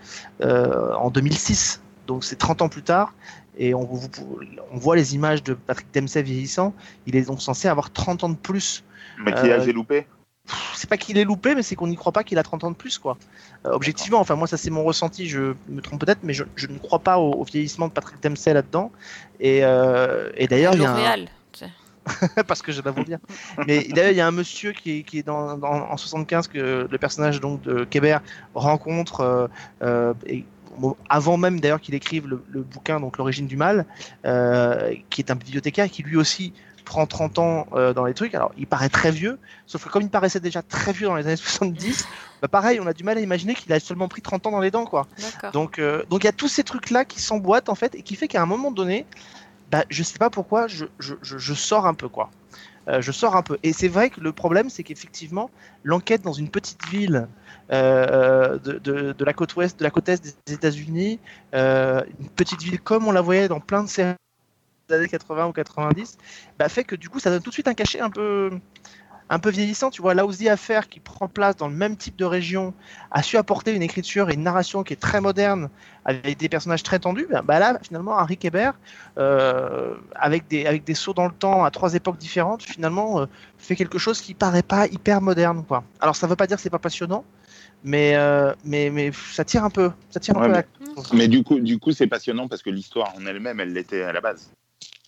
en 0.43 1.09
2006. 1.09 1.81
Donc 2.07 2.23
c'est 2.23 2.37
30 2.37 2.61
ans 2.63 2.69
plus 2.69 2.81
tard, 2.83 3.13
et 3.59 3.73
on, 3.75 3.83
vous- 3.83 4.07
on 4.71 4.77
voit 4.77 4.95
les 4.95 5.13
images 5.15 5.43
de 5.43 5.53
Patrick 5.53 5.87
Dempsey 5.93 6.23
vieillissant. 6.23 6.73
Il 7.05 7.15
est 7.15 7.23
donc 7.27 7.41
censé 7.41 7.67
avoir 7.67 7.91
30 7.91 8.23
ans 8.23 8.29
de 8.29 8.35
plus. 8.35 8.83
Mais 9.23 9.33
qui 9.33 9.51
Euh, 9.51 9.61
j'ai 9.63 9.73
loupé 9.73 10.07
C'est 10.73 10.89
pas 10.89 10.97
qu'il 10.97 11.17
est 11.19 11.25
loupé, 11.25 11.53
mais 11.53 11.61
c'est 11.61 11.75
qu'on 11.75 11.85
n'y 11.87 11.95
croit 11.97 12.11
pas 12.13 12.23
qu'il 12.23 12.39
a 12.39 12.43
30 12.43 12.63
ans 12.63 12.71
de 12.71 12.75
plus, 12.75 12.97
quoi. 12.97 13.17
Euh, 13.65 13.71
objectivement, 13.73 14.19
enfin 14.19 14.35
moi 14.35 14.47
ça 14.47 14.57
c'est 14.57 14.71
mon 14.71 14.83
ressenti, 14.83 15.27
je 15.29 15.53
me 15.67 15.81
trompe 15.81 15.99
peut-être, 16.03 16.21
mais 16.23 16.33
je, 16.33 16.43
je 16.55 16.65
ne 16.67 16.79
crois 16.79 16.99
pas 16.99 17.19
au, 17.19 17.33
au 17.33 17.43
vieillissement 17.43 17.87
de 17.87 17.91
Patrick 17.93 18.23
Dempsey 18.23 18.53
là-dedans. 18.53 18.91
Et, 19.39 19.59
euh, 19.63 20.31
et 20.35 20.47
d'ailleurs, 20.47 20.73
il 20.73 20.81
y 20.81 20.85
a 20.85 20.91
un- 20.91 20.95
parce 22.47 22.61
que 22.63 22.71
je 22.71 22.81
dois 22.81 22.91
vous 22.93 22.99
le 23.01 23.05
dire. 23.05 23.19
Mais 23.67 23.83
d'ailleurs, 23.83 24.11
il 24.11 24.17
y 24.17 24.21
a 24.21 24.25
un 24.27 24.31
monsieur 24.31 24.71
qui 24.71 24.99
est, 24.99 25.03
qui 25.03 25.19
est 25.19 25.23
dans, 25.23 25.57
dans- 25.57 25.67
en 25.91 25.97
75 25.97 26.47
que 26.47 26.87
le 26.89 26.97
personnage 26.97 27.39
donc 27.41 27.61
de 27.61 27.83
Kébert 27.83 28.21
rencontre 28.55 29.19
euh, 29.21 29.47
euh, 29.83 30.13
et, 30.25 30.45
bon, 30.79 30.95
avant 31.09 31.37
même 31.37 31.59
d'ailleurs 31.59 31.81
qu'il 31.81 31.95
écrive 31.95 32.27
le, 32.27 32.43
le 32.49 32.61
bouquin 32.61 32.99
donc 32.99 33.17
l'origine 33.17 33.47
du 33.47 33.57
mal, 33.57 33.85
euh, 34.25 34.93
qui 35.09 35.21
est 35.21 35.31
un 35.31 35.35
bibliothécaire 35.35 35.89
qui 35.89 36.03
lui 36.03 36.17
aussi 36.17 36.53
prend 36.85 37.05
30 37.05 37.39
ans 37.39 37.67
euh, 37.73 37.93
dans 37.93 38.05
les 38.05 38.15
trucs. 38.15 38.33
Alors, 38.33 38.51
il 38.57 38.65
paraît 38.65 38.89
très 38.89 39.11
vieux, 39.11 39.37
sauf 39.67 39.85
que 39.85 39.89
comme 39.89 40.01
il 40.01 40.09
paraissait 40.09 40.39
déjà 40.39 40.63
très 40.63 40.91
vieux 40.91 41.05
dans 41.07 41.15
les 41.15 41.27
années 41.27 41.35
70, 41.37 42.07
bah 42.41 42.47
pareil, 42.47 42.79
on 42.79 42.87
a 42.87 42.93
du 42.93 43.03
mal 43.03 43.17
à 43.17 43.21
imaginer 43.21 43.53
qu'il 43.53 43.71
a 43.73 43.79
seulement 43.79 44.07
pris 44.07 44.21
30 44.21 44.47
ans 44.47 44.51
dans 44.51 44.59
les 44.59 44.71
dents, 44.71 44.85
quoi. 44.85 45.07
Donc, 45.53 45.77
euh, 45.77 46.03
donc 46.09 46.23
il 46.23 46.25
y 46.25 46.29
a 46.29 46.33
tous 46.33 46.47
ces 46.47 46.63
trucs-là 46.63 47.05
qui 47.05 47.21
s'emboîtent 47.21 47.69
en 47.69 47.75
fait 47.75 47.93
et 47.95 48.01
qui 48.01 48.15
fait 48.15 48.27
qu'à 48.27 48.41
un 48.41 48.47
moment 48.47 48.71
donné, 48.71 49.05
bah, 49.71 49.83
je 49.89 50.01
sais 50.01 50.17
pas 50.17 50.31
pourquoi, 50.31 50.67
je, 50.67 50.85
je, 50.97 51.13
je, 51.21 51.37
je 51.37 51.53
sors 51.53 51.85
un 51.85 51.93
peu 51.93 52.09
quoi. 52.09 52.31
Euh, 52.89 53.01
je 53.01 53.11
sors 53.11 53.35
un 53.35 53.43
peu. 53.43 53.57
Et 53.61 53.73
c'est 53.73 53.87
vrai 53.87 54.09
que 54.09 54.19
le 54.19 54.31
problème, 54.31 54.69
c'est 54.69 54.83
qu'effectivement, 54.83 55.51
l'enquête 55.83 56.21
dans 56.23 56.33
une 56.33 56.49
petite 56.49 56.85
ville 56.87 57.27
euh, 57.71 58.57
de, 58.57 59.23
la 59.23 59.33
côte 59.33 59.55
ouest, 59.55 59.79
de 59.79 59.83
la 59.83 59.91
côte 59.91 60.09
est 60.09 60.35
des 60.45 60.53
États-Unis, 60.53 61.19
euh, 61.53 62.01
une 62.19 62.29
petite 62.29 62.61
ville 62.61 62.81
comme 62.81 63.07
on 63.07 63.11
la 63.11 63.21
voyait 63.21 63.47
dans 63.47 63.59
plein 63.59 63.83
de 63.83 63.89
séries 63.89 64.15
des 64.87 64.95
années 64.95 65.07
80 65.07 65.47
ou 65.47 65.51
90, 65.51 66.17
bah, 66.57 66.67
fait 66.67 66.83
que 66.83 66.95
du 66.95 67.09
coup, 67.09 67.19
ça 67.19 67.29
donne 67.29 67.41
tout 67.41 67.51
de 67.51 67.53
suite 67.53 67.67
un 67.67 67.75
cachet 67.75 67.99
un 67.99 68.09
peu 68.09 68.49
un 69.31 69.37
peu 69.37 69.51
vieillissant, 69.51 69.91
tu 69.91 70.01
vois, 70.01 70.15
Laouzi 70.15 70.49
Affaire 70.49 70.89
qui 70.89 70.99
prend 70.99 71.27
place 71.27 71.55
dans 71.55 71.67
le 71.67 71.75
même 71.75 71.95
type 71.95 72.15
de 72.15 72.25
région, 72.25 72.73
a 73.11 73.21
su 73.21 73.37
apporter 73.37 73.75
une 73.75 73.83
écriture 73.83 74.31
et 74.31 74.33
une 74.33 74.41
narration 74.41 74.81
qui 74.81 74.93
est 74.93 74.99
très 74.99 75.21
moderne, 75.21 75.69
avec 76.03 76.37
des 76.39 76.49
personnages 76.49 76.81
très 76.81 76.97
tendus, 76.97 77.27
bah, 77.29 77.43
bah 77.43 77.59
là, 77.59 77.77
finalement, 77.83 78.13
Henri 78.13 78.37
Kébert, 78.37 78.73
euh, 79.19 79.93
avec, 80.15 80.47
des, 80.47 80.65
avec 80.65 80.83
des 80.83 80.95
sauts 80.95 81.13
dans 81.13 81.27
le 81.27 81.31
temps 81.31 81.63
à 81.63 81.69
trois 81.69 81.93
époques 81.93 82.17
différentes, 82.17 82.63
finalement, 82.63 83.27
fait 83.59 83.75
quelque 83.75 83.99
chose 83.99 84.19
qui 84.19 84.33
paraît 84.33 84.63
pas 84.63 84.87
hyper 84.87 85.21
moderne, 85.21 85.63
quoi. 85.63 85.83
Alors, 85.99 86.15
ça 86.15 86.25
veut 86.25 86.35
pas 86.35 86.47
dire 86.47 86.57
que 86.57 86.63
c'est 86.63 86.71
pas 86.71 86.79
passionnant, 86.79 87.23
mais, 87.83 88.15
euh, 88.15 88.53
mais, 88.65 88.89
mais 88.89 89.11
ça 89.13 89.43
tire 89.45 89.63
un 89.63 89.69
peu, 89.69 89.91
ça 90.09 90.19
tire 90.19 90.37
un 90.37 90.41
Ouais, 90.41 90.47
peu 90.47 90.53
mais- 90.53 90.59
à- 90.59 91.15
Mais 91.15 91.27
du 91.27 91.43
coup, 91.43 91.59
du 91.59 91.79
coup, 91.79 91.91
c'est 91.91 92.07
passionnant 92.07 92.47
parce 92.47 92.61
que 92.61 92.69
l'histoire 92.69 93.13
en 93.15 93.25
elle-même, 93.25 93.59
elle 93.59 93.73
l'était 93.73 94.03
à 94.03 94.11
la 94.11 94.21
base. 94.21 94.51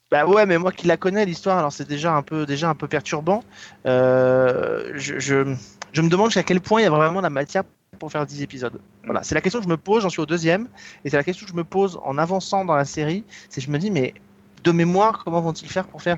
Bah 0.09 0.25
ouais, 0.25 0.45
mais 0.45 0.57
moi 0.57 0.71
qui 0.71 0.87
la 0.87 0.97
connais 0.97 1.25
l'histoire, 1.25 1.57
alors 1.57 1.71
c'est 1.71 1.87
déjà 1.87 2.13
un 2.13 2.21
peu 2.21 2.45
déjà 2.45 2.69
un 2.69 2.75
peu 2.75 2.87
perturbant. 2.87 3.43
Euh, 3.85 4.91
je, 4.95 5.19
je, 5.19 5.55
je 5.93 6.01
me 6.01 6.09
demande 6.09 6.27
jusqu'à 6.27 6.43
quel 6.43 6.59
point 6.61 6.81
il 6.81 6.83
y 6.83 6.87
a 6.87 6.89
vraiment 6.89 7.21
la 7.21 7.29
matière 7.29 7.63
pour 7.99 8.11
faire 8.11 8.25
10 8.25 8.41
épisodes. 8.41 8.79
Voilà, 9.05 9.23
c'est 9.23 9.35
la 9.35 9.41
question 9.41 9.59
que 9.59 9.65
je 9.65 9.69
me 9.69 9.77
pose, 9.77 10.03
j'en 10.03 10.09
suis 10.09 10.21
au 10.21 10.25
deuxième, 10.25 10.67
et 11.05 11.09
c'est 11.09 11.17
la 11.17 11.23
question 11.23 11.45
que 11.45 11.51
je 11.51 11.55
me 11.57 11.63
pose 11.63 11.99
en 12.03 12.17
avançant 12.17 12.65
dans 12.65 12.75
la 12.75 12.85
série, 12.85 13.23
c'est 13.49 13.61
je 13.61 13.69
me 13.69 13.77
dis 13.77 13.91
mais 13.91 14.13
de 14.63 14.71
mémoire 14.71 15.23
comment 15.23 15.41
vont-ils 15.41 15.69
faire 15.69 15.87
pour 15.87 16.01
faire 16.01 16.17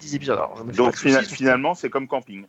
10 0.00 0.14
épisodes? 0.14 0.36
Alors, 0.38 0.56
je 0.58 0.62
me 0.62 0.70
fais 0.72 0.76
pas 0.78 0.82
Donc 0.84 0.96
fina- 0.96 1.22
finalement, 1.22 1.74
c'est 1.74 1.90
comme 1.90 2.06
camping. 2.06 2.44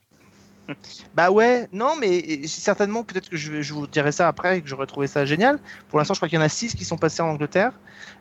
Bah 1.14 1.32
ouais, 1.32 1.68
non, 1.72 1.96
mais 2.00 2.46
certainement, 2.48 3.04
peut-être 3.04 3.30
que 3.30 3.38
je, 3.38 3.52
vais- 3.52 3.64
je 3.64 3.74
vous 3.74 3.88
dirai 3.88 4.12
ça 4.12 4.28
après 4.28 4.58
et 4.58 4.62
que 4.62 4.68
j'aurais 4.68 4.86
trouvé 4.88 5.08
ça 5.08 5.26
génial. 5.26 5.60
Pour 5.90 6.00
l'instant, 6.00 6.14
je 6.14 6.20
crois 6.20 6.28
qu'il 6.30 6.38
y 6.38 6.42
en 6.42 6.46
a 6.46 6.50
6 6.50 6.76
qui 6.76 6.86
sont 6.86 6.98
passés 6.98 7.22
en 7.22 7.30
Angleterre. 7.30 7.72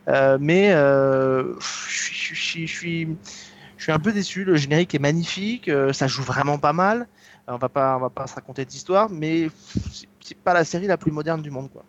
Euh, 0.09 0.39
mais 0.41 0.73
euh, 0.73 1.55
je 1.61 2.03
suis- 2.03 2.35
je 2.35 2.41
suis- 2.43 2.67
je 2.67 2.77
suis 2.77 3.09
je 3.77 3.83
suis 3.83 3.93
un 3.93 3.99
peu 3.99 4.13
déçu. 4.13 4.45
Le 4.45 4.57
générique 4.57 4.95
est 4.95 4.99
magnifique, 4.99 5.69
euh, 5.69 5.93
ça 5.93 6.07
joue 6.07 6.23
vraiment 6.23 6.59
pas 6.59 6.73
mal. 6.73 7.07
On 7.47 7.57
va 7.59 7.69
pas, 7.69 7.97
on 7.97 8.01
va 8.01 8.11
pas 8.11 8.27
se 8.27 8.35
raconter 8.35 8.65
d'histoire, 8.65 9.11
mais 9.11 9.49
c'est- 9.93 10.35
pas 10.43 10.55
la 10.55 10.65
série 10.65 10.87
la 10.87 10.97
plus 10.97 11.13
moderne 11.13 11.43
du 11.43 11.51
monde, 11.51 11.71
quoi. 11.71 11.85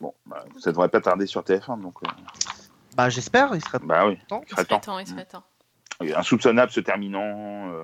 Bon, 0.00 0.12
bah, 0.26 0.44
ça 0.58 0.70
devrait 0.70 0.88
pas 0.88 1.00
tarder 1.00 1.26
sur 1.26 1.42
TF1, 1.44 1.78
donc. 1.78 1.94
euh, 2.04 2.10
Bah 2.96 3.08
j'espère, 3.08 3.54
il 3.54 3.62
serait 3.64 3.78
bah 3.82 4.06
oui. 4.08 4.18
temps. 4.28 4.42
Il 4.50 4.50
serait 4.50 4.64
temps, 4.80 4.98
il 4.98 5.06
serait 5.06 5.24
temps. 5.24 5.44
Insoupçonnable 6.16 6.72
se 6.72 6.80
terminant. 6.80 7.22
euh, 7.72 7.82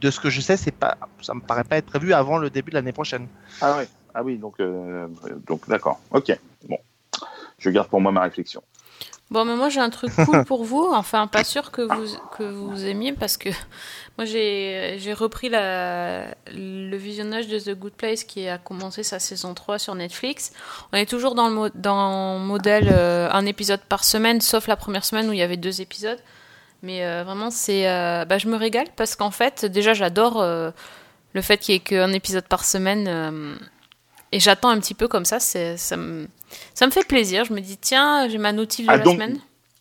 De 0.00 0.10
ce 0.10 0.20
que 0.20 0.30
je 0.30 0.40
sais, 0.40 0.56
c'est 0.56 0.70
pas, 0.72 0.96
ça 1.20 1.34
me 1.34 1.40
paraît 1.40 1.64
pas 1.64 1.76
être 1.76 1.86
prévu 1.86 2.12
avant 2.14 2.38
le 2.38 2.50
début 2.50 2.70
de 2.70 2.76
l'année 2.76 2.92
prochaine. 2.92 3.28
Ah 3.60 3.76
oui, 3.78 3.84
ah 4.14 4.22
oui, 4.22 4.38
donc, 4.38 4.54
euh, 4.60 5.06
donc 5.46 5.68
d'accord. 5.68 6.00
Ok. 6.10 6.36
Bon, 6.68 6.78
je 7.58 7.70
garde 7.70 7.88
pour 7.88 8.00
moi 8.00 8.10
ma 8.12 8.22
réflexion. 8.22 8.62
Bon, 9.30 9.44
mais 9.44 9.56
moi 9.56 9.68
j'ai 9.68 9.80
un 9.80 9.90
truc 9.90 10.10
cool 10.24 10.44
pour 10.46 10.64
vous. 10.64 10.88
Enfin, 10.94 11.26
pas 11.26 11.44
sûr 11.44 11.70
que 11.70 11.82
vous, 11.82 12.06
que 12.38 12.42
vous 12.44 12.86
aimiez 12.86 13.12
parce 13.12 13.36
que 13.36 13.50
moi 14.16 14.24
j'ai 14.24 14.96
j'ai 14.98 15.12
repris 15.12 15.50
la, 15.50 16.28
le 16.54 16.96
visionnage 16.96 17.48
de 17.48 17.58
The 17.58 17.78
Good 17.78 17.92
Place 17.92 18.24
qui 18.24 18.48
a 18.48 18.56
commencé 18.56 19.02
sa 19.02 19.18
saison 19.18 19.52
3 19.52 19.78
sur 19.78 19.94
Netflix. 19.94 20.52
On 20.94 20.96
est 20.96 21.04
toujours 21.04 21.34
dans 21.34 21.48
le, 21.50 21.54
mo- 21.54 21.68
dans 21.74 22.38
le 22.38 22.44
modèle 22.46 22.88
euh, 22.90 23.28
un 23.30 23.44
épisode 23.44 23.80
par 23.80 24.04
semaine, 24.04 24.40
sauf 24.40 24.66
la 24.66 24.76
première 24.76 25.04
semaine 25.04 25.28
où 25.28 25.34
il 25.34 25.38
y 25.38 25.42
avait 25.42 25.58
deux 25.58 25.82
épisodes. 25.82 26.18
Mais 26.82 27.04
euh, 27.04 27.24
vraiment, 27.24 27.50
c'est, 27.50 27.88
euh, 27.88 28.24
bah, 28.24 28.38
je 28.38 28.46
me 28.48 28.56
régale 28.56 28.86
parce 28.96 29.16
qu'en 29.16 29.30
fait, 29.32 29.64
déjà, 29.64 29.94
j'adore 29.94 30.40
euh, 30.40 30.70
le 31.32 31.42
fait 31.42 31.58
qu'il 31.58 31.74
y 31.74 31.76
ait 31.76 31.80
qu'un 31.80 32.12
épisode 32.12 32.46
par 32.46 32.64
semaine. 32.64 33.06
euh, 33.08 33.54
et 34.30 34.40
j'attends 34.40 34.68
un 34.68 34.78
petit 34.78 34.94
peu 34.94 35.08
comme 35.08 35.24
ça. 35.24 35.40
C'est, 35.40 35.76
ça, 35.78 35.96
me, 35.96 36.28
ça 36.74 36.86
me 36.86 36.90
fait 36.92 37.06
plaisir. 37.06 37.44
Je 37.44 37.52
me 37.52 37.60
dis, 37.60 37.78
tiens, 37.78 38.28
j'ai 38.28 38.38
ma 38.38 38.52
notif 38.52 38.86
de 38.86 38.92
Ah, 38.92 38.96
la 38.98 39.02
donc- 39.02 39.14
semaine. 39.14 39.38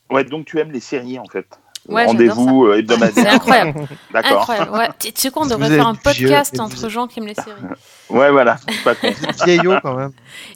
Ouais, 0.09 0.23
donc 0.23 0.45
tu 0.45 0.57
aimes 0.59 0.71
les 0.71 0.79
séries 0.79 1.19
en 1.19 1.25
fait. 1.25 1.45
Ouais, 1.89 2.05
Rendez-vous 2.05 2.65
euh, 2.65 2.73
C'est 2.73 2.79
hebdomadaire. 2.79 3.33
incroyable. 3.33 3.87
D'accord. 4.11 4.37
Incroyable. 4.39 4.71
Ouais. 4.71 4.87
Tu 4.99 5.11
tu 5.13 5.21
sais 5.21 5.31
quoi, 5.31 5.43
on 5.43 5.47
devrait 5.47 5.69
faire 5.69 5.87
un 5.87 5.95
podcast 5.95 6.57
entre 6.59 6.89
gens 6.89 7.07
qui 7.07 7.19
aiment 7.19 7.27
les 7.27 7.35
séries. 7.35 7.51
Ouais, 8.09 8.31
voilà. 8.31 8.57
Pas. 8.85 8.93
Vieillot 9.45 9.73
quand 9.81 9.95
même. 9.95 10.11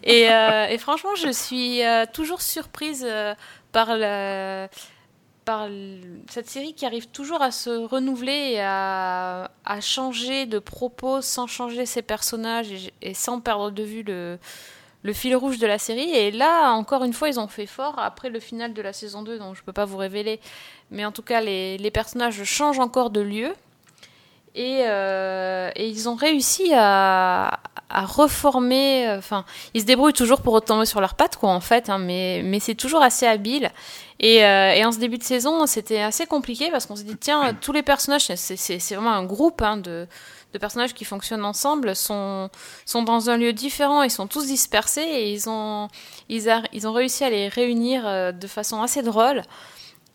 Et, 0.06 0.30
euh, 0.30 0.68
et 0.68 0.78
franchement, 0.78 1.16
je 1.22 1.30
suis 1.34 1.84
euh, 1.86 2.06
toujours 2.14 2.42
surprise 2.42 3.06
euh, 3.06 3.34
par, 3.74 3.88
le- 3.98 4.68
par 5.46 5.68
cette 6.30 6.50
série 6.50 6.74
qui 6.74 6.86
arrive 6.86 7.08
toujours 7.08 7.42
à 7.42 7.52
se 7.52 7.70
renouveler 7.70 8.54
et 8.54 8.62
à, 8.62 9.50
changer 9.82 10.46
de 10.46 10.60
propos 10.60 11.22
sans 11.22 11.48
changer 11.48 11.86
ses 11.86 12.02
personnages 12.02 12.92
et, 13.02 13.14
sans 13.14 13.40
perdre 13.40 13.72
de 13.72 13.84
vue 13.84 14.04
le, 14.04 14.38
fil 15.14 15.36
rouge 15.36 15.58
de 15.58 15.68
la 15.68 15.80
série. 15.80 16.10
Et 16.12 16.32
là, 16.32 16.72
encore 16.72 17.04
une 17.04 17.14
fois, 17.14 17.30
ils 17.30 17.40
ont 17.40 17.48
fait 17.48 17.66
fort 17.66 17.98
après 17.98 18.30
le 18.30 18.40
final 18.40 18.74
de 18.74 18.82
la 18.82 18.94
saison 18.94 19.24
2, 19.24 19.40
donc 19.40 19.56
je 19.56 19.64
peux 19.64 19.74
pas 19.74 19.86
vous 19.86 19.98
révéler. 19.98 20.40
Mais 20.92 21.06
en 21.06 21.12
tout 21.12 21.24
cas, 21.24 21.42
les 21.42 21.92
personnages 21.92 22.44
changent 22.44 22.80
encore 22.80 23.10
de 23.10 23.22
lieu. 23.22 23.54
Et, 24.54 24.82
euh, 24.86 25.70
et 25.76 25.88
ils 25.88 26.10
ont 26.10 26.16
réussi 26.16 26.72
à, 26.74 27.60
à 27.90 28.06
reformer. 28.06 29.10
Enfin, 29.18 29.46
ils 29.74 29.82
se 29.82 29.86
débrouillent 29.86 30.12
toujours 30.14 30.42
pour 30.42 30.54
retomber 30.54 30.86
sur 30.86 31.00
leurs 31.00 31.16
pattes, 31.16 31.38
quoi, 31.38 31.52
en 31.52 31.62
fait. 31.62 31.90
hein, 31.90 31.98
mais 32.00 32.42
mais 32.44 32.60
c'est 32.60 32.76
toujours 32.76 33.02
assez 33.02 33.26
habile. 33.26 33.72
Et, 34.20 34.44
euh, 34.46 34.74
et 34.74 34.84
en 34.86 34.92
ce 34.92 35.00
début 35.00 35.18
de 35.18 35.24
saison, 35.24 35.66
c'était 35.68 36.02
assez 36.02 36.26
compliqué 36.26 36.70
parce 36.70 36.86
qu'on 36.86 36.96
s'est 36.98 37.04
dit, 37.06 37.16
tiens, 37.18 37.54
tous 37.62 37.72
les 37.72 37.82
personnages, 37.82 38.26
c'est- 38.36 38.94
vraiment 38.96 39.14
un 39.14 39.24
groupe 39.24 39.62
hein, 39.62 39.78
de, 39.78 40.06
de 40.54 40.58
personnages 40.60 40.94
qui 40.94 41.06
fonctionnent 41.06 41.46
ensemble, 41.46 41.96
sont, 41.96 42.50
sont 42.86 43.04
dans 43.04 43.30
un 43.30 43.38
lieu 43.38 43.54
différent, 43.54 44.04
ils 44.04 44.12
sont 44.12 44.28
tous 44.28 44.46
dispersés 44.48 45.02
et 45.02 45.32
ils 45.32 45.50
ont, 45.50 45.88
ils 46.30 46.50
a- 46.50 46.62
ils 46.74 46.88
ont 46.88 46.94
réussi 46.94 47.24
à 47.24 47.30
les 47.30 47.48
réunir 47.48 48.04
euh, 48.06 48.32
de 48.34 48.48
façon 48.48 48.82
assez 48.82 49.02
drôle. 49.02 49.44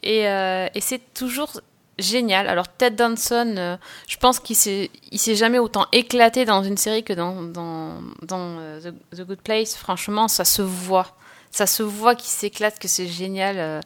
Et, 0.03 0.29
euh, 0.29 0.69
et 0.75 0.81
c'est 0.83 1.01
toujours 1.15 1.61
génial. 1.99 2.49
Alors 2.49 2.69
Ted 2.69 2.97
Danson, 2.97 3.55
euh, 3.57 3.77
je 4.07 4.17
pense 4.17 4.39
qu'il 4.41 4.57
s'est, 4.57 4.91
il 5.13 5.19
s'est 5.19 5.35
jamais 5.37 5.59
autant 5.59 5.87
éclaté 5.93 6.45
dans 6.45 6.63
une 6.63 6.77
série 6.77 7.03
que 7.05 7.13
dans, 7.13 7.43
dans, 7.43 8.01
euh, 8.61 8.81
The, 9.15 9.21
Good 9.23 9.41
Place. 9.43 9.75
Franchement, 9.77 10.29
ça 10.29 10.45
se 10.45 10.63
voit. 10.63 11.15
Ça 11.51 11.67
se 11.67 11.83
voit 11.83 12.15
qu'il 12.15 12.29
s'éclate, 12.29 12.79
que 12.79 12.89
c'est 12.89 13.07
génial. 13.07 13.57
euh, 13.59 13.81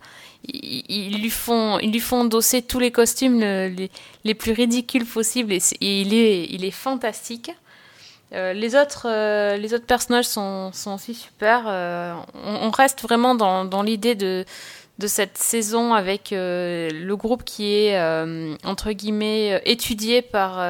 Ils, 0.45 1.21
lui 1.21 1.31
font, 1.31 1.79
ils 1.79 1.93
lui 1.93 2.01
font 2.01 2.23
endosser 2.23 2.63
tous 2.63 2.81
les 2.81 2.91
costumes 2.91 3.39
le- 3.41 3.89
les, 4.25 4.35
plus 4.35 4.53
ridicules 4.53 5.07
possibles 5.07 5.53
et, 5.53 5.61
il, 5.81 6.13
est, 6.15 6.47
il 6.51 6.65
est 6.65 6.71
fantastique. 6.73 7.51
Les, 8.33 8.77
autres, 8.77 9.09
les 9.57 9.75
autres 9.75 9.87
personnages 9.87 10.25
sont, 10.27 10.73
sont 10.73 10.95
aussi 10.95 11.15
super. 11.15 11.65
on, 11.67 12.67
on 12.67 12.71
reste 12.71 13.03
vraiment 13.03 13.35
dans, 13.35 13.65
dans 13.65 13.83
l'idée 13.83 14.15
de, 14.15 14.45
de 15.01 15.07
cette 15.09 15.39
saison 15.39 15.95
avec 15.95 16.33
euh, 16.33 16.91
le 16.93 17.17
groupe 17.17 17.43
qui 17.43 17.75
est, 17.75 17.99
euh, 17.99 18.55
entre 18.65 18.93
guillemets, 18.93 19.55
euh, 19.55 19.59
étudié 19.65 20.23
par, 20.23 20.61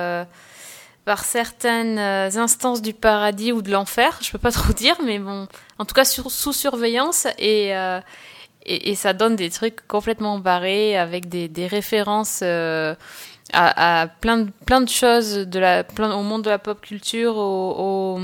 par 1.05 1.24
certaines 1.24 1.99
instances 1.99 2.81
du 2.81 2.95
paradis 2.95 3.53
ou 3.53 3.61
de 3.61 3.70
l'enfer. 3.70 4.18
Je 4.22 4.31
peux 4.31 4.39
pas 4.39 4.53
trop 4.62 4.72
dire, 4.72 4.97
mais 5.05 5.18
bon, 5.18 5.47
en 5.78 5.85
tout 5.85 5.95
cas 5.95 6.05
sous 6.05 6.53
surveillance. 6.53 7.26
Et, 7.39 7.72
et, 8.64 8.95
ça 8.95 9.12
donne 9.12 9.37
des 9.37 9.51
trucs 9.51 9.87
complètement 9.87 10.39
barrés 10.39 10.97
avec 10.97 11.28
des, 11.28 11.66
références 11.66 12.43
à, 13.53 14.09
plein, 14.20 14.39
de, 14.39 14.51
plein 14.64 14.81
de 14.81 14.89
choses 14.89 15.39
de 15.39 15.59
la, 15.59 15.83
plein, 15.83 16.14
au 16.14 16.22
monde 16.22 16.43
de 16.43 16.51
la 16.51 16.61
pop 16.61 16.81
culture, 16.81 17.37
au, 17.37 18.20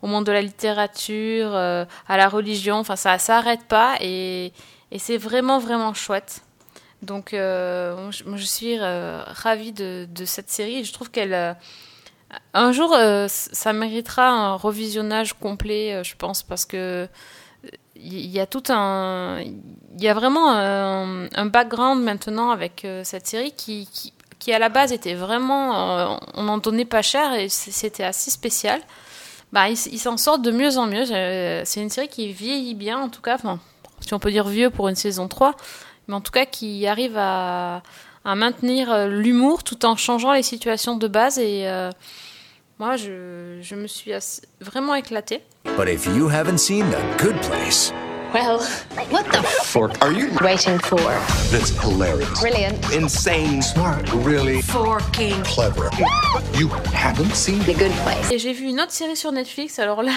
au, 0.00 0.06
monde 0.06 0.24
de 0.24 0.32
la 0.32 0.40
littérature, 0.40 1.54
à 1.54 2.16
la 2.16 2.28
religion. 2.28 2.76
Enfin, 2.76 2.96
ça 2.96 3.18
s'arrête 3.18 3.64
pas 3.68 3.96
et, 4.00 4.52
et 4.94 4.98
c'est 4.98 5.18
vraiment, 5.18 5.58
vraiment 5.58 5.92
chouette. 5.92 6.40
Donc, 7.02 7.34
euh, 7.34 8.10
je- 8.10 8.44
suis 8.44 8.78
euh, 8.80 9.22
ravie 9.26 9.72
de, 9.72 10.06
cette 10.24 10.48
série. 10.50 10.84
Je 10.84 10.92
trouve 10.94 11.10
qu'elle. 11.10 11.34
euh, 11.34 11.52
un 12.54 12.72
jour, 12.72 12.92
euh, 12.94 13.26
ça 13.28 13.72
méritera 13.72 14.28
un 14.28 14.54
revisionnage 14.54 15.34
complet, 15.34 16.02
je 16.02 16.16
pense, 16.16 16.42
parce 16.42 16.64
que 16.64 17.06
il 17.96 18.26
y 18.26 18.40
a 18.40 18.46
tout 18.46 18.62
un 18.70 19.38
il 19.40 20.02
y 20.02 20.08
a 20.08 20.14
vraiment 20.14 20.50
un, 20.52 21.26
un 21.34 21.46
background 21.46 22.02
maintenant 22.02 22.50
avec 22.50 22.86
cette 23.04 23.26
série 23.26 23.52
qui, 23.52 23.88
qui 24.40 24.52
à 24.52 24.58
la 24.58 24.68
base 24.68 24.92
était 24.92 25.14
vraiment 25.14 26.18
on 26.34 26.48
en 26.48 26.58
donnait 26.58 26.84
pas 26.84 27.02
cher 27.02 27.32
et 27.34 27.48
c'était 27.48 28.02
assez 28.04 28.30
spécial 28.30 28.80
bah 29.52 29.68
ils 29.70 29.76
s'en 29.76 30.16
sortent 30.16 30.42
de 30.42 30.50
mieux 30.50 30.76
en 30.76 30.86
mieux 30.86 31.04
c'est 31.06 31.80
une 31.80 31.88
série 31.90 32.08
qui 32.08 32.32
vieillit 32.32 32.74
bien 32.74 32.98
en 32.98 33.08
tout 33.08 33.22
cas 33.22 33.36
enfin 33.36 33.60
si 34.06 34.14
on 34.14 34.18
peut 34.18 34.30
dire 34.30 34.46
vieux 34.48 34.70
pour 34.70 34.88
une 34.88 34.94
saison 34.96 35.28
3 35.28 35.54
mais 36.08 36.14
en 36.14 36.20
tout 36.20 36.32
cas 36.32 36.44
qui 36.46 36.86
arrive 36.86 37.16
à 37.16 37.82
à 38.26 38.34
maintenir 38.34 38.90
euh, 38.90 39.06
l'humour 39.08 39.64
tout 39.64 39.84
en 39.84 39.96
changeant 39.96 40.32
les 40.32 40.42
situations 40.42 40.96
de 40.96 41.08
base 41.08 41.38
et 41.38 41.64
euh, 41.68 41.90
moi 42.78 42.96
je, 42.96 43.58
je 43.60 43.74
me 43.74 43.86
suis 43.86 44.12
assez- 44.14 44.42
vraiment 44.60 44.94
éclatée 44.94 45.42
But 45.76 45.88
if 45.88 46.06
you 46.06 46.28
haven't 46.30 46.58
seen 46.58 46.86
The 46.90 47.22
Good 47.22 47.38
Place, 47.42 47.92
Well, 48.32 48.58
what 49.12 49.22
the 49.30 49.42
fork 49.62 49.92
are 50.02 50.10
you? 50.12 50.28
waiting 50.42 50.78
for? 50.80 50.98
That's 51.52 51.70
hilarious. 51.70 52.40
Brilliant. 52.40 52.74
Insane. 52.92 53.62
Smart. 53.62 54.02
Really 54.24 54.60
Forking. 54.62 55.40
clever. 55.44 55.88
You 56.58 56.68
haven't 56.92 57.34
seen 57.36 57.60
The 57.60 57.78
Good 57.78 57.92
Place. 58.04 58.32
Et 58.32 58.38
j'ai 58.40 58.52
vu 58.52 58.64
une 58.66 58.80
autre 58.80 58.90
série 58.90 59.14
sur 59.16 59.30
Netflix, 59.30 59.78
alors 59.78 60.02
là, 60.02 60.12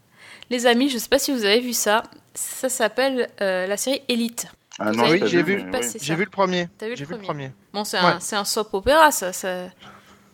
les 0.50 0.66
amis, 0.66 0.90
je 0.90 0.98
sais 0.98 1.08
pas 1.08 1.18
si 1.18 1.32
vous 1.32 1.44
avez 1.46 1.60
vu 1.60 1.72
ça, 1.72 2.02
ça 2.34 2.68
s'appelle 2.68 3.28
euh, 3.40 3.66
la 3.66 3.76
série 3.76 4.02
Elite. 4.08 4.46
Ah 4.78 4.90
Vous 4.90 4.96
non, 4.98 5.08
oui, 5.08 5.22
j'ai 5.26 5.42
vu. 5.42 5.64
J'ai 6.00 6.14
vu 6.16 6.24
le 6.24 6.30
premier. 6.30 6.68
T'as 6.78 6.86
vu 6.86 6.90
le 6.92 6.96
J'ai 6.96 7.04
vu 7.04 7.14
le 7.14 7.20
premier. 7.20 7.52
Bon, 7.72 7.84
c'est 7.84 7.96
un, 7.96 8.14
Ouais. 8.14 8.16
c'est 8.20 8.36
un 8.36 8.44
soap 8.44 8.74
opéra, 8.74 9.10
ça, 9.12 9.32
ça, 9.32 9.66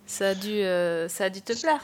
ça, 0.06 0.28
a 0.28 0.34
dû, 0.34 0.50
euh, 0.50 1.08
ça 1.08 1.24
a 1.24 1.30
dû 1.30 1.42
te 1.42 1.52
plaire. 1.60 1.80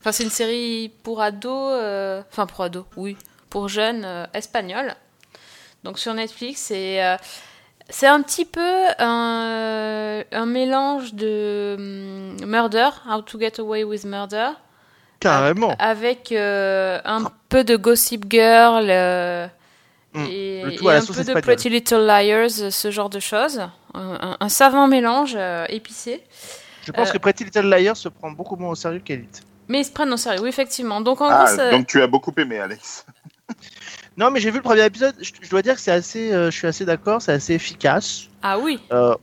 Enfin, 0.00 0.10
c'est 0.10 0.24
une 0.24 0.30
série 0.30 0.92
pour 1.04 1.22
ados, 1.22 1.70
euh, 1.74 2.22
enfin 2.32 2.46
pour 2.46 2.62
ados, 2.64 2.84
oui, 2.96 3.16
pour 3.48 3.68
jeunes 3.68 4.04
euh, 4.04 4.26
espagnols. 4.34 4.94
Donc 5.84 6.00
sur 6.00 6.12
Netflix, 6.14 6.72
et 6.72 7.00
euh, 7.02 7.16
c'est 7.88 8.08
un 8.08 8.22
petit 8.22 8.44
peu 8.44 8.84
un, 8.98 10.22
un 10.32 10.46
mélange 10.46 11.14
de 11.14 11.76
hum, 11.78 12.44
Murder, 12.48 12.88
How 13.08 13.22
to 13.22 13.38
Get 13.38 13.60
Away 13.60 13.84
with 13.84 14.04
Murder, 14.04 14.50
Carrément. 15.22 15.74
avec 15.78 16.32
euh, 16.32 17.00
un 17.04 17.30
peu 17.48 17.64
de 17.64 17.76
Gossip 17.76 18.24
Girl 18.30 18.86
euh, 18.88 19.46
Mm. 20.14 20.24
et, 20.30 20.62
un 20.64 21.00
peu 21.00 21.24
de. 21.24 21.40
Pretty 21.40 21.70
Little 21.70 22.04
Liars, 22.06 22.70
ce 22.70 22.90
genre 22.90 23.08
de 23.08 23.18
choses. 23.18 23.60
Un, 23.94 24.18
un- 24.20 24.36
un 24.40 24.48
savant 24.50 24.86
mélange 24.86 25.32
euh, 25.36 25.64
épicé. 25.70 26.22
Je 26.84 26.92
pense 26.92 27.08
euh, 27.08 27.12
que 27.12 27.18
Pretty 27.18 27.44
Little 27.44 27.70
Liars 27.70 27.96
se 27.96 28.10
prend 28.10 28.30
beaucoup 28.30 28.56
moins 28.56 28.70
au 28.72 28.74
sérieux 28.74 29.00
qu'Elite. 29.02 29.40
Mais 29.68 29.80
ils 29.80 29.84
se 29.86 29.90
prennent 29.92 30.12
au 30.12 30.18
sérieux, 30.18 30.40
oui, 30.42 30.50
effectivement. 30.50 31.00
Donc 31.00 31.22
en 31.22 31.28
Ah, 31.30 31.44
gros, 31.46 31.56
ça- 31.56 31.70
donc 31.70 31.86
tu 31.86 32.02
as 32.02 32.06
beaucoup 32.06 32.32
aimé, 32.36 32.58
Alex. 32.58 33.06
Non, 34.18 34.30
mais 34.30 34.40
j'ai 34.40 34.50
vu 34.50 34.58
le 34.58 34.62
premier 34.62 34.84
épisode. 34.84 35.14
Je, 35.22 35.30
je 35.40 35.48
dois 35.48 35.62
dire 35.62 35.74
que 35.74 35.80
c'est 35.80 35.90
assez. 35.92 36.30
euh, 36.32 36.50
je 36.50 36.56
suis 36.58 36.66
assez 36.66 36.84
d'accord. 36.84 37.22
C'est 37.22 37.32
assez 37.32 37.54
efficace. 37.54 38.24
ah 38.42 38.58
oui, 38.58 38.78
Euh, 38.92 39.14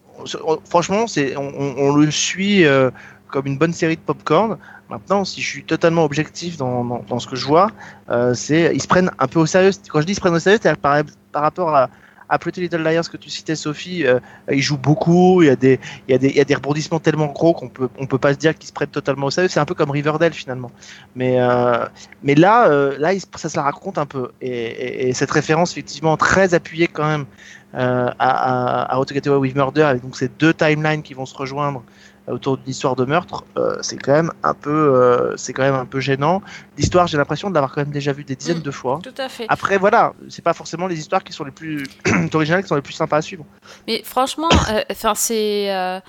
on- 0.43 0.59
franchement, 0.67 1.05
c'est, 1.05 1.35
on, 1.37 1.47
on- 1.55 1.75
on 1.77 1.95
le 1.95 2.09
suit 2.09 2.65
euh, 2.65 2.89
comme 3.27 3.45
une 3.45 3.59
bonne 3.59 3.73
série 3.73 3.97
de 3.97 4.01
popcorn. 4.01 4.57
Maintenant, 4.89 5.23
si 5.23 5.41
je 5.41 5.47
suis 5.47 5.63
totalement 5.63 6.03
objectif 6.03 6.57
dans, 6.57 6.83
dans, 6.83 7.19
ce 7.19 7.27
que 7.27 7.35
je 7.35 7.45
vois, 7.45 7.69
euh, 8.09 8.33
c'est 8.33 8.71
ils 8.73 8.81
se 8.81 8.87
prennent 8.87 9.11
un 9.19 9.27
peu 9.27 9.39
au 9.39 9.45
sérieux. 9.45 9.69
Quand 9.87 10.01
je 10.01 10.05
dis 10.07 10.13
ils 10.13 10.15
se 10.15 10.19
prennent 10.19 10.33
au 10.33 10.39
sérieux, 10.39 10.57
c'est 10.61 10.75
par, 10.77 11.03
par 11.31 11.43
rapport 11.43 11.75
à, 11.75 11.89
à 12.27 12.39
Pretty 12.39 12.61
Little 12.61 12.81
Liars 12.81 13.07
que 13.07 13.17
tu 13.17 13.29
citais, 13.29 13.55
Sophie. 13.55 14.03
Euh, 14.07 14.19
ils 14.51 14.63
jouent 14.63 14.79
beaucoup. 14.79 15.43
Il 15.43 15.45
y 15.45 15.51
a 15.51 15.55
des, 15.55 15.79
il 16.07 16.11
y 16.11 16.15
a 16.15 16.17
des, 16.17 16.29
il 16.29 16.35
y 16.35 16.39
a 16.39 16.43
des 16.43 16.55
rebondissements 16.55 16.99
tellement 16.99 17.27
gros 17.27 17.53
qu'on 17.53 17.69
peut, 17.69 17.87
on 17.99 18.07
peut 18.07 18.17
pas 18.17 18.33
se 18.33 18.39
dire 18.39 18.57
qu'ils 18.57 18.67
se 18.67 18.73
prennent 18.73 18.89
totalement 18.89 19.27
au 19.27 19.31
sérieux. 19.31 19.47
C'est 19.47 19.59
un 19.59 19.65
peu 19.65 19.75
comme 19.75 19.91
Riverdale 19.91 20.33
finalement. 20.33 20.71
Mais, 21.15 21.39
euh, 21.39 21.85
mais 22.23 22.33
là, 22.33 22.67
là, 22.97 23.11
ça 23.35 23.47
se 23.47 23.57
la 23.57 23.63
raconte 23.63 23.99
un 23.99 24.07
peu. 24.07 24.31
Et, 24.41 24.49
et, 24.49 25.09
et 25.09 25.13
cette 25.13 25.31
référence 25.31 25.71
effectivement 25.71 26.17
très 26.17 26.55
appuyée 26.55 26.87
quand 26.87 27.07
même 27.07 27.25
à, 27.73 28.15
à, 28.17 28.95
à 28.95 28.99
with 28.99 29.55
Murder, 29.55 29.83
avec 29.83 30.01
donc 30.01 30.17
ces 30.17 30.29
deux 30.29 30.55
timelines 30.55 31.03
qui 31.03 31.13
vont 31.13 31.27
se 31.27 31.35
rejoindre 31.37 31.83
autour 32.31 32.57
d'une 32.57 32.69
histoire 32.69 32.95
de 32.95 33.05
meurtre, 33.05 33.43
euh, 33.57 33.77
c'est 33.81 33.97
quand 33.97 34.11
même 34.13 34.31
un 34.43 34.53
peu, 34.53 34.69
euh, 34.71 35.35
c'est 35.37 35.53
quand 35.53 35.63
même 35.63 35.75
un 35.75 35.85
peu 35.85 35.99
gênant. 35.99 36.41
L'histoire, 36.77 37.07
j'ai 37.07 37.17
l'impression 37.17 37.49
de 37.49 37.53
l'avoir 37.55 37.73
quand 37.73 37.81
même 37.81 37.91
déjà 37.91 38.11
vue 38.13 38.23
des 38.23 38.35
dizaines 38.35 38.59
Mm. 38.59 38.63
de 38.63 38.71
fois. 38.71 38.99
tout 39.03 39.13
à 39.17 39.29
fait. 39.29 39.45
Après, 39.49 39.77
voilà, 39.77 40.13
c'est 40.29 40.43
pas 40.43 40.53
forcément 40.53 40.87
les 40.87 40.97
histoires 40.99 41.23
qui 41.23 41.33
sont 41.33 41.43
les 41.43 41.51
plus 41.51 41.83
originales, 42.33 42.61
qui 42.63 42.67
sont 42.69 42.75
les 42.75 42.81
plus 42.81 42.93
sympas 42.93 43.17
à 43.17 43.21
suivre. 43.21 43.45
Mais 43.87 44.01
franchement, 44.03 44.49
euh, 44.71 44.81
enfin 44.91 45.13
c'est 45.15 45.73
euh, 45.73 45.99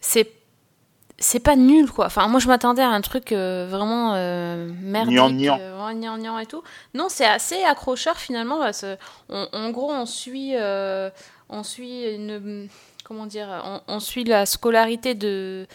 c'est 0.00 0.30
c'est 1.18 1.38
pas 1.40 1.54
nul 1.56 1.88
quoi. 1.90 2.06
Enfin 2.06 2.26
moi 2.26 2.40
je 2.40 2.48
m'attendais 2.48 2.82
à 2.82 2.88
un 2.88 3.00
truc 3.00 3.30
euh, 3.32 3.66
vraiment 3.70 4.14
euh, 4.16 4.68
merdique, 4.82 5.14
Gnangnan. 5.14 5.58
euh, 5.60 5.76
vraiment 5.76 5.92
gnangnan 6.00 6.38
et 6.40 6.46
tout. 6.46 6.62
Non, 6.94 7.06
c'est 7.08 7.24
assez 7.26 7.62
accrocheur 7.62 8.16
finalement 8.16 8.58
parce 8.58 8.80
que 8.80 8.96
on- 9.28 9.46
en 9.52 9.70
gros 9.70 9.92
on 9.92 10.04
suit 10.06 10.52
euh, 10.56 11.10
on 11.48 11.62
suit 11.62 12.04
une 12.14 12.68
comment 13.12 13.26
dire, 13.26 13.48
on, 13.64 13.80
on 13.88 14.00
suit 14.00 14.24
la 14.24 14.46
scolarité 14.46 15.14
de 15.14 15.66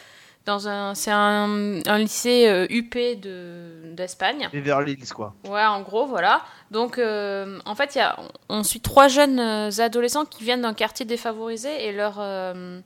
dans 0.47 0.67
un, 0.67 0.95
c'est 0.95 1.11
un, 1.11 1.81
un 1.85 1.97
lycée 1.99 2.47
euh, 2.47 2.65
UP 2.71 2.95
de 2.95 3.93
d'Espagne. 3.93 4.47
Beverly 4.51 4.93
Hills, 4.93 5.09
quoi. 5.13 5.33
Ouais, 5.47 5.63
en 5.65 5.81
gros, 5.81 6.05
voilà. 6.07 6.41
Donc, 6.71 6.97
euh, 6.97 7.59
en 7.65 7.75
fait, 7.75 7.93
il 7.95 7.97
y 7.99 8.01
a, 8.01 8.17
on 8.49 8.63
suit 8.63 8.79
trois 8.79 9.07
jeunes 9.09 9.39
euh, 9.39 9.69
adolescents 9.79 10.25
qui 10.25 10.43
viennent 10.45 10.61
d'un 10.61 10.73
quartier 10.73 11.05
défavorisé 11.05 11.85
et 11.87 11.91
leur, 11.91 12.15
euh, 12.19 12.79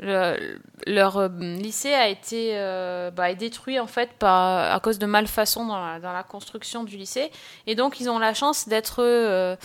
le- 0.00 0.58
leur 0.86 1.18
euh, 1.18 1.28
lycée 1.28 1.92
a 1.92 2.08
été 2.08 2.52
euh, 2.54 3.10
bah, 3.10 3.30
est 3.30 3.36
détruit 3.36 3.78
en 3.78 3.86
fait 3.86 4.10
par, 4.18 4.74
à 4.74 4.80
cause 4.80 4.98
de 4.98 5.06
malfaçons 5.06 5.66
dans 5.66 5.78
la, 5.84 6.00
dans 6.00 6.12
la 6.12 6.22
construction 6.22 6.84
du 6.84 6.96
lycée. 6.96 7.30
Et 7.66 7.74
donc, 7.74 8.00
ils 8.00 8.08
ont 8.08 8.18
la 8.18 8.32
chance 8.32 8.66
d'être 8.66 9.02
euh, 9.02 9.52
euh, 9.52 9.56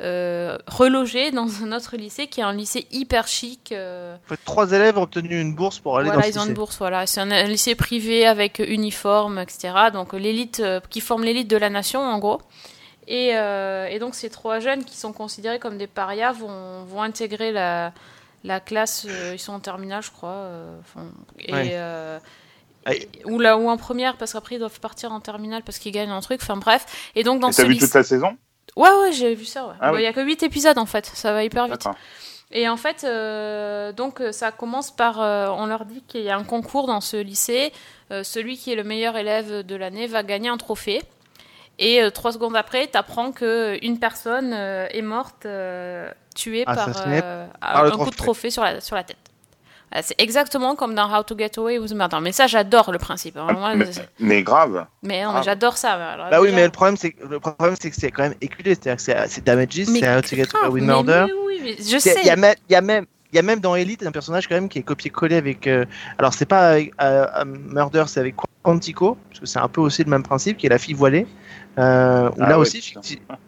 relogés 0.00 1.30
dans 1.30 1.48
un 1.62 1.72
autre 1.72 1.96
lycée 1.96 2.26
qui 2.28 2.40
est 2.40 2.44
un 2.44 2.52
lycée 2.52 2.86
hyper 2.90 3.26
chic. 3.26 3.72
euh, 3.72 4.16
En 4.26 4.28
fait, 4.28 4.40
trois 4.44 4.70
élèves 4.72 4.96
ont 4.98 5.02
obtenu 5.02 5.40
une 5.40 5.54
bourse 5.54 5.78
pour 5.80 5.98
aller 5.98 6.06
voilà, 6.08 6.22
dans 6.22 6.26
ce 6.26 6.30
ils 6.30 6.38
ont 6.38 6.42
une 6.42 6.48
lycée. 6.48 6.54
bourse, 6.54 6.78
voilà. 6.78 7.06
C'est 7.06 7.20
un, 7.20 7.30
un 7.30 7.44
lycée 7.44 7.74
privé 7.74 8.26
avec 8.26 8.58
uniforme, 8.60 9.38
etc. 9.38 9.74
Donc 9.92 10.12
l'élite 10.12 10.60
euh, 10.60 10.80
qui 10.90 11.00
forme 11.00 11.24
l'élite 11.24 11.48
de 11.48 11.56
la 11.56 11.70
nation, 11.70 12.00
en 12.00 12.18
gros. 12.18 12.40
Et, 13.06 13.30
euh, 13.36 13.86
et 13.86 13.98
donc 13.98 14.14
ces 14.14 14.28
trois 14.30 14.60
jeunes 14.60 14.84
qui 14.84 14.96
sont 14.96 15.12
considérés 15.12 15.58
comme 15.58 15.78
des 15.78 15.86
parias 15.86 16.32
vont, 16.32 16.84
vont 16.84 17.02
intégrer 17.02 17.52
la, 17.52 17.92
la 18.44 18.60
classe. 18.60 19.06
euh, 19.08 19.32
ils 19.34 19.38
sont 19.38 19.52
en 19.54 19.60
terminale, 19.60 20.02
je 20.02 20.10
crois. 20.10 20.30
euh, 20.30 20.78
et, 21.40 21.52
Ouais. 21.52 21.68
euh, 21.72 22.18
ou 23.26 23.38
là 23.38 23.58
ou 23.58 23.68
en 23.68 23.76
première 23.76 24.16
parce 24.16 24.32
qu'après 24.32 24.54
ils 24.56 24.58
doivent 24.60 24.80
partir 24.80 25.12
en 25.12 25.20
terminale 25.20 25.62
parce 25.62 25.78
qu'ils 25.78 25.92
gagnent 25.92 26.10
un 26.10 26.20
truc. 26.20 26.40
Enfin 26.42 26.56
bref. 26.56 27.10
Et 27.14 27.22
donc 27.24 27.40
dans 27.40 27.48
Et 27.48 27.52
ce 27.52 27.62
T'as 27.62 27.68
vu 27.68 27.74
lycée- 27.74 27.86
toute 27.86 27.94
la 27.94 28.02
saison? 28.04 28.36
Ouais 28.78 28.90
ouais 29.02 29.12
j'ai 29.12 29.34
vu 29.34 29.44
ça. 29.44 29.66
ouais. 29.66 29.74
Ah 29.80 29.90
Bon, 29.90 29.96
Il 29.96 29.98
oui. 29.98 30.02
y 30.04 30.06
a 30.06 30.12
que 30.12 30.20
8 30.22 30.42
épisodes 30.42 30.78
en 30.78 30.86
fait. 30.86 31.06
Ça 31.06 31.32
va 31.32 31.44
hyper 31.44 31.66
vite. 31.68 31.86
Et 32.50 32.66
en 32.68 32.78
fait, 32.78 33.04
euh, 33.04 33.92
donc 33.92 34.22
euh, 34.22 34.32
ça 34.32 34.52
commence 34.52 34.90
par, 34.90 35.20
euh, 35.20 35.48
on 35.50 35.66
leur 35.66 35.84
dit 35.84 36.02
qu'il 36.08 36.22
y 36.22 36.30
a 36.30 36.36
un 36.36 36.44
concours 36.44 36.86
dans 36.86 37.02
ce 37.02 37.18
lycée. 37.18 37.72
Euh, 38.10 38.22
celui 38.24 38.56
qui 38.56 38.72
est 38.72 38.74
le 38.76 38.84
meilleur 38.84 39.16
élève 39.18 39.62
de 39.66 39.76
l'année 39.76 40.06
va 40.06 40.22
gagner 40.22 40.48
un 40.48 40.56
trophée. 40.56 41.02
Et 41.78 42.02
euh, 42.02 42.10
trois 42.10 42.32
secondes 42.32 42.56
après, 42.56 42.86
t'apprends 42.86 43.32
que 43.32 43.78
une 43.82 43.98
personne 43.98 44.52
euh, 44.54 44.86
est 44.90 45.02
morte, 45.02 45.44
euh, 45.44 46.10
tuée 46.34 46.64
par, 46.64 46.88
euh, 47.06 47.46
par 47.60 47.84
le 47.84 47.88
un 47.92 47.92
coup 47.92 47.96
de 47.98 48.16
trophée. 48.16 48.16
trophée 48.16 48.50
sur 48.50 48.62
la 48.62 48.80
sur 48.80 48.96
la 48.96 49.04
tête. 49.04 49.18
Voilà, 49.90 50.02
C'est 50.02 50.20
exactement 50.20 50.74
comme 50.76 50.94
dans 50.94 51.12
How 51.14 51.22
to 51.22 51.36
Get 51.36 51.52
Away 51.58 51.78
with 51.78 51.94
Murder. 51.94 52.18
Mais 52.22 52.32
ça, 52.32 52.46
j'adore 52.46 52.92
le 52.92 52.98
principe. 52.98 53.36
Moi, 53.36 53.74
mais, 54.20 54.42
grave. 54.42 54.86
mais 55.02 55.22
Ah. 55.26 55.40
j'adore 55.44 55.76
ça. 55.76 55.92
Alors, 55.94 56.30
Bah 56.30 56.40
oui, 56.40 56.50
mais 56.54 56.64
le 56.64 56.70
problème, 56.70 56.96
c'est 56.96 57.12
que, 57.12 57.26
le 57.26 57.40
problème, 57.40 57.74
c'est 57.80 57.90
que 57.90 57.96
c'est 57.96 58.10
quand 58.10 58.22
même 58.24 58.34
éculé. 58.40 58.74
C'est-à-dire 58.74 58.96
que 58.96 59.02
c'est- 59.02 59.28
c'est 59.28 59.44
Damages, 59.44 59.68
c'est 59.72 60.16
How 60.16 60.20
to 60.20 60.36
Get 60.36 60.46
Away 60.62 60.68
with 60.70 60.84
mais 60.84 60.92
Murder. 60.92 61.26
oui, 61.46 61.60
oui, 61.62 61.76
je 61.78 61.98
sais. 61.98 62.16
Il 62.22 62.26
y 62.26 62.30
a 62.30 62.36
même, 62.36 62.54
il 62.68 62.72
y 62.72 62.76
a 62.76 62.80
même, 62.80 63.06
il 63.32 63.36
y 63.36 63.38
a 63.38 63.42
même 63.42 63.60
dans 63.60 63.74
Elite 63.76 64.04
un 64.06 64.10
personnage 64.12 64.46
quand 64.48 64.54
même 64.54 64.68
qui 64.68 64.78
est 64.78 64.82
copié-collé 64.82 65.36
avec. 65.36 65.66
euh, 65.66 65.84
alors 66.18 66.32
c'est 66.34 66.46
pas 66.46 66.70
avec 66.70 66.92
euh, 67.00 67.26
euh, 67.36 67.44
Murder, 67.44 68.04
c'est 68.06 68.20
avec 68.20 68.34
Quantico, 68.62 69.16
parce 69.28 69.40
que 69.40 69.46
c'est 69.46 69.58
un 69.58 69.68
peu 69.68 69.80
aussi 69.80 70.02
le 70.04 70.10
même 70.10 70.22
principe, 70.22 70.56
qui 70.58 70.66
est 70.66 70.70
la 70.70 70.78
fille 70.78 70.94
voilée. 70.94 71.26
Euh, 71.78 72.30
Ah 72.40 72.48
là 72.48 72.56
ouais, 72.58 72.62
aussi, 72.62 72.94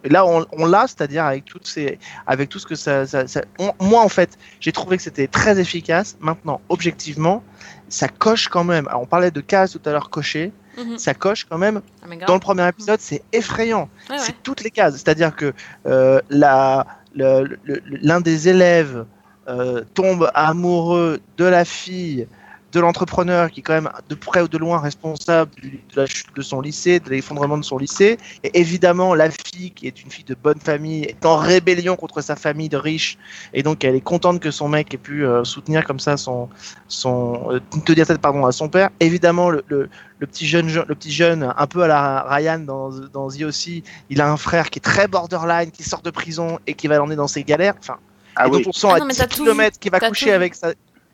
là 0.04 0.24
on, 0.24 0.46
on 0.52 0.64
l'a, 0.66 0.86
c'est-à-dire 0.86 1.24
avec 1.24 1.44
toutes 1.44 1.66
ces, 1.66 1.98
avec 2.26 2.48
tout 2.48 2.58
ce 2.60 2.66
que 2.66 2.74
ça, 2.76 3.06
ça, 3.06 3.26
ça- 3.26 3.42
on- 3.58 3.72
moi 3.84 4.02
en 4.02 4.08
fait, 4.08 4.38
j'ai 4.60 4.72
trouvé 4.72 4.96
que 4.96 5.02
c'était 5.02 5.26
très 5.26 5.58
efficace. 5.58 6.16
Maintenant, 6.20 6.60
objectivement, 6.68 7.42
ça 7.88 8.06
coche 8.08 8.48
quand 8.48 8.62
même. 8.64 8.86
Alors, 8.88 9.02
on 9.02 9.06
parlait 9.06 9.30
de 9.32 9.40
cases 9.40 9.72
tout 9.72 9.80
à 9.84 9.90
l'heure 9.90 10.10
cochées, 10.10 10.52
Mhm. 10.78 10.96
ça 10.98 11.12
coche 11.14 11.44
quand 11.50 11.58
même 11.58 11.80
Ah, 12.02 12.06
dans 12.26 12.34
le 12.34 12.40
premier 12.40 12.66
épisode, 12.68 13.00
c'est 13.00 13.22
effrayant. 13.32 13.88
Ouais, 14.08 14.14
ouais. 14.16 14.22
C'est 14.24 14.40
toutes 14.42 14.62
les 14.62 14.70
cases. 14.70 14.94
C'est-à-dire 14.94 15.34
que 15.34 15.52
euh, 15.86 16.20
la- 16.30 16.86
l'un 17.16 18.20
des 18.20 18.48
élèves 18.48 19.04
euh, 19.48 19.82
tombe 19.94 20.30
amoureux 20.34 21.18
de 21.36 21.44
la 21.44 21.64
fille 21.64 22.28
de 22.72 22.78
l'entrepreneur 22.80 23.50
qui 23.50 23.60
est 23.60 23.62
quand 23.62 23.72
même 23.74 23.90
de 24.08 24.14
près 24.14 24.42
ou 24.42 24.48
de 24.48 24.56
loin 24.58 24.78
responsable 24.78 25.50
du- 25.56 25.82
de 25.92 26.00
la 26.00 26.06
chute 26.06 26.34
de 26.36 26.42
son 26.42 26.60
lycée, 26.60 27.00
de 27.00 27.10
l'effondrement 27.10 27.58
de 27.58 27.64
son 27.64 27.78
lycée. 27.78 28.16
Et 28.44 28.60
évidemment, 28.60 29.14
la 29.14 29.28
fille, 29.30 29.72
qui 29.72 29.86
est 29.88 30.02
une 30.02 30.10
fille 30.10 30.24
de 30.24 30.34
bonne 30.36 30.60
famille, 30.60 31.02
est 31.04 31.26
en 31.26 31.36
rébellion 31.36 31.96
contre 31.96 32.20
sa 32.20 32.36
famille 32.36 32.68
de 32.68 32.76
riches. 32.76 33.18
Et 33.54 33.62
donc, 33.64 33.82
elle 33.82 33.96
est 33.96 34.00
contente 34.00 34.38
que 34.40 34.50
son 34.52 34.68
mec 34.68 34.94
ait 34.94 34.98
pu 34.98 35.24
euh, 35.24 35.42
soutenir 35.42 35.84
comme 35.84 35.98
ça 35.98 36.16
son, 36.16 36.48
son 36.88 37.50
euh, 37.50 37.60
tenir 37.84 38.06
tête 38.06 38.20
pardon 38.20 38.46
à 38.46 38.52
son 38.52 38.68
père. 38.68 38.90
Évidemment, 39.00 39.50
le, 39.50 39.64
le, 39.68 39.88
le 40.18 40.26
petit 40.26 40.46
jeune, 40.46 40.68
le 40.72 40.94
petit 40.94 41.12
jeune, 41.12 41.52
un 41.56 41.66
peu 41.66 41.82
à 41.82 41.88
la 41.88 42.22
Ryan 42.28 42.60
dans, 42.60 42.90
dans 42.90 43.28
The 43.28 43.42
aussi, 43.42 43.82
il 44.10 44.20
a 44.20 44.30
un 44.30 44.36
frère 44.36 44.70
qui 44.70 44.78
est 44.78 44.82
très 44.82 45.08
borderline, 45.08 45.70
qui 45.70 45.82
sort 45.82 46.02
de 46.02 46.10
prison 46.10 46.58
et 46.66 46.74
qui 46.74 46.86
va 46.88 46.98
l'emmener 46.98 47.16
dans 47.16 47.28
ses 47.28 47.42
galères. 47.42 47.74
Enfin, 47.78 47.96
Ah 48.36 48.46
et 48.46 48.50
oui. 48.50 48.58
donc 48.58 48.68
on 48.68 48.72
sent 48.72 48.86
Ah 48.90 48.94
à 48.94 48.98
non, 49.00 49.06
mais 49.06 49.12
10 49.14 49.18
t'as 49.18 49.26
tout 49.26 49.44
km 49.44 49.78
qui 49.78 49.88
va 49.88 49.98
coucher 50.00 50.32
avec 50.32 50.54
sa 50.54 50.72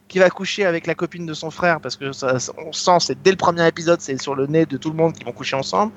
qui 0.09 0.19
va 0.19 0.31
coucher 0.31 0.65
avec 0.65 0.87
la 0.87 0.95
copine 0.95 1.27
de 1.27 1.35
son 1.35 1.51
frère 1.51 1.81
parce 1.81 1.97
que 1.97 2.13
ça, 2.13 2.37
on 2.59 2.73
sent 2.73 2.99
c'est 3.01 3.23
dès 3.23 3.31
le 3.31 3.37
premier 3.37 3.67
épisode 3.67 4.01
c'est 4.01 4.21
sur 4.21 4.35
le 4.35 4.47
nez 4.47 4.67
de 4.67 4.77
tout 4.77 4.91
le 4.91 4.97
monde 4.97 5.15
qui 5.15 5.25
vont 5.25 5.33
coucher 5.33 5.57
ensemble 5.57 5.93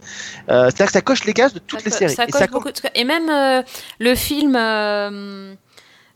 euh, 0.50 0.70
c'est 0.70 0.82
à 0.82 0.86
dire 0.86 0.86
que 0.88 0.92
ça 0.94 1.02
coche 1.02 1.26
les 1.26 1.34
cases 1.34 1.54
de 1.54 1.60
toutes 1.60 1.80
Ça 1.82 1.86
les 1.86 1.92
séries 1.92 2.16
Ça 2.16 2.24
et 2.26 2.32
coche 2.32 2.42
ça 2.42 2.48
beaucoup 2.48 2.72
de. 2.72 2.80
Et 2.96 3.04
même 3.04 3.30
euh, 3.30 3.62
le 4.00 4.16
film, 4.16 4.56
euh, 4.56 5.54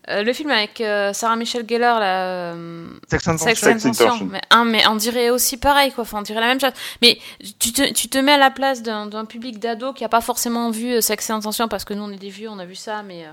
euh, 0.09 0.23
le 0.23 0.33
film 0.33 0.49
avec 0.51 0.81
euh, 0.81 1.13
Sarah 1.13 1.35
Michelle 1.35 1.65
Gellar, 1.67 1.99
là, 1.99 2.25
euh, 2.53 2.87
Sex 3.09 3.27
and 3.27 3.37
Sex. 3.37 3.61
Tension. 3.61 4.25
Mais, 4.25 4.41
hein, 4.49 4.65
mais 4.65 4.85
on 4.87 4.95
dirait 4.95 5.29
aussi 5.29 5.57
pareil, 5.57 5.91
quoi. 5.91 6.01
Enfin, 6.01 6.19
on 6.19 6.23
dirait 6.23 6.41
la 6.41 6.47
même 6.47 6.59
chose. 6.59 6.73
Mais 7.01 7.17
tu 7.59 7.71
te, 7.71 7.93
tu 7.93 8.09
te 8.09 8.17
mets 8.17 8.33
à 8.33 8.37
la 8.37 8.51
place 8.51 8.83
d'un 8.83 9.25
public 9.25 9.59
d'ado 9.59 9.93
qui 9.93 10.03
a 10.03 10.09
pas 10.09 10.21
forcément 10.21 10.71
vu 10.71 11.01
Sex 11.01 11.29
and 11.29 11.35
Intention 11.35 11.67
parce 11.67 11.85
que 11.85 11.93
nous 11.93 12.03
on 12.03 12.11
est 12.11 12.17
des 12.17 12.29
vieux, 12.29 12.49
on 12.49 12.59
a 12.59 12.65
vu 12.65 12.75
ça, 12.75 13.01
mais 13.03 13.23
euh, 13.23 13.31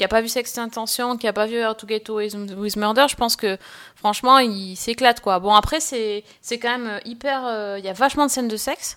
qui 0.00 0.04
a 0.04 0.08
pas 0.08 0.22
vu 0.22 0.28
Sex 0.28 0.56
Intention, 0.56 1.18
qui 1.18 1.28
a 1.28 1.34
pas 1.34 1.44
vu 1.44 1.62
How 1.62 1.74
to 1.74 1.86
Get 1.86 2.04
Away 2.08 2.30
with 2.56 2.76
Murder. 2.76 3.04
Je 3.10 3.16
pense 3.16 3.36
que 3.36 3.58
franchement, 3.96 4.38
il 4.38 4.74
s'éclate, 4.76 5.20
quoi. 5.20 5.40
Bon, 5.40 5.52
après 5.54 5.78
c'est 5.78 6.24
c'est 6.40 6.58
quand 6.58 6.70
même 6.70 6.86
euh, 6.86 6.98
hyper. 7.04 7.42
euh, 7.44 7.76
Il 7.78 7.84
y 7.84 7.88
a 7.88 7.92
vachement 7.92 8.24
de 8.24 8.30
scènes 8.30 8.48
de 8.48 8.56
sexe. 8.56 8.96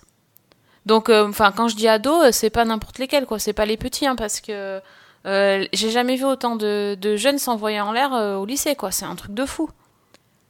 Donc, 0.86 1.10
euh, 1.10 1.28
enfin, 1.28 1.52
quand 1.52 1.68
je 1.68 1.76
dis 1.76 1.88
ado, 1.88 2.32
c'est 2.32 2.48
pas 2.48 2.64
n'importe 2.64 2.98
lesquels, 2.98 3.26
quoi. 3.26 3.38
C'est 3.38 3.52
pas 3.52 3.66
les 3.66 3.76
petits, 3.76 4.06
hein, 4.06 4.16
parce 4.16 4.40
que 4.40 4.80
euh, 5.26 5.66
j'ai 5.74 5.90
jamais 5.90 6.16
vu 6.16 6.24
autant 6.24 6.56
de, 6.56 6.96
de 6.98 7.16
jeunes 7.16 7.38
s'envoyer 7.38 7.82
en 7.82 7.92
l'air 7.92 8.12
au 8.12 8.46
lycée, 8.46 8.74
quoi. 8.74 8.90
C'est 8.90 9.04
un 9.04 9.14
truc 9.14 9.34
de 9.34 9.44
fou. 9.44 9.68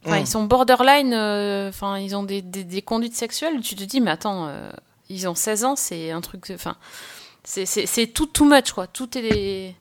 Enfin, 0.07 0.19
Mm. 0.19 0.21
ils 0.21 0.27
sont 0.29 0.45
borderline, 0.45 1.15
enfin, 1.69 1.99
ils 1.99 2.15
ont 2.15 2.23
des, 2.23 2.43
des, 2.43 2.63
des 2.63 2.83
conduites 2.83 3.17
sexuelles. 3.17 3.61
Tu 3.61 3.75
te 3.75 3.83
dis, 3.83 4.01
mais 4.01 4.13
attends, 4.13 4.49
ils 5.09 5.27
ont 5.29 5.35
16 5.35 5.65
ans, 5.65 5.75
c'est 5.77 6.13
un 6.13 6.21
truc. 6.21 6.53
Enfin, 6.55 6.77
c'est 7.43 8.07
tout 8.15 8.27
too 8.27 8.45
much, 8.45 8.71
quoi. 8.73 8.87
Tout 8.87 9.19
est. 9.19 9.75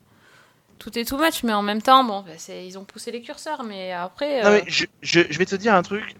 Tout 0.84 0.98
est 0.98 1.06
too 1.06 1.16
much, 1.16 1.42
mais 1.44 1.54
en 1.54 1.62
même 1.62 1.80
temps, 1.80 2.04
bon, 2.04 2.20
bah, 2.20 2.32
ils 2.52 2.76
ont 2.78 2.84
poussé 2.84 3.10
les 3.10 3.22
curseurs, 3.22 3.64
mais 3.64 3.92
après. 3.92 4.42
Non, 4.42 4.50
euh, 4.50 4.60
mais 4.62 4.64
je, 4.70 4.84
je, 5.00 5.20
je 5.30 5.38
vais 5.38 5.46
te 5.46 5.54
dire 5.56 5.74
un 5.74 5.80
truc 5.82 6.14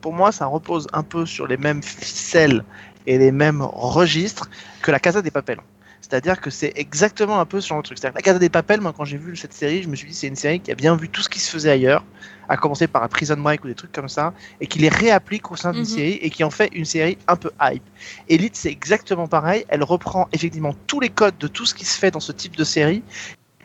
pour 0.00 0.12
moi 0.12 0.32
ça 0.32 0.46
repose 0.46 0.88
un 0.92 1.04
peu 1.04 1.24
sur 1.24 1.46
les 1.46 1.56
mêmes 1.56 1.84
ficelles 1.84 2.64
et 3.06 3.16
les 3.16 3.30
mêmes 3.30 3.62
registres 3.62 4.50
que 4.82 4.90
la 4.90 4.98
Casa 4.98 5.22
des 5.22 5.30
Papel 5.30 5.58
c'est-à-dire 6.00 6.40
que 6.40 6.50
c'est 6.50 6.72
exactement 6.76 7.40
un 7.40 7.46
peu 7.46 7.62
sur 7.62 7.74
le 7.76 7.82
truc. 7.82 7.96
C'est-à-dire 7.96 8.12
que 8.14 8.18
la 8.18 8.22
Casa 8.22 8.38
des 8.38 8.50
Papel, 8.50 8.82
moi, 8.82 8.92
quand 8.94 9.06
j'ai 9.06 9.16
vu 9.16 9.34
cette 9.34 9.54
série, 9.54 9.82
je 9.82 9.88
me 9.88 9.96
suis 9.96 10.08
dit 10.08 10.14
c'est 10.14 10.26
une 10.26 10.36
série 10.36 10.60
qui 10.60 10.70
a 10.70 10.74
bien 10.74 10.94
vu 10.94 11.08
tout 11.08 11.22
ce 11.22 11.28
qui 11.30 11.38
se 11.38 11.50
faisait 11.50 11.70
ailleurs, 11.70 12.04
à 12.50 12.58
commencer 12.58 12.86
par 12.86 13.02
un 13.02 13.08
Prison 13.08 13.36
Break 13.38 13.64
ou 13.64 13.68
des 13.68 13.74
trucs 13.74 13.92
comme 13.92 14.10
ça, 14.10 14.34
et 14.60 14.66
qui 14.66 14.78
les 14.78 14.90
réapplique 14.90 15.50
au 15.50 15.56
sein 15.56 15.72
d'une 15.72 15.82
Mhm. 15.82 15.86
série 15.88 16.18
et 16.20 16.28
qui 16.28 16.44
en 16.44 16.50
fait 16.50 16.68
une 16.74 16.84
série 16.84 17.16
un 17.28 17.36
peu 17.36 17.50
hype. 17.62 17.82
Elite, 18.28 18.56
c'est 18.56 18.70
exactement 18.70 19.26
pareil. 19.26 19.64
Elle 19.68 19.84
reprend 19.84 20.28
effectivement 20.32 20.74
tous 20.86 21.00
les 21.00 21.08
codes 21.08 21.38
de 21.38 21.46
tout 21.46 21.64
ce 21.64 21.72
qui 21.72 21.86
se 21.86 21.98
fait 21.98 22.10
dans 22.10 22.20
ce 22.20 22.32
type 22.32 22.56
de 22.56 22.64
série. 22.64 23.02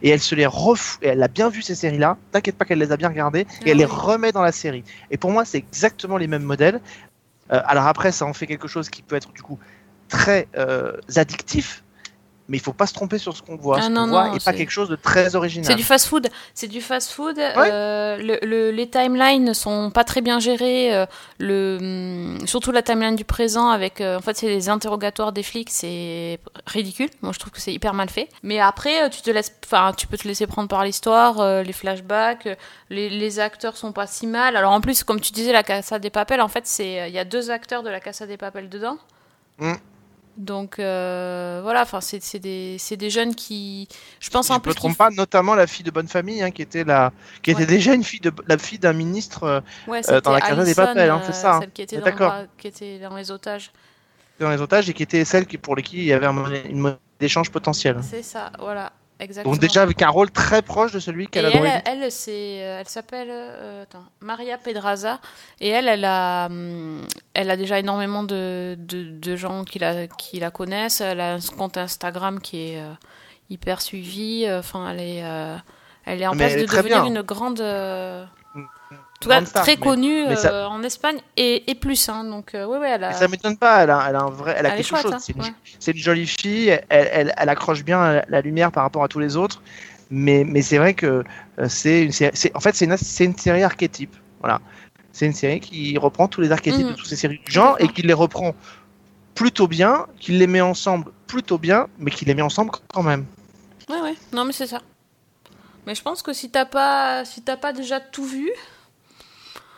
Et 0.04 0.10
elle 0.10 0.20
se 0.20 0.36
les 0.36 0.46
refout, 0.46 1.00
et 1.04 1.08
elle 1.08 1.24
a 1.24 1.28
bien 1.28 1.50
vu 1.50 1.62
ces 1.62 1.76
séries-là, 1.76 2.18
t'inquiète 2.32 2.56
pas 2.58 2.66
qu'elle 2.66 2.80
les 2.80 2.92
a 2.92 2.98
bien 2.98 3.10
regardées, 3.10 3.42
et 3.42 3.46
Ah 3.66 3.70
elle 3.72 3.78
les 3.78 3.86
oui. 3.86 3.92
remet 3.92 4.32
dans 4.32 4.44
la 4.44 4.52
série. 4.52 4.84
Et 5.10 5.18
pour 5.18 5.32
moi, 5.32 5.46
c'est 5.46 5.58
exactement 5.58 6.18
les 6.18 6.28
mêmes 6.28 6.44
modèles. 6.44 6.82
Euh, 7.52 7.62
alors 7.66 7.88
après, 7.88 8.12
ça 8.12 8.26
en 8.26 8.34
fait 8.34 8.46
quelque 8.46 8.68
chose 8.68 8.90
qui 8.90 9.02
peut 9.02 9.16
être 9.16 9.32
du 9.34 9.42
coup 9.42 9.58
très 10.10 10.48
euh, 10.58 10.94
addictif, 11.16 11.84
mais 12.50 12.58
il 12.58 12.60
faut 12.62 12.74
pas 12.74 12.88
se 12.88 12.94
tromper 12.94 13.18
sur 13.18 13.36
ce 13.36 13.42
qu'on 13.42 13.56
voit. 13.58 13.78
Ah 13.80 13.82
ce 13.84 13.88
qu'on 13.88 14.08
voit 14.08 14.28
et 14.36 14.40
pas 14.40 14.54
quelque 14.54 14.70
chose 14.72 14.90
de 14.90 14.96
très 14.96 15.36
original. 15.36 15.66
C'est 15.66 15.76
du 15.76 15.84
fast-food. 15.84 16.30
C'est 16.54 16.68
du 16.68 16.82
fast-food. 16.82 17.38
euh, 17.38 18.18
le, 18.18 18.40
le- 18.46 18.72
les 18.72 18.90
timelines 18.90 19.54
sont 19.54 19.92
pas 19.92 20.04
très 20.04 20.22
bien 20.22 20.40
gérées. 20.40 20.94
euh, 20.96 21.06
le, 21.40 21.78
hum, 22.40 22.48
surtout 22.48 22.72
la 22.72 22.82
timeline 22.82 23.16
du 23.16 23.26
présent 23.26 23.70
avec, 23.70 24.00
euh, 24.02 24.18
en 24.18 24.22
fait, 24.22 24.38
c'est 24.38 24.48
les 24.48 24.70
interrogatoires 24.70 25.32
des 25.34 25.44
flics, 25.44 25.70
c'est 25.70 26.40
ridicule. 26.66 27.10
Moi, 27.22 27.32
je 27.34 27.40
trouve 27.40 27.52
que 27.52 27.60
c'est 27.62 27.74
hyper 27.74 27.94
mal 27.94 28.10
fait. 28.10 28.30
Mais 28.44 28.60
après, 28.60 29.10
tu 29.10 29.22
te 29.22 29.30
laisses, 29.30 29.54
enfin, 29.66 29.92
tu 29.98 30.08
peux 30.08 30.18
te 30.18 30.28
laisser 30.28 30.48
prendre 30.48 30.70
par 30.70 30.84
l'histoire, 30.86 31.64
les 31.64 31.74
flashbacks, 31.74 32.48
les, 32.90 33.10
les 33.10 33.40
acteurs 33.40 33.76
sont 33.78 33.92
pas 33.92 34.08
si 34.08 34.26
mal. 34.28 34.56
Alors 34.56 34.72
en 34.72 34.80
plus, 34.82 35.04
comme 35.04 35.20
tu 35.20 35.32
disais, 35.34 35.52
la 35.52 35.64
Casa 35.64 36.00
des 36.00 36.10
Papel, 36.10 36.40
en 36.42 36.48
fait, 36.48 36.66
c'est, 36.66 37.10
il 37.10 37.14
y 37.14 37.20
a 37.20 37.26
deux 37.26 37.52
acteurs 37.52 37.84
de 37.84 37.90
la 37.90 38.00
Casa 38.00 38.26
des 38.26 38.38
Papel 38.38 38.70
dedans. 38.70 38.98
Mm. 39.60 39.74
Donc 40.38 40.78
euh, 40.80 41.62
voilà, 41.64 41.82
enfin 41.82 42.00
c'est 42.00 42.38
des, 42.40 42.78
des 42.92 43.10
jeunes 43.10 43.34
qui, 43.34 43.88
je 44.20 44.30
pense 44.30 44.48
Si 44.48 44.52
en 44.52 44.60
je 44.64 44.70
me 44.70 44.74
qui 44.74 44.76
trompe 44.76 44.96
pas, 44.96 45.10
notamment 45.10 45.56
la 45.56 45.66
fille 45.66 45.84
de 45.84 45.90
bonne 45.92 46.08
famille, 46.08 46.44
hein, 46.44 46.52
qui 46.52 46.62
était 46.62 46.84
la, 46.84 47.12
qui 47.42 47.50
était 47.52 47.62
Ouais. 47.62 47.66
déjà 47.66 47.94
une 47.96 48.04
fille 48.04 48.20
de 48.20 48.32
la 48.48 48.58
fille 48.60 48.78
d'un 48.80 48.94
ministre 48.94 49.44
euh, 49.44 49.62
Ouais, 49.88 50.02
euh, 50.12 50.22
dans 50.22 50.32
la 50.32 50.42
Casa 50.42 50.64
des 50.64 50.74
Alison, 50.80 50.86
Papel, 50.86 51.10
hein, 51.10 51.22
c'est 51.24 51.34
ça. 51.34 51.56
hein. 51.56 51.60
Celle 51.62 51.72
qui 51.72 51.82
était, 51.82 52.00
dans, 52.02 52.48
qui 52.58 52.68
était 52.68 53.00
dans 53.00 53.16
les 53.16 53.32
otages. 53.32 53.72
Dans 54.40 54.50
les 54.52 54.62
otages 54.62 54.90
et 54.90 54.94
qui 54.94 55.04
était 55.04 55.26
celle 55.26 55.48
qui, 55.48 55.58
pour 55.58 55.76
lesquelles 55.76 56.00
il 56.00 56.06
y 56.06 56.14
avait 56.14 56.28
un 56.28 56.32
monnaie 56.34 56.64
d'échange 57.20 57.52
potentiel. 57.52 57.98
C'est 58.02 58.24
ça, 58.24 58.52
voilà. 58.60 58.92
Exactement. 59.20 59.54
Donc 59.54 59.62
déjà 59.62 59.82
avec 59.82 60.02
un 60.02 60.10
rôle 60.10 60.32
très 60.32 60.62
proche 60.62 60.92
de 60.92 61.00
celui 61.00 61.28
qu'elle 61.28 61.46
a 61.46 61.50
elle, 61.50 61.64
dans 61.64 61.82
elle, 62.04 62.12
c'est, 62.12 62.64
euh, 62.64 62.80
elle 62.80 62.88
s'appelle 62.88 63.30
euh, 63.32 63.86
Maria 64.22 64.58
Pedraza 64.58 65.20
et 65.60 65.70
elle, 65.70 65.88
elle 65.88 66.06
a, 66.06 66.48
hum, 66.48 67.02
elle 67.34 67.50
a 67.50 67.58
déjà 67.58 67.80
énormément 67.80 68.24
de, 68.24 68.76
de, 68.80 69.04
de 69.04 69.36
gens 69.36 69.64
qui 69.64 69.80
la, 69.80 70.08
qui 70.08 70.40
la 70.40 70.52
connaissent. 70.52 71.02
Elle 71.02 71.22
a 71.22 71.34
un 71.34 71.40
compte 71.58 71.78
Instagram 71.78 72.40
qui 72.40 72.72
est 72.72 72.82
euh, 72.82 72.94
hyper 73.50 73.82
suivi. 73.82 74.46
Enfin, 74.52 74.90
elle 74.92 75.00
est, 75.00 75.24
euh, 75.24 75.56
elle 76.06 76.22
est 76.22 76.28
en 76.28 76.36
Mais 76.36 76.46
passe 76.46 76.54
elle 76.54 76.62
de 76.62 76.66
devenir 76.68 77.04
bien. 77.04 77.06
une 77.06 77.22
grande, 77.22 77.62
en 79.18 79.24
tout 79.24 79.30
cas 79.30 79.36
Grande 79.36 79.48
star, 79.48 79.64
très 79.64 79.76
mais- 79.78 79.82
connue 79.82 80.26
mais 80.28 80.36
ça- 80.36 80.52
euh, 80.54 80.66
en 80.68 80.84
Espagne 80.84 81.20
et, 81.38 81.70
et 81.72 81.76
plus. 81.76 82.08
Hein, 82.10 82.24
donc 82.26 82.54
euh, 82.54 82.66
ouais, 82.66 82.78
ouais, 82.78 82.90
elle 82.92 83.04
a. 83.04 83.14
Ça 83.14 83.28
m'étonne 83.28 83.58
pas, 83.58 83.84
elle 83.84 83.90
a, 83.90 84.06
elle 84.10 84.16
a 84.16 84.22
un 84.22 84.30
vrai, 84.30 84.56
elle 84.58 84.66
a 84.66 84.70
Elle 84.70 84.76
quelque 84.76 84.86
chouette, 84.88 85.02
chose. 85.02 85.14
hein, 85.14 85.20
c'est, 85.20 85.34
une, 85.36 85.42
ouais. 85.42 85.54
c'est 85.80 85.92
une 85.92 85.98
jolie 85.98 86.28
fille, 86.28 86.70
elle, 86.90 87.10
elle, 87.12 87.34
elle 87.36 87.50
accroche 87.50 87.84
bien 87.84 88.22
la, 88.28 88.42
lumière 88.42 88.72
par 88.72 88.84
rapport 88.84 89.04
à 89.04 89.08
tous 89.08 89.20
les 89.20 89.36
autres. 89.36 89.62
Mais, 90.12 90.44
mais 90.46 90.62
c'est 90.62 90.78
vrai 90.78 90.94
que 90.94 91.24
euh, 91.60 91.68
c'est 91.68 92.04
une 92.04 92.12
série, 92.12 92.32
c'est, 92.36 92.56
en 92.56 92.60
fait 92.60 92.76
c'est 92.76 92.86
une, 92.86 92.96
c'est 92.96 93.26
une 93.26 93.38
série 93.38 93.64
archétype. 93.64 94.16
Voilà, 94.40 94.62
c'est 95.12 95.26
une 95.26 95.34
série 95.34 95.60
qui 95.60 95.98
reprend 95.98 96.28
tous 96.28 96.42
les 96.42 96.52
archétypes 96.52 96.86
Mhm. 96.86 96.92
de 96.92 96.96
toutes 96.98 97.08
ces 97.10 97.16
séries 97.18 97.42
du 97.44 97.52
genre 97.52 97.76
et 97.80 97.88
qui 97.88 98.04
les 98.04 98.14
reprend 98.14 98.54
plutôt 99.36 99.68
bien, 99.68 100.06
qui 100.20 100.32
les 100.34 100.48
met 100.48 100.62
ensemble 100.62 101.12
plutôt 101.26 101.58
bien, 101.58 101.88
mais 101.98 102.12
qui 102.12 102.24
les 102.26 102.36
met 102.36 102.42
ensemble 102.44 102.72
quand 102.94 103.04
même. 103.04 103.26
Ouais, 103.90 104.00
ouais. 104.02 104.16
Non, 104.32 104.46
mais 104.46 104.54
c'est 104.54 104.68
ça. 104.68 104.82
Mais 105.86 105.96
je 105.96 106.02
pense 106.02 106.22
que 106.22 106.34
si 106.34 106.50
t'as 106.52 106.66
pas, 106.66 107.24
si 107.26 107.42
t'as 107.42 107.56
pas 107.58 107.74
déjà 107.74 108.00
tout 108.00 108.26
vu, 108.26 108.50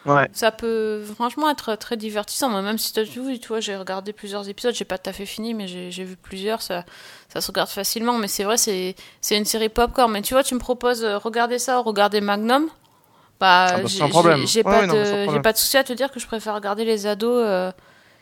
Ouais. 0.05 0.29
ça 0.31 0.51
peut 0.51 1.03
franchement 1.15 1.49
être 1.49 1.75
très 1.75 1.97
divertissant. 1.97 2.49
Moi, 2.49 2.61
même 2.61 2.77
si 2.77 2.93
t'as 2.93 3.05
tout 3.05 3.23
vu, 3.25 3.39
tu 3.39 3.49
vois, 3.49 3.59
j'ai 3.59 3.75
regardé 3.75 4.13
plusieurs 4.13 4.47
épisodes, 4.47 4.73
j'ai 4.73 4.85
pas 4.85 4.97
tout 4.97 5.09
à 5.09 5.13
fait 5.13 5.25
fini, 5.25 5.53
mais 5.53 5.67
j'ai 5.67 6.03
vu 6.03 6.15
plusieurs, 6.15 6.61
ça, 6.61 6.85
ça 7.27 7.41
se 7.41 7.47
regarde 7.47 7.69
facilement. 7.69 8.17
Mais 8.17 8.27
c'est 8.27 8.43
vrai, 8.45 8.57
c'est 8.57 8.95
une 9.31 9.45
série 9.45 9.69
popcorn. 9.69 10.11
Mais 10.11 10.21
tu 10.21 10.33
vois, 10.33 10.43
tu 10.43 10.55
me 10.55 10.59
proposes 10.59 11.03
euh, 11.03 11.17
regarder 11.17 11.59
ça 11.59 11.79
ou 11.79 11.83
regarder 11.83 12.21
Magnum? 12.21 12.67
Bah, 13.39 13.67
Ah 13.73 13.77
bah, 13.77 13.87
j'ai- 13.87 14.03
Ouais, 14.03 14.63
pas, 14.63 14.87
ouais, 14.87 15.41
pas 15.41 15.53
de 15.53 15.57
souci 15.57 15.77
à 15.77 15.83
te 15.83 15.93
dire 15.93 16.11
que 16.11 16.19
je 16.19 16.27
préfère 16.27 16.55
regarder 16.55 16.83
les 16.85 17.05
ados 17.07 17.41
euh, 17.45 17.71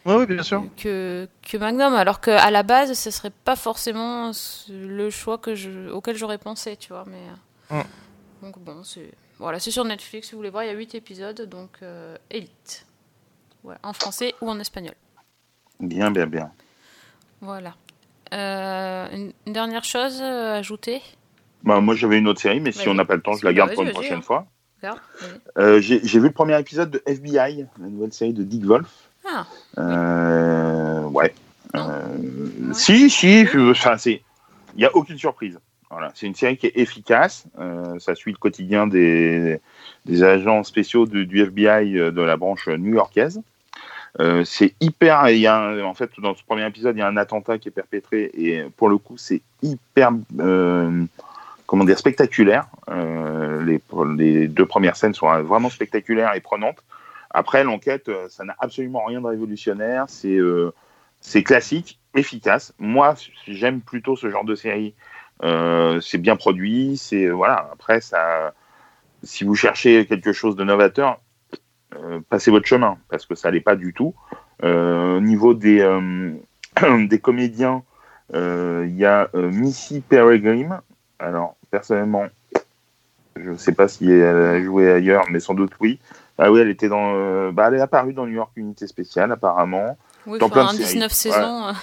Oui, 0.05 0.15
oui, 0.15 0.25
bien 0.25 0.43
sûr. 0.43 0.63
que, 0.77 1.27
que 1.47 1.57
Magnum, 1.57 1.93
alors 1.95 2.21
qu'à 2.21 2.49
la 2.51 2.63
base, 2.63 2.93
ce 2.93 3.09
serait 3.11 3.31
pas 3.43 3.55
forcément 3.55 4.31
le 4.69 5.09
choix 5.09 5.37
que 5.37 5.55
je, 5.55 5.89
auquel 5.89 6.15
j'aurais 6.15 6.37
pensé, 6.37 6.75
tu 6.77 6.89
vois. 6.89 7.03
Mais, 7.07 7.17
euh, 7.17 7.35
Mm. 7.69 7.83
Donc 8.43 8.59
bon, 8.59 8.83
c'est 8.83 9.09
voilà, 9.39 9.59
c'est 9.59 9.71
sur 9.71 9.85
Netflix, 9.85 10.27
si 10.27 10.33
vous 10.33 10.39
voulez 10.39 10.49
voir, 10.49 10.63
il 10.63 10.67
y 10.67 10.69
a 10.69 10.73
8 10.73 10.95
épisodes, 10.95 11.41
donc 11.49 11.69
euh, 11.83 12.15
Elite. 12.29 12.85
Ouais, 13.63 13.75
en 13.83 13.93
français 13.93 14.33
ou 14.41 14.49
en 14.49 14.59
espagnol. 14.59 14.93
Bien, 15.79 16.09
bien, 16.11 16.25
bien. 16.27 16.51
Voilà. 17.41 17.75
Euh, 18.33 19.07
une, 19.11 19.31
une 19.45 19.53
dernière 19.53 19.83
chose 19.83 20.19
euh, 20.21 20.53
à 20.53 20.55
ajouter? 20.57 21.01
Bah, 21.63 21.79
moi, 21.81 21.95
j'avais 21.95 22.17
une 22.17 22.27
autre 22.27 22.41
série, 22.41 22.59
mais 22.59 22.71
si 22.71 22.87
on 22.87 22.93
n'a 22.93 23.05
pas 23.05 23.15
le 23.15 23.21
temps, 23.21 23.33
je 23.33 23.45
la 23.45 23.53
garde 23.53 23.73
pour 23.73 23.83
une 23.83 23.91
prochaine 23.91 24.19
hein. 24.19 24.21
fois. 24.21 24.47
Euh, 25.57 25.81
J'ai 25.81 25.99
vu 25.99 26.27
le 26.27 26.31
premier 26.31 26.57
épisode 26.59 26.91
de 26.91 27.01
FBI, 27.05 27.65
la 27.79 27.87
nouvelle 27.87 28.13
série 28.13 28.33
de 28.33 28.43
Dick 28.43 28.63
Wolf. 28.63 28.89
Ah, 29.27 29.45
Euh, 29.79 31.01
ouais. 31.03 31.33
Euh, 31.75 32.73
Si, 32.73 33.09
si. 33.09 33.45
je- 33.45 33.71
Enfin, 33.71 33.97
c'est. 33.97 34.21
Il 34.75 34.79
n'y 34.79 34.85
a 34.85 34.95
aucune 34.95 35.17
surprise. 35.17 35.59
Voilà. 35.89 36.11
C'est 36.15 36.27
une 36.27 36.35
série 36.35 36.57
qui 36.57 36.67
est 36.67 36.77
efficace. 36.77 37.45
Euh, 37.59 37.97
ça 37.99 38.15
suit 38.15 38.31
le 38.31 38.37
quotidien 38.37 38.87
des, 38.87 39.59
des 40.05 40.23
agents 40.23 40.63
spéciaux 40.63 41.05
du 41.05 41.41
FBI 41.41 41.97
euh, 41.97 42.11
de 42.11 42.21
la 42.21 42.37
branche 42.37 42.67
new-yorkaise. 42.67 43.41
Euh, 44.19 44.43
c'est 44.43 44.73
hyper. 44.81 45.29
Il 45.29 45.39
y 45.39 45.47
a 45.47 45.85
en 45.85 45.93
fait, 45.93 46.09
dans 46.19 46.35
ce 46.35 46.43
premier 46.43 46.65
épisode, 46.65 46.95
il 46.95 46.99
y 46.99 47.03
a 47.03 47.07
un 47.07 47.17
attentat 47.17 47.57
qui 47.57 47.69
est 47.69 47.71
perpétré 47.71 48.31
et 48.33 48.63
pour 48.75 48.89
le 48.89 48.97
coup, 48.97 49.17
c'est 49.17 49.41
hyper. 49.61 50.11
comment 51.65 51.83
dire 51.85 51.99
spectaculaire. 51.99 52.67
Les, 52.89 53.81
les 54.17 54.47
deux 54.47 54.65
premières 54.65 54.95
scènes 54.95 55.13
sont 55.13 55.27
vraiment 55.43 55.69
spectaculaires 55.69 56.33
et 56.35 56.41
prenantes. 56.41 56.83
Après, 57.29 57.63
l'enquête, 57.63 58.09
ça 58.29 58.43
n'a 58.43 58.55
absolument 58.59 59.05
rien 59.05 59.21
de 59.21 59.27
révolutionnaire. 59.27 60.05
C'est 60.07 60.39
c'est 61.21 61.43
classique, 61.43 61.99
efficace. 62.15 62.73
Moi, 62.79 63.15
j'aime 63.47 63.81
plutôt 63.81 64.15
ce 64.15 64.29
genre 64.29 64.45
de 64.45 64.55
série. 64.55 64.93
Euh, 65.43 65.99
c'est 66.01 66.17
bien 66.17 66.35
produit. 66.35 66.97
C'est 66.97 67.27
voilà. 67.29 67.69
Après, 67.73 68.01
ça, 68.01 68.53
si 69.23 69.43
vous 69.43 69.55
cherchez 69.55 70.05
quelque 70.05 70.33
chose 70.33 70.55
de 70.55 70.63
novateur, 70.63 71.19
euh, 71.95 72.19
passez 72.29 72.51
votre 72.51 72.67
chemin 72.67 72.97
parce 73.09 73.25
que 73.25 73.35
ça 73.35 73.51
l'est 73.51 73.61
pas 73.61 73.75
du 73.75 73.93
tout. 73.93 74.13
Euh, 74.63 75.17
au 75.17 75.21
niveau 75.21 75.53
des 75.53 75.79
des 77.07 77.19
comédiens, 77.19 77.83
il 78.33 78.95
y 78.95 79.05
a 79.05 79.29
Missy 79.33 80.01
Peregrine. 80.01 80.79
Alors, 81.19 81.55
personnellement, 81.71 82.25
je 83.35 83.51
ne 83.51 83.57
sais 83.57 83.71
pas 83.73 83.87
si 83.87 84.09
elle 84.11 84.35
a 84.35 84.61
joué 84.63 84.91
ailleurs, 84.91 85.25
mais 85.29 85.39
sans 85.39 85.53
doute 85.53 85.71
oui. 85.79 85.99
Ah 86.37 86.51
oui, 86.51 86.59
elle 86.59 86.69
était 86.69 86.89
dans. 86.89 87.13
euh, 87.15 87.51
bah, 87.51 87.67
elle 87.67 87.75
est 87.75 87.81
apparue 87.81 88.13
dans 88.13 88.25
New 88.27 88.33
York 88.33 88.51
Unité 88.55 88.85
Spéciale, 88.85 89.31
apparemment. 89.31 89.97
oui, 90.27 90.37
Dans 90.37 90.49
plein 90.49 90.65
de 90.65 90.69
en 90.69 90.71
séries. 90.73 90.93
19 90.93 91.11
saisons. 91.11 91.73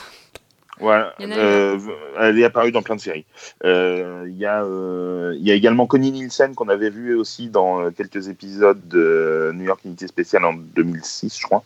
Voilà. 0.85 1.15
Euh, 1.20 1.78
elle 2.20 2.39
est 2.39 2.44
apparue 2.44 2.70
dans 2.73 2.82
plein 2.82 2.94
de 2.97 3.01
séries. 3.01 3.24
Euh, 3.65 4.24
Il 4.28 4.36
y, 4.36 4.47
a, 4.47 4.62
euh, 4.62 5.35
il 5.36 5.43
y 5.47 5.51
a 5.51 5.55
également 5.55 5.86
Connie 5.86 6.12
Nielsen 6.12 6.55
qu'on 6.55 6.69
avait 6.69 6.90
vu 6.90 7.15
aussi 7.16 7.48
dans 7.48 7.90
quelques 7.90 8.28
épisodes 8.28 8.81
de 8.89 9.51
New 9.55 9.65
York 9.65 9.81
Unité 9.85 10.06
Spéciale 10.06 10.44
en 10.44 10.52
2006, 10.55 11.39
je 11.39 11.43
crois. 11.47 11.65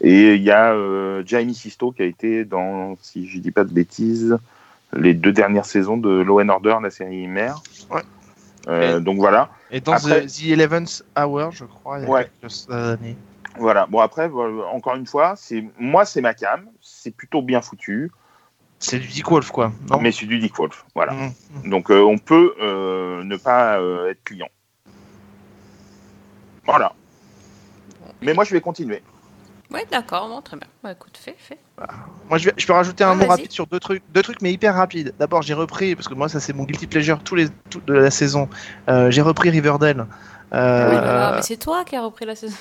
Et 0.00 0.34
il 0.34 0.42
y 0.42 0.50
a 0.50 0.72
euh, 0.72 1.22
Jamie 1.26 1.54
Sisto 1.54 1.92
qui 1.92 2.02
a 2.02 2.06
été 2.06 2.44
dans, 2.44 2.96
si 3.02 3.26
je 3.28 3.38
dis 3.40 3.50
pas 3.50 3.64
de 3.64 3.72
bêtises, 3.72 4.38
les 4.94 5.14
deux 5.14 5.32
dernières 5.32 5.66
saisons 5.66 5.96
de 5.96 6.08
Law 6.20 6.40
and 6.40 6.48
Order, 6.48 6.76
la 6.82 6.90
série 6.90 7.26
mère. 7.26 7.62
Ouais. 7.90 8.02
Euh, 8.68 9.00
donc 9.00 9.18
voilà. 9.18 9.48
Et 9.70 9.80
dans 9.80 9.92
Après- 9.92 10.26
The, 10.26 10.30
The 10.30 10.46
Eleventh 10.52 11.02
Hour, 11.18 11.52
je 11.52 11.64
crois, 11.64 11.98
il 11.98 12.02
y 12.04 12.06
a 12.06 12.10
Ouais. 12.10 12.30
quelques 12.40 12.68
années. 12.70 13.16
Voilà. 13.58 13.86
Bon 13.86 13.98
après, 14.00 14.30
encore 14.72 14.94
une 14.96 15.06
fois, 15.06 15.34
c'est 15.36 15.64
moi 15.78 16.04
c'est 16.04 16.20
ma 16.20 16.32
cam, 16.34 16.64
c'est 16.80 17.10
plutôt 17.10 17.42
bien 17.42 17.60
foutu, 17.60 18.10
C'est 18.80 18.98
du 18.98 19.08
Dick 19.08 19.28
Wolf, 19.28 19.50
quoi. 19.50 19.72
Non 19.90 19.98
mais 20.00 20.12
c'est 20.12 20.26
du 20.26 20.38
Dick 20.38 20.56
Wolf. 20.56 20.84
Voilà. 20.94 21.12
Mhm. 21.12 21.70
Donc 21.70 21.90
euh, 21.90 22.00
on 22.00 22.18
peut 22.18 22.54
euh, 22.60 23.22
ne 23.24 23.36
pas 23.36 23.78
euh, 23.80 24.10
être 24.10 24.22
client. 24.24 24.48
Voilà. 26.64 26.92
Mais 28.22 28.34
moi 28.34 28.44
je 28.44 28.52
vais 28.52 28.60
continuer. 28.60 29.02
Ouais, 29.70 29.84
d'accord, 29.90 30.28
bon, 30.28 30.40
très 30.40 30.56
bien. 30.56 30.66
Bah, 30.82 30.92
écoute, 30.92 31.18
fais, 31.22 31.34
fais. 31.36 31.58
Moi, 32.30 32.38
je, 32.38 32.46
vais- 32.46 32.54
je 32.56 32.66
peux 32.66 32.72
rajouter 32.72 33.04
un 33.04 33.10
Ouais, 33.10 33.24
mot 33.26 33.30
rapide 33.30 33.52
sur 33.52 33.66
deux 33.66 33.78
trucs, 33.78 34.02
deux 34.14 34.22
trucs, 34.22 34.40
mais 34.40 34.50
hyper 34.50 34.74
rapides. 34.74 35.12
D'abord, 35.18 35.42
j'ai 35.42 35.52
repris, 35.52 35.94
parce 35.94 36.08
que 36.08 36.14
moi, 36.14 36.30
ça, 36.30 36.40
c'est 36.40 36.54
mon 36.54 36.64
guilty 36.64 36.86
pleasure 36.86 37.22
tous 37.22 37.34
les, 37.34 37.48
tout- 37.68 37.82
de 37.86 37.92
la 37.92 38.10
saison. 38.10 38.48
Euh, 38.88 39.10
j'ai 39.10 39.20
repris 39.20 39.50
Riverdale. 39.50 40.06
Euh, 40.54 40.88
Oui, 40.88 40.94
voilà, 40.96 41.32
mais 41.36 41.42
c'est 41.42 41.58
toi 41.58 41.84
qui 41.84 41.96
as 41.96 42.00
repris 42.02 42.24
la 42.24 42.34
saison. 42.34 42.56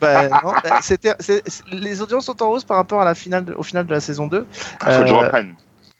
Bah, 0.00 0.28
non, 0.28 0.52
c'était, 0.82 1.14
c'est- 1.20 1.42
c'est- 1.48 1.64
les 1.68 2.02
audiences 2.02 2.26
sont 2.26 2.42
en 2.42 2.48
hausse 2.48 2.64
par 2.64 2.76
rapport 2.76 3.00
à 3.00 3.04
la 3.04 3.14
finale, 3.14 3.44
de- 3.44 3.54
au 3.54 3.62
final 3.62 3.86
de 3.86 3.92
la 3.92 4.00
saison 4.00 4.26
2. 4.26 4.46
Il 4.86 4.92
faut 4.92 5.02
que 5.02 5.06
je 5.08 5.14
Euh, 5.14 5.18
reprenne. 5.18 5.54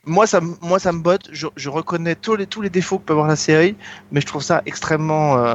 moi 0.06 0.26
ça, 0.26 0.40
moi 0.60 0.78
ça 0.78 0.92
me 0.92 1.00
botte. 1.00 1.28
Je, 1.32 1.46
je 1.56 1.68
reconnais 1.70 2.14
tous 2.14 2.36
les 2.36 2.46
tous 2.46 2.60
les 2.62 2.70
défauts 2.70 2.98
que 2.98 3.04
peut 3.04 3.12
avoir 3.14 3.28
la 3.28 3.36
série, 3.36 3.76
mais 4.12 4.20
je 4.20 4.26
trouve 4.26 4.42
ça 4.42 4.62
extrêmement, 4.66 5.38
euh, 5.38 5.54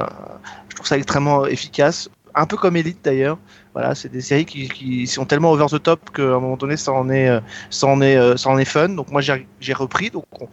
je 0.69 0.75
trouve 0.75 0.87
ça 0.87 0.97
extrêmement 0.97 1.45
efficace. 1.45 2.09
Un 2.35 2.45
peu 2.45 2.57
comme 2.57 2.75
Elite 2.77 2.99
d'ailleurs. 3.03 3.37
Voilà, 3.73 3.95
c'est 3.95 4.09
des 4.09 4.21
séries 4.21 4.45
qui, 4.45 4.67
qui 4.69 5.07
sont 5.07 5.25
tellement 5.25 5.51
over 5.51 5.65
the 5.69 5.81
top 5.81 6.09
qu'à 6.11 6.23
un 6.23 6.39
moment 6.39 6.57
donné 6.57 6.75
ça 6.77 6.91
en 6.91 7.09
est, 7.09 7.29
euh, 7.29 7.39
ça 7.69 7.87
en 7.87 8.01
est, 8.01 8.17
euh, 8.17 8.35
ça 8.37 8.49
en 8.49 8.57
est 8.57 8.65
fun. 8.65 8.89
Donc 8.89 9.09
moi 9.11 9.21
j'ai 9.21 9.47
j'ai 9.59 9.73
repris. 9.73 10.09
Donc 10.09 10.25
on, 10.39 10.47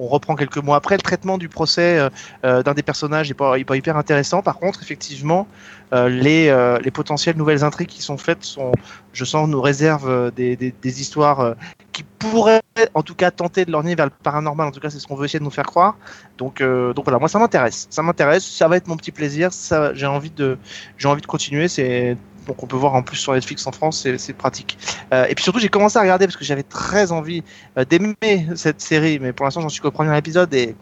on 0.00 0.08
reprend 0.08 0.34
quelques 0.34 0.58
mois 0.58 0.76
après. 0.76 0.96
Le 0.96 1.02
traitement 1.02 1.38
du 1.38 1.48
procès 1.48 1.98
euh, 1.98 2.08
euh, 2.44 2.62
d'un 2.62 2.74
des 2.74 2.82
personnages 2.82 3.28
n'est 3.28 3.34
pas, 3.34 3.56
pas 3.64 3.76
hyper 3.76 3.96
intéressant. 3.96 4.42
Par 4.42 4.58
contre, 4.58 4.82
effectivement, 4.82 5.46
euh, 5.92 6.08
les, 6.08 6.50
les 6.82 6.90
potentielles 6.90 7.36
nouvelles 7.36 7.64
intrigues 7.64 7.88
qui 7.88 8.02
sont 8.02 8.16
faites 8.16 8.44
sont, 8.44 8.72
je 9.12 9.24
sens, 9.24 9.48
nous 9.48 9.60
réservent 9.60 10.30
des, 10.32 10.56
des, 10.56 11.00
histoires 11.00 11.54
qui 11.92 12.04
pourraient, 12.04 12.62
en 12.94 13.02
tout 13.02 13.14
cas, 13.14 13.30
tenter 13.30 13.64
de 13.64 13.72
l'orner 13.72 13.94
vers 13.94 14.06
le 14.06 14.12
paranormal. 14.22 14.68
En 14.68 14.70
tout 14.70 14.80
cas, 14.80 14.90
c'est 14.90 14.98
ce 14.98 15.06
qu'on 15.06 15.16
veut 15.16 15.26
essayer 15.26 15.40
de 15.40 15.44
nous 15.44 15.50
faire 15.50 15.66
croire. 15.66 15.96
Donc, 16.38 16.62
donc 16.62 17.04
voilà, 17.04 17.18
moi, 17.18 17.28
ça 17.28 17.38
m'intéresse. 17.38 17.86
Ça 17.90 18.02
m'intéresse. 18.02 18.46
Ça 18.46 18.68
va 18.68 18.76
être 18.76 18.86
mon 18.86 18.96
petit 18.96 19.12
plaisir. 19.12 19.52
Ça, 19.52 19.92
j'ai 19.94 20.06
envie 20.06 20.30
de, 20.30 20.58
j'ai 20.96 21.08
envie 21.08 21.22
de 21.22 21.26
continuer. 21.26 21.68
C'est 21.68 22.16
donc 22.46 22.62
on 22.62 22.66
peut 22.66 22.76
voir 22.76 22.94
en 22.94 23.02
plus 23.02 23.16
sur 23.16 23.32
Netflix 23.32 23.66
en 23.66 23.72
France, 23.72 24.06
c'est, 24.16 24.32
pratique. 24.32 24.78
Euh, 25.12 25.26
et 25.28 25.34
puis 25.34 25.42
surtout, 25.42 25.58
j'ai 25.58 25.68
commencé 25.68 25.98
à 25.98 26.02
regarder 26.02 26.26
parce 26.26 26.36
que 26.36 26.44
j'avais 26.44 26.62
très 26.62 27.12
envie 27.12 27.42
euh, 27.78 27.84
d'aimer 27.84 28.46
cette 28.54 28.80
série, 28.80 29.18
mais 29.18 29.32
pour 29.32 29.44
l'instant, 29.44 29.60
j'en 29.60 29.68
suis 29.68 29.80
qu'au 29.80 29.90
premier 29.90 30.16
épisode 30.16 30.52
et, 30.54 30.74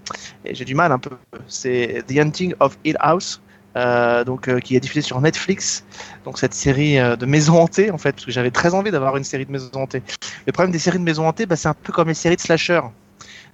j'ai 0.44 0.64
du 0.64 0.74
mal 0.74 0.92
un 0.92 0.98
peu. 0.98 1.10
C'est 1.46 2.02
The 2.06 2.18
Hunting 2.18 2.54
of 2.60 2.78
Hill 2.84 2.96
House. 3.00 3.40
euh, 3.76 4.24
donc 4.24 4.48
qui 4.60 4.76
est 4.76 4.80
diffusée 4.80 5.02
sur 5.02 5.20
Netflix, 5.20 5.84
donc 6.24 6.38
cette 6.38 6.54
série 6.54 6.96
de 6.96 7.26
maisons 7.26 7.60
hantées 7.60 7.90
en 7.90 7.98
fait, 7.98 8.12
parce 8.12 8.24
que 8.24 8.32
j'avais 8.32 8.50
très 8.50 8.74
envie 8.74 8.90
d'avoir 8.90 9.16
une 9.16 9.24
série 9.24 9.46
de 9.46 9.52
maisons 9.52 9.70
hantées. 9.74 10.02
Le 10.46 10.52
problème 10.52 10.72
des 10.72 10.78
séries 10.78 10.98
de 10.98 11.04
maisons 11.04 11.28
hantées, 11.28 11.46
bah, 11.46 11.54
c'est 11.54 11.68
un 11.68 11.74
peu 11.74 11.92
comme 11.92 12.08
les 12.08 12.14
séries 12.14 12.36
de 12.36 12.40
slasher. 12.40 12.80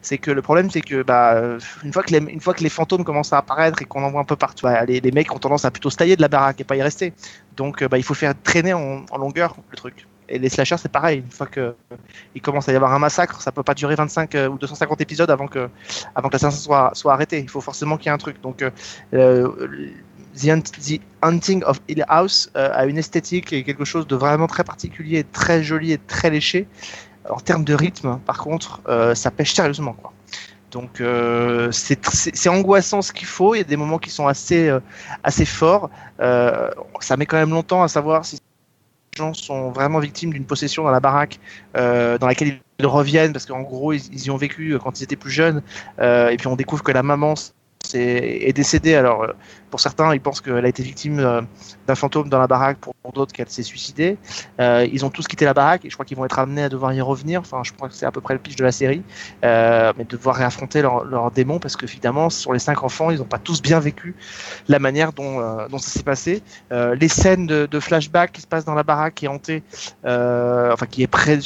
C'est 0.04 0.18
que 0.18 0.30
le 0.30 0.42
problème, 0.42 0.70
c'est 0.70 0.82
que 0.82 1.02
bah, 1.02 1.32
euh, 1.32 1.58
une, 1.82 1.90
fois 1.90 2.02
que 2.02 2.12
les, 2.12 2.18
une 2.18 2.40
fois 2.40 2.52
que 2.52 2.62
les 2.62 2.68
fantômes 2.68 3.04
commencent 3.04 3.32
à 3.32 3.38
apparaître 3.38 3.80
et 3.80 3.86
qu'on 3.86 4.04
en 4.04 4.10
voit 4.10 4.20
un 4.20 4.24
peu 4.24 4.36
partout, 4.36 4.66
bah, 4.66 4.84
les, 4.84 5.00
les 5.00 5.10
mecs 5.12 5.32
ont 5.32 5.38
tendance 5.38 5.64
à 5.64 5.70
plutôt 5.70 5.88
se 5.88 5.96
tailler 5.96 6.14
de 6.14 6.20
la 6.20 6.28
baraque 6.28 6.60
et 6.60 6.64
pas 6.64 6.76
y 6.76 6.82
rester. 6.82 7.14
Donc 7.56 7.82
euh, 7.82 7.88
bah, 7.88 7.96
il 7.96 8.04
faut 8.04 8.12
faire 8.12 8.34
traîner 8.42 8.74
en, 8.74 9.06
en 9.10 9.16
longueur 9.16 9.56
le 9.70 9.76
truc. 9.78 10.06
Et 10.28 10.38
les 10.38 10.50
slashers, 10.50 10.76
c'est 10.76 10.92
pareil. 10.92 11.20
Une 11.20 11.30
fois 11.30 11.46
que 11.46 11.74
il 12.34 12.42
commence 12.42 12.68
à 12.68 12.72
y 12.72 12.76
avoir 12.76 12.92
un 12.92 12.98
massacre, 12.98 13.40
ça 13.40 13.50
peut 13.50 13.62
pas 13.62 13.72
durer 13.72 13.94
25 13.94 14.34
euh, 14.34 14.48
ou 14.48 14.58
250 14.58 15.00
épisodes 15.00 15.30
avant 15.30 15.46
que, 15.46 15.70
avant 16.14 16.28
que 16.28 16.34
l'assassin 16.34 16.58
soit, 16.58 16.90
soit 16.92 17.14
arrêté. 17.14 17.40
Il 17.40 17.48
faut 17.48 17.62
forcément 17.62 17.96
qu'il 17.96 18.06
y 18.06 18.08
ait 18.10 18.12
un 18.12 18.18
truc. 18.18 18.42
Donc, 18.42 18.62
The, 19.12 19.42
The 20.34 21.00
Hunting 21.22 21.62
of 21.64 21.80
Hill 21.88 22.04
House 22.08 22.50
a 22.54 22.84
une 22.86 22.98
esthétique 22.98 23.54
et 23.54 23.64
quelque 23.64 23.84
chose 23.84 24.06
de 24.06 24.16
vraiment 24.16 24.48
très 24.48 24.64
particulier, 24.64 25.24
très 25.24 25.62
joli 25.62 25.92
et 25.92 25.98
très 25.98 26.28
léché. 26.28 26.66
En 27.30 27.40
termes 27.40 27.64
de 27.64 27.74
rythme, 27.74 28.18
par 28.26 28.38
contre, 28.38 28.80
euh, 28.88 29.14
ça 29.14 29.30
pêche 29.30 29.54
sérieusement, 29.54 29.94
quoi. 29.94 30.12
Donc 30.70 31.00
euh, 31.00 31.70
c'est 31.70 32.48
angoissant 32.48 33.00
ce 33.00 33.12
qu'il 33.12 33.28
faut. 33.28 33.54
Il 33.54 33.58
y 33.58 33.60
a 33.60 33.64
des 33.64 33.76
moments 33.76 33.98
qui 33.98 34.10
sont 34.10 34.26
assez 34.26 34.68
euh, 34.68 34.80
assez 35.22 35.44
forts. 35.44 35.88
Ça 36.18 37.16
met 37.16 37.26
quand 37.26 37.36
même 37.36 37.50
longtemps 37.50 37.84
à 37.84 37.88
savoir 37.88 38.24
si 38.24 38.36
les 38.36 39.18
gens 39.18 39.34
sont 39.34 39.70
vraiment 39.70 40.00
victimes 40.00 40.32
d'une 40.32 40.44
possession 40.44 40.82
dans 40.82 40.90
la 40.90 40.98
baraque 40.98 41.38
dans 41.74 42.26
laquelle 42.26 42.58
ils 42.80 42.86
reviennent 42.86 43.32
parce 43.32 43.46
qu'en 43.46 43.62
gros 43.62 43.92
ils, 43.92 44.26
y 44.26 44.30
ont 44.32 44.36
vécu 44.36 44.76
quand 44.82 44.98
ils 44.98 45.04
étaient 45.04 45.14
plus 45.14 45.30
jeunes. 45.30 45.62
Et 46.00 46.34
puis 46.36 46.48
on 46.48 46.56
découvre 46.56 46.82
que 46.82 46.90
la 46.90 47.04
maman 47.04 47.36
est, 47.94 48.52
décédée. 48.52 48.94
Alors 48.94 49.22
euh, 49.22 49.32
pour 49.74 49.80
certains 49.80 50.14
ils 50.14 50.20
pensent 50.20 50.40
qu'elle 50.40 50.64
a 50.64 50.68
été 50.68 50.84
victime 50.84 51.18
euh, 51.18 51.42
d'un 51.88 51.96
fantôme 51.96 52.28
dans 52.28 52.38
la 52.38 52.46
baraque, 52.46 52.78
pour 52.78 52.94
d'autres 53.12 53.32
qu'elle 53.32 53.50
s'est 53.50 53.64
suicidée. 53.64 54.18
Euh, 54.60 54.86
ils 54.92 55.04
ont 55.04 55.10
tous 55.10 55.26
quitté 55.26 55.44
la 55.44 55.52
baraque 55.52 55.84
et 55.84 55.90
je 55.90 55.94
crois 55.94 56.06
qu'ils 56.06 56.16
vont 56.16 56.24
être 56.24 56.38
amenés 56.38 56.62
à 56.62 56.68
devoir 56.68 56.92
y 56.92 57.00
revenir. 57.00 57.40
Enfin 57.40 57.62
je 57.64 57.72
crois 57.72 57.88
que 57.88 57.94
c'est 57.96 58.06
à 58.06 58.12
peu 58.12 58.20
près 58.20 58.34
le 58.34 58.40
pitch 58.40 58.54
de 58.54 58.62
la 58.62 58.70
série 58.70 59.02
euh, 59.44 59.92
mais 59.98 60.04
de 60.04 60.16
devoir 60.16 60.36
réaffronter 60.36 60.80
leurs 60.80 61.04
leur 61.04 61.32
démons 61.32 61.58
parce 61.58 61.74
que 61.74 61.88
finalement 61.88 62.30
sur 62.30 62.52
les 62.52 62.60
cinq 62.60 62.84
enfants 62.84 63.10
ils 63.10 63.18
n'ont 63.18 63.24
pas 63.24 63.38
tous 63.38 63.60
bien 63.62 63.80
vécu 63.80 64.14
la 64.68 64.78
manière 64.78 65.12
dont, 65.12 65.40
dont 65.68 65.78
ça 65.78 65.90
s'est 65.90 66.04
passé 66.04 66.44
les 66.70 67.08
scènes 67.08 67.46
de, 67.48 67.80
flashback 67.80 68.30
qui 68.30 68.42
se 68.42 68.46
passent 68.46 68.64
dans 68.64 68.74
la 68.74 68.84
baraque 68.84 69.14
qui 69.14 69.24
est 69.24 69.28
hantée 69.28 69.64
enfin 70.04 70.86
qui 70.88 71.02
est 71.02 71.08
près 71.08 71.40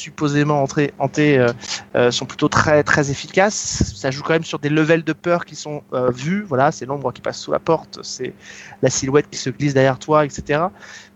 supposément 0.00 0.66
hantée 0.98 1.38
euh, 1.38 1.52
euh, 1.94 2.10
sont 2.10 2.24
plutôt 2.24 2.48
très 2.48 2.82
très 2.82 3.10
efficaces. 3.10 3.92
Ça 3.94 4.10
joue 4.10 4.22
quand 4.22 4.32
même 4.32 4.44
sur 4.44 4.58
des 4.58 4.70
levels 4.70 5.04
de 5.04 5.12
peur 5.12 5.44
qui 5.44 5.56
sont 5.56 5.82
euh, 5.92 6.10
vus. 6.10 6.42
Voilà 6.42 6.72
c'est 6.72 6.86
l'ombre 6.86 7.12
qui 7.12 7.20
passe 7.20 7.38
sous 7.38 7.52
la 7.52 7.58
porte 7.58 8.00
c'est 8.02 8.32
la 8.82 8.90
silhouette 8.90 9.28
qui 9.30 9.38
se 9.38 9.50
glisse 9.50 9.74
derrière 9.74 9.98
toi 9.98 10.24
etc 10.24 10.64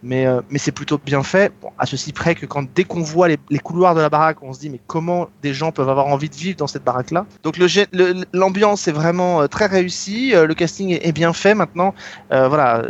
mais, 0.03 0.27
mais 0.51 0.59
c'est 0.59 0.71
plutôt 0.71 1.01
bien 1.03 1.23
fait. 1.23 1.51
À 1.79 1.87
ceci 1.87 2.13
près 2.13 2.35
que 2.35 2.45
quand 2.45 2.67
dès 2.75 2.85
qu'on 2.85 3.01
voit 3.01 3.27
les, 3.27 3.39
couloirs 3.59 3.95
de 3.95 4.03
la 4.03 4.11
baraque, 4.11 4.43
on 4.43 4.53
se 4.53 4.61
dit 4.61 4.69
mais 4.69 4.81
comment 4.87 5.31
des 5.43 5.55
gens 5.55 5.73
peuvent 5.73 5.89
avoir 5.89 6.09
envie 6.09 6.29
de 6.29 6.35
vivre 6.35 6.59
dans 6.59 6.67
cette 6.67 6.85
baraque-là? 6.85 7.25
Donc 7.43 7.57
le 7.57 7.67
gé- 7.67 7.87
le- 7.91 8.27
l'ambiance 8.35 8.87
est 8.87 8.93
vraiment 8.93 9.49
très 9.49 9.65
réussie, 9.65 10.33
le 10.35 10.53
casting 10.53 10.91
est, 10.91 11.07
est 11.09 11.13
bien 11.13 11.33
fait. 11.33 11.55
Maintenant, 11.55 11.95
voilà, 12.29 12.83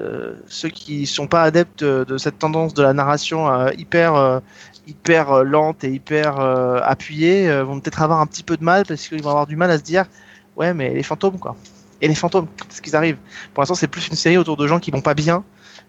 ceux 0.49 0.71
qui 0.71 1.07
sont 1.07 1.29
pas 1.29 1.43
adeptes 1.43 1.85
de, 1.85 2.19
cette 2.19 2.41
tendance 2.41 2.75
de 2.75 2.83
la 2.83 2.93
narration 2.93 3.69
hyper 3.79 4.41
hyper 4.87 5.31
euh, 5.33 5.45
lente 5.45 5.85
et 5.85 5.91
hyper 5.91 6.39
euh, 6.39 6.81
appuyée 6.83 7.49
euh, 7.49 7.65
vont 7.65 7.81
peut-être 7.81 8.03
avoir 8.03 8.21
un 8.21 8.27
petit 8.27 8.43
peu 8.43 8.57
de 8.57 8.65
mal 8.65 8.85
parce 8.87 9.09
qu'ils 9.09 9.23
vont 9.23 9.31
avoir 9.31 9.47
du 9.47 9.57
mal 9.57 9.71
à 9.71 9.79
se 9.79 9.83
dire 9.83 10.05
ouais 10.57 10.75
mais 10.75 10.93
les 10.93 11.03
fantômes 11.03 11.39
quoi. 11.39 11.57
Et 12.01 12.09
les 12.09 12.15
fantômes, 12.15 12.49
quand 12.59 12.67
est-ce 12.71 12.83
qu'ils 12.83 12.97
arrivent? 12.97 13.17
Pour 13.55 13.63
l'instant, 13.63 13.75
c'est 13.75 13.89
plus 13.89 14.09
une 14.09 14.17
série 14.17 14.37
autour 14.37 14.57
de 14.57 14.67
gens 14.67 14.79
qui 14.79 14.91
vont 14.91 15.01
pas 15.01 15.15
bien 15.15 15.43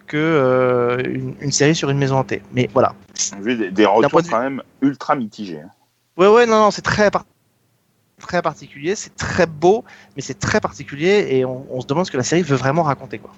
que 0.08 0.16
euh, 0.16 1.02
une, 1.04 1.36
une 1.42 1.52
série 1.52 1.76
sur 1.76 1.90
une 1.90 1.98
maison 1.98 2.18
hantée. 2.18 2.42
Mais 2.54 2.70
voilà. 2.72 2.94
Vu 3.42 3.70
des, 3.72 3.86
retours 3.86 4.22
quand 4.30 4.42
même 4.42 4.62
ultra 4.82 5.16
mitigés. 5.16 5.60
hein. 5.60 5.70
Ouais, 6.16 6.28
ouais, 6.28 6.46
non, 6.46 6.60
non, 6.60 6.72
c'est 6.72 6.84
très, 6.84 7.12
par- 7.12 7.26
très 8.22 8.42
particulier, 8.42 8.96
c'est 8.96 9.14
très 9.16 9.46
beau, 9.46 9.84
mais 10.16 10.22
c'est 10.22 10.40
très 10.40 10.62
particulier 10.62 11.28
et 11.32 11.44
on, 11.44 11.66
on 11.70 11.82
se 11.82 11.88
demande 11.88 12.06
ce 12.06 12.12
que 12.12 12.18
la 12.18 12.24
série 12.24 12.44
veut 12.44 12.56
vraiment 12.56 12.84
raconter, 12.84 13.20
quoi. 13.20 13.32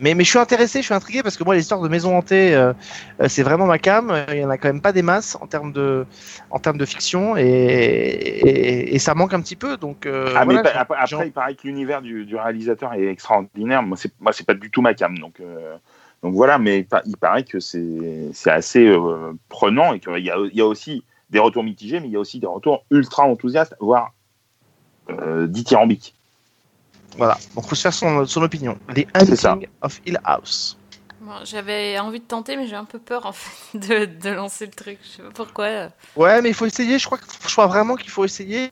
Mais, 0.00 0.14
mais 0.14 0.22
je 0.24 0.30
suis 0.30 0.38
intéressé, 0.38 0.80
je 0.80 0.84
suis 0.84 0.94
intrigué 0.94 1.22
parce 1.22 1.36
que 1.36 1.44
moi, 1.44 1.54
les 1.54 1.60
histoires 1.62 1.80
de 1.80 1.88
maison 1.88 2.16
hantée, 2.16 2.54
euh, 2.54 2.72
euh, 3.20 3.28
c'est 3.28 3.42
vraiment 3.42 3.66
ma 3.66 3.78
cam. 3.78 4.24
Il 4.30 4.38
y 4.38 4.44
en 4.44 4.50
a 4.50 4.56
quand 4.56 4.68
même 4.68 4.80
pas 4.80 4.92
des 4.92 5.02
masses 5.02 5.36
en 5.40 5.46
termes 5.46 5.72
de, 5.72 6.06
en 6.50 6.58
termes 6.58 6.78
de 6.78 6.84
fiction 6.84 7.36
et, 7.36 7.42
et, 7.42 8.94
et 8.94 8.98
ça 8.98 9.14
manque 9.14 9.34
un 9.34 9.40
petit 9.40 9.56
peu. 9.56 9.76
Donc, 9.76 10.06
euh, 10.06 10.32
Ah, 10.36 10.44
voilà, 10.44 10.62
après, 10.80 11.26
il 11.26 11.32
paraît 11.32 11.54
que 11.54 11.66
l'univers 11.66 12.00
du, 12.02 12.24
du 12.24 12.36
réalisateur 12.36 12.94
est 12.94 13.06
extraordinaire. 13.06 13.82
Moi, 13.82 13.96
c'est 13.96 14.12
moi, 14.20 14.32
c'est 14.32 14.46
pas 14.46 14.54
du 14.54 14.70
tout 14.70 14.82
ma 14.82 14.94
cam, 14.94 15.18
donc 15.18 15.40
euh, 15.40 15.76
donc 16.22 16.34
voilà. 16.34 16.58
Mais 16.58 16.86
il 17.06 17.16
paraît 17.16 17.44
que 17.44 17.58
c'est 17.58 18.30
c'est 18.32 18.50
assez 18.50 18.86
euh, 18.86 19.32
prenant 19.48 19.94
et 19.94 20.00
qu'il 20.00 20.24
y 20.24 20.30
a, 20.30 20.36
il 20.38 20.56
y 20.56 20.60
a 20.60 20.66
aussi 20.66 21.04
des 21.30 21.38
retours 21.38 21.64
mitigés, 21.64 22.00
mais 22.00 22.06
il 22.06 22.12
y 22.12 22.16
a 22.16 22.20
aussi 22.20 22.38
des 22.38 22.46
retours 22.46 22.84
ultra 22.90 23.24
enthousiastes, 23.24 23.74
voire 23.80 24.14
euh, 25.10 25.46
dithyrambiques. 25.46 26.14
Voilà, 27.16 27.36
donc 27.54 27.66
faut 27.66 27.74
se 27.74 27.82
faire 27.82 27.94
son, 27.94 28.26
son 28.26 28.42
opinion. 28.42 28.78
Les. 28.94 29.06
Hunting 29.14 29.66
of 29.82 30.00
Hill 30.06 30.20
House. 30.24 30.76
Bon, 31.20 31.32
J'avais 31.44 31.98
envie 31.98 32.20
de 32.20 32.24
tenter, 32.24 32.56
mais 32.56 32.66
j'ai 32.66 32.76
un 32.76 32.84
peu 32.84 32.98
peur 32.98 33.26
en 33.26 33.32
fait 33.32 33.78
de, 33.78 34.04
de 34.04 34.30
lancer 34.30 34.66
le 34.66 34.72
truc. 34.72 34.98
Je 35.02 35.16
sais 35.16 35.22
pas 35.22 35.30
pourquoi. 35.34 35.88
Ouais, 36.16 36.40
mais 36.42 36.50
il 36.50 36.54
faut 36.54 36.66
essayer. 36.66 36.98
Je 36.98 37.06
crois, 37.06 37.18
que, 37.18 37.24
je 37.46 37.52
crois 37.52 37.66
vraiment 37.66 37.96
qu'il 37.96 38.10
faut 38.10 38.24
essayer 38.24 38.70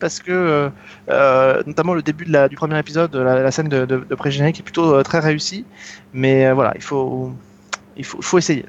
parce 0.00 0.20
que, 0.20 0.32
euh, 0.32 0.70
euh, 1.10 1.62
notamment 1.66 1.94
le 1.94 2.02
début 2.02 2.24
de 2.24 2.32
la, 2.32 2.48
du 2.48 2.56
premier 2.56 2.78
épisode, 2.78 3.14
la, 3.14 3.42
la 3.42 3.50
scène 3.50 3.68
de, 3.68 3.84
de, 3.84 3.98
de 3.98 4.14
pré-générique 4.14 4.60
est 4.60 4.62
plutôt 4.62 4.94
euh, 4.94 5.02
très 5.02 5.18
réussie. 5.18 5.64
Mais 6.12 6.46
euh, 6.46 6.54
voilà, 6.54 6.72
il 6.76 6.82
faut, 6.82 7.32
il 7.96 8.04
faut, 8.04 8.18
il 8.18 8.24
faut 8.24 8.38
essayer. 8.38 8.64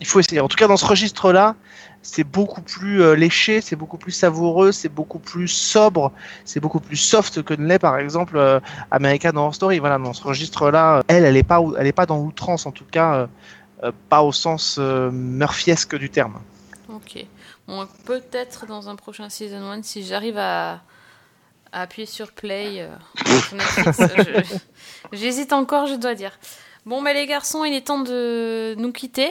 Il 0.00 0.06
faut 0.06 0.20
essayer. 0.20 0.40
En 0.40 0.48
tout 0.48 0.56
cas, 0.56 0.66
dans 0.66 0.76
ce 0.76 0.84
registre-là, 0.84 1.56
c'est 2.02 2.24
beaucoup 2.24 2.62
plus 2.62 3.02
euh, 3.02 3.14
léché, 3.14 3.60
c'est 3.60 3.76
beaucoup 3.76 3.98
plus 3.98 4.12
savoureux, 4.12 4.72
c'est 4.72 4.88
beaucoup 4.88 5.18
plus 5.18 5.48
sobre, 5.48 6.12
c'est 6.44 6.60
beaucoup 6.60 6.80
plus 6.80 6.96
soft 6.96 7.42
que 7.42 7.54
ne 7.54 7.66
l'est 7.66 7.78
par 7.78 7.98
exemple 7.98 8.36
euh, 8.36 8.58
American 8.90 9.36
Horror 9.36 9.54
Story. 9.54 9.78
Voilà, 9.78 9.98
dans 9.98 10.12
ce 10.14 10.22
registre-là, 10.24 11.02
elle, 11.08 11.24
elle 11.24 11.36
est 11.36 11.42
pas, 11.42 11.60
elle 11.78 11.86
est 11.86 11.92
pas 11.92 12.06
dans 12.06 12.18
l'outrance 12.18 12.64
en 12.66 12.72
tout 12.72 12.86
cas, 12.90 13.14
euh, 13.14 13.26
euh, 13.84 13.92
pas 14.08 14.22
au 14.22 14.32
sens 14.32 14.76
euh, 14.78 15.10
murphiesque 15.10 15.94
du 15.96 16.08
terme. 16.10 16.40
Ok. 16.88 17.24
Bon, 17.68 17.86
peut-être 18.04 18.66
dans 18.66 18.88
un 18.88 18.96
prochain 18.96 19.28
season 19.28 19.70
1, 19.70 19.82
si 19.82 20.04
j'arrive 20.04 20.38
à, 20.38 20.80
à 21.72 21.82
appuyer 21.82 22.06
sur 22.06 22.32
play. 22.32 22.80
euh, 22.80 22.88
euh, 24.00 24.42
J'hésite 25.12 25.52
encore, 25.52 25.86
je 25.86 25.94
dois 25.94 26.14
dire. 26.14 26.38
Bon, 26.86 27.00
mais 27.02 27.14
les 27.14 27.26
garçons, 27.26 27.64
il 27.64 27.74
est 27.74 27.86
temps 27.86 28.00
de 28.00 28.74
nous 28.78 28.90
quitter. 28.90 29.30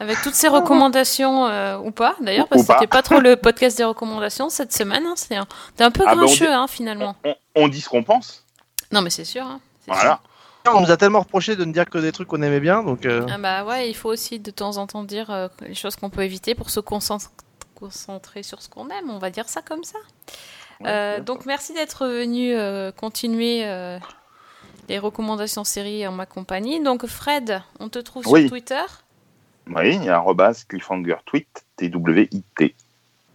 Avec 0.00 0.20
toutes 0.22 0.34
ces 0.34 0.48
recommandations, 0.48 1.46
euh, 1.46 1.76
ou 1.78 1.90
pas 1.92 2.16
d'ailleurs, 2.20 2.48
parce 2.48 2.62
que 2.66 2.72
c'était 2.72 2.86
pas 2.86 3.02
trop 3.02 3.20
le 3.20 3.36
podcast 3.36 3.76
des 3.76 3.84
recommandations 3.84 4.48
cette 4.48 4.72
semaine. 4.72 5.04
hein, 5.06 5.14
C'était 5.14 5.36
un, 5.36 5.46
un 5.78 5.90
peu 5.90 6.04
Ah 6.06 6.14
bah, 6.14 6.22
on 6.22 6.24
grincheux, 6.24 6.46
dit- 6.46 6.52
hein, 6.52 6.66
finalement. 6.66 7.14
On, 7.24 7.34
on 7.54 7.68
dit 7.68 7.80
ce 7.82 7.88
qu'on 7.90 8.02
pense. 8.02 8.44
Non, 8.92 9.02
mais 9.02 9.10
c'est 9.10 9.24
sûr. 9.26 9.44
hein, 9.44 9.60
c'est 9.84 9.92
Voilà. 9.92 10.20
On 10.72 10.80
nous 10.80 10.90
a 10.90 10.96
tellement 10.96 11.20
reproché 11.20 11.54
de 11.54 11.64
ne 11.64 11.72
dire 11.72 11.84
que 11.86 11.98
des 11.98 12.12
trucs 12.12 12.28
qu'on 12.28 12.42
aimait 12.42 12.60
bien, 12.60 12.82
donc 12.82 13.06
euh, 13.06 13.26
Ah 13.32 13.38
bah 13.38 13.64
ouais, 13.64 13.88
il 13.90 13.94
faut 13.94 14.10
aussi 14.10 14.38
de 14.40 14.50
temps 14.50 14.76
en 14.78 14.86
temps 14.86 15.04
dire 15.04 15.30
euh, 15.30 15.48
les 15.62 15.74
choses 15.74 15.96
qu'on 15.96 16.10
peut 16.10 16.22
éviter 16.22 16.54
pour 16.54 16.68
se 16.70 16.80
concentrer, 16.80 17.30
concentrer 17.74 18.42
sur 18.42 18.60
ce 18.62 18.68
qu'on 18.68 18.88
aime, 18.90 19.08
on 19.10 19.18
va 19.18 19.30
dire 19.30 19.48
ça 19.48 19.62
comme 19.62 19.84
ça. 19.84 19.98
Euh, 20.86 21.20
donc 21.20 21.44
merci 21.46 21.72
d'être 21.74 22.06
venu 22.06 22.54
euh, 22.54 22.90
continuer 22.92 23.62
euh, 23.64 23.98
les 24.88 24.98
recommandations 24.98 25.64
séries 25.64 26.06
en 26.06 26.12
ma 26.12 26.26
compagnie. 26.26 26.82
Donc 26.82 27.06
Fred, 27.06 27.62
on 27.80 27.88
te 27.88 27.98
trouve 27.98 28.26
Oui. 28.28 28.42
sur 28.42 28.50
Twitter. 28.50 28.82
Oui, 29.74 29.96
il 29.96 30.04
y 30.04 30.08
a 30.08 30.16
arrobase 30.16 30.64
cliffhanger 30.64 31.16
tweet, 31.24 31.64
T-W-I-T. 31.76 32.74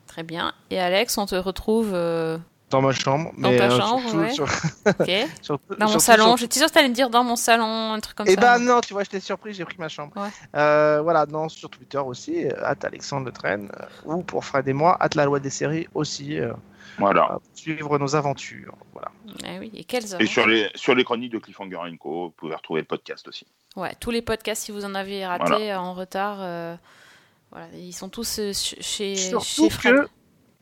Très 0.07 0.23
bien. 0.23 0.53
Et 0.69 0.79
Alex, 0.79 1.17
on 1.17 1.25
te 1.25 1.35
retrouve 1.35 1.91
euh, 1.93 2.37
dans 2.69 2.81
ma 2.81 2.91
chambre. 2.91 3.31
Dans 3.37 3.51
mais, 3.51 3.57
ta 3.57 3.71
euh, 3.71 3.79
chambre, 3.79 4.01
surtout 4.01 4.17
ouais. 4.17 4.31
sur- 4.31 4.45
ok, 4.99 5.11
surtout- 5.41 5.75
dans 5.75 5.89
mon 5.89 5.99
salon. 5.99 6.25
sur- 6.29 6.37
J'étais 6.37 6.59
sûre 6.59 6.67
que 6.67 6.73
tu 6.73 6.79
allais 6.79 6.89
me 6.89 6.93
dire 6.93 7.09
dans 7.09 7.23
mon 7.23 7.35
salon, 7.35 7.93
un 7.93 7.99
truc 7.99 8.15
comme 8.17 8.27
Eh 8.29 8.35
ça. 8.35 8.41
ben 8.41 8.59
non, 8.59 8.81
tu 8.81 8.93
vois, 8.93 9.03
j'étais 9.03 9.19
surpris, 9.19 9.53
j'ai 9.53 9.65
pris 9.65 9.77
ma 9.77 9.87
chambre. 9.89 10.13
Ouais. 10.15 10.29
Euh, 10.55 11.01
voilà, 11.01 11.25
non, 11.25 11.49
sur 11.49 11.69
Twitter 11.69 11.97
aussi, 11.99 12.45
at 12.63 12.75
Alexandre 12.83 13.25
Le 13.27 13.31
Train, 13.31 13.63
euh, 13.65 13.85
ou 14.05 14.23
pour 14.23 14.43
Fred 14.45 14.67
et 14.67 14.73
moi, 14.73 14.97
at 14.99 15.09
la 15.15 15.25
loi 15.25 15.39
des 15.39 15.49
séries 15.49 15.87
aussi, 15.93 16.39
euh, 16.39 16.53
Voilà. 16.97 17.27
pour 17.27 17.41
suivre 17.53 17.97
nos 17.99 18.15
aventures. 18.15 18.75
Voilà. 18.93 19.11
Eh 19.47 19.59
oui, 19.59 19.71
et 19.73 19.83
quelles 19.83 20.05
Et 20.21 20.25
sur 20.27 20.47
les, 20.47 20.69
sur 20.75 20.95
les 20.95 21.03
chroniques 21.03 21.33
de 21.33 21.39
Cliffhanger 21.39 21.77
Co, 21.99 22.25
vous 22.27 22.29
pouvez 22.31 22.55
retrouver 22.55 22.81
le 22.81 22.87
podcast 22.87 23.27
aussi. 23.27 23.45
Ouais, 23.75 23.93
tous 23.99 24.11
les 24.11 24.21
podcasts, 24.21 24.63
si 24.63 24.71
vous 24.71 24.85
en 24.85 24.95
avez 24.95 25.25
raté 25.25 25.45
Voilà. 25.47 25.81
en 25.81 25.93
retard, 25.93 26.37
euh, 26.39 26.75
voilà, 27.51 27.67
ils 27.75 27.93
sont 27.93 28.07
tous 28.09 28.39
euh, 28.39 28.53
ch- 28.53 28.75
chez, 28.79 29.15
Surtout 29.17 29.45
chez 29.45 29.69
Fred. 29.69 29.95
que, 29.95 30.07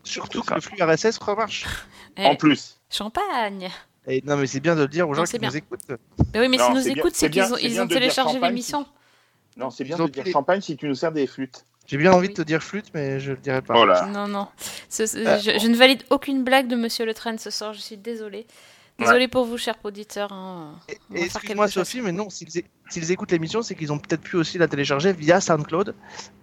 surtout 0.04 0.42
que 0.42 0.54
le 0.56 0.62
flux 0.62 0.82
RSS 0.82 1.18
remarche. 1.20 1.66
Eh, 2.18 2.26
En 2.28 2.36
plus. 2.36 2.80
Champagne. 2.92 3.72
Et 4.06 4.22
non, 4.24 4.38
mais 4.38 4.46
c'est 4.46 4.60
bien 4.60 4.76
de 4.76 4.82
le 4.82 4.88
dire 4.88 5.10
aux 5.10 5.16
gens 5.16 5.22
Non, 5.22 5.26
qui 5.28 5.40
bien. 5.40 5.50
nous 5.50 5.58
écoutent. 5.58 5.80
Mais 6.34 6.40
oui, 6.42 6.48
mais 6.48 6.60
s'ils 6.60 6.74
nous 6.74 6.82
c'est 6.82 6.90
bien- 6.94 7.02
écoutent, 7.02 7.16
c'est 7.16 7.30
qu'ils 7.32 7.52
ont, 7.52 7.58
ils 7.58 7.82
ont 7.82 7.88
téléchargé 7.88 8.40
l'émission. 8.40 8.86
Non, 9.58 9.72
c'est 9.72 9.84
bien 9.84 9.98
de 9.98 10.06
dire 10.08 10.24
champagne 10.28 10.62
si 10.62 10.78
tu 10.78 10.88
nous 10.88 10.94
sers 10.94 11.12
des 11.12 11.26
flûtes. 11.26 11.66
J'ai 11.88 11.98
bien 11.98 12.12
envie 12.14 12.30
de 12.30 12.34
te 12.34 12.42
dire 12.44 12.62
flûte, 12.62 12.88
mais 12.94 13.20
je 13.20 13.32
le 13.32 13.38
dirai 13.38 13.62
pas. 13.64 13.74
Voilà. 13.74 14.06
Non, 14.06 14.28
non. 14.28 14.48
Ce- 14.90 15.08
ce- 15.08 15.18
Euh, 15.18 15.40
je, 15.40 15.58
je 15.60 15.68
ne 15.68 15.76
valide 15.76 16.04
aucune 16.12 16.44
blague 16.44 16.68
de 16.68 16.76
Monsieur 16.76 17.06
Le 17.06 17.16
Train 17.16 17.36
ce 17.40 17.50
soir, 17.50 17.74
je 17.74 17.80
suis 17.80 17.98
désolée. 17.98 18.46
Désolée 19.00 19.28
pour 19.28 19.46
vous, 19.46 19.58
chers 19.58 19.76
auditeurs. 19.84 20.32
hein. 20.32 20.76
Excuse-moi. 21.14 21.68
Sophie, 21.68 22.02
mais 22.02 22.12
non, 22.12 22.30
s'ils 22.30 23.12
écoutent 23.12 23.32
l'émission, 23.32 23.62
c'est 23.62 23.76
qu'ils 23.76 23.92
ont 23.92 23.98
peut-être 23.98 24.22
pu 24.22 24.36
aussi 24.36 24.58
la 24.58 24.68
télécharger 24.68 25.14
via 25.14 25.42
SoundCloud. 25.42 25.96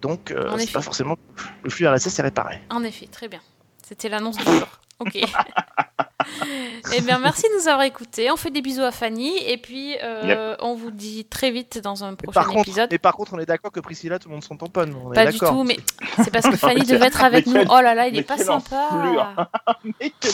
Donc, 0.02 0.30
euh, 0.30 0.56
c'est 0.58 0.72
pas 0.72 0.82
forcément 0.82 1.16
le 1.62 1.70
flux 1.70 1.86
RSS 1.86 2.18
est 2.18 2.22
réparé. 2.22 2.60
En 2.70 2.82
effet, 2.82 3.06
très 3.06 3.28
bien. 3.28 3.40
C'était 3.86 4.08
l'annonce 4.08 4.36
du 4.36 4.44
jour. 4.44 4.68
Ok. 4.98 5.18
Eh 6.96 7.00
bien, 7.02 7.18
merci 7.18 7.42
de 7.42 7.60
nous 7.62 7.68
avoir 7.68 7.82
écoutés. 7.82 8.30
On 8.30 8.36
fait 8.36 8.50
des 8.50 8.62
bisous 8.62 8.82
à 8.82 8.90
Fanny. 8.90 9.36
Et 9.46 9.56
puis, 9.58 9.96
euh, 10.02 10.56
on 10.60 10.74
vous 10.74 10.90
dit 10.90 11.24
très 11.24 11.50
vite 11.50 11.78
dans 11.78 12.04
un 12.04 12.14
prochain 12.14 12.44
contre, 12.44 12.60
épisode. 12.68 12.88
mais 12.90 12.98
par 12.98 13.14
contre, 13.14 13.34
on 13.34 13.38
est 13.38 13.46
d'accord 13.46 13.72
que 13.72 13.80
Priscilla, 13.80 14.18
tout 14.18 14.28
le 14.28 14.34
monde 14.34 14.44
s'en 14.44 14.56
tamponne. 14.56 14.94
On 14.94 15.12
est 15.12 15.14
Pas 15.14 15.30
du 15.30 15.38
tout, 15.38 15.64
mais 15.64 15.76
c'est 16.22 16.30
parce 16.32 16.46
que 16.48 16.56
Fanny 16.56 16.84
devait 16.84 17.06
être 17.06 17.22
avec 17.22 17.46
nous. 17.46 17.60
Oh 17.70 17.80
là 17.80 17.94
là, 17.94 18.06
il 18.08 18.12
mais 18.14 18.20
est 18.20 18.22
pas 18.22 18.38
sympa. 18.38 18.88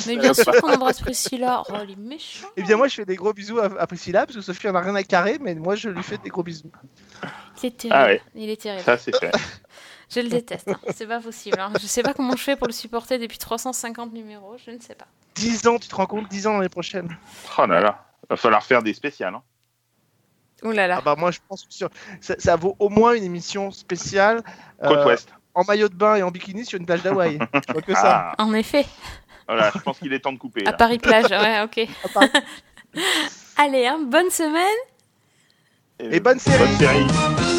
Mais 0.07 0.17
bien 0.17 0.35
sûr 0.35 0.53
qu'on 0.61 0.73
embrasse 0.73 1.01
Priscilla. 1.01 1.63
Oh, 1.69 1.75
il 1.85 1.93
est 1.93 1.97
méchant. 1.97 2.47
Eh 2.57 2.63
bien, 2.63 2.77
moi, 2.77 2.89
je 2.89 2.95
fais 2.95 3.05
des 3.05 3.17
gros 3.17 3.33
bisous 3.33 3.59
à, 3.59 3.67
à 3.81 3.87
Priscilla, 3.87 4.27
parce 4.27 4.37
que 4.37 4.43
Sophie 4.43 4.69
en 4.69 4.75
a 4.75 4.81
rien 4.81 4.95
à 4.95 5.03
carrer, 5.03 5.39
mais 5.41 5.55
moi, 5.55 5.75
je 5.77 5.89
lui 5.89 6.03
fais 6.03 6.19
des 6.19 6.29
gros 6.31 6.43
bisous. 6.43 6.71
Il 7.63 7.67
est 7.67 7.71
terrible. 7.77 7.97
Ah 7.99 8.07
ouais. 8.07 8.23
Il 8.35 8.51
est 8.51 8.61
terrible. 8.61 8.83
Ça, 8.85 8.97
c'est 8.99 9.17
fait. 9.17 9.33
Je 10.09 10.21
le 10.21 10.29
déteste. 10.29 10.69
hein. 10.69 10.79
C'est 10.95 11.07
pas 11.09 11.19
possible. 11.19 11.59
hein. 11.59 11.73
Je 11.81 11.87
sais 11.87 12.03
pas 12.05 12.15
comment 12.15 12.37
je 12.37 12.43
fais 12.43 12.55
pour 12.55 12.69
le 12.69 12.73
supporter 12.73 13.19
depuis 13.19 13.39
350 13.39 14.13
numéros. 14.13 14.55
Je 14.65 14.71
ne 14.71 14.79
sais 14.79 14.95
pas. 14.95 15.07
10 15.37 15.67
ans, 15.69 15.79
tu 15.79 15.89
te 15.89 15.95
rends 15.95 16.07
compte 16.07 16.29
10 16.29 16.47
ans 16.47 16.55
l'année 16.55 16.69
prochaine. 16.69 17.17
Oh 17.59 17.67
là 17.67 17.81
là. 17.81 18.05
Va 18.29 18.37
falloir 18.37 18.63
faire 18.65 18.83
des 18.83 18.93
spéciales. 18.95 19.35
Hein. 19.35 19.43
Ouh 20.65 20.73
là 20.73 20.87
là. 20.87 20.97
Ah 20.99 21.03
bah, 21.05 21.15
moi, 21.17 21.31
je 21.31 21.39
pense 21.49 21.65
que 21.65 21.73
sur- 21.73 21.91
ça, 22.21 22.35
ça 22.39 22.57
vaut 22.57 22.75
au 22.79 22.89
moins 22.89 23.13
une 23.15 23.23
émission 23.25 23.71
spéciale 23.71 24.43
Côte 24.83 24.99
euh, 24.99 25.07
Ouest. 25.07 25.29
en 25.55 25.65
maillot 25.65 25.89
de 25.89 25.95
bain 25.95 26.17
et 26.17 26.23
en 26.23 26.31
bikini 26.31 26.65
sur 26.65 26.79
une 26.81 26.87
plage 26.87 27.03
d'Hawaï. 27.03 27.39
je 27.69 27.73
vois 27.73 27.83
que 27.83 27.95
ça. 27.95 28.33
Ah, 28.39 28.43
En 28.43 28.53
effet, 28.55 28.87
voilà, 29.47 29.71
je 29.75 29.79
pense 29.81 29.99
qu'il 29.99 30.13
est 30.13 30.21
temps 30.21 30.33
de 30.33 30.39
couper. 30.39 30.67
à. 30.67 30.73
Paris 30.73 30.99
plage. 30.99 31.31
Ouais, 31.31 31.61
ok. 31.63 31.87
Paris. 32.15 32.31
Allez, 33.59 33.87
hein, 33.87 34.01
bonne 34.03 34.31
semaine. 34.31 34.79
Et 36.01 36.21
bonne 36.21 36.39
série. 36.39 36.59
Bonne 36.59 36.77
série. 36.79 37.56